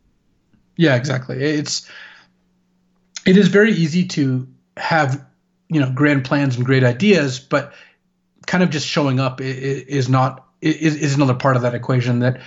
Yeah, 0.78 0.96
exactly. 0.96 1.44
It's 1.44 1.90
it 3.26 3.38
is 3.38 3.48
very 3.50 3.74
easy 3.74 4.08
to 4.08 4.48
have 4.78 5.26
you 5.70 5.80
know 5.80 5.92
grand 5.92 6.26
plans 6.26 6.56
and 6.56 6.66
great 6.66 6.84
ideas, 6.84 7.40
but 7.40 7.74
kind 8.46 8.64
of 8.64 8.70
just 8.70 8.88
showing 8.88 9.20
up 9.20 9.42
is 9.42 10.10
not 10.10 10.48
is, 10.62 10.96
is 10.96 11.16
another 11.16 11.34
part 11.34 11.56
of 11.56 11.64
that 11.64 11.76
equation 11.76 12.20
that 12.20 12.42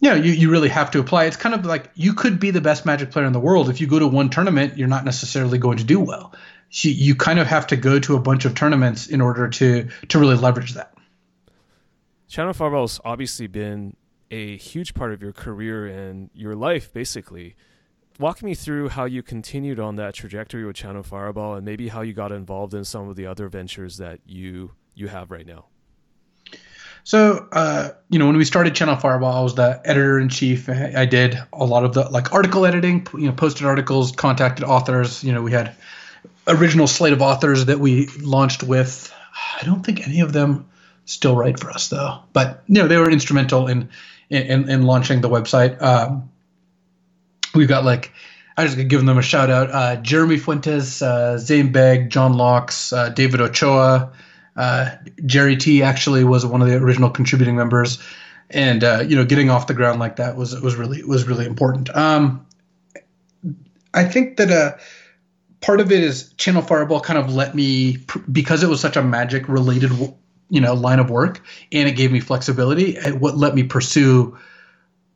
you 0.00 0.10
know 0.10 0.16
you, 0.16 0.32
you 0.32 0.50
really 0.50 0.68
have 0.68 0.90
to 0.92 1.00
apply. 1.00 1.24
It's 1.24 1.36
kind 1.36 1.54
of 1.54 1.64
like 1.64 1.90
you 1.94 2.14
could 2.14 2.40
be 2.40 2.50
the 2.50 2.60
best 2.60 2.84
magic 2.84 3.10
player 3.10 3.26
in 3.26 3.32
the 3.32 3.40
world. 3.40 3.68
If 3.68 3.80
you 3.80 3.86
go 3.86 3.98
to 3.98 4.06
one 4.06 4.30
tournament, 4.30 4.76
you're 4.76 4.88
not 4.88 5.04
necessarily 5.04 5.58
going 5.58 5.78
to 5.78 5.84
do 5.84 6.00
well. 6.00 6.34
You, 6.70 6.90
you 6.90 7.14
kind 7.14 7.38
of 7.38 7.46
have 7.46 7.68
to 7.68 7.76
go 7.76 7.98
to 8.00 8.16
a 8.16 8.20
bunch 8.20 8.44
of 8.44 8.54
tournaments 8.54 9.06
in 9.06 9.20
order 9.20 9.48
to 9.48 9.88
to 10.08 10.18
really 10.18 10.36
leverage 10.36 10.74
that. 10.74 10.94
Channel 12.28 12.52
Fireball's 12.52 13.00
obviously 13.04 13.46
been 13.46 13.96
a 14.30 14.56
huge 14.56 14.94
part 14.94 15.12
of 15.12 15.22
your 15.22 15.32
career 15.32 15.86
and 15.86 16.30
your 16.34 16.56
life, 16.56 16.92
basically. 16.92 17.54
Walk 18.18 18.42
me 18.42 18.54
through 18.54 18.88
how 18.90 19.04
you 19.04 19.22
continued 19.22 19.78
on 19.78 19.96
that 19.96 20.14
trajectory 20.14 20.64
with 20.64 20.76
Channel 20.76 21.02
Fireball, 21.02 21.54
and 21.54 21.64
maybe 21.64 21.88
how 21.88 22.00
you 22.00 22.12
got 22.12 22.32
involved 22.32 22.74
in 22.74 22.84
some 22.84 23.08
of 23.08 23.16
the 23.16 23.26
other 23.26 23.48
ventures 23.48 23.98
that 23.98 24.20
you 24.26 24.72
you 24.94 25.08
have 25.08 25.30
right 25.30 25.46
now. 25.46 25.66
So, 27.06 27.46
uh, 27.52 27.90
you 28.08 28.18
know, 28.18 28.26
when 28.26 28.38
we 28.38 28.46
started 28.46 28.74
Channel 28.74 28.96
Fireball, 28.96 29.32
I 29.32 29.42
was 29.42 29.54
the 29.54 29.80
editor 29.84 30.18
in 30.18 30.30
chief. 30.30 30.70
I 30.70 31.04
did 31.04 31.38
a 31.52 31.64
lot 31.64 31.84
of 31.84 31.92
the 31.92 32.08
like 32.08 32.32
article 32.32 32.64
editing, 32.64 33.06
you 33.12 33.26
know, 33.26 33.32
posted 33.32 33.66
articles, 33.66 34.12
contacted 34.12 34.64
authors. 34.64 35.22
You 35.22 35.32
know, 35.32 35.42
we 35.42 35.52
had 35.52 35.76
original 36.46 36.86
slate 36.86 37.12
of 37.12 37.20
authors 37.20 37.66
that 37.66 37.78
we 37.78 38.06
launched 38.20 38.62
with. 38.62 39.12
I 39.60 39.64
don't 39.66 39.84
think 39.84 40.06
any 40.06 40.20
of 40.20 40.32
them 40.32 40.66
still 41.04 41.36
write 41.36 41.60
for 41.60 41.70
us 41.70 41.88
though, 41.88 42.20
but 42.32 42.62
you 42.66 42.76
know, 42.76 42.88
they 42.88 42.96
were 42.96 43.10
instrumental 43.10 43.66
in 43.66 43.90
in, 44.30 44.70
in 44.70 44.82
launching 44.84 45.20
the 45.20 45.28
website. 45.28 45.80
Um, 45.82 46.30
we've 47.54 47.68
got 47.68 47.84
like 47.84 48.12
I 48.56 48.64
just 48.66 48.76
giving 48.88 49.06
them 49.06 49.18
a 49.18 49.22
shout 49.22 49.50
out. 49.50 49.70
Uh, 49.70 49.96
Jeremy 49.96 50.38
Fuentes, 50.38 51.02
uh, 51.02 51.36
Zane 51.38 51.72
Begg, 51.72 52.08
John 52.08 52.34
Locks, 52.34 52.92
uh, 52.92 53.10
David 53.10 53.40
Ochoa, 53.40 54.12
uh, 54.56 54.90
Gerry 55.24 55.56
T 55.56 55.82
actually 55.82 56.24
was 56.24 56.46
one 56.46 56.62
of 56.62 56.68
the 56.68 56.76
original 56.76 57.10
contributing 57.10 57.56
members, 57.56 57.98
and 58.50 58.82
uh, 58.84 59.04
you 59.06 59.16
know 59.16 59.24
getting 59.24 59.50
off 59.50 59.66
the 59.66 59.74
ground 59.74 60.00
like 60.00 60.16
that 60.16 60.36
was 60.36 60.58
was 60.60 60.76
really 60.76 61.02
was 61.02 61.26
really 61.26 61.46
important. 61.46 61.94
Um, 61.94 62.46
I 63.92 64.04
think 64.04 64.36
that 64.38 64.50
uh, 64.50 64.76
part 65.60 65.80
of 65.80 65.92
it 65.92 66.02
is 66.02 66.32
Channel 66.34 66.62
Fireball 66.62 67.00
kind 67.00 67.18
of 67.18 67.34
let 67.34 67.54
me 67.54 67.98
because 68.30 68.62
it 68.62 68.68
was 68.68 68.80
such 68.80 68.96
a 68.96 69.02
magic 69.02 69.48
related 69.48 69.90
you 70.50 70.60
know 70.60 70.74
line 70.74 71.00
of 71.00 71.10
work 71.10 71.42
and 71.72 71.88
it 71.88 71.96
gave 71.96 72.12
me 72.12 72.20
flexibility. 72.20 72.96
It 72.96 73.18
what 73.18 73.36
let 73.36 73.54
me 73.54 73.62
pursue 73.62 74.36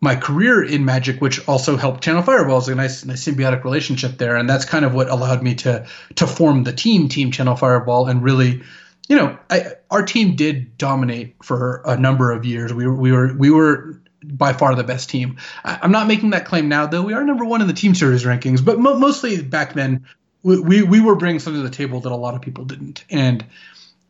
my 0.00 0.14
career 0.14 0.62
in 0.62 0.84
magic, 0.84 1.20
which 1.20 1.46
also 1.48 1.76
helped 1.76 2.02
Channel 2.02 2.22
Fireball. 2.22 2.58
Is 2.58 2.68
a 2.68 2.74
nice, 2.74 3.04
nice 3.04 3.24
symbiotic 3.24 3.64
relationship 3.64 4.18
there, 4.18 4.36
and 4.36 4.48
that's 4.48 4.64
kind 4.64 4.84
of 4.84 4.94
what 4.94 5.08
allowed 5.08 5.42
me 5.42 5.54
to 5.56 5.86
to 6.16 6.26
form 6.26 6.64
the 6.64 6.72
team, 6.72 7.08
Team 7.08 7.30
Channel 7.30 7.56
Fireball, 7.56 8.06
and 8.06 8.22
really, 8.22 8.62
you 9.08 9.16
know, 9.16 9.38
I, 9.50 9.74
our 9.90 10.02
team 10.02 10.36
did 10.36 10.76
dominate 10.76 11.36
for 11.42 11.82
a 11.84 11.96
number 11.96 12.30
of 12.30 12.44
years. 12.44 12.72
We 12.72 12.86
were 12.86 12.94
we 12.94 13.12
were 13.12 13.34
we 13.34 13.50
were 13.50 14.00
by 14.22 14.52
far 14.52 14.74
the 14.74 14.84
best 14.84 15.08
team. 15.08 15.38
I, 15.64 15.78
I'm 15.82 15.92
not 15.92 16.06
making 16.06 16.30
that 16.30 16.44
claim 16.44 16.68
now, 16.68 16.86
though. 16.86 17.02
We 17.02 17.14
are 17.14 17.24
number 17.24 17.44
one 17.44 17.60
in 17.62 17.66
the 17.66 17.72
team 17.72 17.94
series 17.94 18.24
rankings, 18.24 18.64
but 18.64 18.78
mo- 18.78 18.98
mostly 18.98 19.42
back 19.42 19.72
then, 19.72 20.06
we, 20.42 20.60
we 20.60 20.82
we 20.82 21.00
were 21.00 21.16
bringing 21.16 21.40
something 21.40 21.62
to 21.62 21.68
the 21.68 21.74
table 21.74 22.00
that 22.00 22.12
a 22.12 22.16
lot 22.16 22.34
of 22.34 22.42
people 22.42 22.64
didn't, 22.64 23.04
and 23.10 23.44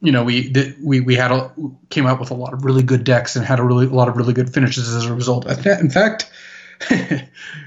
you 0.01 0.13
know, 0.13 0.25
we 0.25 0.49
did, 0.49 0.77
we 0.83 1.01
we 1.01 1.15
had 1.15 1.31
a, 1.31 1.53
came 1.91 2.07
up 2.07 2.19
with 2.19 2.31
a 2.31 2.35
lot 2.35 2.53
of 2.53 2.65
really 2.65 2.83
good 2.83 3.05
decks 3.05 3.37
and 3.37 3.45
had 3.45 3.61
a 3.61 3.63
really 3.63 3.87
a 3.87 3.91
lot 3.91 4.09
of 4.09 4.17
really 4.17 4.33
good 4.33 4.53
finishes 4.53 4.93
as 4.93 5.07
a 5.07 5.15
result. 5.15 5.47
In 5.47 5.91
fact, 5.91 6.31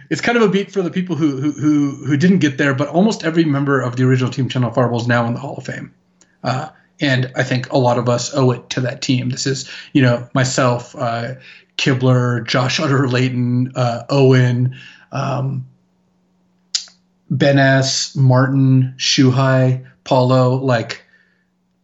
it's 0.10 0.22
kind 0.22 0.38
of 0.38 0.44
a 0.44 0.50
beat 0.50 0.72
for 0.72 0.82
the 0.82 0.92
people 0.92 1.16
who 1.16 1.40
who 1.40 1.52
who, 1.52 2.06
who 2.06 2.18
didn't 2.18 2.40
get 2.40 2.58
there, 2.58 2.74
but 2.74 2.90
almost 2.90 3.24
every 3.24 3.46
member 3.46 3.80
of 3.80 3.96
the 3.96 4.04
original 4.04 4.32
team 4.32 4.50
Channel 4.50 4.72
Fireball 4.72 5.00
is 5.00 5.08
now 5.08 5.26
in 5.28 5.34
the 5.34 5.40
Hall 5.40 5.56
of 5.56 5.66
Fame. 5.66 5.94
Uh, 6.44 6.70
and 7.02 7.32
I 7.36 7.44
think 7.44 7.72
a 7.72 7.78
lot 7.78 7.98
of 7.98 8.08
us 8.08 8.34
owe 8.34 8.52
it 8.52 8.70
to 8.72 8.82
that 8.82 9.02
team. 9.02 9.30
This 9.30 9.46
is, 9.48 9.70
you 9.94 10.02
know, 10.02 10.28
myself, 10.34 10.96
uh, 10.96 11.36
Kibler, 11.78 12.48
Josh 12.48 12.80
Utter-Leyton, 12.80 13.74
uh, 13.76 14.04
Owen, 14.10 14.78
um, 15.12 15.66
Ben 17.30 17.58
S, 17.58 18.16
Martin, 18.16 18.94
Shuhei, 18.98 19.86
Paulo, 20.04 20.56
like 20.56 21.04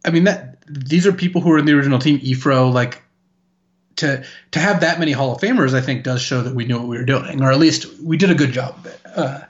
I 0.04 0.10
mean 0.10 0.24
that 0.24 0.64
these 0.68 1.06
are 1.06 1.12
people 1.12 1.40
who 1.40 1.50
were 1.50 1.58
in 1.58 1.64
the 1.64 1.72
original 1.72 1.98
team. 1.98 2.18
Efro, 2.20 2.72
like 2.72 3.02
to 3.96 4.24
to 4.50 4.58
have 4.58 4.80
that 4.80 4.98
many 4.98 5.12
Hall 5.12 5.34
of 5.34 5.40
Famers, 5.40 5.74
I 5.74 5.80
think 5.80 6.04
does 6.04 6.20
show 6.20 6.42
that 6.42 6.54
we 6.54 6.64
knew 6.64 6.78
what 6.78 6.88
we 6.88 6.98
were 6.98 7.04
doing, 7.04 7.42
or 7.42 7.50
at 7.50 7.58
least 7.58 7.86
we 8.02 8.16
did 8.16 8.30
a 8.30 8.34
good 8.34 8.52
job 8.52 8.76
of 8.76 8.86
it. 8.86 9.00
Uh, 9.04 9.40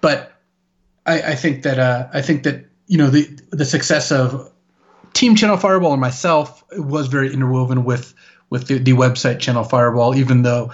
but 0.00 0.32
I, 1.06 1.22
I 1.22 1.34
think 1.34 1.62
that 1.62 1.78
uh, 1.78 2.08
I 2.12 2.22
think 2.22 2.42
that 2.42 2.66
you 2.94 2.98
know 2.98 3.10
the 3.10 3.24
the 3.50 3.64
success 3.64 4.12
of 4.12 4.52
Team 5.14 5.34
Channel 5.34 5.56
Fireball 5.56 5.90
and 5.90 6.00
myself 6.00 6.62
was 6.78 7.08
very 7.08 7.32
interwoven 7.32 7.84
with 7.84 8.14
with 8.50 8.68
the, 8.68 8.78
the 8.78 8.92
website 8.92 9.40
Channel 9.40 9.64
Fireball, 9.64 10.14
even 10.14 10.42
though 10.42 10.72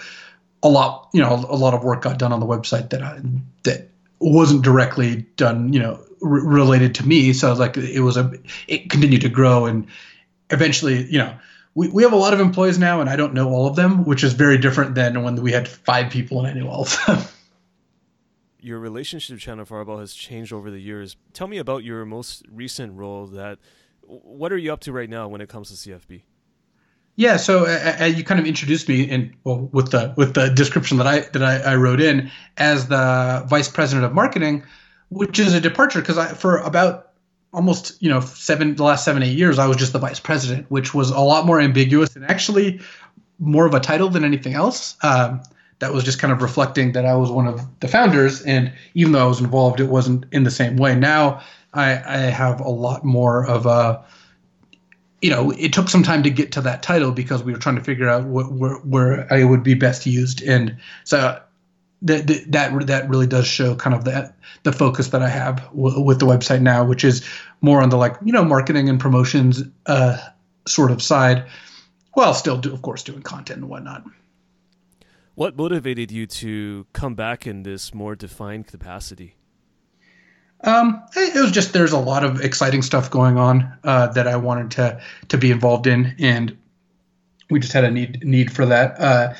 a 0.62 0.68
lot 0.68 1.08
you 1.14 1.22
know 1.22 1.32
a 1.32 1.56
lot 1.56 1.72
of 1.72 1.82
work 1.82 2.02
got 2.02 2.18
done 2.18 2.30
on 2.30 2.38
the 2.38 2.44
website 2.44 2.90
that 2.90 3.02
I, 3.02 3.22
that 3.62 3.88
wasn't 4.18 4.62
directly 4.62 5.22
done 5.36 5.72
you 5.72 5.80
know 5.80 5.98
r- 6.22 6.28
related 6.28 6.94
to 6.96 7.08
me. 7.08 7.32
So 7.32 7.54
like 7.54 7.78
it 7.78 8.00
was 8.00 8.18
a 8.18 8.30
it 8.68 8.90
continued 8.90 9.22
to 9.22 9.30
grow 9.30 9.64
and 9.64 9.86
eventually 10.50 11.04
you 11.10 11.20
know 11.20 11.34
we, 11.74 11.88
we 11.88 12.02
have 12.02 12.12
a 12.12 12.16
lot 12.16 12.34
of 12.34 12.40
employees 12.40 12.76
now 12.76 13.00
and 13.00 13.08
i 13.08 13.14
don't 13.14 13.32
know 13.32 13.50
all 13.50 13.68
of 13.68 13.76
them 13.76 14.04
which 14.04 14.24
is 14.24 14.32
very 14.32 14.58
different 14.58 14.96
than 14.96 15.22
when 15.22 15.36
we 15.36 15.52
had 15.52 15.68
five 15.68 16.10
people 16.10 16.40
and 16.40 16.48
i 16.48 16.52
knew 16.52 16.66
all 16.66 16.82
of 16.82 16.98
them 17.06 17.18
Your 18.62 18.78
relationship 18.78 19.34
with 19.34 19.40
Channel 19.40 19.64
Fireball 19.64 19.98
has 19.98 20.12
changed 20.12 20.52
over 20.52 20.70
the 20.70 20.80
years. 20.80 21.16
Tell 21.32 21.46
me 21.46 21.58
about 21.58 21.84
your 21.84 22.04
most 22.04 22.44
recent 22.50 22.92
role. 22.94 23.26
That 23.26 23.58
what 24.06 24.52
are 24.52 24.58
you 24.58 24.72
up 24.72 24.80
to 24.80 24.92
right 24.92 25.08
now 25.08 25.28
when 25.28 25.40
it 25.40 25.48
comes 25.48 25.68
to 25.70 25.90
CFB? 25.90 26.22
Yeah, 27.16 27.36
so 27.36 27.66
uh, 27.66 28.04
you 28.04 28.24
kind 28.24 28.40
of 28.40 28.46
introduced 28.46 28.88
me 28.88 29.02
in 29.02 29.36
well 29.44 29.68
with 29.72 29.90
the 29.90 30.14
with 30.16 30.34
the 30.34 30.48
description 30.48 30.96
that 30.98 31.06
I 31.06 31.20
that 31.20 31.42
I, 31.42 31.72
I 31.72 31.76
wrote 31.76 32.00
in 32.00 32.30
as 32.56 32.86
the 32.86 33.44
vice 33.48 33.68
president 33.68 34.06
of 34.06 34.14
marketing, 34.14 34.64
which 35.11 35.38
is 35.38 35.52
a 35.52 35.61
departure 35.61 36.00
because 36.00 36.16
I 36.16 36.28
for 36.28 36.58
about 36.58 37.12
almost 37.52 38.00
you 38.00 38.08
know 38.08 38.20
seven 38.20 38.76
the 38.76 38.84
last 38.84 39.04
seven 39.04 39.22
eight 39.22 39.36
years 39.36 39.58
I 39.58 39.66
was 39.66 39.76
just 39.76 39.92
the 39.92 39.98
vice 39.98 40.20
president, 40.20 40.70
which 40.70 40.94
was 40.94 41.11
a 41.11 41.20
lot 41.20 41.44
more 41.44 41.61
ambiguous 41.61 42.16
and 42.16 42.24
actually 42.24 42.80
more 43.38 43.66
of 43.66 43.74
a 43.74 43.80
title 43.80 44.08
than 44.08 44.24
anything 44.24 44.54
else. 44.54 44.96
Um, 45.02 45.42
that 45.80 45.92
was 45.92 46.04
just 46.04 46.18
kind 46.18 46.32
of 46.32 46.40
reflecting 46.40 46.92
that 46.92 47.04
I 47.04 47.14
was 47.14 47.30
one 47.30 47.46
of 47.46 47.60
the 47.80 47.88
founders, 47.88 48.42
and 48.42 48.72
even 48.94 49.12
though 49.12 49.24
I 49.24 49.28
was 49.28 49.40
involved, 49.40 49.80
it 49.80 49.88
wasn't 49.88 50.24
in 50.32 50.44
the 50.44 50.50
same 50.50 50.76
way. 50.76 50.94
Now 50.94 51.42
I, 51.74 51.90
I 51.92 52.18
have 52.18 52.60
a 52.60 52.68
lot 52.68 53.04
more 53.04 53.46
of 53.46 53.66
a 53.66 54.04
you 55.22 55.30
know, 55.30 55.50
it 55.50 55.72
took 55.72 55.88
some 55.88 56.02
time 56.02 56.22
to 56.22 56.30
get 56.30 56.52
to 56.52 56.60
that 56.62 56.82
title 56.82 57.12
because 57.12 57.42
we 57.42 57.52
were 57.52 57.58
trying 57.58 57.76
to 57.76 57.82
figure 57.84 58.08
out 58.08 58.22
wh- 58.22 58.50
where 58.58 58.76
where 58.76 59.32
I 59.32 59.44
would 59.44 59.62
be 59.62 59.74
best 59.74 60.06
used, 60.06 60.42
and 60.42 60.76
so 61.04 61.38
that 62.02 62.26
that 62.26 62.50
that 62.52 62.86
that 62.86 63.08
really 63.08 63.26
does 63.26 63.46
show 63.46 63.74
kind 63.74 63.94
of 63.94 64.04
that 64.04 64.34
the 64.62 64.72
focus 64.72 65.08
that 65.08 65.22
I 65.22 65.28
have 65.28 65.56
w- 65.74 66.00
with 66.00 66.20
the 66.20 66.26
website 66.26 66.62
now, 66.62 66.84
which 66.84 67.04
is 67.04 67.26
more 67.60 67.82
on 67.82 67.90
the 67.90 67.96
like 67.96 68.16
you 68.24 68.32
know 68.32 68.44
marketing 68.44 68.88
and 68.88 68.98
promotions 68.98 69.62
uh, 69.86 70.16
sort 70.66 70.90
of 70.90 71.02
side, 71.02 71.44
while 72.14 72.32
still 72.32 72.56
do 72.56 72.72
of 72.72 72.80
course 72.80 73.02
doing 73.02 73.22
content 73.22 73.60
and 73.60 73.68
whatnot. 73.68 74.04
What 75.34 75.56
motivated 75.56 76.10
you 76.10 76.26
to 76.26 76.86
come 76.92 77.14
back 77.14 77.46
in 77.46 77.62
this 77.62 77.94
more 77.94 78.14
defined 78.14 78.66
capacity? 78.66 79.36
Um, 80.62 81.02
it 81.16 81.40
was 81.40 81.52
just 81.52 81.72
there's 81.72 81.92
a 81.92 81.98
lot 81.98 82.24
of 82.24 82.40
exciting 82.42 82.82
stuff 82.82 83.10
going 83.10 83.38
on 83.38 83.78
uh, 83.82 84.08
that 84.08 84.28
I 84.28 84.36
wanted 84.36 84.72
to 84.72 85.00
to 85.28 85.38
be 85.38 85.50
involved 85.50 85.86
in, 85.86 86.14
and 86.18 86.58
we 87.48 87.60
just 87.60 87.72
had 87.72 87.84
a 87.84 87.90
need 87.90 88.24
need 88.24 88.52
for 88.52 88.66
that. 88.66 89.00
Uh, 89.00 89.34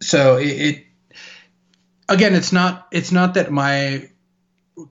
so 0.00 0.36
it, 0.36 0.46
it 0.46 0.84
again, 2.08 2.34
it's 2.34 2.52
not 2.52 2.88
it's 2.90 3.12
not 3.12 3.34
that 3.34 3.52
my 3.52 4.08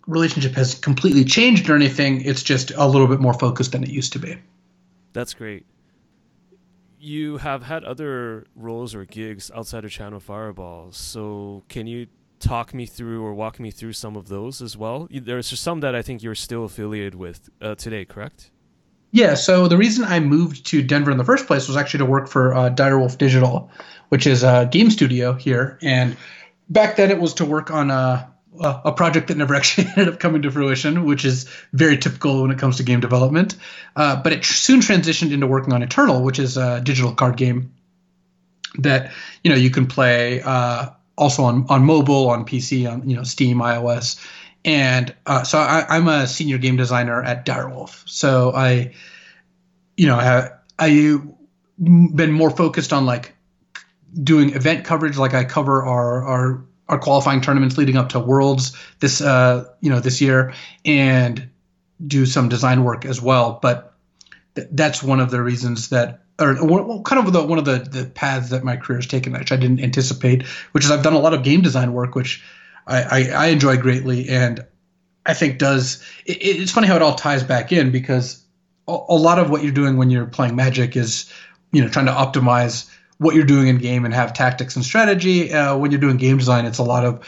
relationship 0.07 0.53
has 0.53 0.76
completely 0.76 1.26
changed 1.26 1.70
or 1.70 1.76
anything. 1.76 2.22
It's 2.22 2.43
just 2.43 2.72
a 2.72 2.88
little 2.88 3.07
bit 3.07 3.20
more 3.20 3.34
focused 3.34 3.74
than 3.74 3.84
it 3.84 3.89
used 3.89 4.14
to 4.14 4.20
be. 4.20 4.38
That's 5.11 5.34
great. 5.34 5.66
You 7.04 7.36
have 7.36 7.64
had 7.64 7.84
other 7.84 8.45
roles 8.56 8.95
or 8.95 9.04
gigs 9.04 9.51
outside 9.54 9.84
of 9.84 9.91
Channel 9.91 10.22
Fireball, 10.22 10.93
so 10.93 11.64
can 11.68 11.86
you 11.86 12.08
talk 12.39 12.74
me 12.74 12.86
through 12.86 13.26
or 13.26 13.34
walk 13.34 13.60
me 13.60 13.72
through 13.72 13.91
some 13.91 14.16
of 14.16 14.30
those 14.30 14.62
as 14.62 14.78
well? 14.78 15.10
There's 15.12 15.60
some 15.60 15.82
that 15.82 15.95
I 15.95 16.01
think 16.01 16.24
you're 16.24 16.34
still 16.34 16.64
affiliated 16.64 17.16
with 17.16 17.49
uh, 17.62 17.76
today, 17.76 18.06
correct? 18.06 18.51
Yeah, 19.12 19.34
so 19.34 19.68
the 19.68 19.76
reason 19.76 20.06
I 20.06 20.22
moved 20.22 20.66
to 20.68 20.82
Denver 20.82 21.12
in 21.12 21.18
the 21.18 21.26
first 21.26 21.45
place 21.45 21.68
was 21.68 21.76
actually 21.76 21.97
to 21.97 22.06
work 22.06 22.30
for 22.30 22.54
uh, 22.54 22.70
Direwolf 22.70 23.18
Digital, 23.18 23.70
which 24.08 24.26
is 24.26 24.41
a 24.41 24.70
game 24.72 24.89
studio 24.89 25.34
here. 25.34 25.78
And 25.82 26.16
back 26.70 26.95
then 26.95 27.12
it 27.12 27.20
was 27.20 27.34
to 27.34 27.43
work 27.43 27.70
on 27.70 27.91
a, 27.91 28.33
a 28.60 28.91
project 28.91 29.28
that 29.28 29.38
never 29.38 29.56
actually 29.56 29.88
ended 29.88 30.14
up 30.14 30.20
coming 30.20 30.41
to 30.43 30.51
fruition, 30.51 31.06
which 31.06 31.26
is 31.26 31.49
very 31.72 31.97
typical 31.97 32.41
when 32.41 32.51
it 32.51 32.60
comes 32.60 32.78
to 32.78 32.84
game 32.84 32.99
development. 32.99 33.56
Uh, 33.95 34.16
but 34.16 34.34
it 34.34 34.43
soon 34.45 34.80
transitioned 34.80 35.32
into 35.32 35.47
working 35.47 35.74
on 35.74 35.82
Eternal, 35.84 36.24
which 36.24 36.39
is 36.39 36.58
a 36.58 36.82
digital 36.82 37.14
card 37.14 37.38
game 37.38 37.74
that 38.80 39.12
you 39.43 39.51
know 39.51 39.58
you 39.58 39.70
can 39.70 39.88
play 39.88 40.41
uh, 40.41 40.89
also 41.18 41.43
on 41.43 41.66
on 41.70 41.84
mobile, 41.84 42.30
on 42.30 42.45
PC, 42.45 42.91
on 42.91 43.10
you 43.10 43.16
know 43.16 43.24
Steam, 43.24 43.58
iOS, 43.58 44.20
and 44.66 45.14
uh, 45.26 45.43
so 45.43 45.58
I, 45.60 45.86
I'm 45.89 46.08
a 46.08 46.28
senior 46.28 46.58
game 46.58 46.78
designer 46.78 47.22
at 47.22 47.45
Direwolf. 47.45 48.08
So 48.08 48.51
I, 48.56 48.93
you 49.97 50.08
know, 50.08 50.16
I 50.16 50.49
I 50.80 51.18
been 51.80 52.32
more 52.32 52.49
focused 52.49 52.93
on 52.93 53.06
like 53.06 53.36
doing 54.22 54.54
event 54.56 54.86
coverage. 54.86 55.18
Like 55.18 55.34
I 55.34 55.43
cover 55.43 55.84
our 55.84 56.24
our 56.24 56.66
our 56.94 57.00
qualifying 57.00 57.41
tournaments 57.41 57.78
leading 57.78 57.98
up 57.98 58.10
to 58.10 58.20
Worlds 58.20 58.78
this 59.00 59.20
uh 59.20 59.66
you 59.82 59.89
know 59.89 60.00
this 60.00 60.22
year, 60.22 60.54
and 60.86 61.50
do 62.06 62.26
some 62.26 62.50
design 62.50 62.84
work 62.84 63.06
as 63.06 63.22
well. 63.22 63.60
But 63.62 63.94
th- 64.56 64.68
that's 64.72 65.04
one 65.04 65.20
of 65.20 65.32
the 65.32 65.41
reasons 65.41 65.89
that 65.89 66.24
or 66.39 66.66
well, 66.66 67.02
kind 67.02 67.26
of 67.26 67.32
the 67.32 67.44
one 67.44 67.60
of 67.60 67.66
the, 67.66 67.80
the 67.80 68.06
paths 68.06 68.50
that 68.50 68.64
my 68.64 68.78
career 68.78 68.98
has 68.98 69.08
taken, 69.08 69.34
which 69.34 69.52
I 69.52 69.56
didn't 69.56 69.82
anticipate, 69.82 70.44
which 70.72 70.84
is 70.86 70.91
I've 70.91 71.04
done 71.04 71.14
a 71.14 71.20
lot 71.20 71.34
of 71.34 71.44
game 71.44 71.62
design 71.62 71.94
work, 71.94 72.16
which 72.16 72.44
I, 72.88 73.02
I, 73.04 73.30
I 73.30 73.46
enjoy 73.48 73.78
greatly, 73.78 74.30
and 74.30 74.66
I 75.26 75.34
think 75.34 75.60
does. 75.60 76.04
It, 76.26 76.38
it's 76.41 76.72
funny 76.72 76.88
how 76.88 76.96
it 76.96 77.02
all 77.02 77.16
ties 77.16 77.44
back 77.44 77.72
in 77.72 77.91
because 77.91 78.44
a, 78.88 78.98
a 79.10 79.16
lot 79.16 79.39
of 79.39 79.50
what 79.50 79.64
you're 79.64 79.72
doing 79.72 79.98
when 79.98 80.10
you're 80.10 80.26
playing 80.26 80.56
Magic 80.56 80.96
is 80.96 81.32
you 81.72 81.82
know 81.82 81.89
trying 81.89 82.08
to 82.08 82.12
optimize 82.12 82.89
what 83.24 83.36
you're 83.36 83.46
doing 83.46 83.68
in 83.68 83.78
game 83.78 84.06
and 84.06 84.14
have 84.14 84.34
tactics 84.34 84.76
and 84.76 84.84
strategy. 84.84 85.52
Uh, 85.54 85.78
when 85.78 85.92
you're 85.92 86.02
doing 86.02 86.18
game 86.18 86.38
design, 86.38 86.66
it's 86.66 86.78
a 86.78 86.84
lot 86.84 87.06
of 87.06 87.26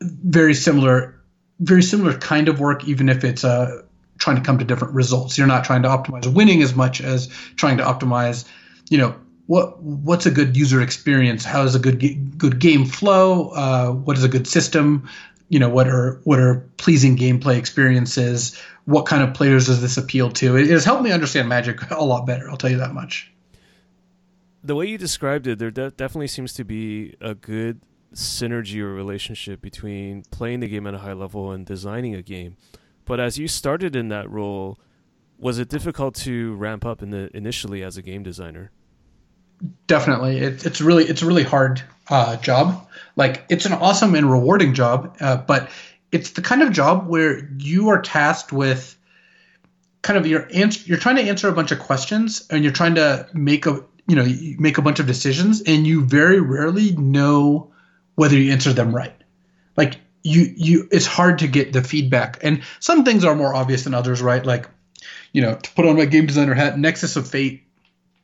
very 0.00 0.54
similar, 0.54 1.20
very 1.60 1.82
similar 1.82 2.18
kind 2.18 2.48
of 2.48 2.60
work, 2.60 2.84
even 2.86 3.08
if 3.08 3.24
it's 3.24 3.44
uh, 3.44 3.82
trying 4.18 4.36
to 4.36 4.42
come 4.42 4.58
to 4.58 4.64
different 4.64 4.94
results. 4.94 5.38
You're 5.38 5.46
not 5.46 5.64
trying 5.64 5.82
to 5.82 5.88
optimize 5.88 6.32
winning 6.32 6.62
as 6.62 6.74
much 6.74 7.00
as 7.00 7.28
trying 7.56 7.78
to 7.78 7.84
optimize, 7.84 8.44
you 8.90 8.98
know, 8.98 9.14
what 9.46 9.82
what's 9.82 10.26
a 10.26 10.30
good 10.30 10.56
user 10.56 10.80
experience? 10.80 11.44
How 11.44 11.62
is 11.62 11.74
a 11.74 11.78
good 11.78 12.38
good 12.38 12.58
game 12.58 12.84
flow? 12.84 13.48
Uh, 13.50 13.92
what 13.92 14.16
is 14.16 14.24
a 14.24 14.28
good 14.28 14.46
system? 14.46 15.08
You 15.48 15.58
know, 15.58 15.68
what 15.68 15.88
are 15.88 16.20
what 16.24 16.38
are 16.38 16.68
pleasing 16.76 17.16
gameplay 17.16 17.58
experiences? 17.58 18.60
What 18.84 19.06
kind 19.06 19.22
of 19.22 19.34
players 19.34 19.66
does 19.66 19.80
this 19.80 19.96
appeal 19.96 20.30
to? 20.32 20.56
It 20.56 20.68
has 20.68 20.84
helped 20.84 21.02
me 21.02 21.12
understand 21.12 21.48
Magic 21.48 21.90
a 21.90 22.04
lot 22.04 22.26
better. 22.26 22.50
I'll 22.50 22.56
tell 22.56 22.70
you 22.70 22.78
that 22.78 22.94
much. 22.94 23.31
The 24.64 24.74
way 24.74 24.86
you 24.86 24.98
described 24.98 25.46
it, 25.46 25.58
there 25.58 25.70
de- 25.70 25.90
definitely 25.90 26.28
seems 26.28 26.52
to 26.54 26.64
be 26.64 27.16
a 27.20 27.34
good 27.34 27.80
synergy 28.14 28.80
or 28.80 28.92
relationship 28.92 29.60
between 29.60 30.22
playing 30.30 30.60
the 30.60 30.68
game 30.68 30.86
at 30.86 30.94
a 30.94 30.98
high 30.98 31.14
level 31.14 31.50
and 31.50 31.66
designing 31.66 32.14
a 32.14 32.22
game. 32.22 32.56
But 33.04 33.18
as 33.18 33.38
you 33.38 33.48
started 33.48 33.96
in 33.96 34.08
that 34.08 34.30
role, 34.30 34.78
was 35.38 35.58
it 35.58 35.68
difficult 35.68 36.14
to 36.16 36.54
ramp 36.54 36.84
up 36.84 37.02
in 37.02 37.10
the 37.10 37.34
initially 37.36 37.82
as 37.82 37.96
a 37.96 38.02
game 38.02 38.22
designer? 38.22 38.70
definitely 39.86 40.38
it, 40.38 40.64
it's 40.66 40.80
really 40.80 41.04
it's 41.04 41.22
a 41.22 41.26
really 41.26 41.42
hard 41.42 41.82
uh, 42.08 42.36
job 42.36 42.88
like 43.16 43.44
it's 43.48 43.64
an 43.66 43.72
awesome 43.72 44.14
and 44.14 44.30
rewarding 44.30 44.74
job 44.74 45.16
uh, 45.20 45.36
but 45.36 45.70
it's 46.10 46.30
the 46.30 46.42
kind 46.42 46.62
of 46.62 46.72
job 46.72 47.06
where 47.06 47.48
you 47.58 47.88
are 47.88 48.02
tasked 48.02 48.52
with 48.52 48.96
kind 50.02 50.18
of 50.18 50.26
your 50.26 50.48
answer 50.52 50.80
you're 50.86 50.98
trying 50.98 51.16
to 51.16 51.22
answer 51.22 51.48
a 51.48 51.52
bunch 51.52 51.70
of 51.70 51.78
questions 51.78 52.46
and 52.50 52.64
you're 52.64 52.72
trying 52.72 52.96
to 52.96 53.26
make 53.32 53.66
a 53.66 53.84
you 54.08 54.16
know 54.16 54.24
you 54.24 54.56
make 54.58 54.78
a 54.78 54.82
bunch 54.82 54.98
of 54.98 55.06
decisions 55.06 55.62
and 55.62 55.86
you 55.86 56.04
very 56.04 56.40
rarely 56.40 56.92
know 56.92 57.72
whether 58.14 58.36
you 58.36 58.52
answer 58.52 58.72
them 58.72 58.94
right. 58.94 59.14
Like 59.76 59.98
you 60.22 60.52
you 60.56 60.88
it's 60.90 61.06
hard 61.06 61.40
to 61.40 61.48
get 61.48 61.72
the 61.72 61.82
feedback. 61.82 62.38
And 62.42 62.62
some 62.80 63.04
things 63.04 63.24
are 63.24 63.34
more 63.34 63.54
obvious 63.54 63.84
than 63.84 63.94
others 63.94 64.22
right? 64.22 64.44
Like 64.44 64.68
you 65.32 65.42
know 65.42 65.54
to 65.54 65.70
put 65.72 65.86
on 65.86 65.96
my 65.96 66.04
game 66.04 66.26
designer 66.26 66.54
hat 66.54 66.78
nexus 66.78 67.16
of 67.16 67.28
fate 67.28 67.64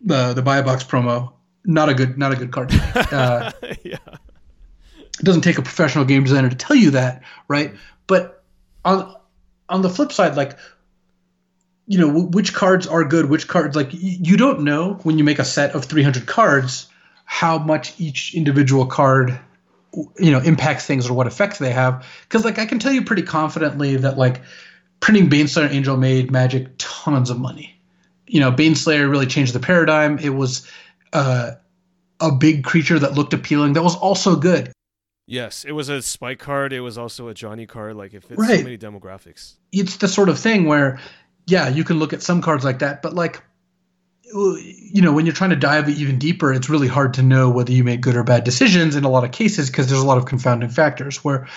the 0.00 0.34
the 0.34 0.42
buy 0.42 0.58
a 0.58 0.62
box 0.62 0.84
promo 0.84 1.32
not 1.64 1.88
a 1.88 1.94
good 1.94 2.18
not 2.18 2.32
a 2.32 2.36
good 2.36 2.52
card. 2.52 2.72
Uh, 3.12 3.50
yeah. 3.82 3.96
it 4.06 5.24
doesn't 5.24 5.42
take 5.42 5.58
a 5.58 5.62
professional 5.62 6.04
game 6.04 6.24
designer 6.24 6.50
to 6.50 6.56
tell 6.56 6.76
you 6.76 6.92
that 6.92 7.22
right? 7.46 7.74
But 8.06 8.42
on 8.84 9.14
on 9.68 9.82
the 9.82 9.90
flip 9.90 10.12
side 10.12 10.36
like 10.36 10.58
you 11.88 11.98
know 11.98 12.08
which 12.08 12.52
cards 12.52 12.86
are 12.86 13.02
good 13.04 13.28
which 13.30 13.48
cards 13.48 13.74
like 13.74 13.88
you 13.92 14.36
don't 14.36 14.60
know 14.60 14.94
when 15.02 15.18
you 15.18 15.24
make 15.24 15.38
a 15.38 15.44
set 15.44 15.74
of 15.74 15.86
300 15.86 16.26
cards 16.26 16.86
how 17.24 17.58
much 17.58 17.98
each 17.98 18.34
individual 18.34 18.86
card 18.86 19.38
you 20.18 20.30
know 20.30 20.38
impacts 20.40 20.84
things 20.84 21.08
or 21.08 21.14
what 21.14 21.26
effects 21.26 21.58
they 21.58 21.72
have 21.72 22.06
because 22.22 22.44
like 22.44 22.58
i 22.58 22.66
can 22.66 22.78
tell 22.78 22.92
you 22.92 23.02
pretty 23.02 23.22
confidently 23.22 23.96
that 23.96 24.18
like 24.18 24.42
printing 25.00 25.30
baneslayer 25.30 25.70
angel 25.70 25.96
made 25.96 26.30
magic 26.30 26.68
tons 26.76 27.30
of 27.30 27.38
money 27.40 27.74
you 28.26 28.38
know 28.38 28.52
baneslayer 28.52 29.10
really 29.10 29.26
changed 29.26 29.54
the 29.54 29.60
paradigm 29.60 30.18
it 30.18 30.30
was 30.34 30.70
uh, 31.14 31.52
a 32.20 32.30
big 32.30 32.64
creature 32.64 32.98
that 32.98 33.14
looked 33.14 33.32
appealing 33.32 33.72
that 33.72 33.82
was 33.82 33.96
also 33.96 34.36
good 34.36 34.70
Yes, 35.30 35.66
it 35.66 35.72
was 35.72 35.90
a 35.90 36.00
spike 36.00 36.38
card. 36.38 36.72
It 36.72 36.80
was 36.80 36.96
also 36.96 37.28
a 37.28 37.34
Johnny 37.34 37.66
card. 37.66 37.96
Like 37.96 38.14
it 38.14 38.24
fits 38.24 38.40
Right. 38.40 38.60
so 38.60 38.64
many 38.64 38.78
demographics. 38.78 39.56
it's 39.72 39.98
the 39.98 40.08
sort 40.08 40.30
of 40.30 40.38
thing 40.38 40.64
where 40.64 40.98
yeah 41.48 41.68
you 41.68 41.84
can 41.84 41.98
look 41.98 42.12
at 42.12 42.22
some 42.22 42.42
cards 42.42 42.64
like 42.64 42.80
that 42.80 43.02
but 43.02 43.14
like 43.14 43.42
you 44.32 45.00
know 45.02 45.12
when 45.12 45.24
you're 45.24 45.34
trying 45.34 45.50
to 45.50 45.56
dive 45.56 45.88
even 45.88 46.18
deeper 46.18 46.52
it's 46.52 46.68
really 46.68 46.88
hard 46.88 47.14
to 47.14 47.22
know 47.22 47.50
whether 47.50 47.72
you 47.72 47.82
make 47.82 48.00
good 48.00 48.16
or 48.16 48.24
bad 48.24 48.44
decisions 48.44 48.94
in 48.94 49.04
a 49.04 49.08
lot 49.08 49.24
of 49.24 49.32
cases 49.32 49.70
because 49.70 49.88
there's 49.88 50.02
a 50.02 50.06
lot 50.06 50.18
of 50.18 50.26
confounding 50.26 50.68
factors 50.68 51.24
where 51.24 51.48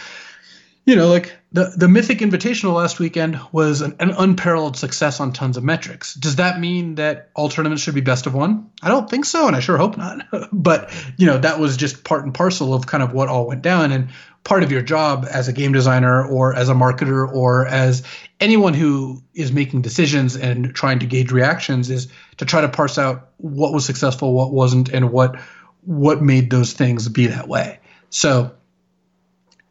you 0.86 0.96
know 0.96 1.08
like 1.08 1.36
the 1.54 1.74
the 1.76 1.88
mythic 1.90 2.20
invitational 2.20 2.76
last 2.76 2.98
weekend 2.98 3.40
was 3.52 3.82
an, 3.82 3.98
an 4.00 4.12
unparalleled 4.12 4.78
success 4.78 5.20
on 5.20 5.34
tons 5.34 5.58
of 5.58 5.64
metrics. 5.64 6.14
Does 6.14 6.38
that 6.38 6.60
mean 6.60 6.96
that 6.96 7.30
all 7.36 7.50
tournaments 7.50 7.84
should 7.84 7.94
be 7.94 8.02
best 8.02 8.26
of 8.26 8.34
one? 8.34 8.72
I 8.82 8.88
don't 8.88 9.10
think 9.10 9.26
so 9.26 9.48
and 9.48 9.56
i 9.56 9.60
sure 9.60 9.78
hope 9.78 9.98
not. 9.98 10.26
But 10.54 10.94
you 11.18 11.26
know 11.26 11.38
that 11.40 11.60
was 11.60 11.76
just 11.76 12.04
part 12.04 12.24
and 12.24 12.34
parcel 12.34 12.74
of 12.74 12.88
kind 12.88 13.04
of 13.04 13.14
what 13.14 13.28
all 13.28 13.48
went 13.48 13.62
down 13.64 13.92
and 13.92 14.10
part 14.44 14.64
of 14.64 14.72
your 14.72 14.82
job 14.82 15.28
as 15.30 15.48
a 15.48 15.54
game 15.54 15.72
designer 15.72 16.26
or 16.26 16.56
as 16.56 16.70
a 16.70 16.74
marketer 16.74 17.32
or 17.32 17.68
as 17.68 18.04
anyone 18.40 18.74
who 18.74 19.22
is 19.34 19.52
making 19.52 19.82
decisions 19.82 20.36
and 20.36 20.74
trying 20.74 21.00
to 21.00 21.06
gauge 21.06 21.32
reactions 21.32 21.90
is 21.90 22.08
to 22.38 22.46
try 22.46 22.62
to 22.62 22.70
parse 22.70 22.98
out 22.98 23.30
what 23.38 23.74
was 23.74 23.86
successful 23.86 24.34
what 24.34 24.52
wasn't 24.52 24.90
and 24.90 25.12
what 25.12 25.40
what 25.86 26.22
made 26.22 26.50
those 26.50 26.74
things 26.74 27.08
be 27.08 27.28
that 27.28 27.48
way 27.48 27.80
so 28.10 28.52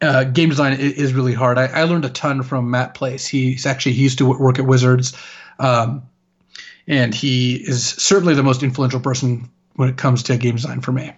uh, 0.01 0.23
game 0.23 0.49
design 0.49 0.79
is 0.79 1.13
really 1.13 1.33
hard. 1.33 1.57
I, 1.57 1.65
I 1.67 1.83
learned 1.83 2.05
a 2.05 2.09
ton 2.09 2.41
from 2.41 2.71
Matt 2.71 2.95
Place. 2.95 3.27
He's 3.27 3.65
actually 3.65 3.93
he 3.93 4.03
used 4.03 4.17
to 4.17 4.25
work 4.25 4.57
at 4.57 4.65
Wizards, 4.65 5.15
um, 5.59 6.03
and 6.87 7.13
he 7.13 7.55
is 7.55 7.85
certainly 7.85 8.33
the 8.33 8.43
most 8.43 8.63
influential 8.63 8.99
person 8.99 9.51
when 9.75 9.89
it 9.89 9.97
comes 9.97 10.23
to 10.23 10.37
game 10.37 10.55
design 10.55 10.81
for 10.81 10.91
me. 10.91 11.13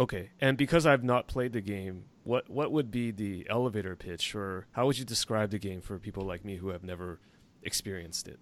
Okay, 0.00 0.30
and 0.40 0.58
because 0.58 0.84
I've 0.84 1.04
not 1.04 1.28
played 1.28 1.52
the 1.52 1.60
game, 1.60 2.04
what 2.24 2.48
what 2.48 2.72
would 2.72 2.90
be 2.90 3.10
the 3.10 3.46
elevator 3.48 3.96
pitch, 3.96 4.34
or 4.34 4.66
how 4.72 4.86
would 4.86 4.98
you 4.98 5.04
describe 5.04 5.50
the 5.50 5.58
game 5.58 5.80
for 5.80 5.98
people 5.98 6.24
like 6.24 6.44
me 6.44 6.56
who 6.56 6.68
have 6.68 6.84
never 6.84 7.18
experienced 7.62 8.28
it? 8.28 8.38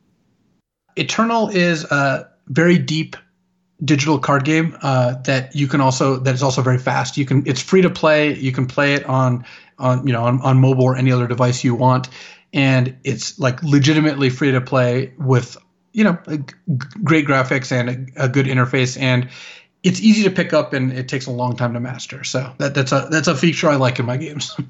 Eternal 0.96 1.48
is 1.48 1.84
a 1.84 2.30
very 2.48 2.78
deep 2.78 3.16
digital 3.82 4.18
card 4.18 4.44
game 4.44 4.76
uh, 4.82 5.14
that 5.22 5.54
you 5.54 5.66
can 5.66 5.80
also 5.80 6.16
that 6.18 6.34
is 6.34 6.42
also 6.42 6.62
very 6.62 6.78
fast. 6.78 7.16
You 7.16 7.24
can 7.24 7.46
it's 7.46 7.62
free 7.62 7.82
to 7.82 7.90
play. 7.90 8.34
You 8.34 8.52
can 8.52 8.66
play 8.66 8.94
it 8.94 9.06
on 9.06 9.44
on 9.78 10.06
you 10.06 10.12
know 10.12 10.24
on, 10.24 10.40
on 10.42 10.58
mobile 10.58 10.84
or 10.84 10.96
any 10.96 11.12
other 11.12 11.26
device 11.26 11.64
you 11.64 11.74
want, 11.74 12.08
and 12.52 12.96
it's 13.04 13.38
like 13.38 13.62
legitimately 13.62 14.30
free 14.30 14.52
to 14.52 14.60
play 14.60 15.14
with 15.18 15.56
you 15.92 16.04
know 16.04 16.18
great 17.02 17.26
graphics 17.26 17.72
and 17.72 18.10
a, 18.16 18.24
a 18.24 18.28
good 18.28 18.46
interface 18.46 19.00
and 19.00 19.28
it's 19.82 20.00
easy 20.00 20.22
to 20.24 20.30
pick 20.30 20.52
up 20.52 20.72
and 20.72 20.92
it 20.92 21.08
takes 21.08 21.26
a 21.26 21.30
long 21.30 21.56
time 21.56 21.72
to 21.74 21.80
master. 21.80 22.24
So 22.24 22.52
that, 22.58 22.74
that's 22.74 22.92
a 22.92 23.08
that's 23.10 23.28
a 23.28 23.34
feature 23.36 23.68
I 23.68 23.76
like 23.76 23.98
in 23.98 24.06
my 24.06 24.16
games. 24.16 24.56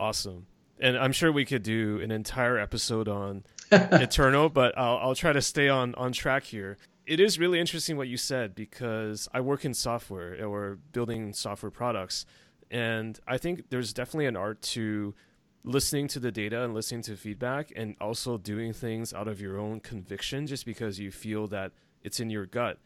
Awesome, 0.00 0.46
and 0.78 0.96
I'm 0.96 1.10
sure 1.10 1.32
we 1.32 1.44
could 1.44 1.64
do 1.64 2.00
an 2.00 2.12
entire 2.12 2.56
episode 2.56 3.08
on 3.08 3.42
Eternal, 3.72 4.48
but 4.48 4.78
I'll 4.78 4.98
I'll 4.98 5.14
try 5.16 5.32
to 5.32 5.42
stay 5.42 5.68
on 5.68 5.92
on 5.96 6.12
track 6.12 6.44
here. 6.44 6.78
It 7.04 7.18
is 7.18 7.36
really 7.36 7.58
interesting 7.58 7.96
what 7.96 8.06
you 8.06 8.16
said 8.16 8.54
because 8.54 9.28
I 9.34 9.40
work 9.40 9.64
in 9.64 9.74
software 9.74 10.46
or 10.46 10.78
building 10.92 11.32
software 11.32 11.72
products, 11.72 12.26
and 12.70 13.18
I 13.26 13.38
think 13.38 13.70
there's 13.70 13.92
definitely 13.92 14.26
an 14.26 14.36
art 14.36 14.62
to 14.62 15.16
listening 15.64 16.06
to 16.08 16.20
the 16.20 16.30
data 16.30 16.62
and 16.62 16.74
listening 16.74 17.02
to 17.02 17.16
feedback 17.16 17.72
and 17.74 17.96
also 18.00 18.38
doing 18.38 18.72
things 18.72 19.12
out 19.12 19.26
of 19.26 19.40
your 19.40 19.58
own 19.58 19.80
conviction 19.80 20.46
just 20.46 20.64
because 20.64 20.98
you 20.98 21.10
feel 21.10 21.48
that 21.48 21.72
it's 22.02 22.20
in 22.20 22.30
your 22.30 22.46
gut. 22.46 22.78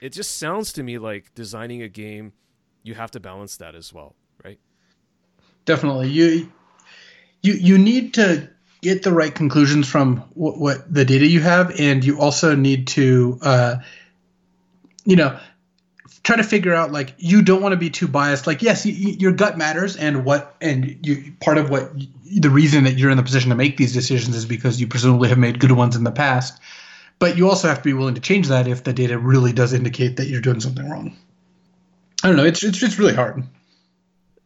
It 0.00 0.10
just 0.10 0.38
sounds 0.38 0.72
to 0.74 0.82
me 0.82 0.98
like 0.98 1.34
designing 1.34 1.82
a 1.82 1.88
game 1.88 2.32
you 2.82 2.94
have 2.94 3.10
to 3.10 3.20
balance 3.20 3.56
that 3.56 3.74
as 3.74 3.92
well, 3.92 4.14
right? 4.44 4.58
definitely. 5.64 6.08
You 6.08 6.50
you 7.42 7.54
you 7.54 7.78
need 7.78 8.14
to 8.14 8.48
get 8.80 9.02
the 9.02 9.12
right 9.12 9.34
conclusions 9.34 9.88
from 9.88 10.18
what, 10.34 10.58
what 10.58 10.92
the 10.92 11.04
data 11.04 11.26
you 11.26 11.40
have 11.40 11.78
and 11.80 12.04
you 12.04 12.20
also 12.20 12.54
need 12.54 12.86
to 12.86 13.38
uh, 13.42 13.76
you 15.04 15.16
know 15.16 15.38
try 16.22 16.36
to 16.36 16.42
figure 16.44 16.74
out 16.74 16.92
like 16.92 17.14
you 17.18 17.42
don't 17.42 17.62
want 17.62 17.72
to 17.72 17.76
be 17.76 17.90
too 17.90 18.08
biased. 18.08 18.46
Like 18.46 18.62
yes 18.62 18.84
y 18.84 18.92
y- 18.92 19.16
your 19.18 19.32
gut 19.32 19.58
matters 19.58 19.96
and 19.96 20.24
what 20.24 20.56
and 20.60 21.04
you 21.04 21.32
part 21.40 21.58
of 21.58 21.70
what 21.70 21.92
the 22.24 22.50
reason 22.50 22.84
that 22.84 22.96
you're 22.96 23.10
in 23.10 23.16
the 23.16 23.22
position 23.22 23.50
to 23.50 23.56
make 23.56 23.76
these 23.76 23.92
decisions 23.92 24.36
is 24.36 24.46
because 24.46 24.80
you 24.80 24.86
presumably 24.86 25.28
have 25.28 25.38
made 25.38 25.58
good 25.58 25.72
ones 25.72 25.96
in 25.96 26.04
the 26.04 26.12
past 26.12 26.60
but 27.18 27.36
you 27.36 27.48
also 27.48 27.68
have 27.68 27.78
to 27.78 27.84
be 27.84 27.92
willing 27.92 28.14
to 28.14 28.20
change 28.20 28.48
that 28.48 28.66
if 28.66 28.84
the 28.84 28.92
data 28.92 29.18
really 29.18 29.52
does 29.52 29.72
indicate 29.72 30.16
that 30.16 30.26
you're 30.26 30.40
doing 30.40 30.60
something 30.60 30.88
wrong 30.88 31.16
i 32.22 32.28
don't 32.28 32.36
know 32.36 32.44
it's 32.44 32.62
it's, 32.62 32.82
it's 32.82 32.98
really 32.98 33.14
hard 33.14 33.42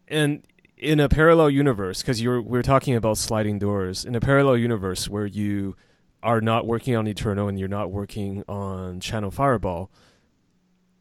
and 0.09 0.43
in 0.77 0.99
a 0.99 1.09
parallel 1.09 1.51
universe 1.51 2.01
because 2.01 2.23
you're 2.23 2.41
we're 2.41 2.63
talking 2.63 2.95
about 2.95 3.19
sliding 3.19 3.59
doors 3.59 4.05
in 4.05 4.15
a 4.15 4.21
parallel 4.21 4.57
universe 4.57 5.09
where 5.09 5.27
you 5.27 5.77
are 6.23 6.41
not 6.41 6.67
working 6.67 6.97
on 6.97 7.07
Eternal 7.07 7.49
and 7.49 7.59
you're 7.59 7.69
not 7.69 7.91
working 7.91 8.45
on 8.49 9.01
Channel 9.01 9.31
Fireball, 9.31 9.91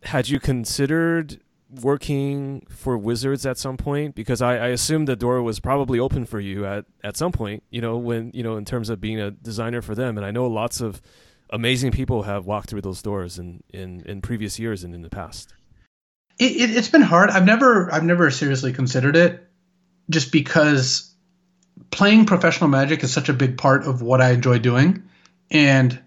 had 0.04 0.30
you 0.30 0.40
considered 0.40 1.42
working 1.82 2.66
for 2.70 2.98
Wizards 2.98 3.46
at 3.46 3.58
some 3.58 3.78
point? 3.78 4.16
Because 4.16 4.42
I, 4.42 4.54
I 4.56 4.68
assume 4.68 5.06
the 5.06 5.16
door 5.16 5.42
was 5.42 5.60
probably 5.60 6.00
open 6.00 6.26
for 6.26 6.40
you 6.40 6.66
at, 6.66 6.86
at 7.04 7.18
some 7.18 7.32
point, 7.32 7.64
you 7.70 7.82
know, 7.82 7.98
when 7.98 8.32
you 8.34 8.44
know, 8.44 8.58
in 8.58 8.66
terms 8.66 8.90
of 8.90 9.02
being 9.02 9.20
a 9.20 9.32
designer 9.32 9.82
for 9.82 9.94
them. 9.94 10.18
And 10.18 10.26
I 10.26 10.32
know 10.32 10.48
lots 10.48 10.82
of 10.82 11.02
amazing 11.52 11.92
people 11.92 12.24
have 12.24 12.46
walked 12.46 12.70
through 12.70 12.82
those 12.82 13.02
doors 13.02 13.40
in, 13.40 13.64
in, 13.74 14.02
in 14.06 14.22
previous 14.22 14.60
years 14.60 14.84
and 14.84 14.94
in 14.94 15.02
the 15.02 15.10
past. 15.10 15.54
it, 16.40 16.52
it, 16.52 16.78
it's 16.78 16.90
been 16.90 17.02
hard. 17.02 17.30
I've 17.30 17.46
never 17.46 17.92
I've 17.94 18.04
never 18.04 18.32
seriously 18.32 18.74
considered 18.74 19.16
it, 19.16 19.48
just 20.10 20.32
because 20.32 21.14
playing 21.92 22.26
professional 22.26 22.70
Magic 22.70 23.04
is 23.04 23.12
such 23.12 23.30
a 23.30 23.34
big 23.34 23.58
part 23.58 23.86
of 23.86 24.02
what 24.02 24.22
I 24.22 24.32
enjoy 24.32 24.60
doing, 24.60 25.04
and 25.52 26.00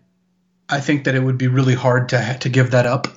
I 0.69 0.81
think 0.81 1.05
that 1.05 1.15
it 1.15 1.21
would 1.21 1.39
be 1.39 1.49
really 1.49 1.75
hard 1.75 2.09
to 2.11 2.37
to 2.41 2.49
give 2.49 2.71
that 2.73 2.87
up. 2.87 3.09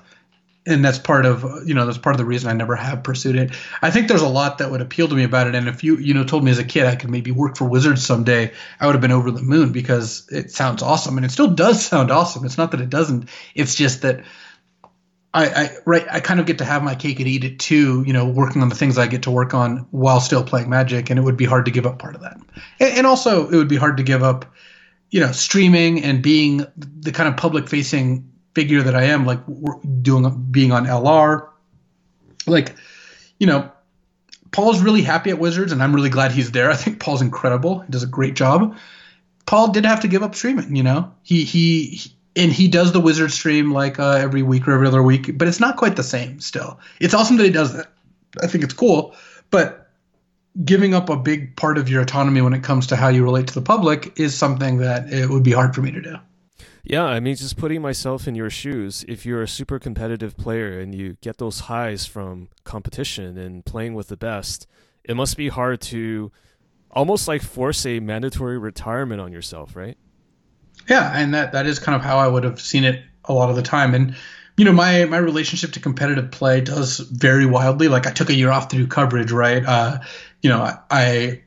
And 0.66 0.84
that's 0.84 0.98
part 0.98 1.26
of 1.26 1.68
you 1.68 1.74
know 1.74 1.86
that's 1.86 1.98
part 1.98 2.16
of 2.16 2.18
the 2.18 2.26
reason 2.26 2.50
I 2.50 2.54
never 2.54 2.76
have 2.76 3.04
pursued 3.04 3.36
it. 3.36 3.52
I 3.82 3.92
think 3.92 4.08
there's 4.08 4.22
a 4.22 4.28
lot 4.28 4.58
that 4.58 4.72
would 4.72 4.82
appeal 4.82 5.08
to 5.08 5.16
me 5.16 5.24
about 5.24 5.48
it, 5.48 5.56
and 5.56 5.68
if 5.68 5.84
you 5.84 5.98
you 5.98 6.14
know 6.14 6.24
told 6.24 6.44
me 6.44 6.52
as 6.52 6.60
a 6.60 6.64
kid 6.64 6.86
I 6.86 6.96
could 6.96 7.10
maybe 7.10 7.32
work 7.32 7.58
for 7.58 7.66
Wizards 7.66 8.06
someday, 8.06 8.52
I 8.80 8.86
would 8.86 8.96
have 8.96 9.02
been 9.02 9.12
over 9.12 9.32
the 9.32 9.42
moon 9.42 9.72
because 9.72 10.28
it 10.32 10.52
sounds 10.52 10.82
awesome, 10.82 11.18
and 11.18 11.26
it 11.26 11.32
still 11.32 11.52
does 11.52 11.86
sound 11.86 12.12
awesome. 12.12 12.46
It's 12.46 12.58
not 12.58 12.72
that 12.72 12.82
it 12.82 12.90
doesn't. 12.90 13.30
It's 13.54 13.76
just 13.76 14.02
that 14.02 14.24
I, 15.34 15.46
I 15.46 15.70
right 15.86 16.08
I 16.10 16.20
kind 16.20 16.40
of 16.40 16.46
get 16.46 16.60
to 16.60 16.66
have 16.66 16.82
my 16.82 16.96
cake 16.96 17.20
and 17.20 17.28
eat 17.28 17.44
it 17.44 17.60
too. 17.60 18.04
You 18.06 18.14
know, 18.14 18.28
working 18.28 18.62
on 18.62 18.70
the 18.70 18.76
things 18.76 18.98
I 18.98 19.08
get 19.08 19.24
to 19.24 19.32
work 19.32 19.54
on 19.54 19.88
while 19.92 20.20
still 20.20 20.44
playing 20.44 20.70
Magic, 20.70 21.10
and 21.10 21.20
it 21.20 21.22
would 21.22 21.38
be 21.38 21.46
hard 21.46 21.66
to 21.66 21.72
give 21.72 21.86
up 21.86 22.00
part 22.00 22.16
of 22.16 22.22
that. 22.22 22.38
And, 22.80 23.00
and 23.00 23.08
also, 23.08 23.48
it 23.50 23.56
would 23.56 23.68
be 23.68 23.76
hard 23.76 23.98
to 23.98 24.04
give 24.04 24.24
up, 24.24 24.46
you 25.12 25.20
know, 25.20 25.32
streaming 25.32 26.04
and 26.04 26.24
being 26.24 26.66
the 26.78 27.12
kind 27.12 27.30
of 27.30 27.38
public 27.38 27.70
facing 27.70 28.32
figure 28.56 28.82
that 28.82 28.96
I 28.96 29.04
am, 29.04 29.26
like 29.26 29.40
doing 30.02 30.48
being 30.52 30.72
on 30.72 30.86
LR. 30.86 31.50
Like, 32.48 32.76
you 33.40 33.48
know, 33.48 33.72
Paul's 34.52 34.82
really 34.82 35.02
happy 35.02 35.30
at 35.30 35.40
Wizards, 35.40 35.72
and 35.72 35.84
I'm 35.84 35.94
really 35.94 36.10
glad 36.10 36.32
he's 36.32 36.52
there. 36.52 36.72
I 36.72 36.76
think 36.76 37.00
Paul's 37.00 37.22
incredible. 37.22 37.80
He 37.80 37.92
does 37.92 38.04
a 38.04 38.08
great 38.08 38.36
job. 38.36 38.76
Paul 39.46 39.72
did 39.72 39.86
have 39.86 40.00
to 40.00 40.08
give 40.08 40.24
up 40.24 40.34
streaming. 40.34 40.76
You 40.76 40.84
know, 40.84 41.12
he 41.24 41.44
he. 41.44 41.86
he 41.86 42.12
and 42.38 42.52
he 42.52 42.68
does 42.68 42.92
the 42.92 43.00
wizard 43.00 43.32
stream 43.32 43.72
like 43.72 43.98
uh, 43.98 44.12
every 44.12 44.44
week 44.44 44.68
or 44.68 44.74
every 44.74 44.88
other 44.88 45.02
week, 45.02 45.38
but 45.38 45.48
it's 45.48 45.62
not 45.62 45.78
quite 45.78 45.96
the 45.96 46.04
same. 46.04 46.42
Still, 46.42 46.78
it's 47.00 47.14
awesome 47.14 47.38
that 47.38 47.46
he 47.46 47.50
does 47.50 47.72
that. 47.74 47.88
I 48.44 48.48
think 48.48 48.64
it's 48.66 48.74
cool, 48.74 49.16
but 49.52 49.90
giving 50.64 50.94
up 50.94 51.10
a 51.10 51.16
big 51.16 51.56
part 51.56 51.78
of 51.78 51.90
your 51.90 52.02
autonomy 52.02 52.42
when 52.42 52.54
it 52.54 52.64
comes 52.64 52.88
to 52.88 52.96
how 52.96 53.08
you 53.08 53.24
relate 53.24 53.48
to 53.48 53.54
the 53.54 53.62
public 53.62 54.20
is 54.20 54.38
something 54.38 54.78
that 54.78 55.12
it 55.12 55.30
would 55.30 55.44
be 55.44 55.52
hard 55.52 55.74
for 55.74 55.82
me 55.82 55.92
to 55.92 56.02
do. 56.02 56.16
Yeah, 56.86 57.04
I 57.04 57.20
mean, 57.20 57.36
just 57.36 57.58
putting 57.58 57.82
myself 57.82 58.28
in 58.28 58.36
your 58.36 58.52
shoes, 58.52 59.04
if 59.08 59.26
you're 59.26 59.42
a 59.42 59.48
super 59.48 59.80
competitive 59.80 60.38
player 60.38 60.80
and 60.80 60.94
you 60.94 61.18
get 61.20 61.40
those 61.40 61.62
highs 61.62 62.06
from 62.06 62.50
competition 62.64 63.40
and 63.40 63.66
playing 63.66 63.96
with 63.96 64.08
the 64.08 64.18
best, 64.18 64.68
it 65.04 65.16
must 65.16 65.36
be 65.36 65.50
hard 65.50 65.82
to 65.82 66.32
almost 66.92 67.28
like 67.28 67.42
force 67.42 67.88
a 67.88 68.00
mandatory 68.00 68.60
retirement 68.60 69.20
on 69.20 69.32
yourself, 69.32 69.76
right? 69.76 69.98
Yeah, 70.88 71.12
and 71.12 71.34
that 71.34 71.54
that 71.54 71.66
is 71.66 71.80
kind 71.80 71.96
of 71.96 72.04
how 72.04 72.20
I 72.20 72.28
would 72.28 72.44
have 72.44 72.62
seen 72.62 72.84
it 72.84 73.02
a 73.26 73.34
lot 73.34 73.50
of 73.50 73.56
the 73.56 73.64
time. 73.64 73.96
And 73.96 74.16
you 74.56 74.64
know, 74.64 74.72
my 74.72 75.06
my 75.06 75.18
relationship 75.18 75.72
to 75.72 75.80
competitive 75.80 76.30
play 76.30 76.62
does 76.62 77.00
vary 77.00 77.48
wildly. 77.48 77.88
Like 77.88 78.06
I 78.06 78.12
took 78.12 78.30
a 78.30 78.36
year 78.36 78.52
off 78.52 78.68
to 78.70 78.78
do 78.78 78.86
coverage, 78.86 79.32
right? 79.32 79.66
Uh, 79.66 80.00
you 80.44 80.50
know, 80.50 80.62
I, 80.62 80.78
I 80.92 81.42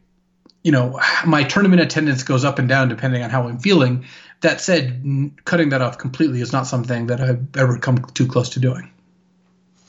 you 0.64 0.72
know, 0.72 1.00
my 1.24 1.44
tournament 1.44 1.80
attendance 1.80 2.24
goes 2.24 2.44
up 2.44 2.58
and 2.58 2.68
down 2.68 2.88
depending 2.88 3.22
on 3.22 3.30
how 3.30 3.48
I'm 3.48 3.58
feeling. 3.58 4.04
That 4.40 4.60
said, 4.60 5.32
cutting 5.44 5.70
that 5.70 5.82
off 5.82 5.98
completely 5.98 6.40
is 6.40 6.52
not 6.52 6.66
something 6.66 7.08
that 7.08 7.20
I've 7.20 7.56
ever 7.56 7.78
come 7.78 7.98
too 8.14 8.26
close 8.26 8.50
to 8.50 8.60
doing. 8.60 8.90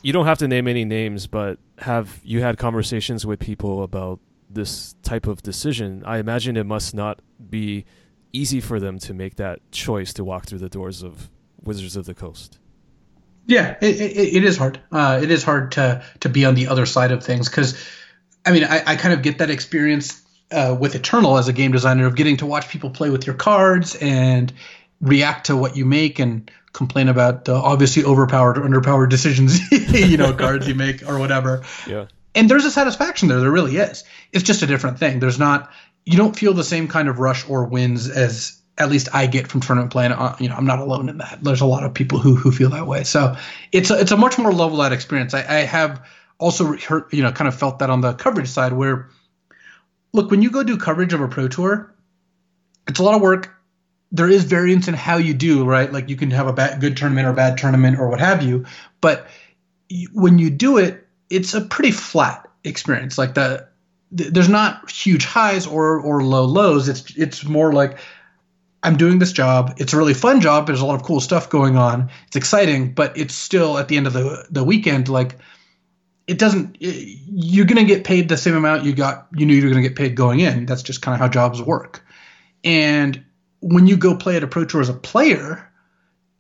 You 0.02 0.14
don't 0.14 0.26
have 0.26 0.40
to 0.40 0.48
name 0.48 0.68
any 0.68 0.86
names, 0.86 1.28
but 1.28 1.60
have 1.78 2.20
you 2.24 2.42
had 2.42 2.58
conversations 2.58 3.26
with 3.26 3.40
people 3.40 3.84
about 3.84 4.20
this 4.50 4.96
type 5.04 5.28
of 5.28 5.44
decision? 5.44 6.04
I 6.06 6.18
imagine 6.18 6.58
it 6.58 6.66
must 6.66 6.96
not 6.96 7.22
be 7.50 7.86
easy 8.34 8.62
for 8.62 8.80
them 8.80 8.98
to 9.00 9.14
make 9.14 9.36
that 9.36 9.60
choice 9.72 10.14
to 10.14 10.24
walk 10.24 10.46
through 10.46 10.60
the 10.60 10.70
doors 10.70 11.04
of 11.04 11.30
Wizards 11.64 11.96
of 11.96 12.06
the 12.06 12.14
Coast. 12.14 12.58
Yeah, 13.46 13.76
it, 13.82 14.00
it, 14.00 14.36
it 14.36 14.44
is 14.44 14.58
hard. 14.58 14.80
Uh, 14.92 15.20
it 15.22 15.32
is 15.32 15.44
hard 15.44 15.72
to 15.74 16.04
to 16.20 16.30
be 16.30 16.46
on 16.46 16.56
the 16.56 16.68
other 16.68 16.86
side 16.86 17.12
of 17.12 17.24
things 17.24 17.50
because, 17.50 17.84
I 18.46 18.52
mean, 18.52 18.64
I, 18.64 18.84
I 18.86 18.96
kind 18.96 19.14
of 19.14 19.22
get 19.22 19.40
that 19.40 19.50
experience 19.50 20.19
uh, 20.52 20.76
with 20.80 20.96
Eternal 20.96 21.38
as 21.38 21.48
a 21.48 21.54
game 21.54 21.72
designer 21.72 22.06
of 22.06 22.16
getting 22.16 22.38
to 22.38 22.46
watch 22.46 22.70
people 22.70 22.90
play 22.90 23.10
with 23.10 23.28
your 23.28 23.36
cards 23.36 23.96
and 23.96 24.52
react 25.02 25.46
to 25.48 25.56
what 25.56 25.76
you 25.76 25.86
make 25.86 26.20
and 26.20 26.52
complain 26.74 27.08
about 27.08 27.46
the 27.46 27.54
obviously 27.54 28.04
overpowered 28.04 28.58
or 28.58 28.62
underpowered 28.62 29.10
decisions, 29.10 29.72
you 29.72 30.18
know, 30.18 30.34
cards 30.34 30.68
you 30.68 30.76
make 30.76 31.08
or 31.08 31.20
whatever. 31.20 31.64
Yeah. 31.88 32.06
And 32.36 32.50
there's 32.50 32.66
a 32.66 32.72
satisfaction 32.72 33.28
there. 33.28 33.40
There 33.40 33.52
really 33.52 33.78
is. 33.78 34.04
It's 34.32 34.44
just 34.44 34.62
a 34.62 34.68
different 34.68 35.00
thing. 35.00 35.20
There's 35.20 35.40
not. 35.40 35.72
You 36.06 36.18
don't 36.18 36.36
feel 36.36 36.54
the 36.54 36.64
same 36.64 36.88
kind 36.88 37.08
of 37.08 37.20
rush 37.20 37.48
or 37.50 37.66
wins 37.66 38.10
as 38.10 38.60
at 38.78 38.90
least 38.90 39.10
I 39.14 39.28
get 39.28 39.48
from 39.48 39.62
tournament 39.62 39.92
play. 39.92 40.06
And 40.06 40.14
uh, 40.14 40.36
you 40.40 40.48
know, 40.48 40.56
I'm 40.56 40.66
not 40.66 40.80
alone 40.80 41.10
in 41.10 41.18
that. 41.18 41.40
There's 41.42 41.62
a 41.62 41.66
lot 41.66 41.84
of 41.84 41.94
people 41.94 42.20
who 42.20 42.36
who 42.36 42.52
feel 42.52 42.70
that 42.70 42.88
way. 42.88 43.04
So 43.04 43.36
it's 43.72 43.92
a, 43.92 44.00
it's 44.00 44.12
a 44.12 44.18
much 44.18 44.38
more 44.38 44.54
level 44.54 44.82
out 44.82 44.94
experience. 44.94 45.34
I, 45.34 45.40
I 45.40 45.60
have 45.62 46.06
also 46.38 46.78
heard, 46.78 47.06
you 47.12 47.22
know 47.22 47.32
kind 47.32 47.48
of 47.48 47.56
felt 47.56 47.80
that 47.80 47.90
on 47.90 48.02
the 48.02 48.14
coverage 48.14 48.48
side 48.48 48.74
where 48.74 49.10
look 50.14 50.32
when 50.32 50.42
you 50.42 50.52
go 50.52 50.64
do 50.64 50.78
coverage 50.78 51.14
of 51.14 51.22
a 51.22 51.28
pro 51.28 51.48
tour, 51.48 51.94
it's 52.88 53.00
a 53.00 53.04
lot 53.04 53.16
of 53.16 53.22
work. 53.22 53.56
There 54.12 54.28
is 54.28 54.44
variance 54.44 54.88
in 54.88 54.96
how 54.96 55.18
you 55.18 55.34
do 55.34 55.66
right. 55.66 55.92
Like 55.92 56.10
you 56.10 56.16
can 56.16 56.32
have 56.32 56.48
a 56.48 56.54
bad, 56.54 56.82
good 56.82 56.98
tournament 56.98 57.28
or 57.28 57.34
bad 57.34 57.58
tournament 57.58 58.00
or 58.00 58.10
what 58.10 58.20
have 58.20 58.42
you, 58.42 58.66
but 59.02 59.28
when 60.14 60.40
you 60.40 60.50
do 60.50 60.78
it, 60.78 61.08
it's 61.30 61.54
a 61.54 61.62
pretty 61.62 61.92
flat 61.92 62.48
experience. 62.64 63.18
Like 63.18 63.36
the 63.36 63.68
th- 64.16 64.32
there's 64.32 64.50
not 64.50 64.90
huge 64.90 65.26
highs 65.26 65.68
or 65.68 66.00
or 66.00 66.24
low 66.24 66.46
lows. 66.46 66.90
It's 66.90 67.16
it's 67.16 67.44
more 67.46 67.74
like 67.74 68.00
I'm 68.82 68.98
doing 68.98 69.20
this 69.20 69.32
job. 69.32 69.76
It's 69.78 69.94
a 69.94 69.98
really 69.98 70.14
fun 70.14 70.42
job. 70.42 70.68
There's 70.68 70.82
a 70.82 70.86
lot 70.86 70.96
of 70.96 71.04
cool 71.04 71.20
stuff 71.20 71.50
going 71.50 71.78
on. 71.78 72.10
It's 72.28 72.36
exciting, 72.36 72.94
but 72.94 73.18
it's 73.18 73.36
still 73.36 73.78
at 73.78 73.88
the 73.88 73.98
end 73.98 74.08
of 74.08 74.14
the 74.14 74.48
the 74.50 74.64
weekend 74.64 75.10
like 75.10 75.38
it 76.30 76.38
doesn't 76.38 76.78
you're 76.80 77.66
going 77.66 77.86
to 77.86 77.92
get 77.92 78.04
paid 78.04 78.30
the 78.30 78.38
same 78.38 78.56
amount 78.56 78.84
you 78.86 78.94
got 78.94 79.28
you 79.34 79.48
knew 79.48 79.56
you 79.56 79.64
were 79.64 79.72
going 79.72 79.82
to 79.82 79.90
get 79.90 79.98
paid 79.98 80.16
going 80.16 80.40
in. 80.40 80.68
That's 80.68 80.84
just 80.84 81.02
kind 81.02 81.16
of 81.16 81.20
how 81.20 81.28
jobs 81.28 81.60
work. 81.60 82.06
And 82.64 83.24
when 83.62 83.88
you 83.88 83.98
go 83.98 84.16
play 84.16 84.38
at 84.38 84.44
a 84.44 84.48
pro 84.48 84.64
tour 84.64 84.80
as 84.80 84.90
a 84.90 84.94
player, 84.94 85.68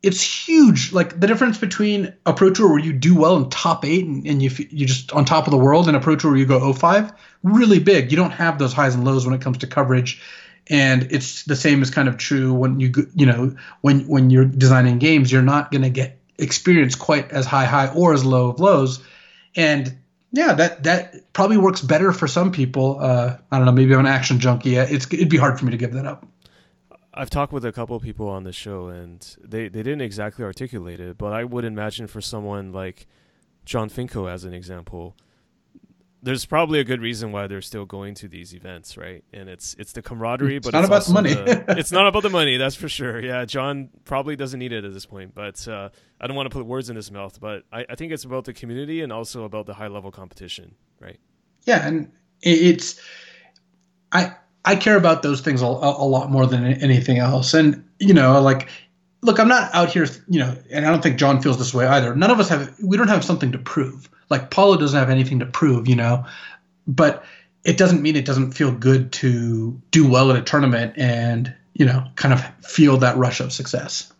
it's 0.03 0.21
huge. 0.21 0.93
Like 0.93 1.19
the 1.19 1.25
difference 1.25 1.57
between 1.57 2.13
a 2.27 2.33
pro 2.33 2.51
tour 2.51 2.69
where 2.69 2.79
you 2.79 2.93
do 2.93 3.15
well 3.15 3.35
in 3.37 3.49
top 3.49 3.83
eight 3.83 4.05
and, 4.05 4.27
and 4.27 4.43
you 4.43 4.51
you 4.69 4.85
just 4.85 5.11
on 5.11 5.25
top 5.25 5.47
of 5.47 5.51
the 5.51 5.57
world, 5.57 5.87
and 5.87 5.97
a 5.97 5.99
pro 5.99 6.15
tour 6.15 6.31
where 6.31 6.39
you 6.39 6.45
go 6.45 6.71
05, 6.71 7.11
really 7.41 7.79
big. 7.79 8.11
You 8.11 8.17
don't 8.17 8.31
have 8.31 8.59
those 8.59 8.73
highs 8.73 8.93
and 8.93 9.03
lows 9.03 9.25
when 9.25 9.33
it 9.33 9.41
comes 9.41 9.57
to 9.59 9.67
coverage, 9.67 10.21
and 10.67 11.11
it's 11.11 11.45
the 11.45 11.55
same 11.55 11.81
is 11.81 11.89
kind 11.89 12.07
of 12.07 12.17
true 12.17 12.53
when 12.53 12.79
you 12.79 12.91
you 13.15 13.25
know 13.25 13.55
when 13.81 14.01
when 14.07 14.29
you're 14.29 14.45
designing 14.45 14.99
games, 14.99 15.31
you're 15.31 15.41
not 15.41 15.71
going 15.71 15.81
to 15.81 15.89
get 15.89 16.19
experience 16.37 16.93
quite 16.93 17.31
as 17.31 17.47
high 17.47 17.65
high 17.65 17.87
or 17.87 18.13
as 18.13 18.23
low 18.23 18.51
of 18.51 18.59
lows, 18.59 19.03
and 19.55 19.97
yeah, 20.31 20.53
that 20.53 20.83
that 20.83 21.33
probably 21.33 21.57
works 21.57 21.81
better 21.81 22.11
for 22.11 22.27
some 22.27 22.51
people. 22.51 22.99
Uh, 22.99 23.37
I 23.51 23.57
don't 23.57 23.65
know. 23.65 23.71
Maybe 23.71 23.93
I'm 23.93 24.01
an 24.01 24.05
action 24.05 24.39
junkie. 24.39 24.75
It's 24.75 25.11
it'd 25.11 25.29
be 25.29 25.37
hard 25.37 25.59
for 25.59 25.65
me 25.65 25.71
to 25.71 25.77
give 25.77 25.93
that 25.93 26.05
up. 26.05 26.25
I've 27.13 27.29
talked 27.29 27.51
with 27.51 27.65
a 27.65 27.71
couple 27.71 27.95
of 27.95 28.03
people 28.03 28.29
on 28.29 28.43
the 28.43 28.53
show, 28.53 28.87
and 28.87 29.19
they, 29.43 29.67
they 29.67 29.83
didn't 29.83 30.01
exactly 30.01 30.45
articulate 30.45 30.99
it, 31.01 31.17
but 31.17 31.33
I 31.33 31.43
would 31.43 31.65
imagine 31.65 32.07
for 32.07 32.21
someone 32.21 32.71
like 32.71 33.07
Jon 33.65 33.89
Finkel, 33.89 34.29
as 34.29 34.45
an 34.45 34.53
example, 34.53 35.17
there's 36.21 36.45
probably 36.45 36.79
a 36.79 36.83
good 36.83 37.01
reason 37.01 37.31
why 37.31 37.47
they're 37.47 37.61
still 37.61 37.85
going 37.85 38.13
to 38.15 38.27
these 38.27 38.53
events, 38.53 38.97
right? 38.97 39.23
And 39.31 39.47
it's 39.47 39.75
it's 39.79 39.93
the 39.93 40.01
camaraderie, 40.01 40.59
but 40.59 40.73
It's 40.73 40.87
but 40.87 40.89
not 40.89 40.97
it's 40.97 41.07
about 41.07 41.07
the 41.07 41.13
money. 41.13 41.33
the- 41.65 41.65
it's 41.79 41.91
not 41.91 42.07
about 42.07 42.23
the 42.23 42.29
money, 42.29 42.57
that's 42.57 42.75
for 42.75 42.89
sure. 42.89 43.21
Yeah, 43.21 43.45
John 43.45 43.89
probably 44.05 44.35
doesn't 44.35 44.59
need 44.59 44.73
it 44.73 44.83
at 44.83 44.93
this 44.93 45.05
point, 45.05 45.33
but 45.33 45.65
uh, 45.67 45.89
I 46.19 46.27
don't 46.27 46.35
want 46.35 46.49
to 46.49 46.53
put 46.55 46.65
words 46.65 46.89
in 46.89 46.95
his 46.97 47.11
mouth, 47.11 47.39
but 47.39 47.63
I, 47.71 47.85
I 47.89 47.95
think 47.95 48.11
it's 48.11 48.25
about 48.25 48.43
the 48.45 48.53
community 48.53 49.01
and 49.01 49.13
also 49.13 49.43
about 49.45 49.65
the 49.65 49.73
high 49.73 49.87
level 49.87 50.11
competition, 50.11 50.75
right? 50.99 51.17
yeah 51.65 51.85
and 51.85 52.09
it's 52.41 52.99
i 54.13 54.33
i 54.63 54.75
care 54.77 54.95
about 54.95 55.21
those 55.23 55.41
things 55.41 55.61
a, 55.61 55.65
a 55.65 56.07
lot 56.07 56.31
more 56.31 56.47
than 56.47 56.63
anything 56.65 57.17
else 57.17 57.53
and 57.53 57.83
you 57.99 58.13
know 58.13 58.41
like 58.41 58.69
look 59.21 59.39
i'm 59.39 59.47
not 59.49 59.69
out 59.75 59.89
here 59.91 60.07
you 60.29 60.39
know 60.39 60.55
and 60.71 60.85
i 60.85 60.89
don't 60.89 61.03
think 61.03 61.17
john 61.19 61.41
feels 61.41 61.57
this 61.57 61.73
way 61.73 61.85
either 61.85 62.15
none 62.15 62.31
of 62.31 62.39
us 62.39 62.47
have 62.47 62.73
we 62.81 62.95
don't 62.95 63.09
have 63.09 63.25
something 63.25 63.51
to 63.51 63.57
prove 63.57 64.09
like 64.29 64.51
paulo 64.51 64.77
doesn't 64.77 64.99
have 64.99 65.09
anything 65.09 65.39
to 65.39 65.45
prove 65.45 65.87
you 65.87 65.95
know 65.95 66.25
but 66.87 67.23
it 67.63 67.77
doesn't 67.77 68.01
mean 68.01 68.15
it 68.15 68.25
doesn't 68.25 68.51
feel 68.51 68.71
good 68.71 69.11
to 69.11 69.79
do 69.91 70.09
well 70.09 70.31
at 70.31 70.37
a 70.37 70.41
tournament 70.41 70.93
and 70.97 71.53
you 71.73 71.85
know 71.85 72.05
kind 72.15 72.33
of 72.33 72.41
feel 72.65 72.97
that 72.97 73.17
rush 73.17 73.39
of 73.39 73.51
success 73.51 74.11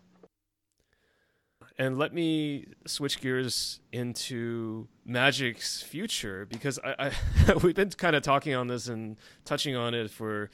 And 1.82 1.98
let 1.98 2.14
me 2.14 2.66
switch 2.86 3.22
gears 3.22 3.80
into 3.94 4.90
Magic's 5.06 5.82
future 5.82 6.46
because 6.46 6.78
I, 6.84 7.12
I 7.48 7.54
we've 7.64 7.74
been 7.74 7.90
kind 7.92 8.18
of 8.18 8.22
talking 8.22 8.54
on 8.54 8.68
this 8.68 8.88
and 8.90 9.16
touching 9.46 9.78
on 9.78 9.94
it 9.94 10.12
for 10.12 10.50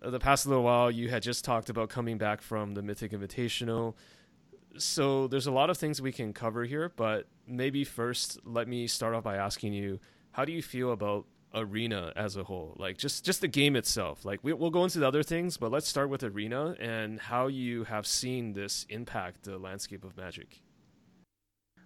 the 0.00 0.20
past 0.20 0.46
little 0.46 0.62
while. 0.62 0.88
You 0.88 1.08
had 1.08 1.24
just 1.24 1.44
talked 1.44 1.68
about 1.68 1.88
coming 1.88 2.16
back 2.16 2.40
from 2.40 2.74
the 2.74 2.82
Mythic 2.82 3.10
Invitational. 3.10 3.94
So 4.78 5.26
there's 5.28 5.46
a 5.46 5.52
lot 5.52 5.70
of 5.70 5.78
things 5.78 6.00
we 6.00 6.12
can 6.12 6.32
cover 6.32 6.64
here, 6.64 6.92
but 6.96 7.26
maybe 7.46 7.84
first 7.84 8.38
let 8.44 8.68
me 8.68 8.86
start 8.86 9.14
off 9.14 9.24
by 9.24 9.36
asking 9.36 9.72
you, 9.72 10.00
how 10.32 10.44
do 10.44 10.52
you 10.52 10.62
feel 10.62 10.92
about 10.92 11.26
arena 11.54 12.12
as 12.16 12.36
a 12.36 12.44
whole? 12.44 12.74
Like 12.78 12.96
just 12.98 13.24
just 13.24 13.40
the 13.40 13.48
game 13.48 13.76
itself. 13.76 14.24
Like 14.24 14.40
we, 14.42 14.52
we'll 14.52 14.70
go 14.70 14.84
into 14.84 14.98
the 14.98 15.06
other 15.06 15.22
things 15.22 15.56
but 15.56 15.70
let's 15.70 15.88
start 15.88 16.08
with 16.08 16.22
arena 16.22 16.74
and 16.80 17.20
how 17.20 17.48
you 17.48 17.84
have 17.84 18.06
seen 18.06 18.54
this 18.54 18.86
impact 18.88 19.44
the 19.44 19.58
landscape 19.58 20.04
of 20.04 20.16
magic. 20.16 20.60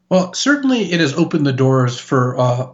Well, 0.08 0.32
certainly 0.34 0.92
it 0.92 1.00
has 1.00 1.14
opened 1.14 1.46
the 1.46 1.52
doors 1.52 1.98
for 1.98 2.38
uh, 2.38 2.68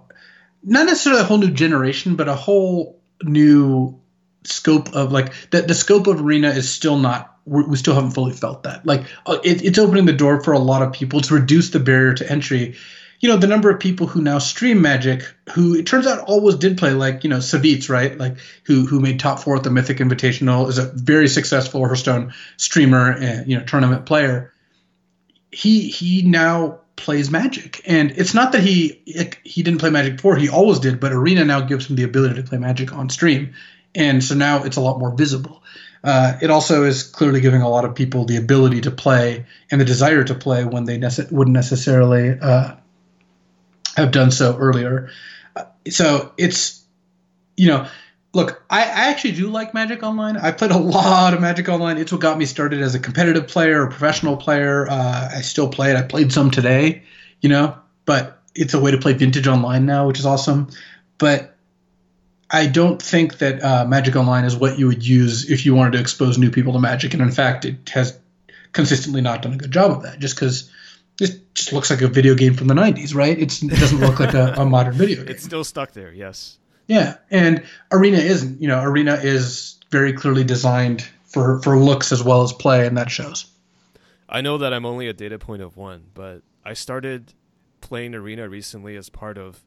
not 0.62 0.86
necessarily 0.86 1.22
a 1.22 1.24
whole 1.24 1.38
new 1.38 1.50
generation, 1.50 2.16
but 2.16 2.28
a 2.28 2.34
whole 2.34 3.00
new 3.22 4.00
scope 4.44 4.94
of 4.94 5.12
like 5.12 5.32
the, 5.50 5.62
the 5.62 5.74
scope 5.74 6.06
of 6.06 6.20
arena 6.20 6.50
is 6.50 6.70
still 6.70 6.98
not 6.98 7.31
we 7.44 7.76
still 7.76 7.94
haven't 7.94 8.12
fully 8.12 8.32
felt 8.32 8.62
that. 8.62 8.86
Like 8.86 9.04
uh, 9.26 9.38
it, 9.42 9.64
it's 9.64 9.78
opening 9.78 10.06
the 10.06 10.12
door 10.12 10.42
for 10.42 10.52
a 10.52 10.58
lot 10.58 10.82
of 10.82 10.92
people 10.92 11.20
to 11.22 11.34
reduce 11.34 11.70
the 11.70 11.80
barrier 11.80 12.14
to 12.14 12.30
entry. 12.30 12.76
You 13.20 13.28
know, 13.28 13.36
the 13.36 13.46
number 13.46 13.70
of 13.70 13.78
people 13.78 14.08
who 14.08 14.20
now 14.20 14.38
stream 14.38 14.82
Magic, 14.82 15.22
who 15.52 15.76
it 15.76 15.86
turns 15.86 16.06
out 16.06 16.20
always 16.20 16.56
did 16.56 16.78
play, 16.78 16.92
like 16.92 17.24
you 17.24 17.30
know, 17.30 17.38
Savjz, 17.38 17.88
right? 17.88 18.16
Like 18.16 18.36
who 18.64 18.86
who 18.86 19.00
made 19.00 19.20
top 19.20 19.40
four 19.40 19.56
at 19.56 19.62
the 19.62 19.70
Mythic 19.70 19.98
Invitational, 19.98 20.68
is 20.68 20.78
a 20.78 20.86
very 20.86 21.28
successful 21.28 21.84
Hearthstone 21.84 22.32
streamer 22.56 23.12
and 23.12 23.48
you 23.48 23.58
know 23.58 23.64
tournament 23.64 24.06
player. 24.06 24.52
He 25.50 25.88
he 25.88 26.22
now 26.22 26.80
plays 26.96 27.30
Magic, 27.30 27.80
and 27.86 28.12
it's 28.12 28.34
not 28.34 28.52
that 28.52 28.62
he 28.62 29.02
he 29.44 29.62
didn't 29.62 29.78
play 29.78 29.90
Magic 29.90 30.16
before; 30.16 30.36
he 30.36 30.48
always 30.48 30.78
did. 30.78 31.00
But 31.00 31.12
Arena 31.12 31.44
now 31.44 31.60
gives 31.60 31.88
him 31.88 31.96
the 31.96 32.04
ability 32.04 32.36
to 32.36 32.42
play 32.42 32.58
Magic 32.58 32.92
on 32.92 33.08
stream, 33.08 33.54
and 33.94 34.22
so 34.22 34.34
now 34.34 34.64
it's 34.64 34.76
a 34.76 34.80
lot 34.80 34.98
more 34.98 35.14
visible. 35.14 35.62
Uh, 36.04 36.36
it 36.42 36.50
also 36.50 36.84
is 36.84 37.02
clearly 37.02 37.40
giving 37.40 37.62
a 37.62 37.68
lot 37.68 37.84
of 37.84 37.94
people 37.94 38.24
the 38.24 38.36
ability 38.36 38.80
to 38.80 38.90
play 38.90 39.46
and 39.70 39.80
the 39.80 39.84
desire 39.84 40.24
to 40.24 40.34
play 40.34 40.64
when 40.64 40.84
they 40.84 40.98
nece- 40.98 41.30
wouldn't 41.30 41.54
necessarily 41.54 42.36
uh, 42.40 42.74
have 43.96 44.10
done 44.10 44.30
so 44.30 44.56
earlier. 44.58 45.10
Uh, 45.54 45.64
so 45.88 46.32
it's, 46.36 46.84
you 47.56 47.68
know, 47.68 47.86
look, 48.32 48.64
I, 48.68 48.80
I 48.82 49.10
actually 49.10 49.32
do 49.32 49.48
like 49.48 49.74
Magic 49.74 50.02
Online. 50.02 50.36
I 50.36 50.50
played 50.50 50.72
a 50.72 50.78
lot 50.78 51.34
of 51.34 51.40
Magic 51.40 51.68
Online. 51.68 51.98
It's 51.98 52.10
what 52.10 52.20
got 52.20 52.38
me 52.38 52.46
started 52.46 52.80
as 52.80 52.94
a 52.94 52.98
competitive 52.98 53.46
player, 53.46 53.84
a 53.84 53.88
professional 53.88 54.36
player. 54.36 54.88
Uh, 54.88 55.30
I 55.36 55.40
still 55.42 55.68
play 55.68 55.90
it. 55.90 55.96
I 55.96 56.02
played 56.02 56.32
some 56.32 56.50
today, 56.50 57.02
you 57.40 57.48
know, 57.48 57.76
but 58.06 58.42
it's 58.54 58.74
a 58.74 58.80
way 58.80 58.90
to 58.90 58.98
play 58.98 59.12
vintage 59.12 59.46
online 59.46 59.86
now, 59.86 60.06
which 60.06 60.18
is 60.18 60.26
awesome. 60.26 60.68
But 61.18 61.51
I 62.52 62.66
don't 62.66 63.00
think 63.00 63.38
that 63.38 63.62
uh, 63.64 63.86
Magic 63.86 64.14
Online 64.14 64.44
is 64.44 64.54
what 64.54 64.78
you 64.78 64.86
would 64.86 65.06
use 65.06 65.50
if 65.50 65.64
you 65.64 65.74
wanted 65.74 65.92
to 65.92 66.00
expose 66.00 66.36
new 66.36 66.50
people 66.50 66.74
to 66.74 66.78
Magic, 66.78 67.14
and 67.14 67.22
in 67.22 67.30
fact, 67.30 67.64
it 67.64 67.88
has 67.88 68.18
consistently 68.72 69.22
not 69.22 69.42
done 69.42 69.54
a 69.54 69.56
good 69.56 69.70
job 69.70 69.90
of 69.90 70.02
that. 70.02 70.18
Just 70.18 70.36
because 70.36 70.70
it 71.18 71.54
just 71.54 71.72
looks 71.72 71.90
like 71.90 72.02
a 72.02 72.08
video 72.08 72.34
game 72.34 72.54
from 72.54 72.66
the 72.66 72.74
'90s, 72.74 73.14
right? 73.14 73.38
It's, 73.38 73.62
it 73.62 73.70
doesn't 73.70 74.00
look 74.00 74.20
like 74.20 74.34
a, 74.34 74.54
a 74.58 74.66
modern 74.66 74.94
video 74.94 75.16
game. 75.24 75.28
It's 75.28 75.44
still 75.44 75.64
stuck 75.64 75.92
there. 75.92 76.12
Yes. 76.12 76.58
Yeah, 76.88 77.16
and 77.30 77.64
Arena 77.90 78.18
isn't. 78.18 78.60
You 78.60 78.68
know, 78.68 78.82
Arena 78.82 79.14
is 79.14 79.78
very 79.90 80.12
clearly 80.12 80.44
designed 80.44 81.08
for 81.24 81.60
for 81.62 81.78
looks 81.78 82.12
as 82.12 82.22
well 82.22 82.42
as 82.42 82.52
play, 82.52 82.86
and 82.86 82.98
that 82.98 83.10
shows. 83.10 83.46
I 84.28 84.40
know 84.40 84.58
that 84.58 84.74
I'm 84.74 84.84
only 84.84 85.08
a 85.08 85.12
data 85.12 85.38
point 85.38 85.62
of 85.62 85.76
one, 85.76 86.04
but 86.14 86.42
I 86.64 86.74
started 86.74 87.34
playing 87.80 88.14
Arena 88.14 88.48
recently 88.48 88.96
as 88.96 89.08
part 89.08 89.38
of 89.38 89.62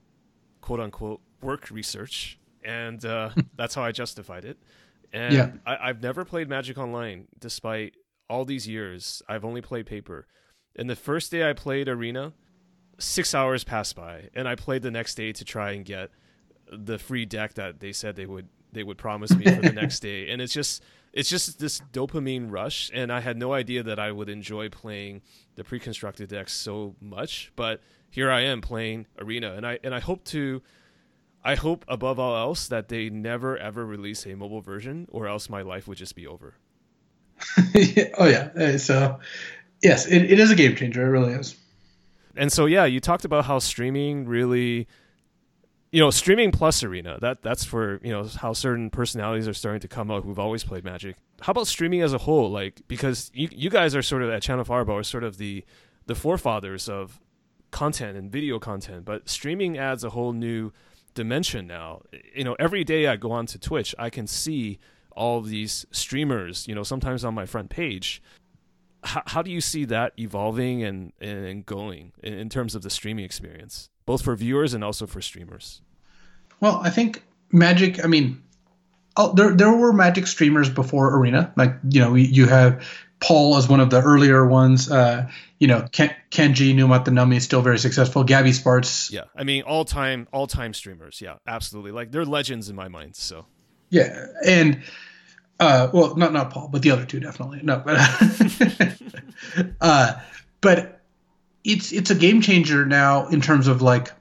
quote 0.61 0.79
unquote 0.79 1.21
work 1.41 1.69
research, 1.71 2.37
and 2.65 3.03
uh, 3.05 3.29
that's 3.55 3.75
how 3.75 3.83
I 3.83 3.91
justified 3.91 4.45
it. 4.45 4.57
And 5.13 5.33
Yeah. 5.33 5.51
I, 5.65 5.89
I've 5.89 6.01
never 6.01 6.25
played 6.25 6.49
Magic 6.49 6.77
Online 6.77 7.27
despite 7.39 7.95
all 8.29 8.43
these 8.45 8.67
years. 8.67 9.21
I've 9.29 9.45
only 9.45 9.61
played 9.61 9.85
paper. 9.85 10.27
And 10.75 10.89
the 10.89 10.95
first 10.95 11.31
day 11.31 11.49
I 11.49 11.53
played 11.53 11.87
Arena, 11.87 12.33
six 12.97 13.33
hours 13.33 13.63
passed 13.63 13.95
by, 13.95 14.29
and 14.33 14.47
I 14.47 14.55
played 14.55 14.81
the 14.81 14.91
next 14.91 15.15
day 15.15 15.31
to 15.31 15.45
try 15.45 15.71
and 15.71 15.85
get 15.85 16.09
the 16.71 16.97
free 16.97 17.25
deck 17.25 17.53
that 17.53 17.79
they 17.79 17.91
said 17.91 18.15
they 18.15 18.25
would 18.25 18.49
they 18.73 18.83
would 18.83 18.97
promise 18.97 19.33
me 19.33 19.45
for 19.45 19.61
the 19.61 19.71
next 19.81 19.99
day. 20.01 20.29
And 20.29 20.41
it's 20.41 20.51
just 20.53 20.83
it's 21.13 21.29
just 21.29 21.59
this 21.59 21.81
dopamine 21.93 22.51
rush, 22.51 22.91
and 22.93 23.11
I 23.11 23.21
had 23.21 23.37
no 23.37 23.53
idea 23.53 23.83
that 23.83 23.99
I 23.99 24.11
would 24.11 24.27
enjoy 24.27 24.67
playing 24.67 25.21
the 25.55 25.63
pre-constructed 25.63 26.27
decks 26.27 26.51
so 26.51 26.95
much. 26.99 27.53
But 27.55 27.81
here 28.09 28.29
I 28.29 28.41
am 28.41 28.59
playing 28.59 29.05
Arena, 29.17 29.53
and 29.53 29.65
I 29.65 29.79
and 29.83 29.95
I 29.95 29.99
hope 30.01 30.25
to. 30.25 30.61
I 31.45 31.55
hope 31.55 31.85
above 31.87 32.19
all 32.19 32.35
else 32.35 32.67
that 32.67 32.89
they 32.89 33.09
never 33.09 33.57
ever 33.57 33.85
release 33.85 34.25
a 34.25 34.35
mobile 34.35 34.61
version, 34.61 35.07
or 35.11 35.27
else 35.27 35.47
my 35.47 35.61
life 35.61 35.87
would 35.87 35.97
just 35.97 36.15
be 36.15 36.25
over. 36.25 36.55
oh 38.17 38.27
yeah, 38.27 38.77
so 38.77 39.19
yes, 39.83 40.07
it, 40.07 40.31
it 40.31 40.39
is 40.39 40.51
a 40.51 40.55
game 40.55 40.75
changer. 40.75 41.05
It 41.05 41.09
really 41.09 41.33
is. 41.33 41.55
And 42.35 42.51
so 42.51 42.65
yeah, 42.65 42.85
you 42.85 42.99
talked 42.99 43.25
about 43.25 43.45
how 43.45 43.59
streaming 43.59 44.25
really 44.27 44.87
you 45.95 46.01
know, 46.01 46.09
streaming 46.09 46.51
plus 46.51 46.83
arena, 46.83 47.17
that 47.21 47.41
that's 47.41 47.63
for, 47.63 48.01
you 48.03 48.11
know, 48.11 48.25
how 48.25 48.51
certain 48.51 48.89
personalities 48.89 49.47
are 49.47 49.53
starting 49.53 49.79
to 49.79 49.87
come 49.87 50.11
out 50.11 50.25
who've 50.25 50.37
always 50.37 50.61
played 50.61 50.83
Magic. 50.83 51.15
How 51.39 51.51
about 51.51 51.67
streaming 51.67 52.01
as 52.01 52.11
a 52.11 52.17
whole? 52.17 52.51
Like 52.51 52.81
because 52.89 53.31
you 53.33 53.47
you 53.51 53.69
guys 53.69 53.95
are 53.95 54.01
sort 54.01 54.21
of 54.21 54.29
at 54.29 54.41
Channel 54.41 54.65
Fireball 54.65 54.97
are 54.97 55.03
sort 55.03 55.23
of 55.23 55.37
the 55.37 55.63
the 56.07 56.13
forefathers 56.13 56.89
of 56.89 57.21
content 57.71 58.17
and 58.17 58.29
video 58.29 58.59
content, 58.59 59.05
but 59.05 59.29
streaming 59.29 59.77
adds 59.77 60.03
a 60.03 60.09
whole 60.09 60.33
new 60.33 60.73
dimension 61.15 61.65
now. 61.65 62.01
You 62.35 62.43
know, 62.43 62.55
every 62.59 62.83
day 62.83 63.07
I 63.07 63.15
go 63.15 63.31
onto 63.31 63.57
Twitch, 63.57 63.95
I 63.97 64.09
can 64.09 64.27
see 64.27 64.79
all 65.11 65.41
these 65.41 65.85
streamers, 65.91 66.67
you 66.67 66.75
know, 66.75 66.83
sometimes 66.83 67.25
on 67.25 67.33
my 67.33 67.45
front 67.45 67.69
page. 67.69 68.21
How, 69.03 69.23
how 69.25 69.41
do 69.41 69.49
you 69.49 69.61
see 69.61 69.85
that 69.85 70.13
evolving 70.19 70.83
and, 70.83 71.13
and 71.19 71.65
going 71.65 72.11
in, 72.21 72.33
in 72.33 72.49
terms 72.49 72.75
of 72.75 72.81
the 72.81 72.89
streaming 72.89 73.25
experience, 73.25 73.89
both 74.05 74.21
for 74.21 74.35
viewers 74.35 74.73
and 74.73 74.83
also 74.83 75.07
for 75.07 75.21
streamers? 75.21 75.81
Well, 76.59 76.81
I 76.83 76.89
think 76.89 77.23
Magic. 77.51 78.03
I 78.03 78.07
mean, 78.07 78.41
oh, 79.17 79.33
there 79.33 79.53
there 79.55 79.75
were 79.75 79.93
Magic 79.93 80.27
streamers 80.27 80.69
before 80.69 81.15
Arena. 81.17 81.53
Like 81.55 81.75
you 81.89 82.01
know, 82.01 82.15
you 82.15 82.47
have 82.47 82.85
Paul 83.19 83.55
as 83.57 83.69
one 83.69 83.79
of 83.79 83.89
the 83.89 84.01
earlier 84.01 84.45
ones. 84.45 84.91
Uh, 84.91 85.29
you 85.59 85.67
know, 85.67 85.87
Ken, 85.91 86.13
Kenji 86.31 86.75
Numatanami 86.75 87.37
is 87.37 87.43
still 87.43 87.61
very 87.61 87.79
successful. 87.79 88.23
Gaby 88.23 88.51
Spartz. 88.51 89.11
Yeah, 89.11 89.23
I 89.35 89.43
mean, 89.43 89.63
all 89.63 89.85
time, 89.85 90.27
all 90.33 90.47
time 90.47 90.73
streamers. 90.73 91.21
Yeah, 91.21 91.35
absolutely. 91.47 91.91
Like 91.91 92.11
they're 92.11 92.25
legends 92.25 92.69
in 92.69 92.75
my 92.75 92.87
mind. 92.87 93.15
So 93.15 93.45
Yeah, 93.89 94.27
and 94.45 94.81
uh, 95.59 95.89
well, 95.93 96.15
not 96.15 96.33
not 96.33 96.49
Paul, 96.49 96.67
but 96.67 96.81
the 96.81 96.91
other 96.91 97.05
two 97.05 97.19
definitely. 97.19 97.61
No, 97.63 97.81
but 97.85 97.97
uh, 99.81 100.13
but 100.61 101.01
it's 101.63 101.91
it's 101.91 102.11
a 102.11 102.15
game 102.15 102.41
changer 102.41 102.85
now 102.85 103.27
in 103.27 103.41
terms 103.41 103.67
of 103.67 103.81
like 103.81 104.11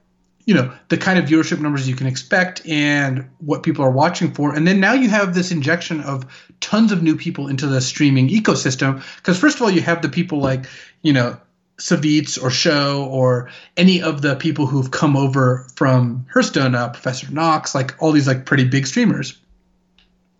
you 0.46 0.54
know 0.54 0.72
the 0.88 0.96
kind 0.96 1.18
of 1.18 1.24
viewership 1.24 1.58
numbers 1.60 1.88
you 1.88 1.96
can 1.96 2.06
expect 2.06 2.66
and 2.66 3.28
what 3.38 3.62
people 3.62 3.84
are 3.84 3.90
watching 3.90 4.32
for 4.32 4.54
and 4.54 4.66
then 4.66 4.78
now 4.78 4.92
you 4.92 5.08
have 5.08 5.34
this 5.34 5.50
injection 5.50 6.00
of 6.00 6.26
tons 6.60 6.92
of 6.92 7.02
new 7.02 7.16
people 7.16 7.48
into 7.48 7.66
the 7.66 7.80
streaming 7.80 8.28
ecosystem 8.28 9.02
because 9.16 9.38
first 9.38 9.56
of 9.56 9.62
all 9.62 9.70
you 9.70 9.80
have 9.80 10.02
the 10.02 10.08
people 10.08 10.40
like 10.40 10.66
you 11.04 11.12
know 11.12 11.36
Savjz 11.78 12.42
or 12.42 12.50
Show 12.50 13.04
or 13.04 13.50
any 13.76 14.02
of 14.02 14.22
the 14.22 14.34
people 14.34 14.66
who've 14.66 14.90
come 14.90 15.16
over 15.16 15.66
from 15.76 16.26
Hearthstone, 16.32 16.74
uh, 16.74 16.88
Professor 16.88 17.30
Knox, 17.30 17.74
like 17.74 18.00
all 18.02 18.10
these 18.10 18.26
like 18.26 18.46
pretty 18.46 18.64
big 18.64 18.86
streamers. 18.86 19.38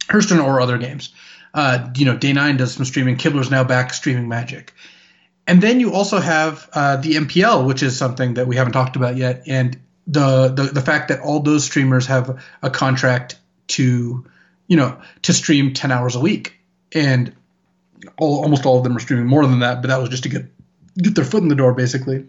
Hearthstone 0.09 0.41
or 0.41 0.61
other 0.61 0.79
games. 0.79 1.13
Uh, 1.53 1.89
you 1.95 2.05
know, 2.05 2.17
Day 2.17 2.33
Nine 2.33 2.57
does 2.57 2.75
some 2.75 2.85
streaming. 2.85 3.17
Kibler's 3.17 3.51
now 3.51 3.63
back 3.63 3.93
streaming 3.95 4.29
Magic, 4.29 4.75
and 5.47 5.63
then 5.63 5.79
you 5.79 5.93
also 5.93 6.19
have 6.19 6.69
uh, 6.73 6.97
the 6.97 7.15
MPL, 7.15 7.67
which 7.67 7.83
is 7.83 7.97
something 7.97 8.35
that 8.35 8.47
we 8.47 8.57
haven't 8.57 8.73
talked 8.73 8.97
about 8.97 9.17
yet, 9.17 9.45
and 9.47 9.79
the, 10.07 10.49
the 10.49 10.65
the 10.65 10.81
fact 10.81 11.09
that 11.09 11.21
all 11.21 11.41
those 11.41 11.65
streamers 11.65 12.07
have 12.07 12.43
a 12.63 12.71
contract 12.71 13.39
to, 13.69 14.27
you 14.67 14.77
know, 14.77 15.01
to 15.23 15.33
stream 15.33 15.73
ten 15.73 15.93
hours 15.93 16.17
a 16.17 16.21
week, 16.21 16.59
and 16.93 17.33
all, 18.19 18.43
almost 18.43 18.67
all 18.67 18.79
of 18.79 18.85
them 18.85 18.97
are 18.97 19.01
streaming 19.01 19.27
more 19.27 19.47
than 19.47 19.61
that, 19.61 19.81
but 19.81 19.89
that 19.89 20.01
was 20.01 20.09
just 20.09 20.25
to 20.25 20.29
get 20.29 20.47
get 20.97 21.15
their 21.15 21.25
foot 21.25 21.43
in 21.43 21.49
the 21.49 21.55
door, 21.55 21.75
basically. 21.75 22.27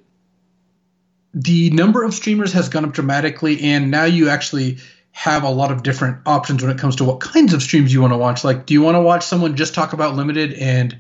The 1.34 1.70
number 1.72 2.04
of 2.04 2.14
streamers 2.14 2.54
has 2.54 2.70
gone 2.70 2.86
up 2.86 2.94
dramatically, 2.94 3.62
and 3.62 3.92
now 3.92 4.06
you 4.06 4.30
actually 4.30 4.78
have 5.12 5.44
a 5.44 5.50
lot 5.50 5.72
of 5.72 5.82
different 5.82 6.18
options 6.26 6.62
when 6.62 6.70
it 6.70 6.78
comes 6.78 6.98
to 6.98 7.06
what 7.06 7.22
kinds 7.22 7.54
of 7.54 7.64
streams 7.64 7.94
you 7.94 8.02
want 8.02 8.12
to 8.12 8.18
watch. 8.18 8.44
Like, 8.44 8.66
do 8.66 8.74
you 8.74 8.82
want 8.82 8.96
to 8.96 9.02
watch 9.02 9.26
someone 9.26 9.56
just 9.56 9.74
talk 9.74 9.94
about 9.94 10.16
limited 10.16 10.54
and 10.54 10.98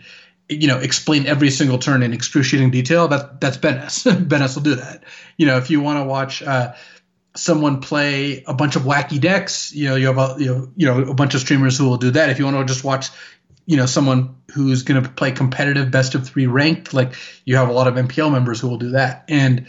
you 0.47 0.67
know 0.67 0.77
explain 0.77 1.25
every 1.25 1.49
single 1.49 1.77
turn 1.77 2.01
in 2.01 2.13
excruciating 2.13 2.71
detail? 2.71 3.07
That 3.09 3.41
that's 3.41 3.57
Ben 3.57 3.77
S. 3.77 4.03
ben 4.21 4.41
S. 4.41 4.55
will 4.55 4.63
do 4.63 4.75
that. 4.75 5.03
You 5.37 5.45
know, 5.45 5.57
if 5.57 5.69
you 5.69 5.81
want 5.81 5.99
to 5.99 6.05
watch 6.05 6.41
uh, 6.41 6.73
someone 7.35 7.81
play 7.81 8.43
a 8.47 8.53
bunch 8.53 8.77
of 8.77 8.83
wacky 8.83 9.19
decks, 9.19 9.73
you 9.73 9.89
know, 9.89 9.95
you 9.95 10.07
have 10.07 10.17
a 10.17 10.35
you 10.39 10.45
know, 10.45 10.69
you 10.77 10.85
know 10.85 11.11
a 11.11 11.13
bunch 11.13 11.35
of 11.35 11.41
streamers 11.41 11.77
who 11.77 11.87
will 11.87 11.97
do 11.97 12.11
that. 12.11 12.29
If 12.29 12.39
you 12.39 12.45
want 12.45 12.57
to 12.57 12.73
just 12.73 12.85
watch 12.85 13.09
you 13.65 13.77
know 13.77 13.85
someone 13.85 14.35
who's 14.53 14.83
going 14.83 15.01
to 15.01 15.09
play 15.09 15.31
competitive 15.31 15.91
best 15.91 16.15
of 16.15 16.27
three 16.27 16.47
ranked 16.47 16.93
like 16.93 17.13
you 17.45 17.55
have 17.55 17.69
a 17.69 17.73
lot 17.73 17.87
of 17.87 17.95
mpl 17.95 18.31
members 18.31 18.59
who 18.59 18.69
will 18.69 18.77
do 18.77 18.91
that. 18.91 19.25
And 19.27 19.65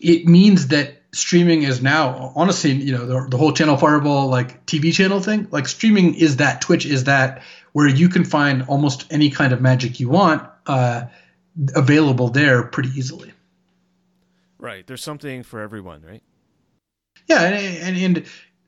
it 0.00 0.26
means 0.26 0.68
that 0.68 1.02
streaming 1.12 1.62
is 1.62 1.80
now 1.80 2.32
honestly 2.36 2.72
you 2.72 2.92
know 2.92 3.06
the, 3.06 3.28
the 3.30 3.36
whole 3.38 3.52
channel 3.52 3.76
fireball 3.78 4.28
like 4.28 4.66
tv 4.66 4.92
channel 4.92 5.20
thing 5.20 5.48
like 5.50 5.66
streaming 5.66 6.14
is 6.14 6.36
that 6.36 6.60
twitch 6.60 6.84
is 6.84 7.04
that 7.04 7.42
where 7.72 7.88
you 7.88 8.08
can 8.08 8.24
find 8.24 8.64
almost 8.68 9.06
any 9.10 9.30
kind 9.30 9.54
of 9.54 9.60
magic 9.62 9.98
you 9.98 10.08
want 10.08 10.46
uh, 10.66 11.04
available 11.74 12.28
there 12.28 12.62
pretty 12.64 12.90
easily. 12.90 13.32
Right, 14.58 14.86
there's 14.86 15.02
something 15.02 15.42
for 15.42 15.60
everyone, 15.60 16.02
right? 16.02 16.22
Yeah, 17.28 17.42
and, 17.42 17.54
and 17.54 17.96
and 18.16 18.26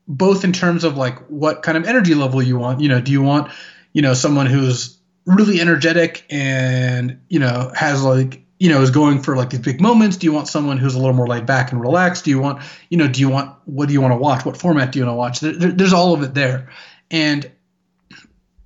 both 0.09 0.43
in 0.43 0.53
terms 0.53 0.85
of 0.85 0.97
like 0.97 1.19
what 1.29 1.63
kind 1.63 1.77
of 1.77 1.85
energy 1.85 2.15
level 2.15 2.43
you 2.43 2.59
want. 2.59 2.81
You 2.81 2.89
know, 2.89 3.01
do 3.01 3.13
you 3.13 3.23
want 3.23 3.53
you 3.93 4.03
know 4.03 4.15
someone 4.15 4.47
who's 4.47 4.99
really 5.27 5.61
energetic 5.61 6.25
and 6.31 7.21
you 7.29 7.39
know 7.39 7.71
has 7.75 8.03
like 8.03 8.43
you 8.59 8.71
know 8.71 8.81
is 8.81 8.91
going 8.91 9.23
for 9.23 9.37
like 9.37 9.51
these 9.51 9.61
big 9.61 9.81
moments? 9.81 10.17
Do 10.17 10.27
you 10.27 10.33
want 10.33 10.49
someone 10.49 10.79
who's 10.79 10.95
a 10.95 10.99
little 10.99 11.15
more 11.15 11.29
laid 11.29 11.47
back 11.47 11.73
and 11.73 11.81
relaxed? 11.81 12.25
Do 12.25 12.31
you 12.31 12.41
want 12.41 12.63
you 12.89 12.97
know 12.97 13.07
do 13.07 13.21
you 13.21 13.29
want 13.29 13.55
what 13.67 13.87
do 13.87 13.93
you 13.93 14.01
want 14.01 14.13
to 14.13 14.19
watch? 14.19 14.45
What 14.47 14.57
format 14.57 14.93
do 14.93 14.99
you 14.99 15.05
want 15.05 15.15
to 15.15 15.19
watch? 15.19 15.41
There, 15.41 15.53
there, 15.53 15.73
there's 15.73 15.93
all 15.93 16.15
of 16.15 16.23
it 16.23 16.33
there, 16.33 16.71
and 17.11 17.51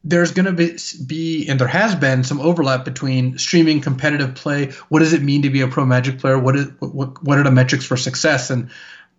there's 0.05 0.33
going 0.33 0.47
to 0.47 0.53
be, 0.53 0.79
be 1.07 1.49
and 1.49 1.61
there 1.61 1.69
has 1.69 1.95
been 1.95 2.25
some 2.25 2.41
overlap 2.41 2.85
between 2.85 3.39
streaming 3.39 3.81
competitive 3.81 4.35
play. 4.35 4.73
What 4.89 4.99
does 4.99 5.13
it 5.13 5.23
mean 5.23 5.43
to 5.43 5.51
be 5.51 5.61
a 5.61 5.69
pro 5.69 5.85
Magic 5.85 6.19
player? 6.19 6.39
What 6.39 6.57
is 6.57 6.69
what 6.79 7.23
what 7.23 7.39
are 7.39 7.45
the 7.45 7.51
metrics 7.51 7.85
for 7.85 7.97
success? 7.97 8.51
And 8.51 8.71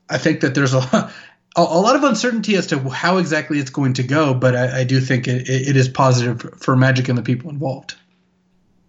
I 0.10 0.18
think 0.18 0.42
that 0.42 0.56
there's 0.56 0.74
a 0.74 1.12
a, 1.56 1.62
a 1.62 1.80
lot 1.80 1.96
of 1.96 2.04
uncertainty 2.04 2.56
as 2.56 2.68
to 2.68 2.80
how 2.90 3.18
exactly 3.18 3.60
it's 3.60 3.70
going 3.70 3.94
to 3.94 4.04
go. 4.04 4.34
But 4.34 4.56
I, 4.56 4.80
I 4.80 4.84
do 4.84 5.00
think 5.00 5.28
it, 5.28 5.50
it 5.50 5.76
is 5.76 5.90
positive 5.90 6.42
for 6.60 6.76
Magic 6.76 7.10
and 7.10 7.18
the 7.18 7.24
people 7.24 7.50
involved. 7.50 7.96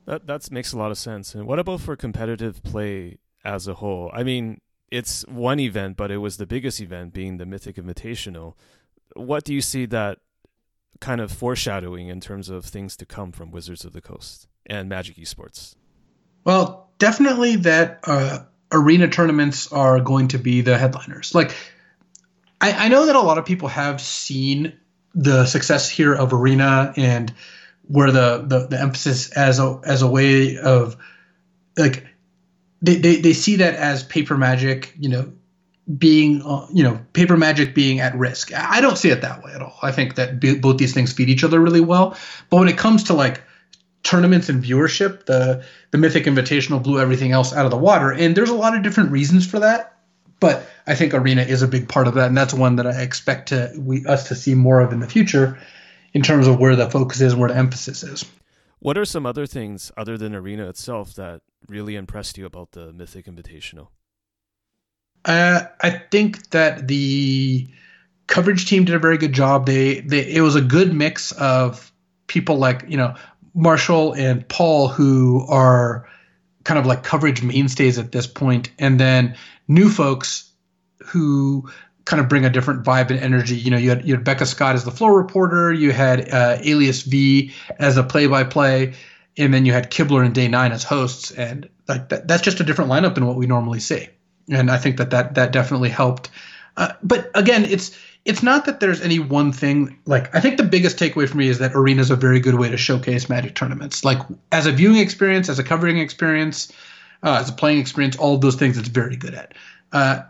That 0.07 0.27
that 0.27 0.51
makes 0.51 0.73
a 0.73 0.79
lot 0.79 0.91
of 0.91 0.99
sense. 0.99 1.35
And 1.35 1.47
what 1.47 1.59
about 1.59 1.81
for 1.81 1.97
competitive 1.97 2.63
play 2.63 3.19
as 3.45 3.67
a 3.67 3.75
whole? 3.75 4.11
I 4.13 4.23
mean, 4.23 4.61
it's 4.91 5.27
one 5.27 5.59
event, 5.61 5.97
but 5.97 6.11
it 6.11 6.19
was 6.19 6.37
the 6.37 6.47
biggest 6.47 6.81
event, 6.81 7.13
being 7.13 7.39
the 7.39 7.47
Mythic 7.47 7.77
Invitational. 7.77 8.55
What 9.15 9.45
do 9.45 9.55
you 9.55 9.61
see 9.61 9.87
that 9.87 10.19
kind 11.01 11.21
of 11.21 11.33
foreshadowing 11.33 12.09
in 12.09 12.21
terms 12.21 12.49
of 12.49 12.65
things 12.65 12.97
to 12.97 13.07
come 13.07 13.33
from 13.33 13.51
Wizards 13.51 13.85
of 13.85 13.93
the 13.93 14.01
Coast 14.01 14.47
and 14.67 14.89
Magic 14.89 15.17
Esports? 15.17 15.75
Well, 16.45 16.91
definitely 16.99 17.57
that 17.57 18.01
uh, 18.05 18.41
arena 18.71 19.09
tournaments 19.09 19.73
are 19.73 20.01
going 20.01 20.29
to 20.29 20.39
be 20.39 20.61
the 20.61 20.79
headliners. 20.79 21.35
Like, 21.35 21.55
I, 22.65 22.87
I 22.87 22.89
know 22.89 23.05
that 23.05 23.15
a 23.15 23.21
lot 23.21 23.37
of 23.37 23.45
people 23.45 23.69
have 23.69 24.01
seen 24.01 24.73
the 25.15 25.45
success 25.45 25.91
here 25.91 26.15
of 26.15 26.33
arena 26.33 26.95
and 26.97 27.31
where 27.87 28.11
the, 28.11 28.43
the, 28.47 28.69
the 28.69 28.81
emphasis 28.81 29.31
as 29.33 29.59
a 29.59 29.79
as 29.85 30.01
a 30.01 30.09
way 30.09 30.57
of 30.57 30.97
like 31.77 32.07
they, 32.81 32.97
they, 32.97 33.17
they 33.17 33.35
see 33.35 33.57
that 33.57 33.75
as 33.75 34.03
paper 34.03 34.39
magic, 34.39 34.95
you 34.99 35.11
know, 35.11 35.33
being 35.99 36.41
uh, 36.41 36.67
you 36.73 36.83
know 36.83 36.99
paper 37.13 37.37
magic 37.37 37.75
being 37.75 38.01
at 38.01 38.17
risk. 38.17 38.55
I 38.55 38.81
don't 38.81 38.97
see 38.97 39.11
it 39.11 39.21
that 39.21 39.45
way 39.45 39.53
at 39.53 39.61
all. 39.61 39.79
I 39.83 39.93
think 39.93 40.15
that 40.15 40.41
b- 40.41 40.57
both 40.57 40.79
these 40.79 40.95
things 40.95 41.13
feed 41.13 41.29
each 41.29 41.45
other 41.45 41.61
really 41.61 41.83
well. 41.83 42.17
But 42.49 42.57
when 42.57 42.69
it 42.69 42.79
comes 42.79 43.05
to 43.05 43.13
like 43.13 43.43
tournaments 44.05 44.49
and 44.49 44.65
viewership, 44.65 45.27
the 45.27 45.67
the 45.91 45.99
Mythic 45.99 46.25
Invitational 46.25 46.83
blew 46.83 46.99
everything 46.99 47.33
else 47.33 47.53
out 47.53 47.67
of 47.67 47.71
the 47.71 47.77
water, 47.77 48.11
and 48.11 48.35
there's 48.35 48.49
a 48.49 48.55
lot 48.55 48.75
of 48.75 48.83
different 48.83 49.11
reasons 49.11 49.47
for 49.47 49.61
that. 49.61 49.94
But 50.45 50.69
I 50.87 50.95
think 50.95 51.15
Arena 51.15 51.41
is 51.41 51.63
a 51.63 51.67
big 51.67 51.89
part 51.89 52.07
of 52.07 52.13
that, 52.17 52.27
and 52.29 52.37
that's 52.37 52.53
one 52.53 52.77
that 52.77 52.87
I 52.87 53.01
expect 53.01 53.49
to 53.49 53.73
we 53.79 54.05
us 54.05 54.29
to 54.29 54.35
see 54.35 54.55
more 54.55 54.83
of 54.83 54.93
in 54.93 55.01
the 55.01 55.09
future, 55.09 55.59
in 56.13 56.21
terms 56.21 56.47
of 56.47 56.59
where 56.59 56.77
the 56.77 56.91
focus 56.91 57.23
is 57.23 57.33
and 57.33 57.41
where 57.41 57.49
the 57.49 57.57
emphasis 57.57 58.03
is. 58.03 58.27
What 58.79 58.99
are 58.99 59.07
some 59.07 59.25
other 59.25 59.47
things 59.47 59.91
other 59.97 60.19
than 60.19 60.35
Arena 60.35 60.69
itself 60.69 61.15
that 61.15 61.41
really 61.67 61.97
impressed 61.97 62.37
you 62.37 62.45
about 62.45 62.73
the 62.73 62.93
Mythic 62.93 63.25
Invitational? 63.25 63.89
Uh, 65.25 65.63
I 65.81 65.89
think 66.11 66.51
that 66.51 66.89
the 66.89 67.67
coverage 68.27 68.69
team 68.69 68.85
did 68.85 68.97
a 68.97 68.99
very 68.99 69.17
good 69.17 69.33
job. 69.33 69.65
They, 69.65 70.01
they 70.01 70.31
it 70.31 70.43
was 70.43 70.57
a 70.57 70.61
good 70.61 70.93
mix 70.93 71.33
of 71.33 71.91
people 72.27 72.59
like 72.59 72.85
you 72.87 72.99
know 72.99 73.15
Marshall 73.55 74.13
and 74.13 74.47
Paul 74.47 74.89
who 74.89 75.47
are 75.49 76.07
kind 76.65 76.79
of 76.79 76.87
like 76.87 77.03
coverage 77.03 77.43
mainstays 77.43 77.99
at 77.99 78.11
this 78.11 78.27
point, 78.27 78.71
and 78.79 78.99
then 78.99 79.37
new 79.69 79.89
folks 79.89 80.51
who 81.07 81.71
kind 82.05 82.21
of 82.21 82.29
bring 82.29 82.45
a 82.45 82.51
different 82.51 82.85
vibe 82.85 83.11
and 83.11 83.21
energy. 83.21 83.57
You 83.57 83.71
know, 83.71 83.79
you 83.79 83.91
had, 83.91 84.07
you 84.07 84.15
had 84.15 84.25
Becca 84.25 84.47
Scott 84.47 84.75
as 84.75 84.85
the 84.85 84.91
floor 84.91 85.17
reporter, 85.17 85.73
you 85.73 85.93
had 85.93 86.29
uh, 86.29 86.59
Alias 86.61 87.03
V 87.03 87.53
as 87.79 87.97
a 87.97 88.03
play-by-play, 88.03 88.95
and 89.37 89.55
then 89.55 89.65
you 89.65 89.73
had 89.73 89.91
Kibler 89.91 90.25
and 90.25 90.35
Day 90.35 90.49
Nine 90.49 90.73
as 90.73 90.85
hosts, 90.85 91.31
and 91.31 91.69
like 91.89 92.09
that, 92.11 92.29
that's 92.29 92.43
just 92.43 92.61
a 92.61 92.65
different 92.65 92.91
lineup 92.91 93.15
than 93.15 93.27
what 93.27 93.37
we 93.37 93.47
normally 93.47 93.81
see. 93.81 94.09
And 94.51 94.71
I 94.71 94.79
think 94.79 94.99
that 94.99 95.11
that 95.11 95.35
that 95.35 95.53
definitely 95.53 95.89
helped. 95.89 96.31
Uh, 96.77 96.93
but 97.03 97.31
again, 97.35 97.65
it's 97.65 97.99
it's 98.25 98.43
not 98.43 98.65
that 98.65 98.81
there's 98.81 99.01
any 99.03 99.19
one 99.19 99.53
thing. 99.53 99.99
Like 100.07 100.35
I 100.35 100.41
think 100.41 100.57
the 100.57 100.63
biggest 100.65 100.99
takeaway 100.99 101.29
for 101.29 101.37
me 101.37 101.49
is 101.49 101.59
that 101.59 101.75
arena 101.75 102.01
is 102.01 102.11
a 102.11 102.17
very 102.17 102.41
good 102.41 102.55
way 102.55 102.71
to 102.71 102.77
showcase 102.77 103.29
Magic 103.29 103.55
tournaments. 103.55 104.05
Like 104.05 104.19
as 104.51 104.67
a 104.67 104.73
viewing 104.73 104.99
experience, 104.99 105.49
as 105.49 105.59
a 105.59 105.65
covering 105.65 105.99
experience, 105.99 106.73
uh, 107.23 107.39
as 107.41 107.51
a 107.51 107.53
playing 107.53 107.79
experience, 107.81 108.17
all 108.17 108.35
of 108.35 108.41
those 108.41 108.57
things 108.57 108.79
it's 108.79 108.89
very 108.89 109.17
good 109.17 109.35
at. 109.35 109.53
Uh, 109.93 110.23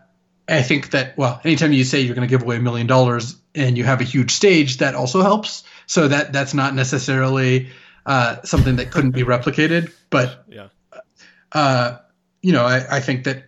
I 0.48 0.62
think 0.62 0.90
that 0.90 1.16
well, 1.16 1.40
anytime 1.44 1.72
you 1.72 1.84
say 1.84 2.00
you're 2.00 2.14
going 2.14 2.28
to 2.28 2.30
give 2.30 2.42
away 2.42 2.56
a 2.56 2.60
million 2.60 2.86
dollars 2.86 3.36
and 3.54 3.78
you 3.78 3.84
have 3.84 4.00
a 4.00 4.04
huge 4.04 4.32
stage, 4.32 4.78
that 4.78 4.94
also 4.94 5.22
helps. 5.22 5.64
So 5.86 6.08
that 6.08 6.32
that's 6.32 6.52
not 6.54 6.74
necessarily 6.74 7.70
uh, 8.04 8.42
something 8.42 8.76
that 8.76 8.90
couldn't 8.90 9.12
be 9.12 9.22
replicated, 9.22 9.92
but 10.10 10.44
Yeah. 10.48 10.68
uh, 11.52 11.98
you 12.42 12.52
know, 12.52 12.64
I, 12.64 12.96
I 12.96 13.00
think 13.00 13.24
that 13.24 13.44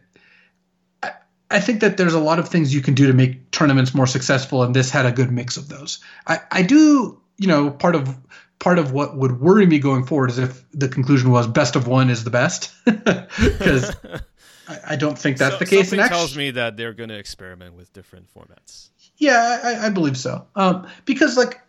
I, 1.50 1.60
think 1.60 1.80
that 1.80 1.96
there's 1.96 2.14
a 2.14 2.20
lot 2.20 2.38
of 2.38 2.48
things 2.48 2.74
you 2.74 2.80
can 2.82 2.94
do 2.94 3.06
to 3.06 3.12
make 3.12 3.50
tournaments 3.50 3.94
more 3.94 4.06
successful, 4.06 4.62
and 4.62 4.74
this 4.74 4.90
had 4.90 5.06
a 5.06 5.12
good 5.12 5.30
mix 5.30 5.56
of 5.56 5.68
those. 5.68 5.98
I, 6.26 6.38
I 6.50 6.62
do, 6.62 7.20
you 7.38 7.46
know, 7.46 7.70
part 7.70 7.94
of 7.94 8.16
part 8.58 8.78
of 8.78 8.92
what 8.92 9.16
would 9.16 9.40
worry 9.40 9.66
me 9.66 9.78
going 9.78 10.04
forward 10.06 10.30
is 10.30 10.38
if 10.38 10.64
the 10.72 10.88
conclusion 10.88 11.30
was 11.30 11.46
best 11.46 11.76
of 11.76 11.86
one 11.86 12.08
is 12.10 12.24
the 12.24 12.30
best, 12.30 12.72
because 12.84 13.94
I, 14.68 14.78
I 14.90 14.96
don't 14.96 15.18
think 15.18 15.36
that's 15.38 15.54
So- 15.54 15.58
the 15.58 15.66
case. 15.66 15.88
Something 15.90 16.00
And 16.00 16.08
tells 16.08 16.36
me 16.36 16.50
that 16.52 16.76
they're 16.76 16.94
going 16.94 17.10
to 17.10 17.18
experiment 17.18 17.74
with 17.74 17.92
different 17.92 18.26
formats. 18.34 18.88
yeah, 19.18 19.60
I, 19.62 19.86
I 19.86 19.90
believe 19.90 20.16
so. 20.16 20.46
Um, 20.56 20.86
because 21.04 21.36
like, 21.36 21.60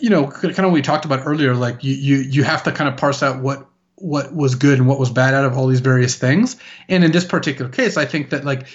you 0.00 0.10
know, 0.10 0.26
kind 0.30 0.58
of 0.58 0.64
what 0.64 0.72
we 0.72 0.82
talked 0.82 1.04
about 1.04 1.20
earlier, 1.26 1.54
like 1.54 1.82
you, 1.84 1.94
you 1.94 2.16
you 2.16 2.42
have 2.42 2.64
to 2.64 2.72
kind 2.72 2.88
of 2.90 2.96
parse 2.96 3.22
out 3.22 3.40
what 3.40 3.66
what 3.98 4.34
was 4.34 4.56
good 4.56 4.78
and 4.78 4.86
what 4.86 4.98
was 4.98 5.08
bad 5.08 5.32
out 5.32 5.44
of 5.46 5.56
all 5.56 5.66
these 5.68 5.80
various 5.80 6.16
things. 6.16 6.56
And 6.88 7.02
in 7.02 7.12
this 7.12 7.24
particular 7.24 7.70
case, 7.70 7.96
I 7.96 8.04
think 8.04 8.28
that 8.30 8.44
like 8.44 8.66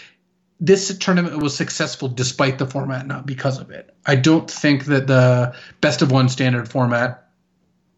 this 0.62 0.96
tournament 1.00 1.42
was 1.42 1.58
successful 1.58 2.08
despite 2.08 2.60
the 2.60 2.68
format, 2.68 3.08
not 3.08 3.26
because 3.26 3.60
of 3.60 3.72
it. 3.72 3.94
I 4.06 4.16
don't 4.16 4.50
think 4.50 4.86
that 4.86 5.08
the 5.08 5.56
best 5.82 6.04
of 6.04 6.12
one 6.12 6.30
standard 6.30 6.70
format 6.70 7.28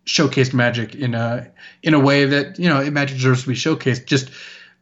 showcased 0.06 0.54
Magic 0.54 0.96
in 0.96 1.14
a 1.14 1.52
in 1.84 1.94
a 1.94 2.00
way 2.00 2.26
that 2.26 2.58
you 2.58 2.70
know 2.70 2.90
Magic 2.90 3.18
deserves 3.18 3.42
to 3.44 3.50
be 3.50 3.54
showcased. 3.54 4.06
Just 4.06 4.30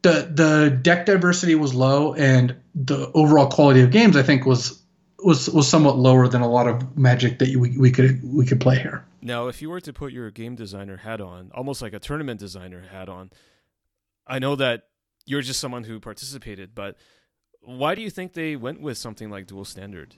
the 0.04 0.30
the 0.32 0.80
deck 0.82 1.08
diversity 1.08 1.56
was 1.56 1.74
low, 1.74 2.14
and 2.14 2.56
the 2.76 3.12
overall 3.14 3.50
quality 3.50 3.82
of 3.82 3.90
games 3.90 4.16
I 4.16 4.22
think 4.22 4.46
was 4.46 4.80
was 5.18 5.50
was 5.50 5.68
somewhat 5.68 5.98
lower 5.98 6.28
than 6.28 6.42
a 6.42 6.50
lot 6.50 6.68
of 6.68 6.96
Magic 6.96 7.40
that 7.40 7.56
we, 7.56 7.76
we 7.76 7.92
could 7.92 8.22
we 8.24 8.46
could 8.46 8.62
play 8.62 8.78
here. 8.78 9.04
Now, 9.24 9.48
if 9.48 9.60
you 9.62 9.72
were 9.72 9.82
to 9.82 9.94
put 9.94 10.14
your 10.14 10.30
game 10.30 10.56
designer 10.56 10.98
hat 10.98 11.20
on, 11.20 11.52
almost 11.54 11.82
like 11.82 11.94
a 11.94 12.00
tournament 12.00 12.40
designer 12.40 12.82
hat 12.92 13.10
on, 13.10 13.32
I 14.28 14.38
know 14.38 14.56
that 14.56 14.84
you're 15.26 15.42
just 15.42 15.60
someone 15.60 15.84
who 15.84 16.00
participated, 16.00 16.74
but 16.74 16.96
why 17.64 17.96
do 17.96 18.02
you 18.02 18.10
think 18.10 18.34
they 18.34 18.56
went 18.56 18.82
with 18.82 18.98
something 18.98 19.30
like 19.30 19.48
duo 19.48 19.64
standard? 19.64 20.16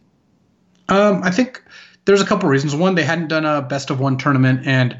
Um, 0.89 1.21
I 1.23 1.31
think 1.31 1.63
there's 2.05 2.21
a 2.21 2.25
couple 2.25 2.49
reasons. 2.49 2.75
One, 2.75 2.95
they 2.95 3.03
hadn't 3.03 3.27
done 3.27 3.45
a 3.45 3.61
best 3.61 3.89
of 3.89 3.99
one 3.99 4.17
tournament, 4.17 4.61
and 4.65 4.99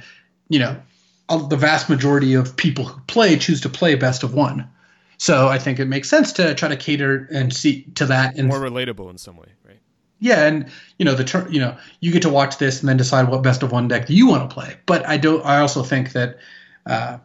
you 0.50 0.60
know, 0.60 0.82
the 1.30 1.58
vast 1.58 1.90
majority 1.90 2.34
of 2.36 2.56
people 2.56 2.86
who 2.86 3.02
play 3.02 3.38
choose 3.38 3.62
to 3.62 3.70
play 3.70 3.96
best 3.96 4.24
of 4.24 4.34
one. 4.34 4.70
So 5.18 5.48
I 5.48 5.58
think 5.58 5.80
it 5.80 5.86
makes 5.86 6.10
sense 6.10 6.34
to 6.34 6.54
try 6.56 6.70
to 6.70 6.76
cater 6.78 7.28
and 7.32 7.54
see 7.54 7.84
to 7.96 8.08
that. 8.08 8.38
And 8.38 8.48
More 8.50 8.60
relatable 8.60 9.10
in 9.10 9.18
some 9.18 9.38
way, 9.38 9.48
right? 9.66 9.80
yeah, 10.20 10.46
and 10.46 10.70
you 10.98 11.06
know 11.06 11.16
the 11.16 11.24
tur- 11.24 11.48
you 11.50 11.60
know 11.60 11.78
you 12.00 12.12
get 12.12 12.24
to 12.24 12.30
watch 12.30 12.58
this 12.58 12.82
and 12.82 12.90
then 12.90 12.98
decide 12.98 13.30
what 13.30 13.42
best 13.44 13.64
of 13.64 13.72
one 13.72 13.88
deck 13.88 14.10
you 14.10 14.28
want 14.28 14.50
to 14.50 14.54
play. 14.54 14.76
But 14.86 15.08
I 15.08 15.18
don't. 15.18 15.46
I 15.46 15.60
also 15.60 15.84
think 15.84 16.14
that 16.14 16.40
uh, 16.86 17.18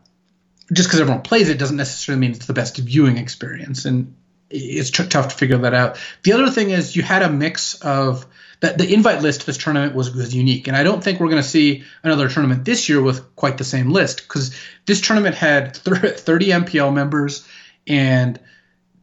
just 0.72 0.88
because 0.88 1.00
everyone 1.00 1.22
plays 1.22 1.48
it 1.48 1.58
doesn't 1.58 1.76
necessarily 1.76 2.20
mean 2.20 2.32
it's 2.32 2.46
the 2.46 2.52
best 2.52 2.76
viewing 2.76 3.18
experience, 3.18 3.84
and 3.84 4.14
it's 4.50 4.90
tr- 4.90 5.04
tough 5.04 5.28
to 5.28 5.34
figure 5.34 5.58
that 5.58 5.74
out. 5.74 5.98
The 6.22 6.32
other 6.32 6.50
thing 6.50 6.70
is 6.70 6.96
you 6.96 7.02
had 7.02 7.22
a 7.22 7.30
mix 7.30 7.74
of 7.82 8.26
that. 8.60 8.78
The 8.78 8.92
invite 8.92 9.22
list 9.22 9.40
to 9.40 9.46
this 9.46 9.58
tournament 9.58 9.94
was 9.94 10.14
was 10.14 10.34
unique, 10.34 10.68
and 10.68 10.76
I 10.76 10.82
don't 10.82 11.02
think 11.02 11.20
we're 11.20 11.28
going 11.28 11.42
to 11.42 11.48
see 11.48 11.84
another 12.02 12.28
tournament 12.28 12.64
this 12.64 12.88
year 12.88 13.02
with 13.02 13.34
quite 13.36 13.58
the 13.58 13.64
same 13.64 13.90
list 13.90 14.22
because 14.22 14.56
this 14.86 15.00
tournament 15.00 15.34
had 15.34 15.76
thir- 15.76 15.94
30 16.16 16.46
MPL 16.46 16.94
members 16.94 17.46
and 17.86 18.38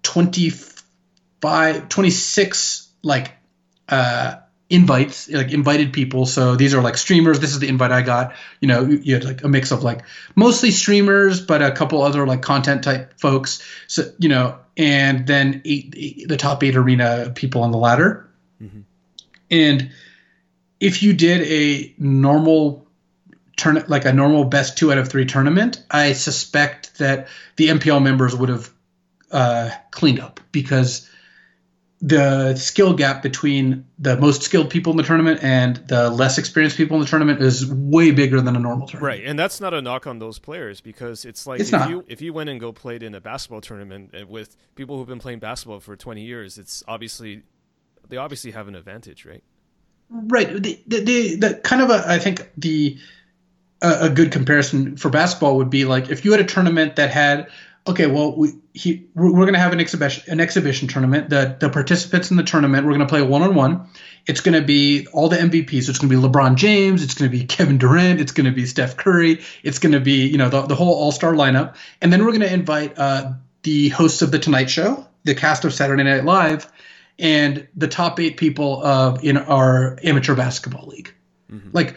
25, 0.03 1.89
26 1.89 2.89
like 3.03 3.31
uh, 3.89 4.35
invites, 4.69 5.30
like 5.30 5.51
invited 5.51 5.93
people. 5.93 6.26
So 6.26 6.55
these 6.55 6.73
are 6.73 6.81
like 6.81 6.97
streamers. 6.97 7.39
This 7.39 7.51
is 7.51 7.59
the 7.59 7.67
invite 7.67 7.91
I 7.91 8.01
got. 8.01 8.34
You 8.61 8.67
know, 8.67 8.84
you 8.85 9.13
had 9.13 9.23
like 9.23 9.43
a 9.43 9.47
mix 9.47 9.72
of 9.72 9.84
like 9.84 10.01
mostly 10.35 10.72
streamers, 10.72 11.41
but 11.41 11.61
a 11.61 11.72
couple 11.72 12.01
other 12.01 12.26
like 12.26 12.41
content 12.41 12.84
type 12.84 13.19
folks. 13.19 13.63
So 13.88 14.11
you 14.19 14.30
know, 14.30 14.59
and 14.77 15.26
then 15.26 15.61
eight, 15.65 15.93
eight 15.97 16.27
the 16.27 16.38
top 16.38 16.64
eight 16.64 16.76
arena 16.76 17.31
people 17.35 17.64
on 17.64 17.72
the 17.72 17.77
ladder. 17.77 18.30
And 19.52 19.91
if 20.80 21.03
you 21.03 21.14
did 21.14 21.41
a 21.41 21.93
normal 21.97 22.88
turn, 23.57 23.84
like 23.88 24.06
a 24.06 24.14
normal 24.14 24.45
best 24.45 24.77
two 24.77 24.91
out 24.91 24.97
of 24.97 25.07
three 25.10 25.26
tournament, 25.26 25.84
I 25.89 26.14
suspect 26.14 26.97
that 26.99 27.27
the 27.56 27.69
MPL 27.69 28.02
members 28.02 28.35
would 28.35 28.49
have 28.49 28.69
uh, 29.31 29.69
cleaned 29.91 30.19
up 30.19 30.39
because 30.52 31.10
the 32.06 32.56
skill 32.56 32.94
gap 32.94 33.23
between 33.23 33.84
the 33.98 34.15
most 34.18 34.44
skilled 34.44 34.69
people 34.69 34.91
in 34.91 34.98
the 34.98 35.03
tournament 35.03 35.40
and 35.41 35.77
the 35.88 36.11
less 36.11 36.38
experienced 36.38 36.77
people 36.77 36.95
in 36.98 37.02
the 37.02 37.07
tournament 37.07 37.41
is 37.41 37.65
way 37.73 38.11
bigger 38.11 38.40
than 38.41 38.56
a 38.56 38.60
normal 38.60 38.86
tournament. 38.86 39.22
Right, 39.22 39.27
and 39.27 39.40
that's 39.40 39.60
not 39.60 39.73
a 39.73 39.82
knock 39.82 40.06
on 40.06 40.19
those 40.19 40.38
players 40.38 40.82
because 40.82 41.26
it's 41.26 41.48
like 41.48 41.61
It's 41.61 41.69
if 41.73 41.80
not. 41.80 41.90
you 41.90 42.06
if 42.07 42.22
you 42.22 42.32
went 42.32 42.52
and 42.52 42.60
go 42.60 42.72
played 42.72 43.02
in 43.02 43.15
a 43.15 43.22
basketball 43.22 43.60
tournament 43.60 44.14
uh, 44.14 44.27
with 44.27 44.56
people 44.76 44.98
who've 44.99 45.07
been 45.07 45.18
playing 45.18 45.40
basketball 45.40 45.80
for 45.80 45.95
20 45.95 46.22
years, 46.22 46.60
it's 46.60 46.84
obviously 46.88 47.41
they 48.07 48.18
obviously 48.18 48.52
have 48.52 48.68
an 48.68 48.76
advantage, 48.76 49.26
right? 49.26 49.44
Right. 50.11 50.61
The, 50.61 50.80
the, 50.86 50.99
the, 50.99 51.36
the 51.38 51.53
kind 51.64 51.82
of 51.82 51.90
a, 51.90 52.03
I 52.07 52.19
think 52.19 52.52
the 52.56 52.99
a, 53.82 54.06
a 54.06 54.10
good 54.11 54.32
comparison 54.32 54.95
for 54.95 55.10
basketball 55.10 55.57
would 55.57 55.72
be 55.72 55.86
like 55.86 56.11
if 56.11 56.23
you 56.23 56.32
had 56.34 56.40
a 56.40 56.45
tournament 56.45 56.98
that 56.98 57.10
had 57.10 57.49
okay, 57.88 58.07
well 58.07 58.36
we 58.36 58.53
he, 58.74 59.07
we're, 59.16 59.32
we're 59.32 59.45
going 59.45 59.53
to 59.53 59.60
have 59.60 59.74
an 59.74 59.80
exhibition 59.80 60.24
an 60.32 60.40
exhibition 60.40 60.88
tournament. 60.88 61.30
The 61.30 61.57
the 61.60 61.70
participants 61.70 62.32
in 62.32 62.38
the 62.38 62.44
tournament 62.44 62.86
we're 62.86 62.94
going 62.94 63.07
to 63.07 63.12
play 63.12 63.22
one 63.22 63.41
on 63.41 63.56
one. 63.56 63.88
It's 64.26 64.41
going 64.41 64.60
to 64.60 64.66
be 64.66 65.07
all 65.14 65.30
the 65.30 65.38
MVPs. 65.38 65.84
So 65.84 65.91
it's 65.91 65.99
going 65.99 66.10
to 66.10 66.16
be 66.20 66.22
LeBron 66.22 66.56
James. 66.56 67.03
It's 67.03 67.14
going 67.14 67.30
to 67.32 67.38
be 67.38 67.45
Kevin 67.45 67.78
Durant. 67.78 68.20
It's 68.20 68.32
going 68.32 68.45
to 68.45 68.52
be 68.52 68.66
Steph 68.66 68.98
Curry. 68.98 69.41
It's 69.64 69.80
going 69.80 69.94
to 69.94 69.99
be 69.99 70.28
you 70.28 70.38
know 70.38 70.49
the, 70.49 70.64
the 70.64 70.76
whole 70.76 70.94
All 70.94 71.12
Star 71.12 71.34
lineup. 71.34 71.76
And 72.02 72.12
then 72.12 72.24
we're 72.26 72.32
going 72.32 72.41
to 72.41 72.53
invite 72.53 72.98
uh, 72.98 73.34
the 73.64 73.90
hosts 73.90 74.22
of 74.22 74.32
the 74.32 74.40
Tonight 74.40 74.70
Show, 74.70 75.06
the 75.24 75.36
cast 75.36 75.66
of 75.66 75.74
Saturday 75.74 76.03
Night 76.03 76.26
Live, 76.26 76.72
and 77.20 77.68
the 77.76 77.88
top 77.88 78.20
eight 78.20 78.38
people 78.38 78.84
of 78.84 79.24
in 79.24 79.38
our 79.38 79.98
amateur 80.03 80.36
basketball 80.36 80.88
league. 80.88 81.14
Like, 81.72 81.95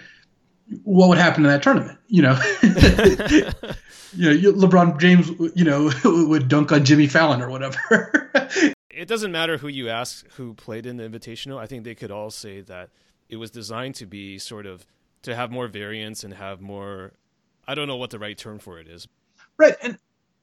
what 0.85 1.09
would 1.09 1.19
happen 1.19 1.44
in 1.44 1.51
that 1.51 1.62
tournament? 1.62 1.98
You 2.09 2.23
know, 2.23 2.39
you 4.14 4.52
know, 4.52 4.52
LeBron 4.52 5.01
James, 5.01 5.30
you 5.55 5.64
know, 5.64 5.90
would 6.05 6.48
dunk 6.48 6.72
on 6.72 6.85
Jimmy 6.85 7.06
Fallon 7.06 7.43
or 7.43 7.48
whatever. 7.51 8.30
it 8.90 9.06
doesn't 9.06 9.32
matter 9.32 9.59
who 9.59 9.68
you 9.68 9.89
ask 9.89 10.26
who 10.32 10.55
played 10.55 10.86
in 10.86 10.97
the 10.97 11.05
invitational. 11.05 11.59
I 11.59 11.66
think 11.66 11.85
they 11.85 11.94
could 11.94 12.10
all 12.10 12.30
say 12.30 12.60
that 12.62 12.90
it 13.28 13.36
was 13.36 13.51
designed 13.51 13.94
to 13.97 14.06
be 14.06 14.39
sort 14.39 14.66
of 14.66 14.86
to 15.22 15.35
have 15.35 15.51
more 15.51 15.68
variance 15.68 16.24
and 16.24 16.35
have 16.35 16.60
more. 16.60 17.12
I 17.66 17.74
don't 17.74 17.86
know 17.86 17.97
what 17.97 18.10
the 18.10 18.18
right 18.18 18.36
term 18.36 18.59
for 18.59 18.78
it 18.78 18.89
is. 18.89 19.06
right. 19.59 19.74
And 19.82 19.98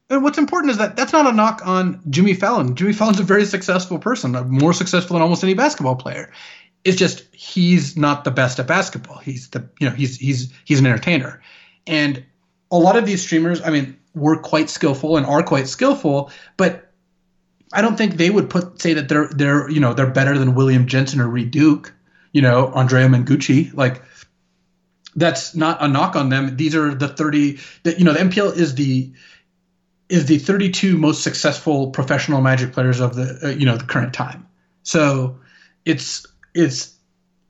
and 0.09 0.23
what's 0.23 0.37
important 0.37 0.71
is 0.71 0.77
that 0.77 0.95
that's 0.95 1.13
not 1.13 1.25
a 1.25 1.31
knock 1.31 1.61
on 1.65 2.01
Jimmy 2.09 2.35
Fallon. 2.35 2.75
Jimmy 2.75 2.93
Fallon's 2.93 3.19
a 3.19 3.23
very 3.23 3.45
successful 3.45 3.97
person, 3.97 4.31
more 4.49 4.73
successful 4.73 5.15
than 5.15 5.23
almost 5.23 5.43
any 5.43 5.55
basketball 5.55 5.95
player. 5.95 6.31
It's 6.83 6.97
just 6.97 7.23
he's 7.33 7.97
not 7.97 8.23
the 8.23 8.31
best 8.31 8.59
at 8.59 8.67
basketball. 8.67 9.17
He's 9.17 9.49
the 9.49 9.67
you 9.79 9.89
know 9.89 9.95
he's 9.95 10.17
he's 10.17 10.53
he's 10.65 10.79
an 10.79 10.85
entertainer, 10.85 11.41
and 11.87 12.23
a 12.71 12.77
lot 12.77 12.95
of 12.95 13.05
these 13.05 13.21
streamers, 13.21 13.61
I 13.61 13.69
mean, 13.69 13.97
were 14.13 14.37
quite 14.37 14.69
skillful 14.69 15.17
and 15.17 15.25
are 15.25 15.43
quite 15.43 15.67
skillful, 15.67 16.31
but 16.57 16.91
I 17.73 17.81
don't 17.81 17.97
think 17.97 18.15
they 18.15 18.29
would 18.29 18.49
put 18.49 18.81
say 18.81 18.93
that 18.93 19.09
they're 19.09 19.27
they're 19.27 19.69
you 19.69 19.79
know 19.79 19.93
they're 19.93 20.09
better 20.09 20.37
than 20.37 20.55
William 20.55 20.87
Jensen 20.87 21.19
or 21.19 21.27
Reid 21.27 21.51
Duke, 21.51 21.93
you 22.31 22.41
know 22.41 22.67
Andrea 22.73 23.07
Mengucci. 23.07 23.73
Like 23.73 24.01
that's 25.15 25.55
not 25.55 25.83
a 25.83 25.87
knock 25.87 26.15
on 26.15 26.29
them. 26.29 26.55
These 26.55 26.75
are 26.75 26.95
the 26.95 27.09
thirty 27.09 27.59
that 27.83 27.99
you 27.99 28.05
know 28.05 28.13
the 28.13 28.19
MPL 28.19 28.55
is 28.55 28.75
the 28.75 29.11
is 30.07 30.27
the 30.27 30.37
32 30.37 30.97
most 30.97 31.23
successful 31.23 31.89
professional 31.89 32.39
magic 32.39 32.71
players 32.73 32.99
of 32.99 33.15
the 33.15 33.39
uh, 33.43 33.49
you 33.49 33.65
know 33.65 33.75
the 33.75 33.85
current 33.85 34.13
time. 34.13 34.47
So 34.83 35.39
it's 35.83 36.25
it's 36.53 36.94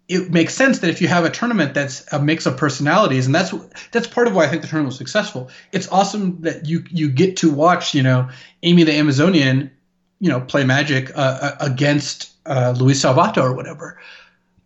it 0.07 0.31
makes 0.31 0.53
sense 0.53 0.79
that 0.79 0.89
if 0.89 1.01
you 1.01 1.07
have 1.07 1.25
a 1.25 1.29
tournament 1.29 1.73
that's 1.73 2.05
a 2.13 2.21
mix 2.21 2.45
of 2.45 2.57
personalities, 2.57 3.25
and 3.25 3.33
that's 3.33 3.53
that's 3.91 4.07
part 4.07 4.27
of 4.27 4.35
why 4.35 4.45
I 4.45 4.47
think 4.47 4.61
the 4.61 4.67
tournament 4.67 4.91
was 4.91 4.97
successful. 4.97 5.49
It's 5.71 5.87
awesome 5.89 6.41
that 6.41 6.67
you 6.67 6.83
you 6.89 7.09
get 7.09 7.37
to 7.37 7.51
watch 7.51 7.95
you 7.95 8.03
know 8.03 8.29
Amy 8.63 8.83
the 8.83 8.93
Amazonian 8.93 9.71
you 10.19 10.29
know 10.29 10.41
play 10.41 10.63
Magic 10.63 11.11
uh, 11.17 11.39
uh, 11.41 11.55
against 11.59 12.31
uh, 12.45 12.73
Luis 12.77 13.01
Salvatto 13.01 13.41
or 13.41 13.53
whatever. 13.53 13.99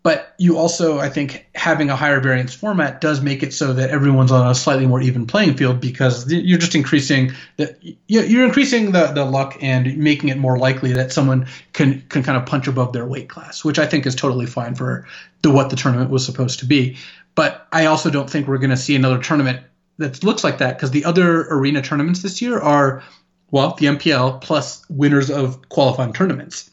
But 0.09 0.33
you 0.39 0.57
also, 0.57 0.97
I 0.97 1.07
think, 1.07 1.47
having 1.53 1.91
a 1.91 1.95
higher 1.95 2.19
variance 2.19 2.51
format 2.51 2.99
does 2.99 3.21
make 3.21 3.43
it 3.43 3.53
so 3.53 3.73
that 3.73 3.91
everyone's 3.91 4.31
on 4.31 4.49
a 4.49 4.55
slightly 4.55 4.87
more 4.87 4.99
even 4.99 5.27
playing 5.27 5.55
field 5.55 5.79
because 5.79 6.33
you're 6.33 6.57
just 6.57 6.73
increasing 6.73 7.33
the 7.57 7.75
you- 8.07 8.23
you're 8.23 8.43
increasing 8.43 8.91
the, 8.91 9.05
the 9.13 9.23
luck 9.23 9.59
and 9.61 9.95
making 9.97 10.29
it 10.29 10.39
more 10.39 10.57
likely 10.57 10.93
that 10.93 11.11
someone 11.11 11.45
can 11.73 12.01
can 12.09 12.23
kind 12.23 12.39
of 12.39 12.47
punch 12.47 12.67
above 12.67 12.91
their 12.91 13.05
weight 13.05 13.29
class, 13.29 13.63
which 13.63 13.77
I 13.77 13.85
think 13.85 14.07
is 14.07 14.15
totally 14.15 14.47
fine 14.47 14.73
for 14.73 15.05
the 15.43 15.51
what 15.51 15.69
the 15.69 15.75
tournament 15.75 16.09
was 16.09 16.25
supposed 16.25 16.57
to 16.61 16.65
be. 16.65 16.97
But 17.35 17.67
I 17.71 17.85
also 17.85 18.09
don't 18.09 18.27
think 18.27 18.47
we're 18.47 18.57
going 18.57 18.71
to 18.71 18.77
see 18.77 18.95
another 18.95 19.19
tournament 19.19 19.59
that 19.99 20.23
looks 20.23 20.43
like 20.43 20.57
that 20.57 20.75
because 20.75 20.89
the 20.89 21.05
other 21.05 21.41
arena 21.51 21.83
tournaments 21.83 22.23
this 22.23 22.41
year 22.41 22.59
are 22.59 23.03
well 23.51 23.75
the 23.75 23.85
MPL 23.85 24.41
plus 24.41 24.83
winners 24.89 25.29
of 25.29 25.69
qualifying 25.69 26.13
tournaments, 26.13 26.71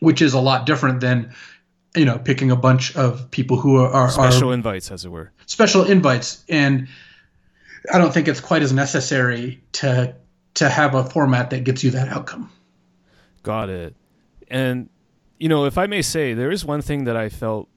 which 0.00 0.20
is 0.20 0.34
a 0.34 0.40
lot 0.40 0.66
different 0.66 1.00
than 1.00 1.32
you 1.94 2.04
know 2.04 2.18
picking 2.18 2.50
a 2.50 2.56
bunch 2.56 2.96
of 2.96 3.30
people 3.30 3.58
who 3.58 3.76
are, 3.76 3.88
are, 3.90 4.10
Special 4.10 4.50
are 4.50 4.54
invites, 4.54 4.90
as 4.90 5.04
it 5.04 5.10
were. 5.10 5.32
special 5.46 5.84
invites 5.84 6.44
and 6.48 6.88
I 7.92 7.98
don't 7.98 8.12
think 8.12 8.28
it's 8.28 8.40
quite 8.40 8.62
as 8.62 8.72
necessary 8.72 9.62
to 9.72 10.14
to 10.54 10.68
have 10.68 10.94
a 10.94 11.04
format 11.04 11.50
that 11.50 11.64
gets 11.64 11.84
you 11.84 11.90
that 11.92 12.08
outcome. 12.08 12.50
Got 13.42 13.68
it. 13.68 13.94
And 14.48 14.88
you 15.38 15.48
know, 15.48 15.66
if 15.66 15.76
I 15.76 15.86
may 15.86 16.00
say, 16.02 16.32
there 16.32 16.50
is 16.50 16.64
one 16.64 16.80
thing 16.80 17.04
that 17.04 17.16
I 17.16 17.28
felt 17.28 17.68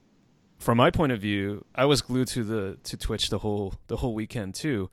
from 0.58 0.78
my 0.78 0.90
point 0.90 1.12
of 1.12 1.20
view, 1.20 1.64
I 1.74 1.84
was 1.84 2.02
glued 2.02 2.28
to 2.28 2.44
the 2.44 2.78
to 2.84 2.96
Twitch 2.96 3.30
the 3.30 3.38
whole 3.38 3.74
the 3.88 3.96
whole 3.96 4.14
weekend 4.14 4.54
too. 4.54 4.90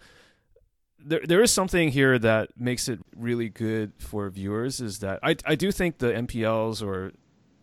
There 0.99 1.22
there 1.23 1.41
is 1.41 1.52
something 1.52 1.89
here 1.89 2.18
that 2.19 2.49
makes 2.57 2.88
it 2.88 2.99
really 3.15 3.49
good 3.49 3.93
for 3.99 4.30
viewers 4.30 4.81
is 4.81 4.99
that 4.99 5.19
I 5.23 5.35
I 5.45 5.56
do 5.56 5.72
think 5.72 5.99
the 5.99 6.11
MPLs 6.11 6.85
or 6.85 7.14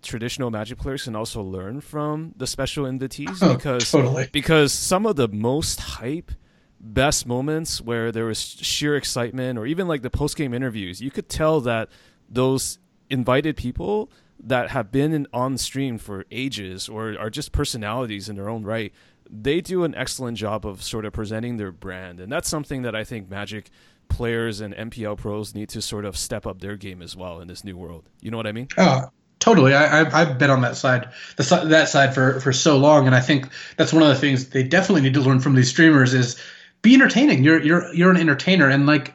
traditional 0.03 0.51
magic 0.51 0.79
players 0.79 1.05
can 1.05 1.15
also 1.17 1.43
learn 1.43 1.81
from 1.81 2.33
the 2.37 2.47
special 2.47 2.85
invitees 2.85 3.39
Oh, 3.41 3.55
because 3.55 3.91
totally. 3.91 4.29
because 4.33 4.73
some 4.73 5.07
of 5.07 5.17
the 5.17 5.29
most 5.29 5.81
hype 5.81 6.33
best 6.81 7.27
moments 7.27 7.81
where 7.81 8.11
there 8.11 8.25
was 8.25 8.41
sheer 8.41 8.97
excitement 8.97 9.59
or 9.59 9.67
even 9.67 9.87
like 9.87 10.03
the 10.03 10.11
post 10.11 10.37
game 10.37 10.53
interviews 10.53 11.01
you 11.01 11.11
could 11.13 11.29
tell 11.29 11.61
that 11.61 11.89
those 12.29 12.79
invited 13.09 13.57
people 13.57 14.11
that 14.45 14.71
have 14.71 14.91
been 14.91 15.13
in, 15.13 15.27
on 15.33 15.57
stream 15.57 15.97
for 15.99 16.25
ages 16.33 16.89
or 16.89 17.17
are 17.21 17.31
just 17.31 17.53
personalities 17.53 18.29
in 18.29 18.35
their 18.35 18.49
own 18.49 18.65
right 18.65 18.93
they 19.31 19.61
do 19.61 19.85
an 19.85 19.95
excellent 19.95 20.37
job 20.37 20.67
of 20.67 20.83
sort 20.83 21.07
of 21.07 21.13
presenting 21.15 21.57
their 21.57 21.73
brand. 21.73 22.21
And 22.21 22.31
that's 22.31 22.49
something 22.49 22.83
that 22.83 22.95
i 22.97 23.05
think 23.05 23.31
magic 23.31 23.71
players 24.09 24.61
and 24.61 24.75
mpl 24.75 25.17
pros 25.17 25.55
need 25.55 25.69
to 25.71 25.81
sort 25.81 26.05
of 26.05 26.17
step 26.19 26.47
up 26.47 26.61
their 26.61 26.77
game 26.77 27.01
as 27.01 27.17
well 27.17 27.41
in 27.41 27.47
this 27.49 27.63
new 27.65 27.77
world. 27.77 28.09
You 28.21 28.31
know 28.33 28.37
what 28.37 28.47
i 28.49 28.53
mean? 28.53 28.69
Oh, 28.77 29.05
totally. 29.43 29.75
I, 29.75 30.01
I've, 30.01 30.15
I've 30.15 30.39
been 30.39 30.51
on 30.51 30.61
that 30.63 30.77
side, 30.77 31.09
the 31.37 31.67
that 31.67 31.89
side 31.89 32.15
for 32.15 32.41
for 32.41 32.53
so 32.53 32.79
long, 32.79 33.07
and 33.07 33.15
I 33.15 33.21
think 33.21 33.49
that's 33.77 33.93
one 33.93 34.03
of 34.03 34.09
the 34.09 34.17
things 34.17 34.51
they 34.51 34.63
definitely 34.63 35.03
need 35.03 35.15
to 35.15 35.21
learn 35.21 35.41
from 35.41 35.55
these 35.55 35.69
streamers 35.69 36.15
is 36.15 36.41
be 36.81 36.95
entertaining. 36.95 37.45
You're 37.45 37.63
you're 37.63 37.93
you're 37.93 38.11
an 38.11 38.17
entertainer, 38.17 38.69
and 38.69 38.87
like 38.87 39.15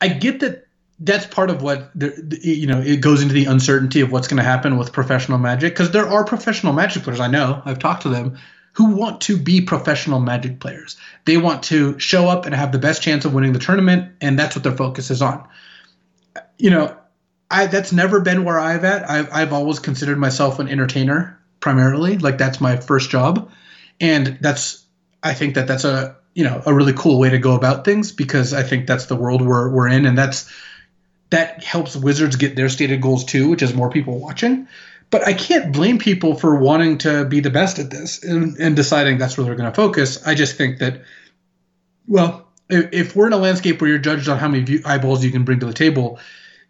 I 0.00 0.08
get 0.08 0.40
that 0.40 0.66
that's 1.00 1.26
part 1.26 1.50
of 1.50 1.60
what 1.62 1.90
the- 1.94 2.38
you 2.42 2.66
know 2.66 2.80
it 2.80 3.00
goes 3.00 3.22
into 3.22 3.34
the 3.34 3.44
uncertainty 3.44 4.00
of 4.00 4.10
what's 4.10 4.28
going 4.28 4.38
to 4.38 4.44
happen 4.44 4.78
with 4.78 4.92
professional 4.92 5.38
magic 5.38 5.72
because 5.72 5.90
there 5.90 6.08
are 6.08 6.24
professional 6.24 6.72
magic 6.72 7.02
players 7.02 7.20
I 7.20 7.26
know 7.26 7.60
I've 7.64 7.78
talked 7.78 8.02
to 8.02 8.08
them 8.08 8.38
who 8.74 8.96
want 8.96 9.20
to 9.22 9.36
be 9.36 9.60
professional 9.60 10.20
magic 10.20 10.58
players. 10.58 10.96
They 11.26 11.36
want 11.36 11.62
to 11.64 11.96
show 12.00 12.28
up 12.28 12.44
and 12.44 12.54
have 12.54 12.72
the 12.72 12.78
best 12.78 13.02
chance 13.02 13.24
of 13.24 13.32
winning 13.32 13.52
the 13.52 13.60
tournament, 13.60 14.12
and 14.20 14.36
that's 14.36 14.56
what 14.56 14.64
their 14.64 14.76
focus 14.76 15.10
is 15.12 15.22
on. 15.22 15.46
You 16.58 16.70
know, 16.70 16.96
I 17.54 17.66
that's 17.66 17.92
never 17.92 18.20
been 18.20 18.44
where 18.44 18.58
I've 18.58 18.82
at. 18.82 19.08
I've 19.08 19.32
I've 19.32 19.52
always 19.52 19.78
considered 19.78 20.18
myself 20.18 20.58
an 20.58 20.68
entertainer 20.68 21.38
primarily. 21.60 22.18
Like 22.18 22.36
that's 22.36 22.60
my 22.60 22.76
first 22.76 23.10
job, 23.10 23.48
and 24.00 24.38
that's 24.40 24.84
I 25.22 25.34
think 25.34 25.54
that 25.54 25.68
that's 25.68 25.84
a 25.84 26.16
you 26.34 26.42
know 26.42 26.60
a 26.66 26.74
really 26.74 26.92
cool 26.94 27.20
way 27.20 27.30
to 27.30 27.38
go 27.38 27.54
about 27.54 27.84
things 27.84 28.10
because 28.10 28.52
I 28.52 28.64
think 28.64 28.88
that's 28.88 29.06
the 29.06 29.14
world 29.14 29.40
we're 29.40 29.70
we're 29.70 29.86
in, 29.86 30.04
and 30.04 30.18
that's 30.18 30.52
that 31.30 31.62
helps 31.62 31.94
Wizards 31.94 32.34
get 32.34 32.56
their 32.56 32.68
stated 32.68 33.00
goals 33.00 33.24
too, 33.24 33.50
which 33.50 33.62
is 33.62 33.72
more 33.72 33.88
people 33.88 34.18
watching. 34.18 34.66
But 35.10 35.24
I 35.24 35.32
can't 35.32 35.72
blame 35.72 35.98
people 35.98 36.34
for 36.34 36.56
wanting 36.56 36.98
to 36.98 37.24
be 37.24 37.38
the 37.38 37.50
best 37.50 37.78
at 37.78 37.88
this 37.88 38.24
and, 38.24 38.56
and 38.58 38.74
deciding 38.74 39.18
that's 39.18 39.36
where 39.38 39.44
they're 39.44 39.54
going 39.54 39.70
to 39.70 39.76
focus. 39.76 40.26
I 40.26 40.34
just 40.34 40.56
think 40.56 40.78
that, 40.80 41.02
well, 42.08 42.48
if, 42.68 42.92
if 42.92 43.16
we're 43.16 43.28
in 43.28 43.32
a 43.32 43.36
landscape 43.36 43.80
where 43.80 43.90
you're 43.90 43.98
judged 43.98 44.28
on 44.28 44.38
how 44.38 44.48
many 44.48 44.64
view, 44.64 44.80
eyeballs 44.84 45.22
you 45.22 45.30
can 45.30 45.44
bring 45.44 45.60
to 45.60 45.66
the 45.66 45.72
table, 45.72 46.18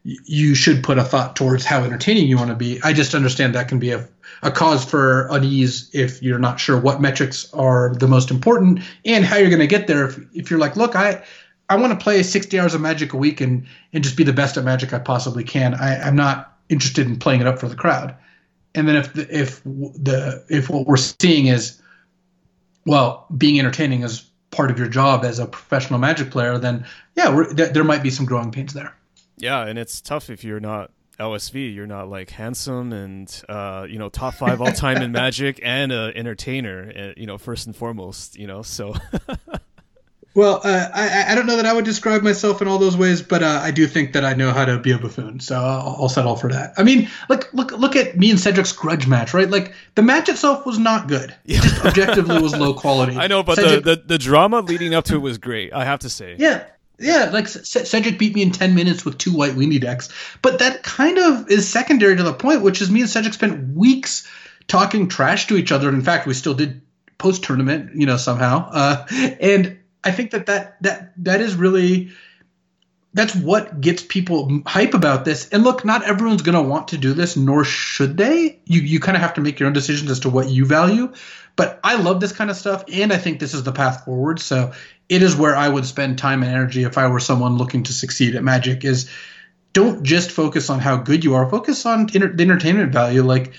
you 0.04 0.54
should 0.54 0.84
put 0.84 0.98
a 0.98 1.04
thought 1.04 1.34
towards 1.34 1.64
how 1.64 1.82
entertaining 1.82 2.28
you 2.28 2.36
want 2.36 2.50
to 2.50 2.56
be. 2.56 2.78
I 2.82 2.92
just 2.92 3.14
understand 3.14 3.54
that 3.54 3.68
can 3.68 3.78
be 3.78 3.90
a, 3.90 4.06
a 4.42 4.50
cause 4.50 4.84
for 4.84 5.26
unease 5.30 5.90
if 5.94 6.22
you're 6.22 6.38
not 6.38 6.60
sure 6.60 6.78
what 6.78 7.00
metrics 7.00 7.52
are 7.54 7.94
the 7.94 8.06
most 8.06 8.30
important 8.30 8.80
and 9.06 9.24
how 9.24 9.36
you're 9.36 9.48
going 9.48 9.60
to 9.60 9.66
get 9.66 9.86
there. 9.86 10.04
If, 10.04 10.18
if 10.34 10.50
you're 10.50 10.60
like, 10.60 10.76
look, 10.76 10.94
I 10.94 11.24
I 11.70 11.76
want 11.76 11.98
to 11.98 12.02
play 12.02 12.22
60 12.22 12.60
hours 12.60 12.74
of 12.74 12.82
Magic 12.82 13.14
a 13.14 13.16
week 13.16 13.40
and 13.40 13.66
and 13.94 14.04
just 14.04 14.16
be 14.16 14.24
the 14.24 14.32
best 14.34 14.58
at 14.58 14.64
Magic 14.64 14.92
I 14.92 14.98
possibly 14.98 15.42
can. 15.42 15.74
I, 15.74 15.98
I'm 16.02 16.16
not 16.16 16.54
interested 16.68 17.06
in 17.06 17.18
playing 17.18 17.40
it 17.40 17.46
up 17.46 17.58
for 17.58 17.68
the 17.68 17.76
crowd. 17.76 18.14
And 18.74 18.86
then 18.86 18.96
if 18.96 19.12
the, 19.14 19.26
if 19.34 19.64
the 19.64 20.44
if 20.50 20.68
what 20.68 20.86
we're 20.86 20.98
seeing 20.98 21.46
is 21.46 21.80
well, 22.84 23.26
being 23.34 23.58
entertaining 23.58 24.02
is 24.02 24.30
part 24.50 24.70
of 24.70 24.78
your 24.78 24.88
job 24.88 25.24
as 25.24 25.38
a 25.38 25.46
professional 25.46 25.98
Magic 25.98 26.30
player, 26.30 26.58
then 26.58 26.84
yeah, 27.16 27.44
th- 27.56 27.70
there 27.70 27.84
might 27.84 28.02
be 28.02 28.10
some 28.10 28.26
growing 28.26 28.50
pains 28.50 28.74
there. 28.74 28.94
Yeah, 29.36 29.66
and 29.66 29.78
it's 29.78 30.00
tough 30.00 30.30
if 30.30 30.44
you're 30.44 30.60
not 30.60 30.90
LSV. 31.18 31.74
You're 31.74 31.86
not 31.86 32.08
like 32.08 32.30
handsome 32.30 32.92
and 32.92 33.42
uh, 33.48 33.86
you 33.88 33.98
know 33.98 34.08
top 34.08 34.34
five 34.34 34.60
all 34.60 34.72
time 34.72 34.98
in 35.02 35.12
Magic 35.22 35.60
and 35.62 35.92
a 35.92 36.12
entertainer. 36.14 36.92
uh, 36.96 37.12
You 37.16 37.26
know, 37.26 37.38
first 37.38 37.66
and 37.66 37.74
foremost. 37.76 38.36
You 38.36 38.46
know, 38.46 38.62
so 38.62 38.94
Well, 40.36 40.60
uh, 40.64 40.88
I, 40.92 41.26
I 41.30 41.34
don't 41.36 41.46
know 41.46 41.54
that 41.58 41.64
I 41.66 41.72
would 41.72 41.84
describe 41.84 42.22
myself 42.22 42.60
in 42.60 42.66
all 42.66 42.78
those 42.78 42.96
ways, 42.96 43.22
but 43.22 43.44
uh, 43.44 43.60
I 43.62 43.70
do 43.70 43.86
think 43.86 44.14
that 44.14 44.24
I 44.24 44.34
know 44.34 44.50
how 44.50 44.64
to 44.64 44.80
be 44.80 44.90
a 44.90 44.98
buffoon, 44.98 45.38
so 45.38 45.54
I'll, 45.54 45.96
I'll 46.00 46.08
settle 46.08 46.34
for 46.34 46.50
that. 46.50 46.74
I 46.76 46.82
mean, 46.82 47.08
look, 47.28 47.48
look, 47.52 47.70
look 47.70 47.94
at 47.94 48.18
me 48.18 48.30
and 48.30 48.40
Cedric's 48.40 48.72
grudge 48.72 49.06
match, 49.06 49.32
right? 49.32 49.48
Like 49.48 49.74
the 49.94 50.02
match 50.02 50.28
itself 50.28 50.66
was 50.66 50.76
not 50.76 51.06
good. 51.06 51.32
It 51.44 51.62
just 51.62 51.84
objectively 51.86 52.42
was 52.42 52.52
low 52.56 52.74
quality. 52.74 53.16
I 53.16 53.28
know, 53.28 53.44
but 53.44 53.58
Cedric, 53.58 53.84
the, 53.84 53.94
the 53.94 54.02
the 54.08 54.18
drama 54.18 54.60
leading 54.60 54.92
up 54.92 55.04
to 55.04 55.14
it 55.14 55.18
was 55.18 55.38
great. 55.38 55.72
I 55.72 55.84
have 55.84 56.00
to 56.00 56.10
say. 56.10 56.34
yeah, 56.36 56.64
yeah, 56.98 57.30
like 57.32 57.48
C- 57.48 57.84
Cedric 57.84 58.18
beat 58.18 58.34
me 58.34 58.42
in 58.42 58.50
ten 58.50 58.74
minutes 58.74 59.04
with 59.04 59.18
two 59.18 59.32
white 59.32 59.52
weenie 59.52 59.80
decks, 59.80 60.08
but 60.42 60.58
that 60.60 60.82
kind 60.82 61.18
of 61.18 61.50
is 61.50 61.68
secondary 61.68 62.16
to 62.16 62.22
the 62.22 62.32
point, 62.32 62.62
which 62.62 62.80
is 62.80 62.90
me 62.90 63.00
and 63.00 63.10
Cedric 63.10 63.34
spent 63.34 63.74
weeks 63.74 64.28
talking 64.66 65.08
trash 65.08 65.46
to 65.48 65.56
each 65.56 65.72
other. 65.72 65.88
In 65.88 66.02
fact, 66.02 66.26
we 66.26 66.34
still 66.34 66.54
did 66.54 66.82
post 67.18 67.44
tournament, 67.44 67.94
you 67.94 68.06
know, 68.06 68.16
somehow, 68.16 68.68
uh, 68.70 69.06
and 69.40 69.78
I 70.02 70.12
think 70.12 70.32
that 70.32 70.46
that 70.46 70.82
that 70.82 71.12
that 71.24 71.40
is 71.40 71.56
really 71.56 72.10
that's 73.14 73.34
what 73.34 73.80
gets 73.80 74.02
people 74.02 74.60
hype 74.66 74.92
about 74.92 75.24
this. 75.24 75.48
And 75.50 75.62
look, 75.62 75.84
not 75.84 76.02
everyone's 76.02 76.42
going 76.42 76.56
to 76.56 76.68
want 76.68 76.88
to 76.88 76.98
do 76.98 77.14
this, 77.14 77.36
nor 77.36 77.64
should 77.64 78.16
they. 78.16 78.58
You 78.64 78.80
you 78.80 79.00
kind 79.00 79.16
of 79.16 79.22
have 79.22 79.34
to 79.34 79.40
make 79.40 79.60
your 79.60 79.68
own 79.68 79.72
decisions 79.72 80.10
as 80.10 80.20
to 80.20 80.30
what 80.30 80.48
you 80.48 80.66
value. 80.66 81.12
But 81.56 81.78
I 81.84 81.96
love 81.96 82.20
this 82.20 82.32
kind 82.32 82.50
of 82.50 82.56
stuff, 82.56 82.84
and 82.92 83.12
I 83.12 83.16
think 83.16 83.38
this 83.38 83.54
is 83.54 83.62
the 83.62 83.72
path 83.72 84.04
forward. 84.04 84.40
So 84.40 84.72
it 85.08 85.22
is 85.22 85.36
where 85.36 85.54
I 85.54 85.68
would 85.68 85.86
spend 85.86 86.18
time 86.18 86.42
and 86.42 86.50
energy 86.50 86.82
if 86.82 86.98
I 86.98 87.06
were 87.08 87.20
someone 87.20 87.56
looking 87.56 87.84
to 87.84 87.92
succeed 87.92 88.34
at 88.34 88.42
Magic. 88.42 88.84
Is 88.84 89.10
don't 89.72 90.02
just 90.02 90.30
focus 90.30 90.70
on 90.70 90.80
how 90.80 90.96
good 90.96 91.24
you 91.24 91.34
are. 91.34 91.48
Focus 91.48 91.86
on 91.86 92.08
inter- 92.14 92.32
the 92.32 92.42
entertainment 92.42 92.92
value. 92.92 93.22
Like 93.22 93.52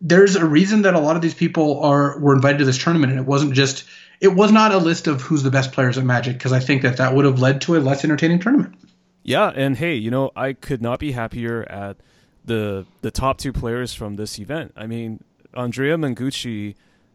there's 0.00 0.36
a 0.36 0.46
reason 0.46 0.82
that 0.82 0.94
a 0.94 1.00
lot 1.00 1.16
of 1.16 1.22
these 1.22 1.34
people 1.34 1.82
are 1.82 2.18
were 2.18 2.34
invited 2.34 2.58
to 2.58 2.64
this 2.64 2.82
tournament, 2.82 3.12
and 3.12 3.20
it 3.20 3.26
wasn't 3.26 3.52
just 3.52 3.84
it 4.20 4.28
was 4.28 4.52
not 4.52 4.72
a 4.72 4.78
list 4.78 5.06
of 5.06 5.20
who's 5.20 5.42
the 5.42 5.50
best 5.50 5.72
players 5.72 5.98
at 5.98 6.04
Magic 6.04 6.34
because 6.34 6.52
I 6.52 6.60
think 6.60 6.82
that 6.82 6.96
that 6.98 7.14
would 7.14 7.24
have 7.24 7.40
led 7.40 7.60
to 7.62 7.76
a 7.76 7.78
less 7.78 8.04
entertaining 8.04 8.38
tournament. 8.38 8.74
Yeah, 9.22 9.48
and 9.54 9.76
hey, 9.76 9.94
you 9.94 10.10
know, 10.10 10.30
I 10.36 10.52
could 10.52 10.82
not 10.82 10.98
be 10.98 11.12
happier 11.12 11.62
at 11.70 11.96
the 12.44 12.86
the 13.00 13.10
top 13.10 13.38
two 13.38 13.52
players 13.52 13.94
from 13.94 14.16
this 14.16 14.38
event. 14.38 14.72
I 14.76 14.86
mean, 14.86 15.24
Andrea 15.54 15.96
Mengucci, 15.96 16.74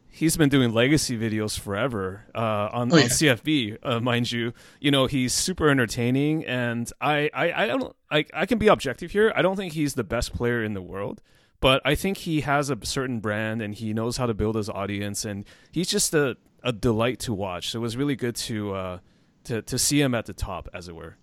he's 0.10 0.36
been 0.38 0.50
doing 0.50 0.74
legacy 0.74 1.18
videos 1.18 1.60
forever 1.60 2.26
uh, 2.36 2.70
on, 2.72 2.92
Oh, 2.92 2.98
on. 2.98 3.04
CFB, 3.04 3.78
uh, 3.84 4.00
mind 4.00 4.32
you. 4.32 4.54
You 4.80 4.92
know, 4.92 5.06
he's 5.06 5.34
super 5.34 5.70
entertaining, 5.70 6.46
and 6.46 6.92
I 7.00 7.30
I, 7.34 7.64
I 7.64 7.68
don't 7.68 7.96
I, 8.12 8.26
I 8.34 8.46
can 8.46 8.58
be 8.58 8.68
objective 8.68 9.12
here. 9.12 9.32
I 9.36 9.42
don't 9.42 9.56
think 9.56 9.74
he's 9.74 9.94
the 9.94 10.04
best 10.04 10.34
player 10.34 10.64
in 10.64 10.74
the 10.74 10.82
world. 10.82 11.22
But 11.62 11.82
I 11.84 11.94
think 11.96 12.18
he 12.20 12.40
has 12.42 12.70
a 12.70 12.78
certain 12.84 13.20
brand 13.20 13.62
and 13.62 13.76
he 13.76 13.94
knows 13.94 14.16
how 14.16 14.26
to 14.28 14.34
build 14.34 14.56
his 14.56 14.70
audience 14.70 15.26
and 15.26 15.44
he's 15.74 15.90
just 15.90 16.14
a, 16.14 16.38
a 16.64 16.72
delight 16.72 17.20
to 17.20 17.34
watch. 17.34 17.72
So 17.72 17.80
it 17.80 17.82
was 17.82 17.98
really 17.98 18.16
good 18.16 18.38
to 18.48 18.74
uh, 18.74 19.00
to 19.44 19.62
to 19.64 19.78
see 19.78 20.00
him 20.00 20.16
at 20.16 20.26
the 20.26 20.32
top, 20.34 20.70
as 20.74 20.88
it 20.88 20.96
were. 20.96 21.18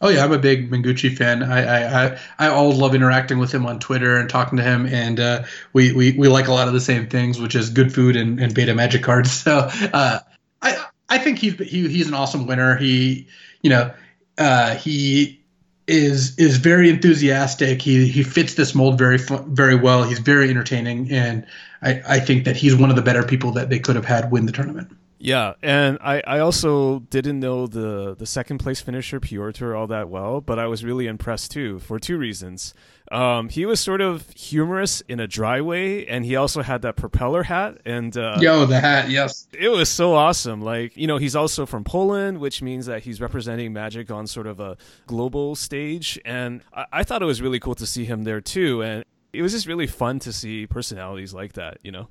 Oh 0.00 0.08
yeah, 0.10 0.24
I'm 0.24 0.32
a 0.32 0.38
big 0.38 0.70
Mengucci 0.70 1.16
fan. 1.16 1.42
I 1.42 1.62
I, 1.62 2.04
I, 2.04 2.18
I 2.38 2.48
always 2.48 2.76
love 2.76 2.94
interacting 2.94 3.38
with 3.38 3.52
him 3.52 3.64
on 3.64 3.80
Twitter 3.80 4.16
and 4.16 4.28
talking 4.28 4.58
to 4.58 4.62
him, 4.62 4.86
and 4.86 5.18
uh, 5.18 5.44
we, 5.72 5.92
we 5.92 6.12
we 6.12 6.28
like 6.28 6.48
a 6.48 6.52
lot 6.52 6.68
of 6.68 6.74
the 6.74 6.80
same 6.80 7.08
things, 7.08 7.40
which 7.40 7.54
is 7.54 7.70
good 7.70 7.94
food 7.94 8.14
and, 8.14 8.38
and 8.38 8.54
beta 8.54 8.74
magic 8.74 9.02
cards. 9.02 9.32
So 9.46 9.70
uh, 9.92 10.20
I 10.60 10.84
I 11.08 11.18
think 11.18 11.38
he's 11.38 11.54
he, 11.58 11.88
he's 11.88 12.08
an 12.08 12.14
awesome 12.14 12.46
winner. 12.46 12.76
He 12.76 13.26
you 13.62 13.70
know 13.70 13.94
uh, 14.36 14.74
he 14.74 15.40
is 15.86 16.38
is 16.38 16.58
very 16.58 16.90
enthusiastic. 16.90 17.80
He 17.80 18.06
he 18.08 18.22
fits 18.22 18.54
this 18.54 18.74
mold 18.74 18.98
very 18.98 19.18
very 19.18 19.76
well. 19.76 20.02
He's 20.02 20.18
very 20.18 20.50
entertaining, 20.50 21.10
and 21.10 21.46
I, 21.80 22.02
I 22.06 22.20
think 22.20 22.44
that 22.44 22.56
he's 22.56 22.76
one 22.76 22.90
of 22.90 22.96
the 22.96 23.02
better 23.02 23.22
people 23.22 23.52
that 23.52 23.70
they 23.70 23.78
could 23.78 23.96
have 23.96 24.04
had 24.04 24.30
win 24.30 24.46
the 24.46 24.52
tournament. 24.52 24.90
Yeah, 25.18 25.54
and 25.62 25.98
I, 26.02 26.22
I 26.26 26.38
also 26.40 27.00
didn't 27.00 27.40
know 27.40 27.66
the, 27.66 28.14
the 28.16 28.26
second 28.26 28.58
place 28.58 28.80
finisher 28.80 29.18
Piotr 29.18 29.74
all 29.74 29.86
that 29.86 30.08
well, 30.10 30.40
but 30.40 30.58
I 30.58 30.66
was 30.66 30.84
really 30.84 31.06
impressed 31.06 31.50
too 31.52 31.78
for 31.78 31.98
two 31.98 32.18
reasons. 32.18 32.74
Um, 33.10 33.48
he 33.48 33.64
was 33.66 33.80
sort 33.80 34.00
of 34.00 34.28
humorous 34.30 35.00
in 35.02 35.20
a 35.20 35.26
dry 35.26 35.60
way, 35.60 36.06
and 36.06 36.24
he 36.24 36.36
also 36.36 36.62
had 36.62 36.82
that 36.82 36.96
propeller 36.96 37.44
hat, 37.44 37.78
and 37.86 38.16
uh, 38.16 38.38
Yo, 38.40 38.66
the 38.66 38.80
hat, 38.80 39.10
yes. 39.10 39.46
it 39.58 39.68
was 39.68 39.88
so 39.88 40.14
awesome. 40.14 40.60
Like, 40.60 40.96
you 40.96 41.06
know, 41.06 41.16
he's 41.16 41.36
also 41.36 41.66
from 41.66 41.84
Poland, 41.84 42.38
which 42.38 42.62
means 42.62 42.86
that 42.86 43.04
he's 43.04 43.20
representing 43.20 43.72
Magic 43.72 44.10
on 44.10 44.26
sort 44.26 44.46
of 44.46 44.60
a 44.60 44.76
global 45.06 45.54
stage, 45.54 46.18
and 46.24 46.62
I, 46.74 46.86
I 46.92 47.02
thought 47.04 47.22
it 47.22 47.26
was 47.26 47.40
really 47.40 47.60
cool 47.60 47.76
to 47.76 47.86
see 47.86 48.04
him 48.04 48.24
there 48.24 48.40
too, 48.40 48.82
and 48.82 49.04
it 49.32 49.42
was 49.42 49.52
just 49.52 49.66
really 49.66 49.86
fun 49.86 50.18
to 50.20 50.32
see 50.32 50.66
personalities 50.66 51.32
like 51.32 51.52
that, 51.54 51.78
you 51.82 51.92
know. 51.92 52.08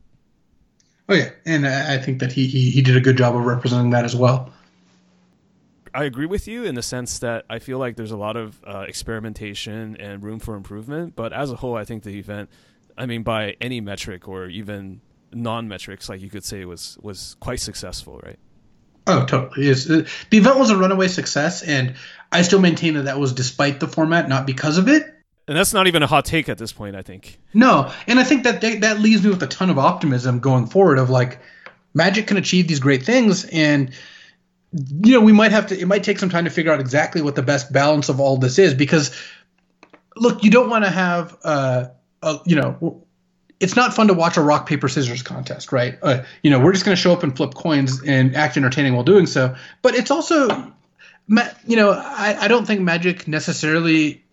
Oh 1.08 1.14
yeah, 1.14 1.30
and 1.46 1.68
I 1.68 2.00
think 2.00 2.20
that 2.20 2.32
he, 2.32 2.48
he 2.48 2.72
he 2.72 2.82
did 2.82 2.98
a 2.98 3.02
good 3.02 3.18
job 3.18 3.36
of 3.36 3.46
representing 3.46 3.92
that 3.92 4.06
as 4.06 4.16
well. 4.16 4.52
I 5.94 6.04
agree 6.04 6.26
with 6.26 6.48
you 6.48 6.66
in 6.66 6.76
the 6.76 6.82
sense 6.82 7.20
that 7.20 7.46
I 7.50 7.60
feel 7.60 7.78
like 7.78 7.96
there's 7.96 8.12
a 8.12 8.18
lot 8.18 8.36
of 8.36 8.62
uh, 8.68 8.80
experimentation 8.88 9.96
and 9.98 10.22
room 10.22 10.40
for 10.40 10.56
improvement. 10.56 11.16
But 11.16 11.32
as 11.32 11.52
a 11.52 11.56
whole, 11.56 11.78
I 11.78 11.86
think 11.86 12.04
the 12.04 12.18
event, 12.20 12.50
I 12.98 13.06
mean, 13.06 13.24
by 13.24 13.56
any 13.62 13.80
metric 13.80 14.28
or 14.28 14.48
even 14.48 15.00
non-metrics, 15.32 16.10
like 16.10 16.22
you 16.22 16.30
could 16.30 16.44
say, 16.44 16.66
was 16.66 16.98
was 17.02 17.38
quite 17.40 17.62
successful, 17.62 18.20
right? 18.24 18.40
Oh, 19.08 19.26
totally. 19.26 19.68
Is 19.68 19.86
the 19.86 20.08
event 20.32 20.58
was 20.58 20.70
a 20.72 20.78
runaway 20.78 21.08
success, 21.08 21.62
and 21.62 21.96
I 22.32 22.42
still 22.42 22.60
maintain 22.60 22.96
that 22.96 23.06
that 23.06 23.20
was 23.20 23.32
despite 23.32 23.80
the 23.80 23.88
format, 23.88 24.28
not 24.28 24.46
because 24.46 24.78
of 24.78 24.90
it. 24.90 25.15
And 25.48 25.56
that's 25.56 25.74
not 25.74 25.88
even 25.88 26.02
a 26.02 26.08
hot 26.08 26.26
take 26.26 26.50
at 26.50 26.58
this 26.58 26.72
point. 26.72 26.96
I 26.96 27.02
think. 27.02 27.40
No, 27.54 27.92
and 28.08 28.20
I 28.20 28.24
think 28.24 28.44
that 28.44 28.62
they, 28.62 28.78
that 28.78 29.00
leaves 29.00 29.24
me 29.24 29.30
with 29.30 29.44
a 29.44 29.48
ton 29.48 29.70
of 29.70 29.78
optimism 29.78 30.40
going 30.40 30.68
forward. 30.68 30.98
Of 30.98 31.10
like, 31.10 31.40
Magic 31.94 32.28
can 32.28 32.38
achieve 32.38 32.68
these 32.68 32.80
great 32.80 33.04
things, 33.04 33.46
and 33.46 33.92
you 34.74 35.14
know 35.14 35.22
we 35.22 35.34
might 35.34 35.52
have 35.52 35.68
to. 35.68 35.80
It 35.80 35.88
might 35.88 36.04
take 36.04 36.20
some 36.20 36.30
time 36.30 36.46
to 36.46 36.50
figure 36.50 36.72
out 36.72 36.80
exactly 36.80 37.22
what 37.22 37.36
the 37.36 37.44
best 37.44 37.72
balance 37.72 38.10
of 38.10 38.20
all 38.20 38.38
this 38.38 38.58
is, 38.58 38.74
because 38.74 39.16
look, 40.16 40.44
you 40.44 40.50
don't 40.50 40.70
want 40.70 40.84
to 40.86 40.90
have, 40.90 41.38
uh, 41.44 41.86
a, 42.22 42.40
you 42.46 42.56
know. 42.56 43.02
It's 43.58 43.78
not 43.78 43.94
fun 43.94 44.10
to 44.10 44.14
watch 44.14 44.36
a 44.36 44.42
rock 44.42 44.68
paper 44.68 44.90
scissors 44.90 45.24
contest, 45.24 45.72
right? 45.72 45.98
Uh, 46.02 46.24
you 46.44 46.52
know, 46.52 46.60
we're 46.60 46.74
just 46.74 46.84
going 46.84 46.96
to 46.96 47.02
show 47.02 47.14
up 47.14 47.24
and 47.24 47.36
flip 47.36 47.54
coins 47.54 48.04
and 48.04 48.36
act 48.36 48.58
entertaining 48.58 48.94
while 48.94 49.06
doing 49.06 49.26
so. 49.26 49.56
But 49.82 49.96
it's 49.96 50.12
also, 50.12 50.74
you 51.66 51.78
know, 51.78 51.92
I, 51.92 52.36
I 52.42 52.48
don't 52.50 52.68
think 52.68 52.82
Magic 52.82 53.30
necessarily 53.30 54.25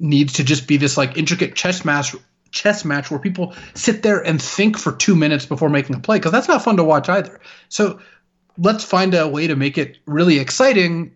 needs 0.00 0.32
to 0.34 0.44
just 0.44 0.66
be 0.66 0.76
this 0.76 0.96
like 0.96 1.16
intricate 1.16 1.54
chess 1.54 1.84
match 1.84 2.14
chess 2.50 2.84
match 2.84 3.10
where 3.10 3.20
people 3.20 3.54
sit 3.74 4.02
there 4.02 4.20
and 4.26 4.42
think 4.42 4.76
for 4.76 4.92
two 4.92 5.14
minutes 5.14 5.46
before 5.46 5.68
making 5.68 5.94
a 5.94 6.00
play 6.00 6.18
because 6.18 6.32
that's 6.32 6.48
not 6.48 6.62
fun 6.62 6.76
to 6.76 6.84
watch 6.84 7.08
either 7.08 7.40
so 7.68 8.00
let's 8.58 8.82
find 8.82 9.14
a 9.14 9.28
way 9.28 9.46
to 9.46 9.54
make 9.54 9.78
it 9.78 9.98
really 10.06 10.38
exciting 10.38 11.14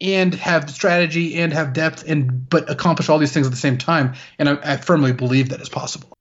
and 0.00 0.34
have 0.34 0.70
strategy 0.70 1.34
and 1.36 1.52
have 1.52 1.72
depth 1.72 2.04
and 2.06 2.48
but 2.48 2.70
accomplish 2.70 3.08
all 3.08 3.18
these 3.18 3.32
things 3.32 3.46
at 3.46 3.50
the 3.50 3.56
same 3.56 3.76
time 3.76 4.14
and 4.38 4.48
i, 4.48 4.58
I 4.62 4.76
firmly 4.76 5.12
believe 5.12 5.48
that 5.48 5.60
is 5.60 5.68
possible 5.68 6.16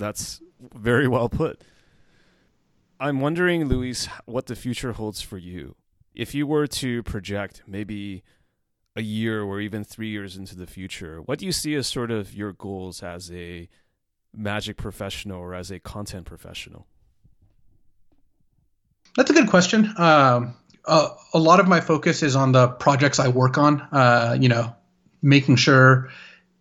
That's 0.00 0.40
very 0.74 1.06
well 1.06 1.28
put. 1.28 1.62
I'm 2.98 3.20
wondering, 3.20 3.66
Luis, 3.66 4.08
what 4.24 4.46
the 4.46 4.56
future 4.56 4.92
holds 4.92 5.20
for 5.20 5.38
you. 5.38 5.76
If 6.14 6.34
you 6.34 6.46
were 6.46 6.66
to 6.66 7.02
project 7.02 7.62
maybe 7.66 8.22
a 9.00 9.02
year 9.02 9.42
or 9.42 9.60
even 9.60 9.82
three 9.82 10.10
years 10.10 10.36
into 10.36 10.54
the 10.54 10.66
future, 10.66 11.20
what 11.22 11.38
do 11.38 11.46
you 11.46 11.52
see 11.52 11.74
as 11.74 11.86
sort 11.86 12.10
of 12.10 12.34
your 12.34 12.52
goals 12.52 13.02
as 13.02 13.32
a 13.32 13.68
magic 14.36 14.76
professional 14.76 15.40
or 15.40 15.54
as 15.54 15.70
a 15.70 15.80
content 15.80 16.26
professional? 16.26 16.86
That's 19.16 19.30
a 19.30 19.34
good 19.34 19.48
question. 19.48 19.92
Um, 19.96 20.54
a, 20.84 21.08
a 21.34 21.38
lot 21.38 21.58
of 21.58 21.66
my 21.66 21.80
focus 21.80 22.22
is 22.22 22.36
on 22.36 22.52
the 22.52 22.68
projects 22.68 23.18
I 23.18 23.28
work 23.28 23.58
on. 23.58 23.80
Uh, 23.90 24.36
you 24.38 24.48
know, 24.48 24.74
making 25.22 25.56
sure 25.56 26.10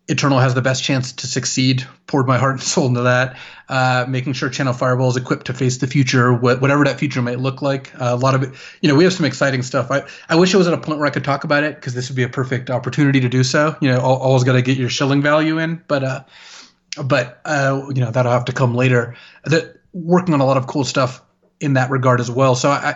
Eternal 0.10 0.40
has 0.40 0.56
the 0.56 0.62
best 0.62 0.84
chance 0.84 1.14
to 1.14 1.28
succeed. 1.28 1.86
Poured 2.08 2.26
my 2.28 2.40
heart 2.40 2.54
and 2.54 2.64
soul 2.64 2.88
into 2.88 3.02
that. 3.02 3.38
Uh, 3.70 4.06
making 4.10 4.34
sure 4.34 4.50
Channel 4.50 4.74
Fireball 4.74 5.10
is 5.10 5.18
equipped 5.18 5.46
to 5.46 5.54
face 5.54 5.78
the 5.78 5.86
future, 5.86 6.34
wh- 6.34 6.60
whatever 6.60 6.84
that 6.86 6.98
future 6.98 7.22
might 7.22 7.40
look 7.40 7.62
like. 7.62 7.94
Uh, 7.94 8.10
a 8.14 8.16
lot 8.16 8.34
of 8.34 8.42
it, 8.42 8.54
you 8.82 8.90
know, 8.90 8.96
we 8.96 9.04
have 9.04 9.14
some 9.14 9.26
exciting 9.26 9.62
stuff. 9.62 9.92
I, 9.92 10.04
I 10.28 10.36
wish 10.36 10.56
I 10.56 10.58
was 10.58 10.68
at 10.68 10.74
a 10.74 10.78
point 10.78 10.98
where 10.98 11.08
I 11.08 11.12
could 11.12 11.24
talk 11.24 11.44
about 11.44 11.64
it 11.64 11.76
because 11.76 11.94
this 11.94 12.10
would 12.10 12.16
be 12.16 12.24
a 12.24 12.30
perfect 12.30 12.72
opportunity 12.72 13.20
to 13.20 13.30
do 13.30 13.44
so. 13.44 13.76
You 13.80 13.92
know, 13.92 14.00
al- 14.00 14.18
always 14.18 14.44
got 14.44 14.54
to 14.54 14.64
get 14.64 14.78
your 14.78 14.90
shilling 14.90 15.22
value 15.22 15.60
in, 15.60 15.84
but 15.88 16.04
uh, 16.04 16.24
but 17.04 17.40
uh, 17.46 17.84
you 17.94 18.02
know 18.02 18.10
that'll 18.10 18.32
have 18.32 18.46
to 18.46 18.54
come 18.54 18.74
later. 18.74 19.16
That 19.46 19.78
working 19.94 20.34
on 20.34 20.42
a 20.42 20.46
lot 20.46 20.58
of 20.58 20.66
cool 20.66 20.84
stuff 20.84 21.22
in 21.60 21.74
that 21.74 21.92
regard 21.92 22.20
as 22.20 22.32
well. 22.32 22.56
So 22.56 22.70
I, 22.70 22.96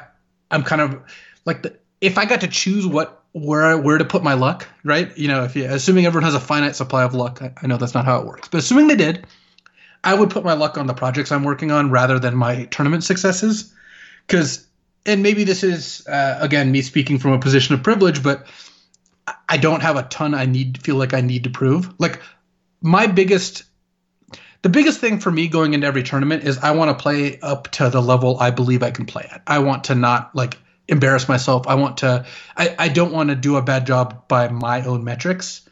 I'm 0.50 0.64
kind 0.64 0.82
of 0.82 1.02
like 1.46 1.64
the, 1.64 1.78
if 2.02 2.18
I 2.18 2.26
got 2.26 2.42
to 2.42 2.48
choose 2.48 2.88
what 2.88 3.23
where 3.34 3.78
where 3.78 3.98
to 3.98 4.06
put 4.06 4.24
my 4.24 4.36
luck, 4.36 4.68
right? 4.84 5.16
You 5.18 5.28
know, 5.28 5.44
if 5.44 5.56
you 5.56 5.66
assuming 5.66 6.06
everyone 6.06 6.24
has 6.26 6.36
a 6.36 6.40
finite 6.40 6.76
supply 6.76 7.04
of 7.04 7.14
luck, 7.14 7.42
I, 7.42 7.52
I 7.62 7.68
know 7.68 7.78
that's 7.78 7.94
not 7.94 8.06
how 8.06 8.20
it 8.20 8.26
works, 8.26 8.48
but 8.48 8.60
assuming 8.60 8.88
they 8.88 8.96
did, 8.96 9.26
I 10.04 10.14
would 10.14 10.30
put 10.30 10.44
my 10.44 10.54
luck 10.54 10.78
on 10.78 10.88
the 10.88 10.94
projects 10.94 11.32
I'm 11.32 11.44
working 11.44 11.72
on 11.72 11.90
rather 11.90 12.20
than 12.20 12.36
my 12.36 12.66
tournament 12.66 13.04
successes, 13.04 13.74
because 14.28 14.68
and 15.06 15.24
maybe 15.24 15.44
this 15.44 15.64
is 15.64 16.08
uh, 16.08 16.38
again 16.42 16.72
me 16.72 16.82
speaking 16.82 17.18
from 17.18 17.34
a 17.34 17.40
position 17.40 17.74
of 17.76 17.84
privilege, 17.84 18.24
but 18.24 18.46
I- 19.50 19.58
don't 19.58 19.82
have 19.82 19.98
a 19.98 20.04
ton 20.04 20.34
I 20.34 20.46
need 20.46 20.84
feel 20.84 20.96
like 20.96 21.14
I 21.14 21.22
need 21.22 21.46
to 21.46 21.50
prove. 21.50 21.92
Like 22.00 22.22
my 22.82 23.08
biggest 23.08 23.64
the 24.62 24.70
biggest 24.70 25.00
thing 25.00 25.20
for 25.20 25.32
me 25.32 25.48
going 25.48 25.74
into 25.74 25.88
every 25.88 26.04
tournament 26.04 26.44
is 26.44 26.58
I 26.58 26.72
want 26.72 26.96
to 26.98 27.02
play 27.02 27.40
up 27.42 27.70
to 27.72 27.90
the 27.90 28.02
level 28.02 28.40
I 28.40 28.52
believe 28.52 28.84
I 28.84 28.92
can 28.92 29.06
play 29.06 29.28
at. 29.30 29.42
I 29.48 29.60
want 29.60 29.86
to 29.86 29.96
not 29.96 30.36
like 30.36 30.58
embarrass 30.88 31.28
myself. 31.28 31.68
I 31.68 31.76
want 31.76 31.98
to. 31.98 32.26
I, 32.56 32.76
I 32.78 32.88
don't 32.90 33.12
want 33.12 33.30
to 33.30 33.36
do 33.36 33.56
a 33.56 33.62
bad 33.62 33.86
job 33.86 34.28
by 34.28 34.48
my 34.50 34.84
own 34.84 35.04
metrics. 35.04 35.68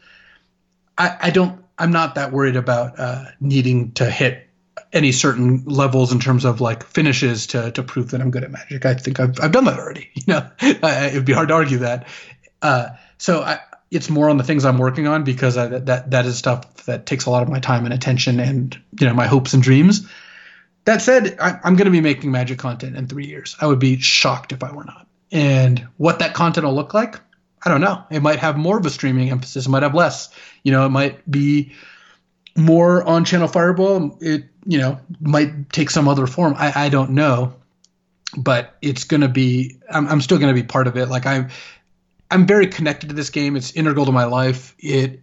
I, 0.96 1.16
I 1.20 1.30
don't. 1.30 1.62
I'm 1.78 1.92
not 1.92 2.16
that 2.16 2.32
worried 2.32 2.56
about 2.56 2.98
uh, 2.98 3.24
needing 3.40 3.92
to 3.92 4.10
hit 4.10 4.48
any 4.92 5.12
certain 5.12 5.64
levels 5.64 6.12
in 6.12 6.20
terms 6.20 6.44
of 6.44 6.60
like 6.60 6.84
finishes 6.84 7.48
to 7.48 7.70
to 7.72 7.82
prove 7.82 8.10
that 8.10 8.20
I'm 8.20 8.30
good 8.30 8.44
at 8.44 8.50
Magic. 8.50 8.84
I 8.86 8.94
think 8.94 9.20
I've 9.20 9.40
I've 9.40 9.52
done 9.52 9.64
that 9.64 9.78
already. 9.78 10.10
You 10.26 10.34
know, 10.34 10.50
it'd 10.60 11.24
be 11.24 11.32
hard 11.32 11.48
to 11.48 11.54
argue 11.54 11.78
that. 11.78 12.06
Uh, 12.60 12.90
so 13.18 13.42
I, 13.42 13.58
it's 13.90 14.08
more 14.08 14.30
on 14.30 14.36
the 14.36 14.44
things 14.44 14.64
I'm 14.64 14.78
working 14.78 15.06
on 15.06 15.24
because 15.24 15.56
I, 15.56 15.66
that 15.66 16.10
that 16.10 16.26
is 16.26 16.38
stuff 16.38 16.84
that 16.84 17.06
takes 17.06 17.26
a 17.26 17.30
lot 17.30 17.42
of 17.42 17.48
my 17.48 17.58
time 17.58 17.84
and 17.84 17.92
attention 17.92 18.40
and 18.40 18.78
you 18.98 19.06
know 19.06 19.14
my 19.14 19.26
hopes 19.26 19.52
and 19.52 19.62
dreams. 19.62 20.06
That 20.84 21.00
said, 21.02 21.36
I, 21.40 21.60
I'm 21.62 21.76
going 21.76 21.86
to 21.86 21.92
be 21.92 22.00
making 22.00 22.32
Magic 22.32 22.58
content 22.58 22.96
in 22.96 23.06
three 23.06 23.26
years. 23.26 23.56
I 23.60 23.66
would 23.66 23.78
be 23.78 23.98
shocked 24.00 24.52
if 24.52 24.64
I 24.64 24.72
were 24.72 24.84
not. 24.84 25.06
And 25.30 25.86
what 25.96 26.18
that 26.18 26.34
content 26.34 26.66
will 26.66 26.74
look 26.74 26.92
like, 26.92 27.18
I 27.64 27.70
don't 27.70 27.80
know. 27.80 28.02
It 28.10 28.20
might 28.20 28.40
have 28.40 28.56
more 28.56 28.78
of 28.78 28.84
a 28.84 28.90
streaming 28.90 29.30
emphasis. 29.30 29.66
It 29.66 29.68
might 29.68 29.82
have 29.82 29.94
less. 29.94 30.28
You 30.62 30.72
know, 30.72 30.84
it 30.84 30.90
might 30.90 31.30
be 31.30 31.72
more 32.56 33.02
on 33.04 33.24
Channel 33.24 33.48
Fireball. 33.48 34.18
It 34.20 34.44
you 34.66 34.78
know 34.78 35.00
might 35.20 35.70
take 35.70 35.90
some 35.90 36.08
other 36.08 36.26
form. 36.26 36.54
I, 36.56 36.86
I 36.86 36.88
don't 36.88 37.10
know, 37.10 37.54
but 38.36 38.76
it's 38.82 39.04
gonna 39.04 39.28
be. 39.28 39.78
I'm, 39.90 40.08
I'm 40.08 40.20
still 40.20 40.38
gonna 40.38 40.54
be 40.54 40.62
part 40.62 40.86
of 40.86 40.96
it. 40.96 41.06
Like 41.08 41.26
I'm 41.26 41.48
I'm 42.30 42.46
very 42.46 42.66
connected 42.66 43.08
to 43.08 43.14
this 43.14 43.30
game. 43.30 43.56
It's 43.56 43.72
integral 43.72 44.06
to 44.06 44.12
my 44.12 44.24
life. 44.24 44.74
It 44.78 45.21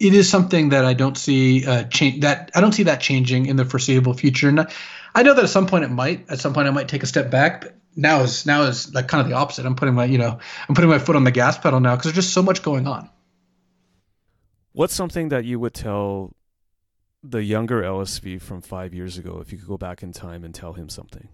it 0.00 0.14
is 0.14 0.28
something 0.28 0.70
that 0.70 0.84
I 0.84 0.94
don't 0.94 1.16
see 1.16 1.66
uh, 1.66 1.84
change. 1.84 2.20
That 2.20 2.50
I 2.54 2.60
don't 2.60 2.72
see 2.72 2.84
that 2.84 3.00
changing 3.00 3.46
in 3.46 3.56
the 3.56 3.64
foreseeable 3.64 4.14
future. 4.14 4.48
And 4.48 4.68
I 5.14 5.22
know 5.22 5.34
that 5.34 5.44
at 5.44 5.50
some 5.50 5.66
point 5.66 5.84
it 5.84 5.90
might. 5.90 6.30
At 6.30 6.40
some 6.40 6.54
point 6.54 6.68
I 6.68 6.70
might 6.70 6.88
take 6.88 7.02
a 7.02 7.06
step 7.06 7.30
back. 7.30 7.62
But 7.62 7.76
now 7.96 8.22
is 8.22 8.46
now 8.46 8.62
is 8.62 8.94
like 8.94 9.08
kind 9.08 9.20
of 9.20 9.28
the 9.28 9.36
opposite. 9.36 9.66
I'm 9.66 9.74
putting 9.74 9.94
my 9.94 10.04
you 10.04 10.18
know 10.18 10.38
I'm 10.68 10.74
putting 10.74 10.90
my 10.90 10.98
foot 10.98 11.16
on 11.16 11.24
the 11.24 11.30
gas 11.30 11.58
pedal 11.58 11.80
now 11.80 11.96
because 11.96 12.12
there's 12.12 12.24
just 12.24 12.34
so 12.34 12.42
much 12.42 12.62
going 12.62 12.86
on. 12.86 13.10
What's 14.72 14.94
something 14.94 15.30
that 15.30 15.44
you 15.44 15.58
would 15.58 15.74
tell 15.74 16.34
the 17.24 17.42
younger 17.42 17.82
LSV 17.82 18.40
from 18.40 18.62
five 18.62 18.94
years 18.94 19.18
ago 19.18 19.40
if 19.40 19.50
you 19.50 19.58
could 19.58 19.66
go 19.66 19.76
back 19.76 20.04
in 20.04 20.12
time 20.12 20.44
and 20.44 20.54
tell 20.54 20.74
him 20.74 20.88
something? 20.88 21.28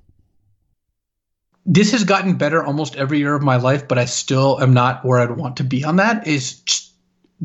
this 1.66 1.92
has 1.92 2.04
gotten 2.04 2.34
better 2.36 2.62
almost 2.62 2.96
every 2.96 3.18
year 3.18 3.34
of 3.34 3.42
my 3.42 3.56
life, 3.56 3.88
but 3.88 3.98
I 3.98 4.04
still 4.04 4.60
am 4.60 4.74
not 4.74 5.04
where 5.04 5.18
I'd 5.18 5.30
want 5.30 5.58
to 5.58 5.64
be 5.64 5.84
on 5.84 5.96
that. 5.96 6.26
Is 6.26 6.60
just 6.60 6.93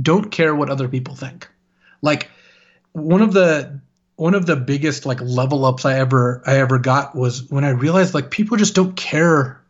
don't 0.02 0.32
care 0.32 0.56
what 0.56 0.70
other 0.70 0.88
people 0.88 1.16
think. 1.16 1.48
Like 2.02 2.30
one 2.92 3.22
of 3.22 3.34
the 3.34 3.82
one 4.16 4.36
of 4.36 4.46
the 4.46 4.56
biggest 4.56 5.06
like 5.06 5.22
level 5.22 5.66
ups 5.66 5.86
I 5.86 6.00
ever 6.00 6.42
I 6.46 6.60
ever 6.60 6.80
got 6.80 7.16
was 7.16 7.50
when 7.50 7.64
I 7.64 7.70
realized 7.70 8.14
like 8.14 8.32
people 8.32 8.58
just 8.58 8.76
don't 8.76 8.96
care 8.96 9.62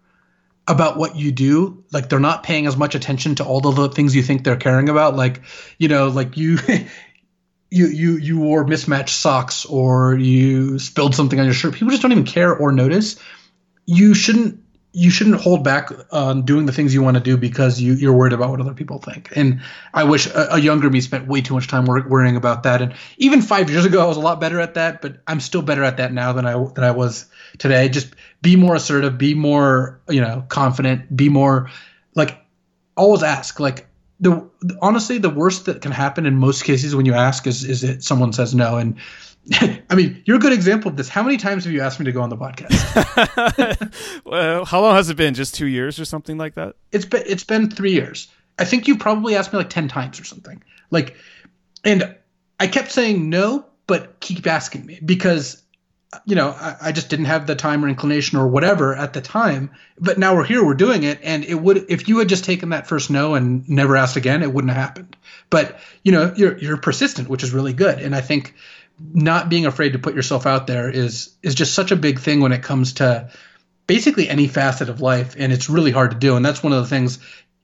about 0.68 0.98
what 0.98 1.16
you 1.16 1.32
do. 1.32 1.84
Like 1.92 2.10
they're 2.10 2.20
not 2.20 2.44
paying 2.44 2.68
as 2.68 2.78
much 2.78 2.96
attention 2.96 3.36
to 3.36 3.46
all 3.46 3.62
the 3.62 3.70
little 3.70 3.90
things 3.90 4.16
you 4.16 4.24
think 4.24 4.44
they're 4.44 4.56
caring 4.56 4.90
about. 4.90 5.16
Like 5.16 5.42
you 5.78 5.88
know, 5.88 6.08
like 6.08 6.38
you. 6.38 6.58
You, 7.72 7.86
you 7.86 8.18
you 8.18 8.40
wore 8.40 8.66
mismatched 8.66 9.16
socks 9.16 9.64
or 9.64 10.16
you 10.16 10.80
spilled 10.80 11.14
something 11.14 11.40
on 11.40 11.46
your 11.46 11.54
shirt. 11.54 11.76
People 11.76 11.92
just 11.92 12.02
don't 12.02 12.12
even 12.12 12.24
care 12.24 12.52
or 12.52 12.72
notice 12.72 13.20
you 13.90 14.14
shouldn't 14.14 14.64
you 14.92 15.12
shouldn't 15.12 15.40
hold 15.40 15.64
back 15.64 15.92
on 16.12 16.42
doing 16.42 16.66
the 16.66 16.72
things 16.72 16.94
you 16.94 17.04
want 17.04 17.16
to 17.16 17.22
do 17.22 17.38
because 17.38 17.80
you, 17.80 17.94
you're 17.94 18.14
worried 18.14 18.34
about 18.34 18.50
what 18.50 18.60
other 18.60 18.74
people 18.74 18.98
think. 18.98 19.32
And 19.36 19.62
I 19.94 20.04
wish 20.04 20.26
a, 20.26 20.56
a 20.56 20.60
younger 20.60 20.90
me 20.90 21.00
spent 21.00 21.28
way 21.28 21.42
too 21.42 21.54
much 21.54 21.68
time 21.68 21.86
wor- 21.86 22.08
worrying 22.08 22.36
about 22.36 22.64
that. 22.64 22.82
And 22.82 22.96
even 23.18 23.44
five 23.44 23.70
years 23.70 23.86
ago, 23.86 24.04
I 24.04 24.08
was 24.08 24.18
a 24.18 24.22
lot 24.22 24.42
better 24.42 24.60
at 24.60 24.74
that, 24.74 25.02
but 25.02 25.18
I'm 25.28 25.40
still 25.40 25.62
better 25.62 25.84
at 25.84 25.98
that 25.98 26.12
now 26.12 26.34
than 26.34 26.48
I 26.48 26.54
than 26.74 26.84
I 26.84 26.92
was 26.92 27.28
today. 27.60 27.88
Just 27.90 28.16
be 28.42 28.56
more 28.56 28.76
assertive, 28.76 29.18
be 29.18 29.36
more 29.36 30.02
you 30.10 30.22
know 30.22 30.44
confident, 30.50 31.16
be 31.16 31.30
more 31.30 31.70
like 32.16 32.40
always 32.98 33.22
ask. 33.22 33.60
Like 33.60 33.86
the 34.20 34.50
honestly, 34.82 35.20
the 35.20 35.30
worst 35.30 35.66
that 35.68 35.82
can 35.82 35.92
happen 35.92 36.26
in 36.26 36.36
most 36.36 36.64
cases 36.64 36.96
when 36.96 37.06
you 37.06 37.14
ask 37.14 37.46
is 37.46 37.64
is 37.64 37.82
that 37.82 38.04
someone 38.04 38.34
says 38.34 38.56
no. 38.56 38.78
And 38.78 38.96
I 39.90 39.96
mean, 39.96 40.22
you're 40.26 40.38
a 40.38 40.40
good 40.40 40.54
example 40.54 40.92
of 40.92 40.98
this. 40.98 41.10
How 41.10 41.24
many 41.24 41.38
times 41.38 41.64
have 41.64 41.74
you 41.74 41.82
asked 41.82 42.00
me 42.00 42.06
to 42.06 42.12
go 42.12 42.22
on 42.22 42.30
the 42.30 42.38
podcast? 42.38 44.22
well, 44.26 44.66
how 44.66 44.82
long 44.82 44.96
has 44.96 45.10
it 45.10 45.18
been? 45.18 45.34
Just 45.34 45.56
two 45.56 45.66
years 45.66 46.00
or 46.00 46.06
something 46.06 46.38
like 46.38 46.56
that? 46.56 46.76
It's 46.92 47.06
been 47.06 47.24
it's 47.26 47.44
been 47.44 47.70
three 47.70 47.94
years. 47.94 48.28
I 48.58 48.66
think 48.66 48.88
you 48.88 48.98
probably 48.98 49.36
asked 49.36 49.52
me 49.52 49.58
like 49.58 49.70
ten 49.70 49.88
times 49.88 50.20
or 50.20 50.24
something. 50.24 50.62
Like, 50.92 51.16
and 51.84 52.16
I 52.60 52.68
kept 52.68 52.92
saying 52.92 53.30
no, 53.30 53.66
but 53.88 54.20
keep 54.20 54.46
asking 54.46 54.86
me 54.86 55.00
because 55.04 55.64
you 56.26 56.36
know 56.36 56.50
I, 56.50 56.76
I 56.82 56.92
just 56.92 57.10
didn't 57.10 57.26
have 57.26 57.48
the 57.48 57.56
time 57.56 57.84
or 57.84 57.88
inclination 57.88 58.38
or 58.38 58.48
whatever 58.48 58.96
at 58.96 59.14
the 59.14 59.22
time. 59.22 59.72
But 59.98 60.20
now 60.20 60.36
we're 60.36 60.46
here, 60.46 60.64
we're 60.64 60.76
doing 60.76 61.04
it, 61.04 61.20
and 61.24 61.44
it 61.44 61.56
would 61.56 61.86
if 61.90 62.08
you 62.08 62.20
had 62.20 62.30
just 62.30 62.44
taken 62.44 62.70
that 62.70 62.88
first 62.88 63.10
no 63.10 63.34
and 63.34 63.68
never 63.68 63.98
asked 63.98 64.16
again, 64.16 64.44
it 64.44 64.54
wouldn't 64.54 64.74
have 64.74 64.82
happened. 64.82 65.16
But 65.50 65.80
you 66.04 66.12
know 66.12 66.34
you're 66.36 66.58
you're 66.58 66.78
persistent, 66.78 67.30
which 67.30 67.42
is 67.42 67.52
really 67.52 67.74
good, 67.74 68.00
and 68.00 68.16
I 68.16 68.22
think 68.22 68.54
not 69.14 69.50
being 69.50 69.66
afraid 69.66 69.94
to 69.94 70.00
put 70.00 70.16
yourself 70.16 70.46
out 70.46 70.68
there 70.68 70.90
is 70.90 71.36
is 71.42 71.56
just 71.56 71.74
such 71.74 71.92
a 71.92 71.96
big 71.96 72.20
thing 72.20 72.42
when 72.42 72.52
it 72.52 72.64
comes 72.64 72.94
to 72.94 73.30
basically 73.88 74.30
any 74.30 74.48
facet 74.48 74.90
of 74.90 75.02
life 75.02 75.36
and 75.38 75.52
it's 75.52 75.70
really 75.70 75.92
hard 75.92 76.12
to 76.12 76.18
do. 76.18 76.36
And 76.36 76.46
that's 76.46 76.62
one 76.62 76.74
of 76.74 76.82
the 76.82 76.90
things 76.90 77.20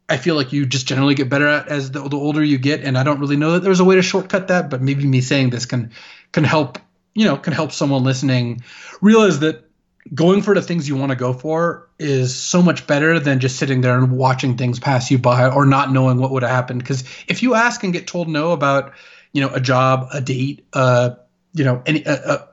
i 0.07 0.18
feel 0.18 0.36
like 0.36 0.53
you 0.53 0.68
just 0.68 0.88
generally 0.88 1.16
get 1.16 1.30
better 1.30 1.48
at 1.48 1.68
as 1.68 1.90
the, 1.90 2.07
the 2.07 2.18
older 2.18 2.44
you 2.44 2.57
get. 2.57 2.82
And 2.82 2.98
i 2.98 3.03
don't 3.03 3.20
really 3.20 3.38
know 3.38 3.53
that 3.53 3.64
there's 3.64 3.80
a 3.80 3.86
way 3.86 3.95
to 3.95 4.02
shortcut 4.02 4.48
that 4.48 4.70
but 4.70 4.82
maybe 4.82 5.06
me 5.06 5.22
saying 5.22 5.49
this 5.49 5.66
can 5.66 5.91
can 6.32 6.44
help 6.44 6.78
you 7.14 7.26
know 7.26 7.38
can 7.38 7.53
help 7.53 7.72
someone 7.72 8.03
listening 8.03 8.62
realize 9.02 9.40
that 9.40 9.66
going 10.14 10.41
for 10.41 10.53
the 10.53 10.62
things 10.62 10.88
you 10.88 10.95
want 10.95 11.10
to 11.10 11.16
go 11.16 11.34
for 11.34 11.90
is 11.98 12.36
so 12.36 12.62
much 12.62 12.86
better 12.86 13.20
than 13.20 13.40
just 13.40 13.57
sitting 13.57 13.82
there 13.82 13.98
and 13.98 14.12
watching 14.12 14.57
things 14.57 14.80
pass 14.80 15.10
you 15.10 15.18
by 15.18 15.49
or 15.49 15.66
not 15.66 15.91
knowing 15.91 16.20
what 16.20 16.32
would 16.32 16.44
have 16.44 16.52
happened. 16.52 16.80
Because 16.80 17.03
if 17.28 17.41
you 17.41 17.56
ask 17.56 17.84
and 17.84 17.91
get 17.91 18.06
told 18.06 18.28
no 18.28 18.52
about 18.52 18.94
you 19.34 19.41
know 19.41 19.49
a 19.49 19.60
job 19.60 20.07
a 20.14 20.22
date 20.22 20.66
uh 20.74 21.12
you 21.56 21.64
know 21.64 21.82
any 21.88 22.06
uh, 22.06 22.15
uh, 22.15 22.45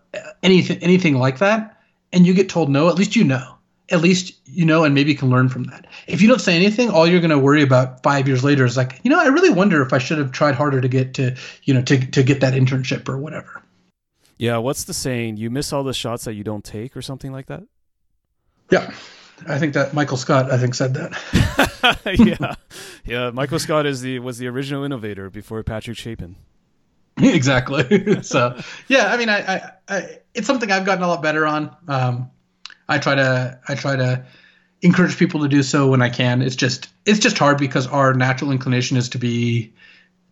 anything 0.42 0.78
anything 0.78 1.16
like 1.18 1.38
that 1.38 1.78
and 2.12 2.26
you 2.26 2.32
get 2.32 2.48
told 2.48 2.70
no 2.70 2.88
at 2.88 2.94
least 2.94 3.14
you 3.14 3.24
know 3.24 3.56
at 3.90 4.00
least 4.00 4.34
you 4.46 4.64
know 4.64 4.84
and 4.84 4.94
maybe 4.94 5.14
can 5.14 5.28
learn 5.28 5.48
from 5.48 5.64
that 5.64 5.86
if 6.06 6.22
you 6.22 6.28
don't 6.28 6.40
say 6.40 6.56
anything 6.56 6.88
all 6.88 7.06
you're 7.06 7.20
going 7.20 7.30
to 7.30 7.38
worry 7.38 7.62
about 7.62 8.02
five 8.02 8.26
years 8.26 8.42
later 8.42 8.64
is 8.64 8.76
like 8.76 8.98
you 9.02 9.10
know 9.10 9.20
i 9.20 9.26
really 9.26 9.50
wonder 9.50 9.82
if 9.82 9.92
i 9.92 9.98
should 9.98 10.16
have 10.16 10.32
tried 10.32 10.54
harder 10.54 10.80
to 10.80 10.88
get 10.88 11.12
to 11.12 11.36
you 11.64 11.74
know 11.74 11.82
to, 11.82 11.98
to 12.10 12.22
get 12.22 12.40
that 12.40 12.54
internship 12.54 13.06
or 13.08 13.18
whatever 13.18 13.60
Yeah, 14.38 14.56
what's 14.58 14.84
the 14.84 14.94
saying? 14.94 15.36
You 15.36 15.50
miss 15.50 15.72
all 15.72 15.84
the 15.84 15.92
shots 15.94 16.24
that 16.24 16.34
you 16.34 16.42
don't 16.42 16.64
take, 16.64 16.96
or 16.96 17.02
something 17.02 17.30
like 17.32 17.46
that. 17.46 17.62
yeah 18.70 18.90
i 19.48 19.58
think 19.58 19.74
that 19.74 19.92
michael 19.92 20.16
scott 20.16 20.50
i 20.50 20.56
think 20.58 20.74
said 20.74 20.94
that 20.94 21.12
yeah, 22.18 22.54
yeah. 23.04 23.30
Michael 23.30 23.58
Scott 23.58 23.86
is 23.86 24.00
the 24.02 24.18
was 24.20 24.38
the 24.38 24.46
original 24.46 24.84
innovator 24.84 25.28
before 25.30 25.62
Patrick 25.64 25.96
Chapin. 25.96 26.36
exactly 27.34 28.22
so 28.22 28.58
yeah 28.88 29.12
i 29.12 29.16
mean 29.16 29.28
I, 29.28 29.38
I 29.38 29.70
i 29.88 30.18
it's 30.34 30.46
something 30.46 30.70
i've 30.70 30.86
gotten 30.86 31.04
a 31.04 31.08
lot 31.08 31.22
better 31.22 31.46
on 31.46 31.74
um 31.88 32.30
i 32.88 32.98
try 32.98 33.14
to 33.14 33.58
i 33.68 33.74
try 33.74 33.96
to 33.96 34.24
encourage 34.82 35.16
people 35.16 35.40
to 35.40 35.48
do 35.48 35.62
so 35.62 35.88
when 35.88 36.02
i 36.02 36.08
can 36.08 36.42
it's 36.42 36.56
just 36.56 36.88
it's 37.06 37.18
just 37.18 37.38
hard 37.38 37.58
because 37.58 37.86
our 37.86 38.14
natural 38.14 38.50
inclination 38.50 38.96
is 38.96 39.10
to 39.10 39.18
be 39.18 39.72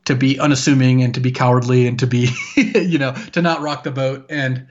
to 0.05 0.15
be 0.15 0.41
unassuming 0.41 1.03
and 1.03 1.15
to 1.15 1.21
be 1.21 1.31
cowardly 1.31 1.87
and 1.87 1.99
to 2.01 2.07
be 2.07 2.31
you 2.57 2.99
know 2.99 3.12
to 3.33 3.43
not 3.43 3.61
rock 3.61 3.85
the 3.85 3.91
boat 3.91 4.27
and 4.31 4.67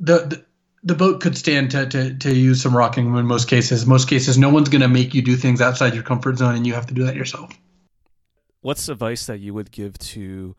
the, 0.00 0.18
the 0.18 0.44
the 0.82 0.94
boat 0.94 1.20
could 1.20 1.36
stand 1.36 1.72
to, 1.72 1.86
to, 1.86 2.14
to 2.14 2.34
use 2.34 2.62
some 2.62 2.76
rocking 2.76 3.14
in 3.14 3.26
most 3.26 3.48
cases. 3.48 3.86
Most 3.86 4.08
cases, 4.08 4.38
no 4.38 4.48
one's 4.48 4.68
going 4.68 4.80
to 4.80 4.88
make 4.88 5.14
you 5.14 5.22
do 5.22 5.36
things 5.36 5.60
outside 5.60 5.94
your 5.94 6.02
comfort 6.02 6.38
zone, 6.38 6.54
and 6.54 6.66
you 6.66 6.74
have 6.74 6.86
to 6.86 6.94
do 6.94 7.04
that 7.04 7.16
yourself. 7.16 7.52
What's 8.60 8.88
advice 8.88 9.26
that 9.26 9.38
you 9.40 9.54
would 9.54 9.70
give 9.70 9.98
to 9.98 10.56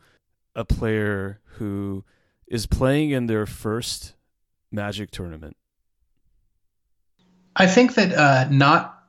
a 0.60 0.64
player 0.64 1.40
who 1.56 2.04
is 2.46 2.66
playing 2.66 3.10
in 3.10 3.26
their 3.26 3.46
first 3.46 4.14
Magic 4.70 5.10
tournament? 5.10 5.56
I 7.56 7.66
think 7.66 7.94
that 7.94 8.12
uh, 8.12 8.46
not 8.50 9.02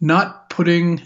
not 0.00 0.48
putting 0.48 1.02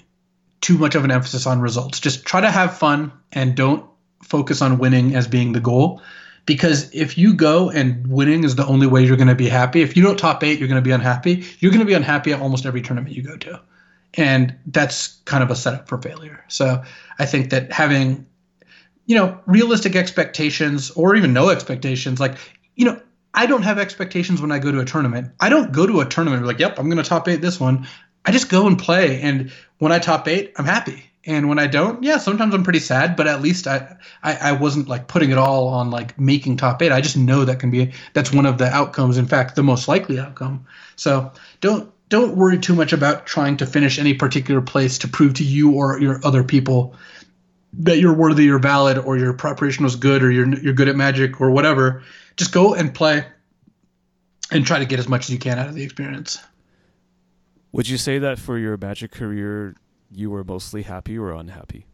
too 0.61 0.79
much 0.79 0.95
of 0.95 1.05
an 1.05 1.11
emphasis 1.11 1.47
on 1.47 1.61
results. 1.61 1.99
Just 1.99 2.25
try 2.25 2.41
to 2.41 2.51
have 2.51 2.79
fun 2.79 3.13
and 3.33 3.57
don't 3.57 3.85
focus 4.23 4.63
on 4.63 4.79
winning 4.79 5.15
as 5.15 5.27
being 5.27 5.53
the 5.53 5.61
goal. 5.61 6.01
Because 6.47 6.95
if 6.95 7.19
you 7.19 7.35
go 7.35 7.71
and 7.71 8.07
winning 8.07 8.45
is 8.45 8.55
the 8.55 8.65
only 8.67 8.87
way 8.87 9.05
you're 9.05 9.17
going 9.17 9.27
to 9.29 9.35
be 9.35 9.49
happy, 9.49 9.83
if 9.83 9.97
you 9.97 10.03
don't 10.03 10.17
top 10.17 10.45
eight, 10.45 10.61
you're 10.61 10.69
going 10.69 10.81
to 10.81 10.89
be 10.89 10.93
unhappy. 10.93 11.45
You're 11.59 11.73
going 11.73 11.81
to 11.81 11.87
be 11.87 11.95
unhappy 11.95 12.33
at 12.33 12.41
almost 12.41 12.65
every 12.67 12.83
tournament 12.83 13.17
you 13.17 13.23
go 13.23 13.37
to, 13.37 13.61
and 14.15 14.55
that's 14.67 15.17
kind 15.25 15.43
of 15.43 15.51
a 15.51 15.57
setup 15.57 15.89
for 15.89 16.01
failure. 16.01 16.45
So 16.47 16.85
I 17.19 17.27
think 17.27 17.51
that 17.51 17.73
having 17.73 18.27
you 19.07 19.17
know 19.17 19.41
realistic 19.47 19.97
expectations 19.97 20.91
or 20.91 21.17
even 21.17 21.33
no 21.33 21.49
expectations, 21.49 22.21
like 22.21 22.37
you 22.75 22.85
know 22.85 23.01
I 23.37 23.45
don't 23.45 23.63
have 23.63 23.79
expectations 23.79 24.41
when 24.41 24.51
I 24.51 24.59
go 24.59 24.73
to 24.73 24.81
a 24.81 24.85
tournament. 24.87 25.33
I 25.39 25.51
don't 25.51 25.71
go 25.71 25.87
to 25.87 26.01
a 26.01 26.07
tournament 26.07 26.47
like, 26.47 26.59
yep, 26.59 26.79
I'm 26.79 26.89
going 26.89 27.03
to 27.03 27.09
top 27.09 27.29
eight 27.29 27.43
this 27.43 27.61
one. 27.61 27.87
I 28.25 28.33
just 28.33 28.49
go 28.49 28.67
and 28.67 28.79
play. 28.79 29.21
And 29.21 29.53
when 29.79 29.93
I 29.93 29.99
top 29.99 30.27
eight, 30.27 30.55
I'm 30.57 30.65
happy. 30.65 31.05
And 31.27 31.49
when 31.49 31.59
I 31.59 31.67
don't, 31.67 32.03
yeah, 32.03 32.17
sometimes 32.17 32.55
I'm 32.55 32.63
pretty 32.63 32.79
sad, 32.79 33.15
but 33.15 33.27
at 33.27 33.43
least 33.43 33.67
I, 33.67 33.99
I, 34.23 34.37
I 34.37 34.53
wasn't 34.53 34.89
like 34.89 35.07
putting 35.07 35.33
it 35.33 35.39
all 35.39 35.69
on 35.69 35.91
like 35.91 36.19
making 36.19 36.57
top 36.57 36.81
eight. 36.81 36.93
I 36.93 37.03
just 37.03 37.17
know 37.17 37.45
that 37.45 37.61
can 37.61 37.71
be, 37.71 37.93
that's 38.15 38.33
one 38.33 38.47
of 38.47 38.57
the 38.57 38.69
outcomes. 38.69 39.19
In 39.19 39.27
fact, 39.27 39.55
the 39.55 39.63
most 39.63 39.87
likely 39.87 40.19
outcome. 40.19 40.67
So 40.95 41.33
don't, 41.61 41.93
don't 42.09 42.37
worry 42.37 42.59
too 42.59 42.75
much 42.75 42.93
about 42.93 43.27
trying 43.27 43.59
to 43.59 43.67
finish 43.67 43.99
any 43.99 44.15
particular 44.15 44.63
place 44.63 44.99
to 44.99 45.09
prove 45.09 45.35
to 45.35 45.45
you 45.45 45.73
or 45.73 46.01
your 46.01 46.21
other 46.25 46.45
people 46.45 46.95
that 47.79 47.99
you're 47.99 48.15
worthy 48.15 48.49
or 48.49 48.59
valid 48.59 48.99
or 48.99 49.17
your 49.17 49.33
preparation 49.33 49.85
was 49.85 49.97
good 49.97 50.23
or 50.23 50.31
you're 50.31 50.49
you're 50.59 50.75
good 50.75 50.89
at 50.89 50.97
magic 50.97 51.41
or 51.41 51.51
whatever. 51.51 52.03
Just 52.37 52.53
go 52.53 52.75
and 52.75 52.95
play 52.95 53.25
and 54.51 54.65
try 54.67 54.79
to 54.79 54.85
get 54.85 54.99
as 54.99 55.09
much 55.09 55.25
as 55.25 55.31
you 55.31 55.39
can 55.39 55.59
out 55.59 55.69
of 55.69 55.75
the 55.75 55.83
experience. 55.83 56.39
Would 57.73 57.89
you 57.89 57.99
say 57.99 58.19
that 58.19 58.39
for 58.39 58.59
your 58.59 58.77
magic 58.77 59.11
career, 59.11 59.75
you 60.11 60.31
were 60.31 60.45
mostly 60.45 60.83
happy 60.83 61.19
or 61.19 61.33
unhappy? 61.33 61.87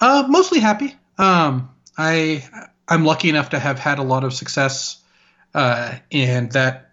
Uh, 0.00 0.24
mostly 0.28 0.58
happy. 0.58 0.94
Um, 1.18 1.70
I 1.98 2.44
I'm 2.88 3.04
lucky 3.04 3.28
enough 3.28 3.50
to 3.50 3.58
have 3.58 3.78
had 3.78 3.98
a 3.98 4.02
lot 4.02 4.24
of 4.24 4.32
success, 4.32 5.02
uh, 5.54 5.96
and 6.10 6.50
that 6.52 6.92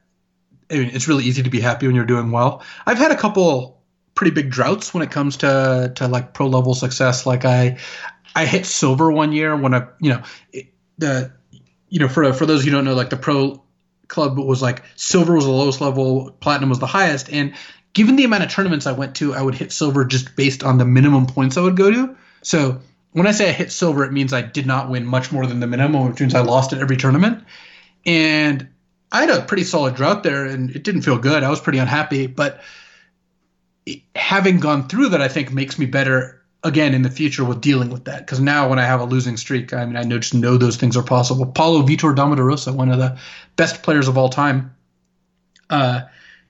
I 0.69 0.75
mean, 0.75 0.91
it's 0.93 1.07
really 1.07 1.23
easy 1.23 1.43
to 1.43 1.49
be 1.49 1.59
happy 1.59 1.87
when 1.87 1.95
you're 1.95 2.05
doing 2.05 2.31
well. 2.31 2.63
I've 2.85 2.97
had 2.97 3.11
a 3.11 3.17
couple 3.17 3.78
pretty 4.15 4.31
big 4.31 4.49
droughts 4.49 4.93
when 4.93 5.03
it 5.03 5.11
comes 5.11 5.37
to 5.37 5.91
to 5.95 6.07
like 6.07 6.33
pro 6.33 6.47
level 6.47 6.73
success. 6.73 7.25
Like 7.25 7.45
I 7.45 7.77
I 8.35 8.45
hit 8.45 8.65
silver 8.65 9.11
one 9.11 9.31
year 9.31 9.55
when 9.55 9.73
I 9.73 9.87
you 9.99 10.11
know 10.11 10.23
the 10.97 11.31
you 11.89 11.99
know 11.99 12.07
for 12.07 12.31
for 12.33 12.45
those 12.45 12.63
who 12.63 12.71
don't 12.71 12.85
know 12.85 12.95
like 12.95 13.09
the 13.09 13.17
pro 13.17 13.63
club 14.07 14.37
was 14.37 14.61
like 14.61 14.83
silver 14.95 15.35
was 15.35 15.45
the 15.45 15.51
lowest 15.51 15.81
level, 15.81 16.31
platinum 16.39 16.69
was 16.69 16.79
the 16.79 16.87
highest, 16.87 17.31
and 17.31 17.53
given 17.93 18.15
the 18.15 18.23
amount 18.23 18.43
of 18.43 18.51
tournaments 18.51 18.85
I 18.85 18.91
went 18.91 19.15
to, 19.15 19.33
I 19.33 19.41
would 19.41 19.55
hit 19.55 19.71
silver 19.71 20.05
just 20.05 20.35
based 20.35 20.63
on 20.63 20.77
the 20.77 20.85
minimum 20.85 21.27
points 21.27 21.57
I 21.57 21.61
would 21.61 21.77
go 21.77 21.89
to. 21.91 22.15
So 22.41 22.81
when 23.11 23.27
I 23.27 23.31
say 23.31 23.49
I 23.49 23.53
hit 23.53 23.71
silver, 23.71 24.03
it 24.03 24.13
means 24.13 24.33
I 24.33 24.41
did 24.41 24.65
not 24.65 24.89
win 24.89 25.05
much 25.05 25.31
more 25.31 25.45
than 25.45 25.59
the 25.59 25.67
minimum, 25.67 26.09
which 26.09 26.19
means 26.19 26.35
I 26.35 26.41
lost 26.41 26.73
at 26.73 26.79
every 26.79 26.97
tournament. 26.97 27.43
And 28.05 28.69
I 29.11 29.21
had 29.21 29.29
a 29.29 29.41
pretty 29.41 29.63
solid 29.63 29.95
drought 29.95 30.23
there, 30.23 30.45
and 30.45 30.69
it 30.69 30.83
didn't 30.83 31.01
feel 31.01 31.17
good. 31.17 31.43
I 31.43 31.49
was 31.49 31.59
pretty 31.59 31.79
unhappy, 31.79 32.27
but 32.27 32.61
having 34.15 34.59
gone 34.59 34.87
through 34.87 35.09
that, 35.09 35.21
I 35.21 35.27
think 35.27 35.51
makes 35.51 35.77
me 35.79 35.85
better 35.85 36.41
again 36.63 36.93
in 36.93 37.03
the 37.03 37.09
future 37.09 37.45
with 37.45 37.61
dealing 37.61 37.89
with 37.89 38.05
that. 38.05 38.25
Because 38.25 38.39
now, 38.39 38.69
when 38.69 38.79
I 38.79 38.85
have 38.85 38.99
a 38.99 39.05
losing 39.05 39.37
streak, 39.37 39.73
I 39.73 39.85
mean, 39.85 39.95
I 39.95 40.03
know 40.03 40.19
just 40.19 40.33
know 40.33 40.57
those 40.57 40.77
things 40.77 40.97
are 40.97 41.03
possible. 41.03 41.45
Paulo 41.45 41.83
Vitor 41.83 42.15
Damo 42.15 42.35
da 42.35 42.43
Rosa, 42.43 42.73
one 42.73 42.91
of 42.91 42.99
the 42.99 43.17
best 43.55 43.83
players 43.83 44.07
of 44.07 44.17
all 44.17 44.29
time, 44.29 44.75
uh, 45.69 46.01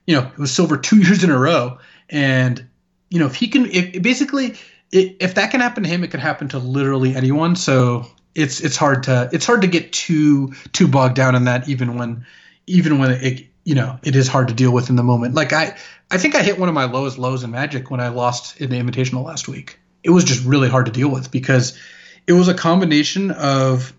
you 0.06 0.16
know, 0.16 0.26
it 0.26 0.38
was 0.38 0.52
silver 0.52 0.76
two 0.76 0.98
years 1.02 1.22
in 1.24 1.30
a 1.30 1.38
row, 1.38 1.78
and 2.08 2.66
you 3.10 3.18
know, 3.18 3.26
if 3.26 3.34
he 3.34 3.48
can, 3.48 3.66
if 3.66 4.00
basically, 4.02 4.54
if 4.92 5.34
that 5.34 5.50
can 5.50 5.60
happen 5.60 5.82
to 5.84 5.88
him, 5.88 6.02
it 6.04 6.10
can 6.10 6.20
happen 6.20 6.48
to 6.48 6.58
literally 6.58 7.14
anyone. 7.14 7.54
So 7.56 8.06
it's 8.34 8.60
it's 8.60 8.76
hard 8.76 9.04
to 9.04 9.28
it's 9.32 9.46
hard 9.46 9.62
to 9.62 9.66
get 9.66 9.92
too 9.92 10.52
too 10.72 10.88
bogged 10.88 11.16
down 11.16 11.34
in 11.34 11.44
that, 11.44 11.68
even 11.68 11.96
when 11.96 12.24
even 12.66 12.98
when 12.98 13.10
it 13.10 13.49
you 13.64 13.74
know 13.74 13.98
it 14.02 14.16
is 14.16 14.28
hard 14.28 14.48
to 14.48 14.54
deal 14.54 14.72
with 14.72 14.90
in 14.90 14.96
the 14.96 15.02
moment. 15.02 15.34
Like 15.34 15.52
I 15.52 15.76
I 16.10 16.18
think 16.18 16.34
I 16.34 16.42
hit 16.42 16.58
one 16.58 16.68
of 16.68 16.74
my 16.74 16.84
lowest 16.84 17.18
lows 17.18 17.44
in 17.44 17.50
Magic 17.50 17.90
when 17.90 18.00
I 18.00 18.08
lost 18.08 18.60
in 18.60 18.70
the 18.70 18.80
Invitational 18.80 19.24
last 19.24 19.48
week. 19.48 19.78
It 20.02 20.10
was 20.10 20.24
just 20.24 20.44
really 20.44 20.68
hard 20.68 20.86
to 20.86 20.92
deal 20.92 21.08
with 21.08 21.30
because 21.30 21.78
it 22.26 22.32
was 22.32 22.48
a 22.48 22.54
combination 22.54 23.30
of 23.30 23.92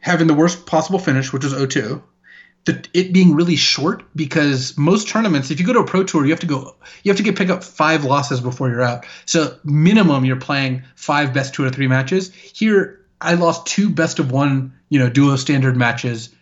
having 0.00 0.26
the 0.26 0.34
worst 0.34 0.66
possible 0.66 0.98
finish, 0.98 1.32
which 1.32 1.44
was 1.44 1.54
0-2, 1.54 2.02
the, 2.66 2.86
it 2.92 3.12
being 3.12 3.34
really 3.34 3.56
short 3.56 4.04
because 4.14 4.76
most 4.76 5.08
tournaments, 5.08 5.50
if 5.50 5.60
you 5.60 5.66
go 5.66 5.72
to 5.72 5.80
a 5.80 5.86
pro 5.86 6.04
tour, 6.04 6.24
you 6.24 6.30
have 6.30 6.40
to 6.40 6.46
go, 6.46 6.76
you 7.02 7.10
have 7.10 7.16
to 7.16 7.22
get 7.22 7.36
pick 7.36 7.50
up 7.50 7.64
five 7.64 8.04
losses 8.04 8.40
before 8.40 8.68
you're 8.68 8.82
out. 8.82 9.06
So 9.26 9.58
minimum, 9.64 10.24
you're 10.24 10.36
playing 10.36 10.84
five 10.94 11.32
best 11.32 11.54
two 11.54 11.64
or 11.64 11.70
three 11.70 11.88
matches. 11.88 12.32
Here, 12.34 13.00
I 13.20 13.34
lost 13.34 13.66
two 13.66 13.90
best 13.90 14.18
of 14.18 14.30
one, 14.30 14.74
you 14.88 14.98
know, 14.98 15.08
duo 15.08 15.36
standard 15.36 15.76
matches, 15.76 16.34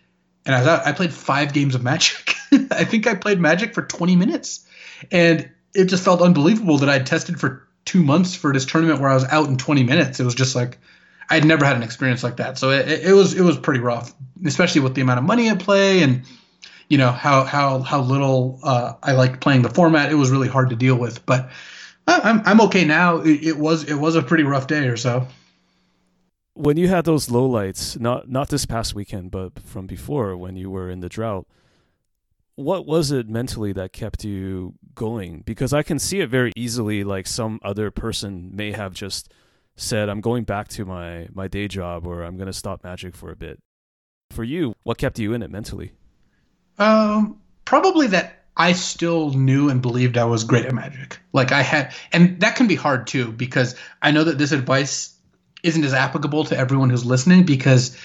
and 0.45 0.55
I. 0.55 0.89
I 0.89 0.91
played 0.91 1.13
five 1.13 1.53
games 1.53 1.75
of 1.75 1.83
Magic. 1.83 2.35
I 2.71 2.83
think 2.83 3.07
I 3.07 3.15
played 3.15 3.39
Magic 3.39 3.73
for 3.73 3.81
20 3.81 4.15
minutes, 4.15 4.65
and 5.11 5.49
it 5.73 5.85
just 5.85 6.03
felt 6.03 6.21
unbelievable 6.21 6.77
that 6.79 6.89
I'd 6.89 7.05
tested 7.05 7.39
for 7.39 7.67
two 7.85 8.03
months 8.03 8.35
for 8.35 8.53
this 8.53 8.65
tournament 8.65 8.99
where 8.99 9.09
I 9.09 9.13
was 9.13 9.25
out 9.25 9.47
in 9.47 9.57
20 9.57 9.83
minutes. 9.83 10.19
It 10.19 10.23
was 10.23 10.35
just 10.35 10.55
like 10.55 10.77
I 11.29 11.35
had 11.35 11.45
never 11.45 11.65
had 11.65 11.75
an 11.75 11.83
experience 11.83 12.23
like 12.23 12.37
that. 12.37 12.57
So 12.57 12.69
it, 12.71 12.87
it, 12.87 13.05
it 13.05 13.13
was 13.13 13.33
it 13.33 13.41
was 13.41 13.57
pretty 13.57 13.79
rough, 13.79 14.13
especially 14.45 14.81
with 14.81 14.95
the 14.95 15.01
amount 15.01 15.19
of 15.19 15.25
money 15.25 15.49
at 15.49 15.59
play 15.59 16.03
and 16.03 16.23
you 16.89 16.97
know 16.97 17.11
how 17.11 17.43
how 17.43 17.79
how 17.79 18.01
little 18.01 18.59
uh, 18.63 18.93
I 19.01 19.13
liked 19.13 19.41
playing 19.41 19.61
the 19.61 19.69
format. 19.69 20.11
It 20.11 20.15
was 20.15 20.31
really 20.31 20.47
hard 20.47 20.69
to 20.69 20.75
deal 20.75 20.95
with, 20.95 21.25
but 21.25 21.49
uh, 22.07 22.19
I'm 22.23 22.41
I'm 22.45 22.61
okay 22.61 22.85
now. 22.85 23.17
It, 23.17 23.43
it 23.43 23.57
was 23.57 23.85
it 23.85 23.95
was 23.95 24.15
a 24.15 24.21
pretty 24.21 24.43
rough 24.43 24.67
day 24.67 24.87
or 24.87 24.97
so. 24.97 25.27
When 26.55 26.77
you 26.77 26.87
had 26.87 27.05
those 27.05 27.27
lowlights, 27.27 27.99
not 27.99 28.29
not 28.29 28.49
this 28.49 28.65
past 28.65 28.93
weekend, 28.93 29.31
but 29.31 29.59
from 29.59 29.87
before 29.87 30.37
when 30.37 30.55
you 30.55 30.69
were 30.69 30.89
in 30.89 30.99
the 30.99 31.09
drought, 31.09 31.47
what 32.55 32.85
was 32.85 33.11
it 33.11 33.27
mentally 33.27 33.73
that 33.73 33.93
kept 33.93 34.23
you 34.23 34.75
going? 34.93 35.41
Because 35.45 35.73
I 35.73 35.81
can 35.83 35.97
see 35.97 36.19
it 36.19 36.29
very 36.29 36.51
easily. 36.55 37.03
Like 37.03 37.25
some 37.25 37.59
other 37.63 37.89
person 37.89 38.51
may 38.55 38.71
have 38.71 38.93
just 38.93 39.33
said, 39.75 40.09
"I'm 40.09 40.21
going 40.21 40.43
back 40.43 40.67
to 40.69 40.85
my 40.85 41.27
my 41.33 41.47
day 41.47 41.67
job," 41.67 42.05
or 42.05 42.23
"I'm 42.23 42.37
going 42.37 42.47
to 42.47 42.53
stop 42.53 42.83
magic 42.83 43.15
for 43.15 43.31
a 43.31 43.35
bit." 43.35 43.59
For 44.31 44.43
you, 44.43 44.75
what 44.83 44.97
kept 44.97 45.19
you 45.19 45.33
in 45.33 45.43
it 45.43 45.51
mentally? 45.51 45.93
Um, 46.79 47.39
probably 47.65 48.07
that 48.07 48.43
I 48.57 48.73
still 48.73 49.31
knew 49.31 49.69
and 49.69 49.81
believed 49.81 50.17
I 50.17 50.25
was 50.25 50.43
great 50.43 50.65
at 50.65 50.73
magic. 50.73 51.19
Like 51.33 51.51
I 51.51 51.61
had, 51.61 51.93
and 52.11 52.39
that 52.41 52.55
can 52.55 52.67
be 52.67 52.75
hard 52.75 53.07
too 53.07 53.31
because 53.31 53.75
I 54.01 54.11
know 54.11 54.23
that 54.23 54.37
this 54.37 54.51
advice 54.51 55.12
isn't 55.63 55.83
as 55.83 55.93
applicable 55.93 56.43
to 56.45 56.57
everyone 56.57 56.89
who's 56.89 57.05
listening 57.05 57.45
because 57.45 57.97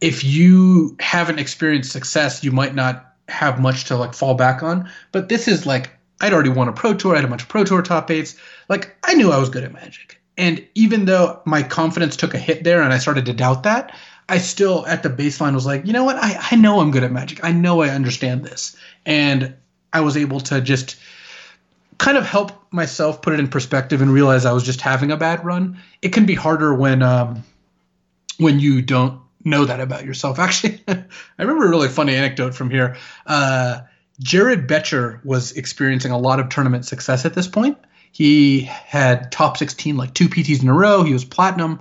if 0.00 0.24
you 0.24 0.96
haven't 1.00 1.38
experienced 1.38 1.92
success, 1.92 2.44
you 2.44 2.52
might 2.52 2.74
not 2.74 3.04
have 3.28 3.60
much 3.60 3.84
to 3.86 3.96
like 3.96 4.14
fall 4.14 4.34
back 4.34 4.62
on. 4.62 4.88
But 5.12 5.28
this 5.28 5.48
is 5.48 5.66
like 5.66 5.90
I'd 6.20 6.32
already 6.32 6.50
won 6.50 6.68
a 6.68 6.72
pro 6.72 6.94
tour, 6.94 7.14
I 7.14 7.16
had 7.16 7.24
a 7.24 7.28
bunch 7.28 7.42
of 7.42 7.48
pro 7.48 7.64
tour 7.64 7.82
top 7.82 8.10
eights. 8.10 8.36
Like 8.68 8.96
I 9.04 9.14
knew 9.14 9.30
I 9.30 9.38
was 9.38 9.50
good 9.50 9.64
at 9.64 9.72
magic. 9.72 10.20
And 10.36 10.64
even 10.74 11.04
though 11.04 11.40
my 11.44 11.62
confidence 11.62 12.16
took 12.16 12.34
a 12.34 12.38
hit 12.38 12.64
there 12.64 12.82
and 12.82 12.92
I 12.92 12.98
started 12.98 13.26
to 13.26 13.32
doubt 13.32 13.64
that, 13.64 13.94
I 14.28 14.38
still 14.38 14.86
at 14.86 15.02
the 15.02 15.10
baseline 15.10 15.54
was 15.54 15.66
like, 15.66 15.86
you 15.86 15.92
know 15.92 16.04
what? 16.04 16.16
I, 16.16 16.38
I 16.52 16.56
know 16.56 16.80
I'm 16.80 16.90
good 16.90 17.02
at 17.02 17.10
magic. 17.10 17.42
I 17.44 17.50
know 17.52 17.82
I 17.82 17.88
understand 17.88 18.44
this. 18.44 18.76
And 19.04 19.54
I 19.92 20.00
was 20.00 20.16
able 20.16 20.40
to 20.40 20.60
just 20.60 20.96
kind 21.98 22.16
of 22.16 22.24
help 22.24 22.52
myself 22.70 23.22
put 23.22 23.32
it 23.34 23.40
in 23.40 23.48
perspective 23.48 24.02
and 24.02 24.12
realize 24.12 24.44
I 24.44 24.52
was 24.52 24.64
just 24.64 24.80
having 24.80 25.10
a 25.10 25.16
bad 25.16 25.44
run. 25.44 25.78
It 26.02 26.12
can 26.12 26.26
be 26.26 26.34
harder 26.34 26.74
when 26.74 27.02
um, 27.02 27.44
when 28.38 28.60
you 28.60 28.82
don't 28.82 29.20
know 29.44 29.64
that 29.64 29.80
about 29.80 30.04
yourself. 30.04 30.38
Actually, 30.38 30.80
I 30.88 31.04
remember 31.38 31.66
a 31.66 31.70
really 31.70 31.88
funny 31.88 32.14
anecdote 32.14 32.54
from 32.54 32.70
here. 32.70 32.96
Uh, 33.26 33.80
Jared 34.20 34.66
Boettcher 34.66 35.24
was 35.24 35.52
experiencing 35.52 36.10
a 36.10 36.18
lot 36.18 36.40
of 36.40 36.48
tournament 36.48 36.84
success 36.84 37.24
at 37.24 37.34
this 37.34 37.46
point. 37.46 37.78
He 38.10 38.62
had 38.62 39.30
top 39.30 39.56
16, 39.56 39.96
like 39.96 40.14
two 40.14 40.28
PTs 40.28 40.62
in 40.62 40.68
a 40.68 40.74
row. 40.74 41.04
He 41.04 41.12
was 41.12 41.24
platinum. 41.24 41.80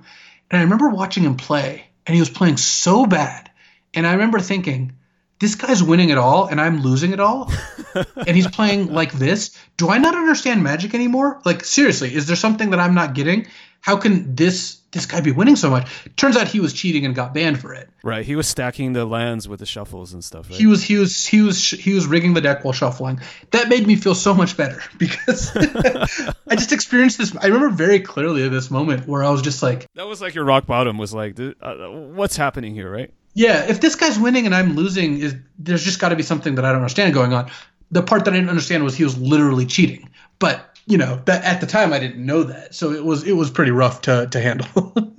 And 0.52 0.60
I 0.60 0.64
remember 0.64 0.90
watching 0.90 1.24
him 1.24 1.36
play, 1.36 1.86
and 2.06 2.14
he 2.14 2.22
was 2.22 2.30
playing 2.30 2.58
so 2.58 3.06
bad. 3.06 3.50
And 3.94 4.06
I 4.06 4.14
remember 4.14 4.40
thinking, 4.40 4.94
this 5.40 5.56
guy's 5.56 5.84
winning 5.84 6.10
it 6.10 6.18
all, 6.18 6.48
and 6.48 6.60
I'm 6.60 6.82
losing 6.82 7.12
it 7.14 7.20
all. 7.20 7.52
and 7.96 8.36
he's 8.36 8.48
playing 8.48 8.92
like 8.92 9.12
this. 9.14 9.58
Do 9.78 9.90
I 9.90 9.98
not 9.98 10.16
understand 10.16 10.64
magic 10.64 10.94
anymore? 10.94 11.42
Like, 11.46 11.64
seriously, 11.64 12.14
is 12.14 12.28
there 12.28 12.36
something 12.36 12.72
that 12.72 12.80
I'm 12.80 12.96
not 12.96 13.14
getting? 13.14 13.48
How 13.82 13.98
can 13.98 14.36
this 14.36 14.78
this 14.92 15.06
guy 15.06 15.22
be 15.22 15.32
winning 15.32 15.56
so 15.56 15.70
much? 15.70 15.88
Turns 16.16 16.36
out 16.36 16.48
he 16.48 16.60
was 16.60 16.74
cheating 16.74 17.06
and 17.06 17.14
got 17.14 17.34
banned 17.34 17.62
for 17.62 17.74
it. 17.74 17.90
Right, 18.04 18.26
he 18.26 18.36
was 18.36 18.48
stacking 18.48 18.94
the 18.94 19.06
lands 19.06 19.48
with 19.48 19.60
the 19.60 19.66
shuffles 19.66 20.14
and 20.14 20.24
stuff. 20.24 20.50
Right? 20.50 20.58
He 20.58 20.66
was 20.66 20.84
he 20.84 20.98
was 20.98 21.26
he 21.26 21.42
was 21.42 21.70
he 21.70 21.94
was 21.94 22.08
rigging 22.08 22.34
the 22.34 22.42
deck 22.42 22.64
while 22.66 22.74
shuffling. 22.74 23.22
That 23.52 23.70
made 23.70 23.86
me 23.86 23.96
feel 23.96 24.16
so 24.16 24.34
much 24.34 24.58
better 24.58 24.82
because 24.98 25.56
I 25.56 26.56
just 26.56 26.74
experienced 26.74 27.20
this. 27.20 27.36
I 27.38 27.48
remember 27.48 27.70
very 27.70 28.00
clearly 28.00 28.48
this 28.50 28.72
moment 28.72 29.08
where 29.08 29.24
I 29.24 29.30
was 29.30 29.42
just 29.42 29.62
like, 29.62 29.86
that 29.94 30.08
was 30.08 30.22
like 30.22 30.34
your 30.34 30.46
rock 30.46 30.66
bottom. 30.66 30.98
Was 30.98 31.14
like, 31.14 31.40
uh, 31.40 31.76
what's 31.92 32.36
happening 32.36 32.74
here, 32.74 32.92
right? 32.92 33.14
Yeah, 33.38 33.66
if 33.70 33.82
this 33.82 33.94
guy's 33.94 34.18
winning 34.18 34.48
and 34.48 34.56
I'm 34.56 34.76
losing, 34.76 35.20
is 35.20 35.36
there's 35.60 35.84
just 35.84 36.00
got 36.00 36.10
to 36.10 36.16
be 36.16 36.24
something 36.24 36.56
that 36.56 36.66
I 36.66 36.70
don't 36.70 36.82
understand 36.82 37.14
going 37.14 37.34
on. 37.34 37.52
The 37.92 38.02
part 38.02 38.26
that 38.26 38.34
I 38.34 38.38
didn't 38.38 38.50
understand 38.50 38.84
was 38.84 38.96
he 38.96 39.04
was 39.04 39.16
literally 39.20 39.68
cheating, 39.68 40.10
but 40.40 40.76
you 40.88 40.98
know 40.98 41.22
that 41.26 41.44
at 41.44 41.62
the 41.62 41.68
time 41.68 41.94
I 41.94 42.00
didn't 42.00 42.26
know 42.26 42.42
that, 42.44 42.74
so 42.74 42.92
it 42.92 43.06
was 43.06 43.24
it 43.24 43.34
was 43.34 43.52
pretty 43.52 43.70
rough 43.70 44.02
to 44.02 44.28
to 44.28 44.42
handle. 44.42 44.94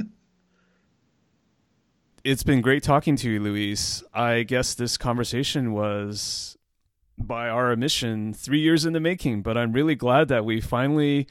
It's 2.24 2.42
been 2.42 2.60
great 2.60 2.82
talking 2.82 3.16
to 3.16 3.30
you, 3.30 3.40
Luis. 3.40 4.02
I 4.12 4.42
guess 4.42 4.74
this 4.74 4.98
conversation 4.98 5.72
was, 5.72 6.58
by 7.16 7.48
our 7.48 7.70
admission, 7.70 8.34
three 8.34 8.60
years 8.60 8.84
in 8.84 8.92
the 8.92 9.00
making, 9.00 9.40
but 9.40 9.56
I'm 9.56 9.72
really 9.72 9.94
glad 9.94 10.28
that 10.28 10.44
we 10.44 10.60
finally 10.60 11.26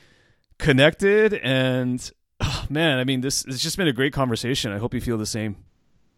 connected. 0.58 1.36
And 1.36 2.10
oh, 2.40 2.66
man, 2.70 2.98
I 2.98 3.04
mean, 3.04 3.22
this 3.22 3.46
it's 3.46 3.62
just 3.62 3.78
been 3.78 3.88
a 3.88 3.94
great 3.94 4.12
conversation. 4.12 4.72
I 4.72 4.80
hope 4.80 4.96
you 4.96 5.02
feel 5.02 5.20
the 5.20 5.28
same. 5.28 5.58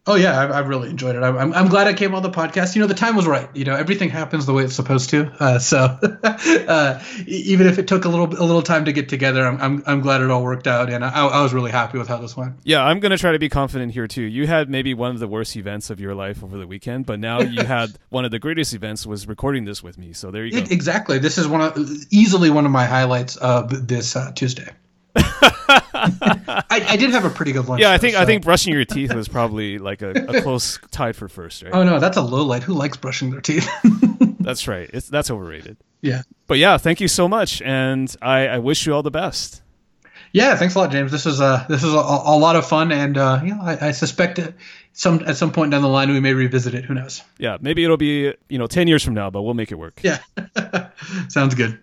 Oh 0.09 0.15
yeah, 0.15 0.41
I've, 0.41 0.51
I've 0.51 0.67
really 0.67 0.89
enjoyed 0.89 1.15
it. 1.15 1.21
I'm, 1.21 1.37
I'm, 1.37 1.53
I'm 1.53 1.67
glad 1.67 1.85
I 1.85 1.93
came 1.93 2.15
on 2.15 2.23
the 2.23 2.31
podcast. 2.31 2.75
You 2.75 2.81
know, 2.81 2.87
the 2.87 2.95
time 2.95 3.15
was 3.15 3.27
right. 3.27 3.47
You 3.55 3.63
know, 3.63 3.75
everything 3.75 4.09
happens 4.09 4.47
the 4.47 4.53
way 4.53 4.63
it's 4.63 4.73
supposed 4.73 5.11
to. 5.11 5.31
Uh, 5.39 5.59
so 5.59 5.77
uh, 6.23 7.03
even 7.27 7.67
if 7.67 7.77
it 7.77 7.87
took 7.87 8.05
a 8.05 8.09
little 8.09 8.25
a 8.25 8.43
little 8.43 8.63
time 8.63 8.85
to 8.85 8.91
get 8.91 9.07
together, 9.07 9.45
I'm 9.45 9.61
I'm, 9.61 9.83
I'm 9.85 10.01
glad 10.01 10.21
it 10.21 10.31
all 10.31 10.41
worked 10.41 10.65
out, 10.65 10.89
and 10.89 11.05
I, 11.05 11.27
I 11.27 11.43
was 11.43 11.53
really 11.53 11.69
happy 11.69 11.99
with 11.99 12.07
how 12.07 12.17
this 12.17 12.35
went. 12.35 12.55
Yeah, 12.63 12.83
I'm 12.83 12.99
going 12.99 13.11
to 13.11 13.19
try 13.19 13.33
to 13.33 13.39
be 13.39 13.49
confident 13.49 13.93
here 13.93 14.07
too. 14.07 14.23
You 14.23 14.47
had 14.47 14.67
maybe 14.67 14.95
one 14.95 15.11
of 15.11 15.19
the 15.19 15.27
worst 15.27 15.55
events 15.55 15.91
of 15.91 15.99
your 15.99 16.15
life 16.15 16.43
over 16.43 16.57
the 16.57 16.65
weekend, 16.65 17.05
but 17.05 17.19
now 17.19 17.41
you 17.41 17.63
had 17.65 17.91
one 18.09 18.25
of 18.25 18.31
the 18.31 18.39
greatest 18.39 18.73
events 18.73 19.05
was 19.05 19.27
recording 19.27 19.65
this 19.65 19.83
with 19.83 19.99
me. 19.99 20.13
So 20.13 20.31
there 20.31 20.43
you 20.43 20.51
go. 20.51 20.57
E- 20.57 20.73
Exactly. 20.73 21.19
This 21.19 21.37
is 21.37 21.47
one 21.47 21.61
of 21.61 21.77
easily 22.09 22.49
one 22.49 22.65
of 22.65 22.71
my 22.71 22.85
highlights 22.85 23.35
of 23.35 23.87
this 23.87 24.15
uh, 24.15 24.31
Tuesday. 24.33 24.69
I, 25.15 26.63
I 26.69 26.97
did 26.97 27.11
have 27.11 27.25
a 27.25 27.29
pretty 27.29 27.51
good 27.51 27.67
lunch. 27.67 27.81
Yeah, 27.81 27.91
I 27.91 27.97
though, 27.97 28.01
think 28.01 28.15
I 28.15 28.25
think 28.25 28.43
brushing 28.43 28.73
your 28.73 28.85
teeth 28.85 29.13
was 29.13 29.27
probably 29.27 29.77
like 29.77 30.01
a, 30.01 30.11
a 30.11 30.41
close 30.41 30.79
tie 30.91 31.11
for 31.11 31.27
first, 31.27 31.63
right? 31.63 31.73
Oh 31.73 31.83
no, 31.83 31.99
that's 31.99 32.17
a 32.17 32.21
low 32.21 32.43
light. 32.43 32.63
Who 32.63 32.73
likes 32.73 32.97
brushing 32.97 33.31
their 33.31 33.41
teeth? 33.41 33.69
That's 34.39 34.67
right. 34.67 34.89
It's 34.93 35.07
that's 35.09 35.29
overrated. 35.29 35.77
yeah. 36.01 36.21
But 36.47 36.57
yeah, 36.57 36.77
thank 36.77 37.01
you 37.01 37.07
so 37.07 37.27
much, 37.27 37.61
and 37.61 38.15
I, 38.21 38.47
I 38.47 38.57
wish 38.59 38.87
you 38.87 38.95
all 38.95 39.03
the 39.03 39.11
best. 39.11 39.61
Yeah, 40.31 40.55
thanks 40.55 40.75
a 40.75 40.79
lot, 40.79 40.91
James. 40.91 41.11
This 41.11 41.25
is 41.25 41.41
uh 41.41 41.65
this 41.67 41.83
is 41.83 41.93
a, 41.93 41.97
a 41.97 42.37
lot 42.37 42.55
of 42.55 42.65
fun, 42.65 42.91
and 42.91 43.17
uh, 43.17 43.41
you 43.43 43.53
know, 43.53 43.61
I, 43.61 43.89
I 43.89 43.91
suspect 43.91 44.39
some 44.93 45.21
at 45.27 45.37
some 45.37 45.51
point 45.51 45.71
down 45.71 45.81
the 45.81 45.87
line 45.89 46.09
we 46.11 46.19
may 46.19 46.33
revisit 46.33 46.73
it. 46.73 46.85
Who 46.85 46.93
knows? 46.93 47.21
Yeah, 47.37 47.57
maybe 47.59 47.83
it'll 47.83 47.97
be 47.97 48.33
you 48.47 48.57
know 48.57 48.65
ten 48.67 48.87
years 48.87 49.03
from 49.03 49.13
now, 49.13 49.29
but 49.29 49.41
we'll 49.41 49.53
make 49.53 49.71
it 49.71 49.75
work. 49.75 50.01
Yeah, 50.03 50.19
sounds 51.27 51.53
good. 51.53 51.79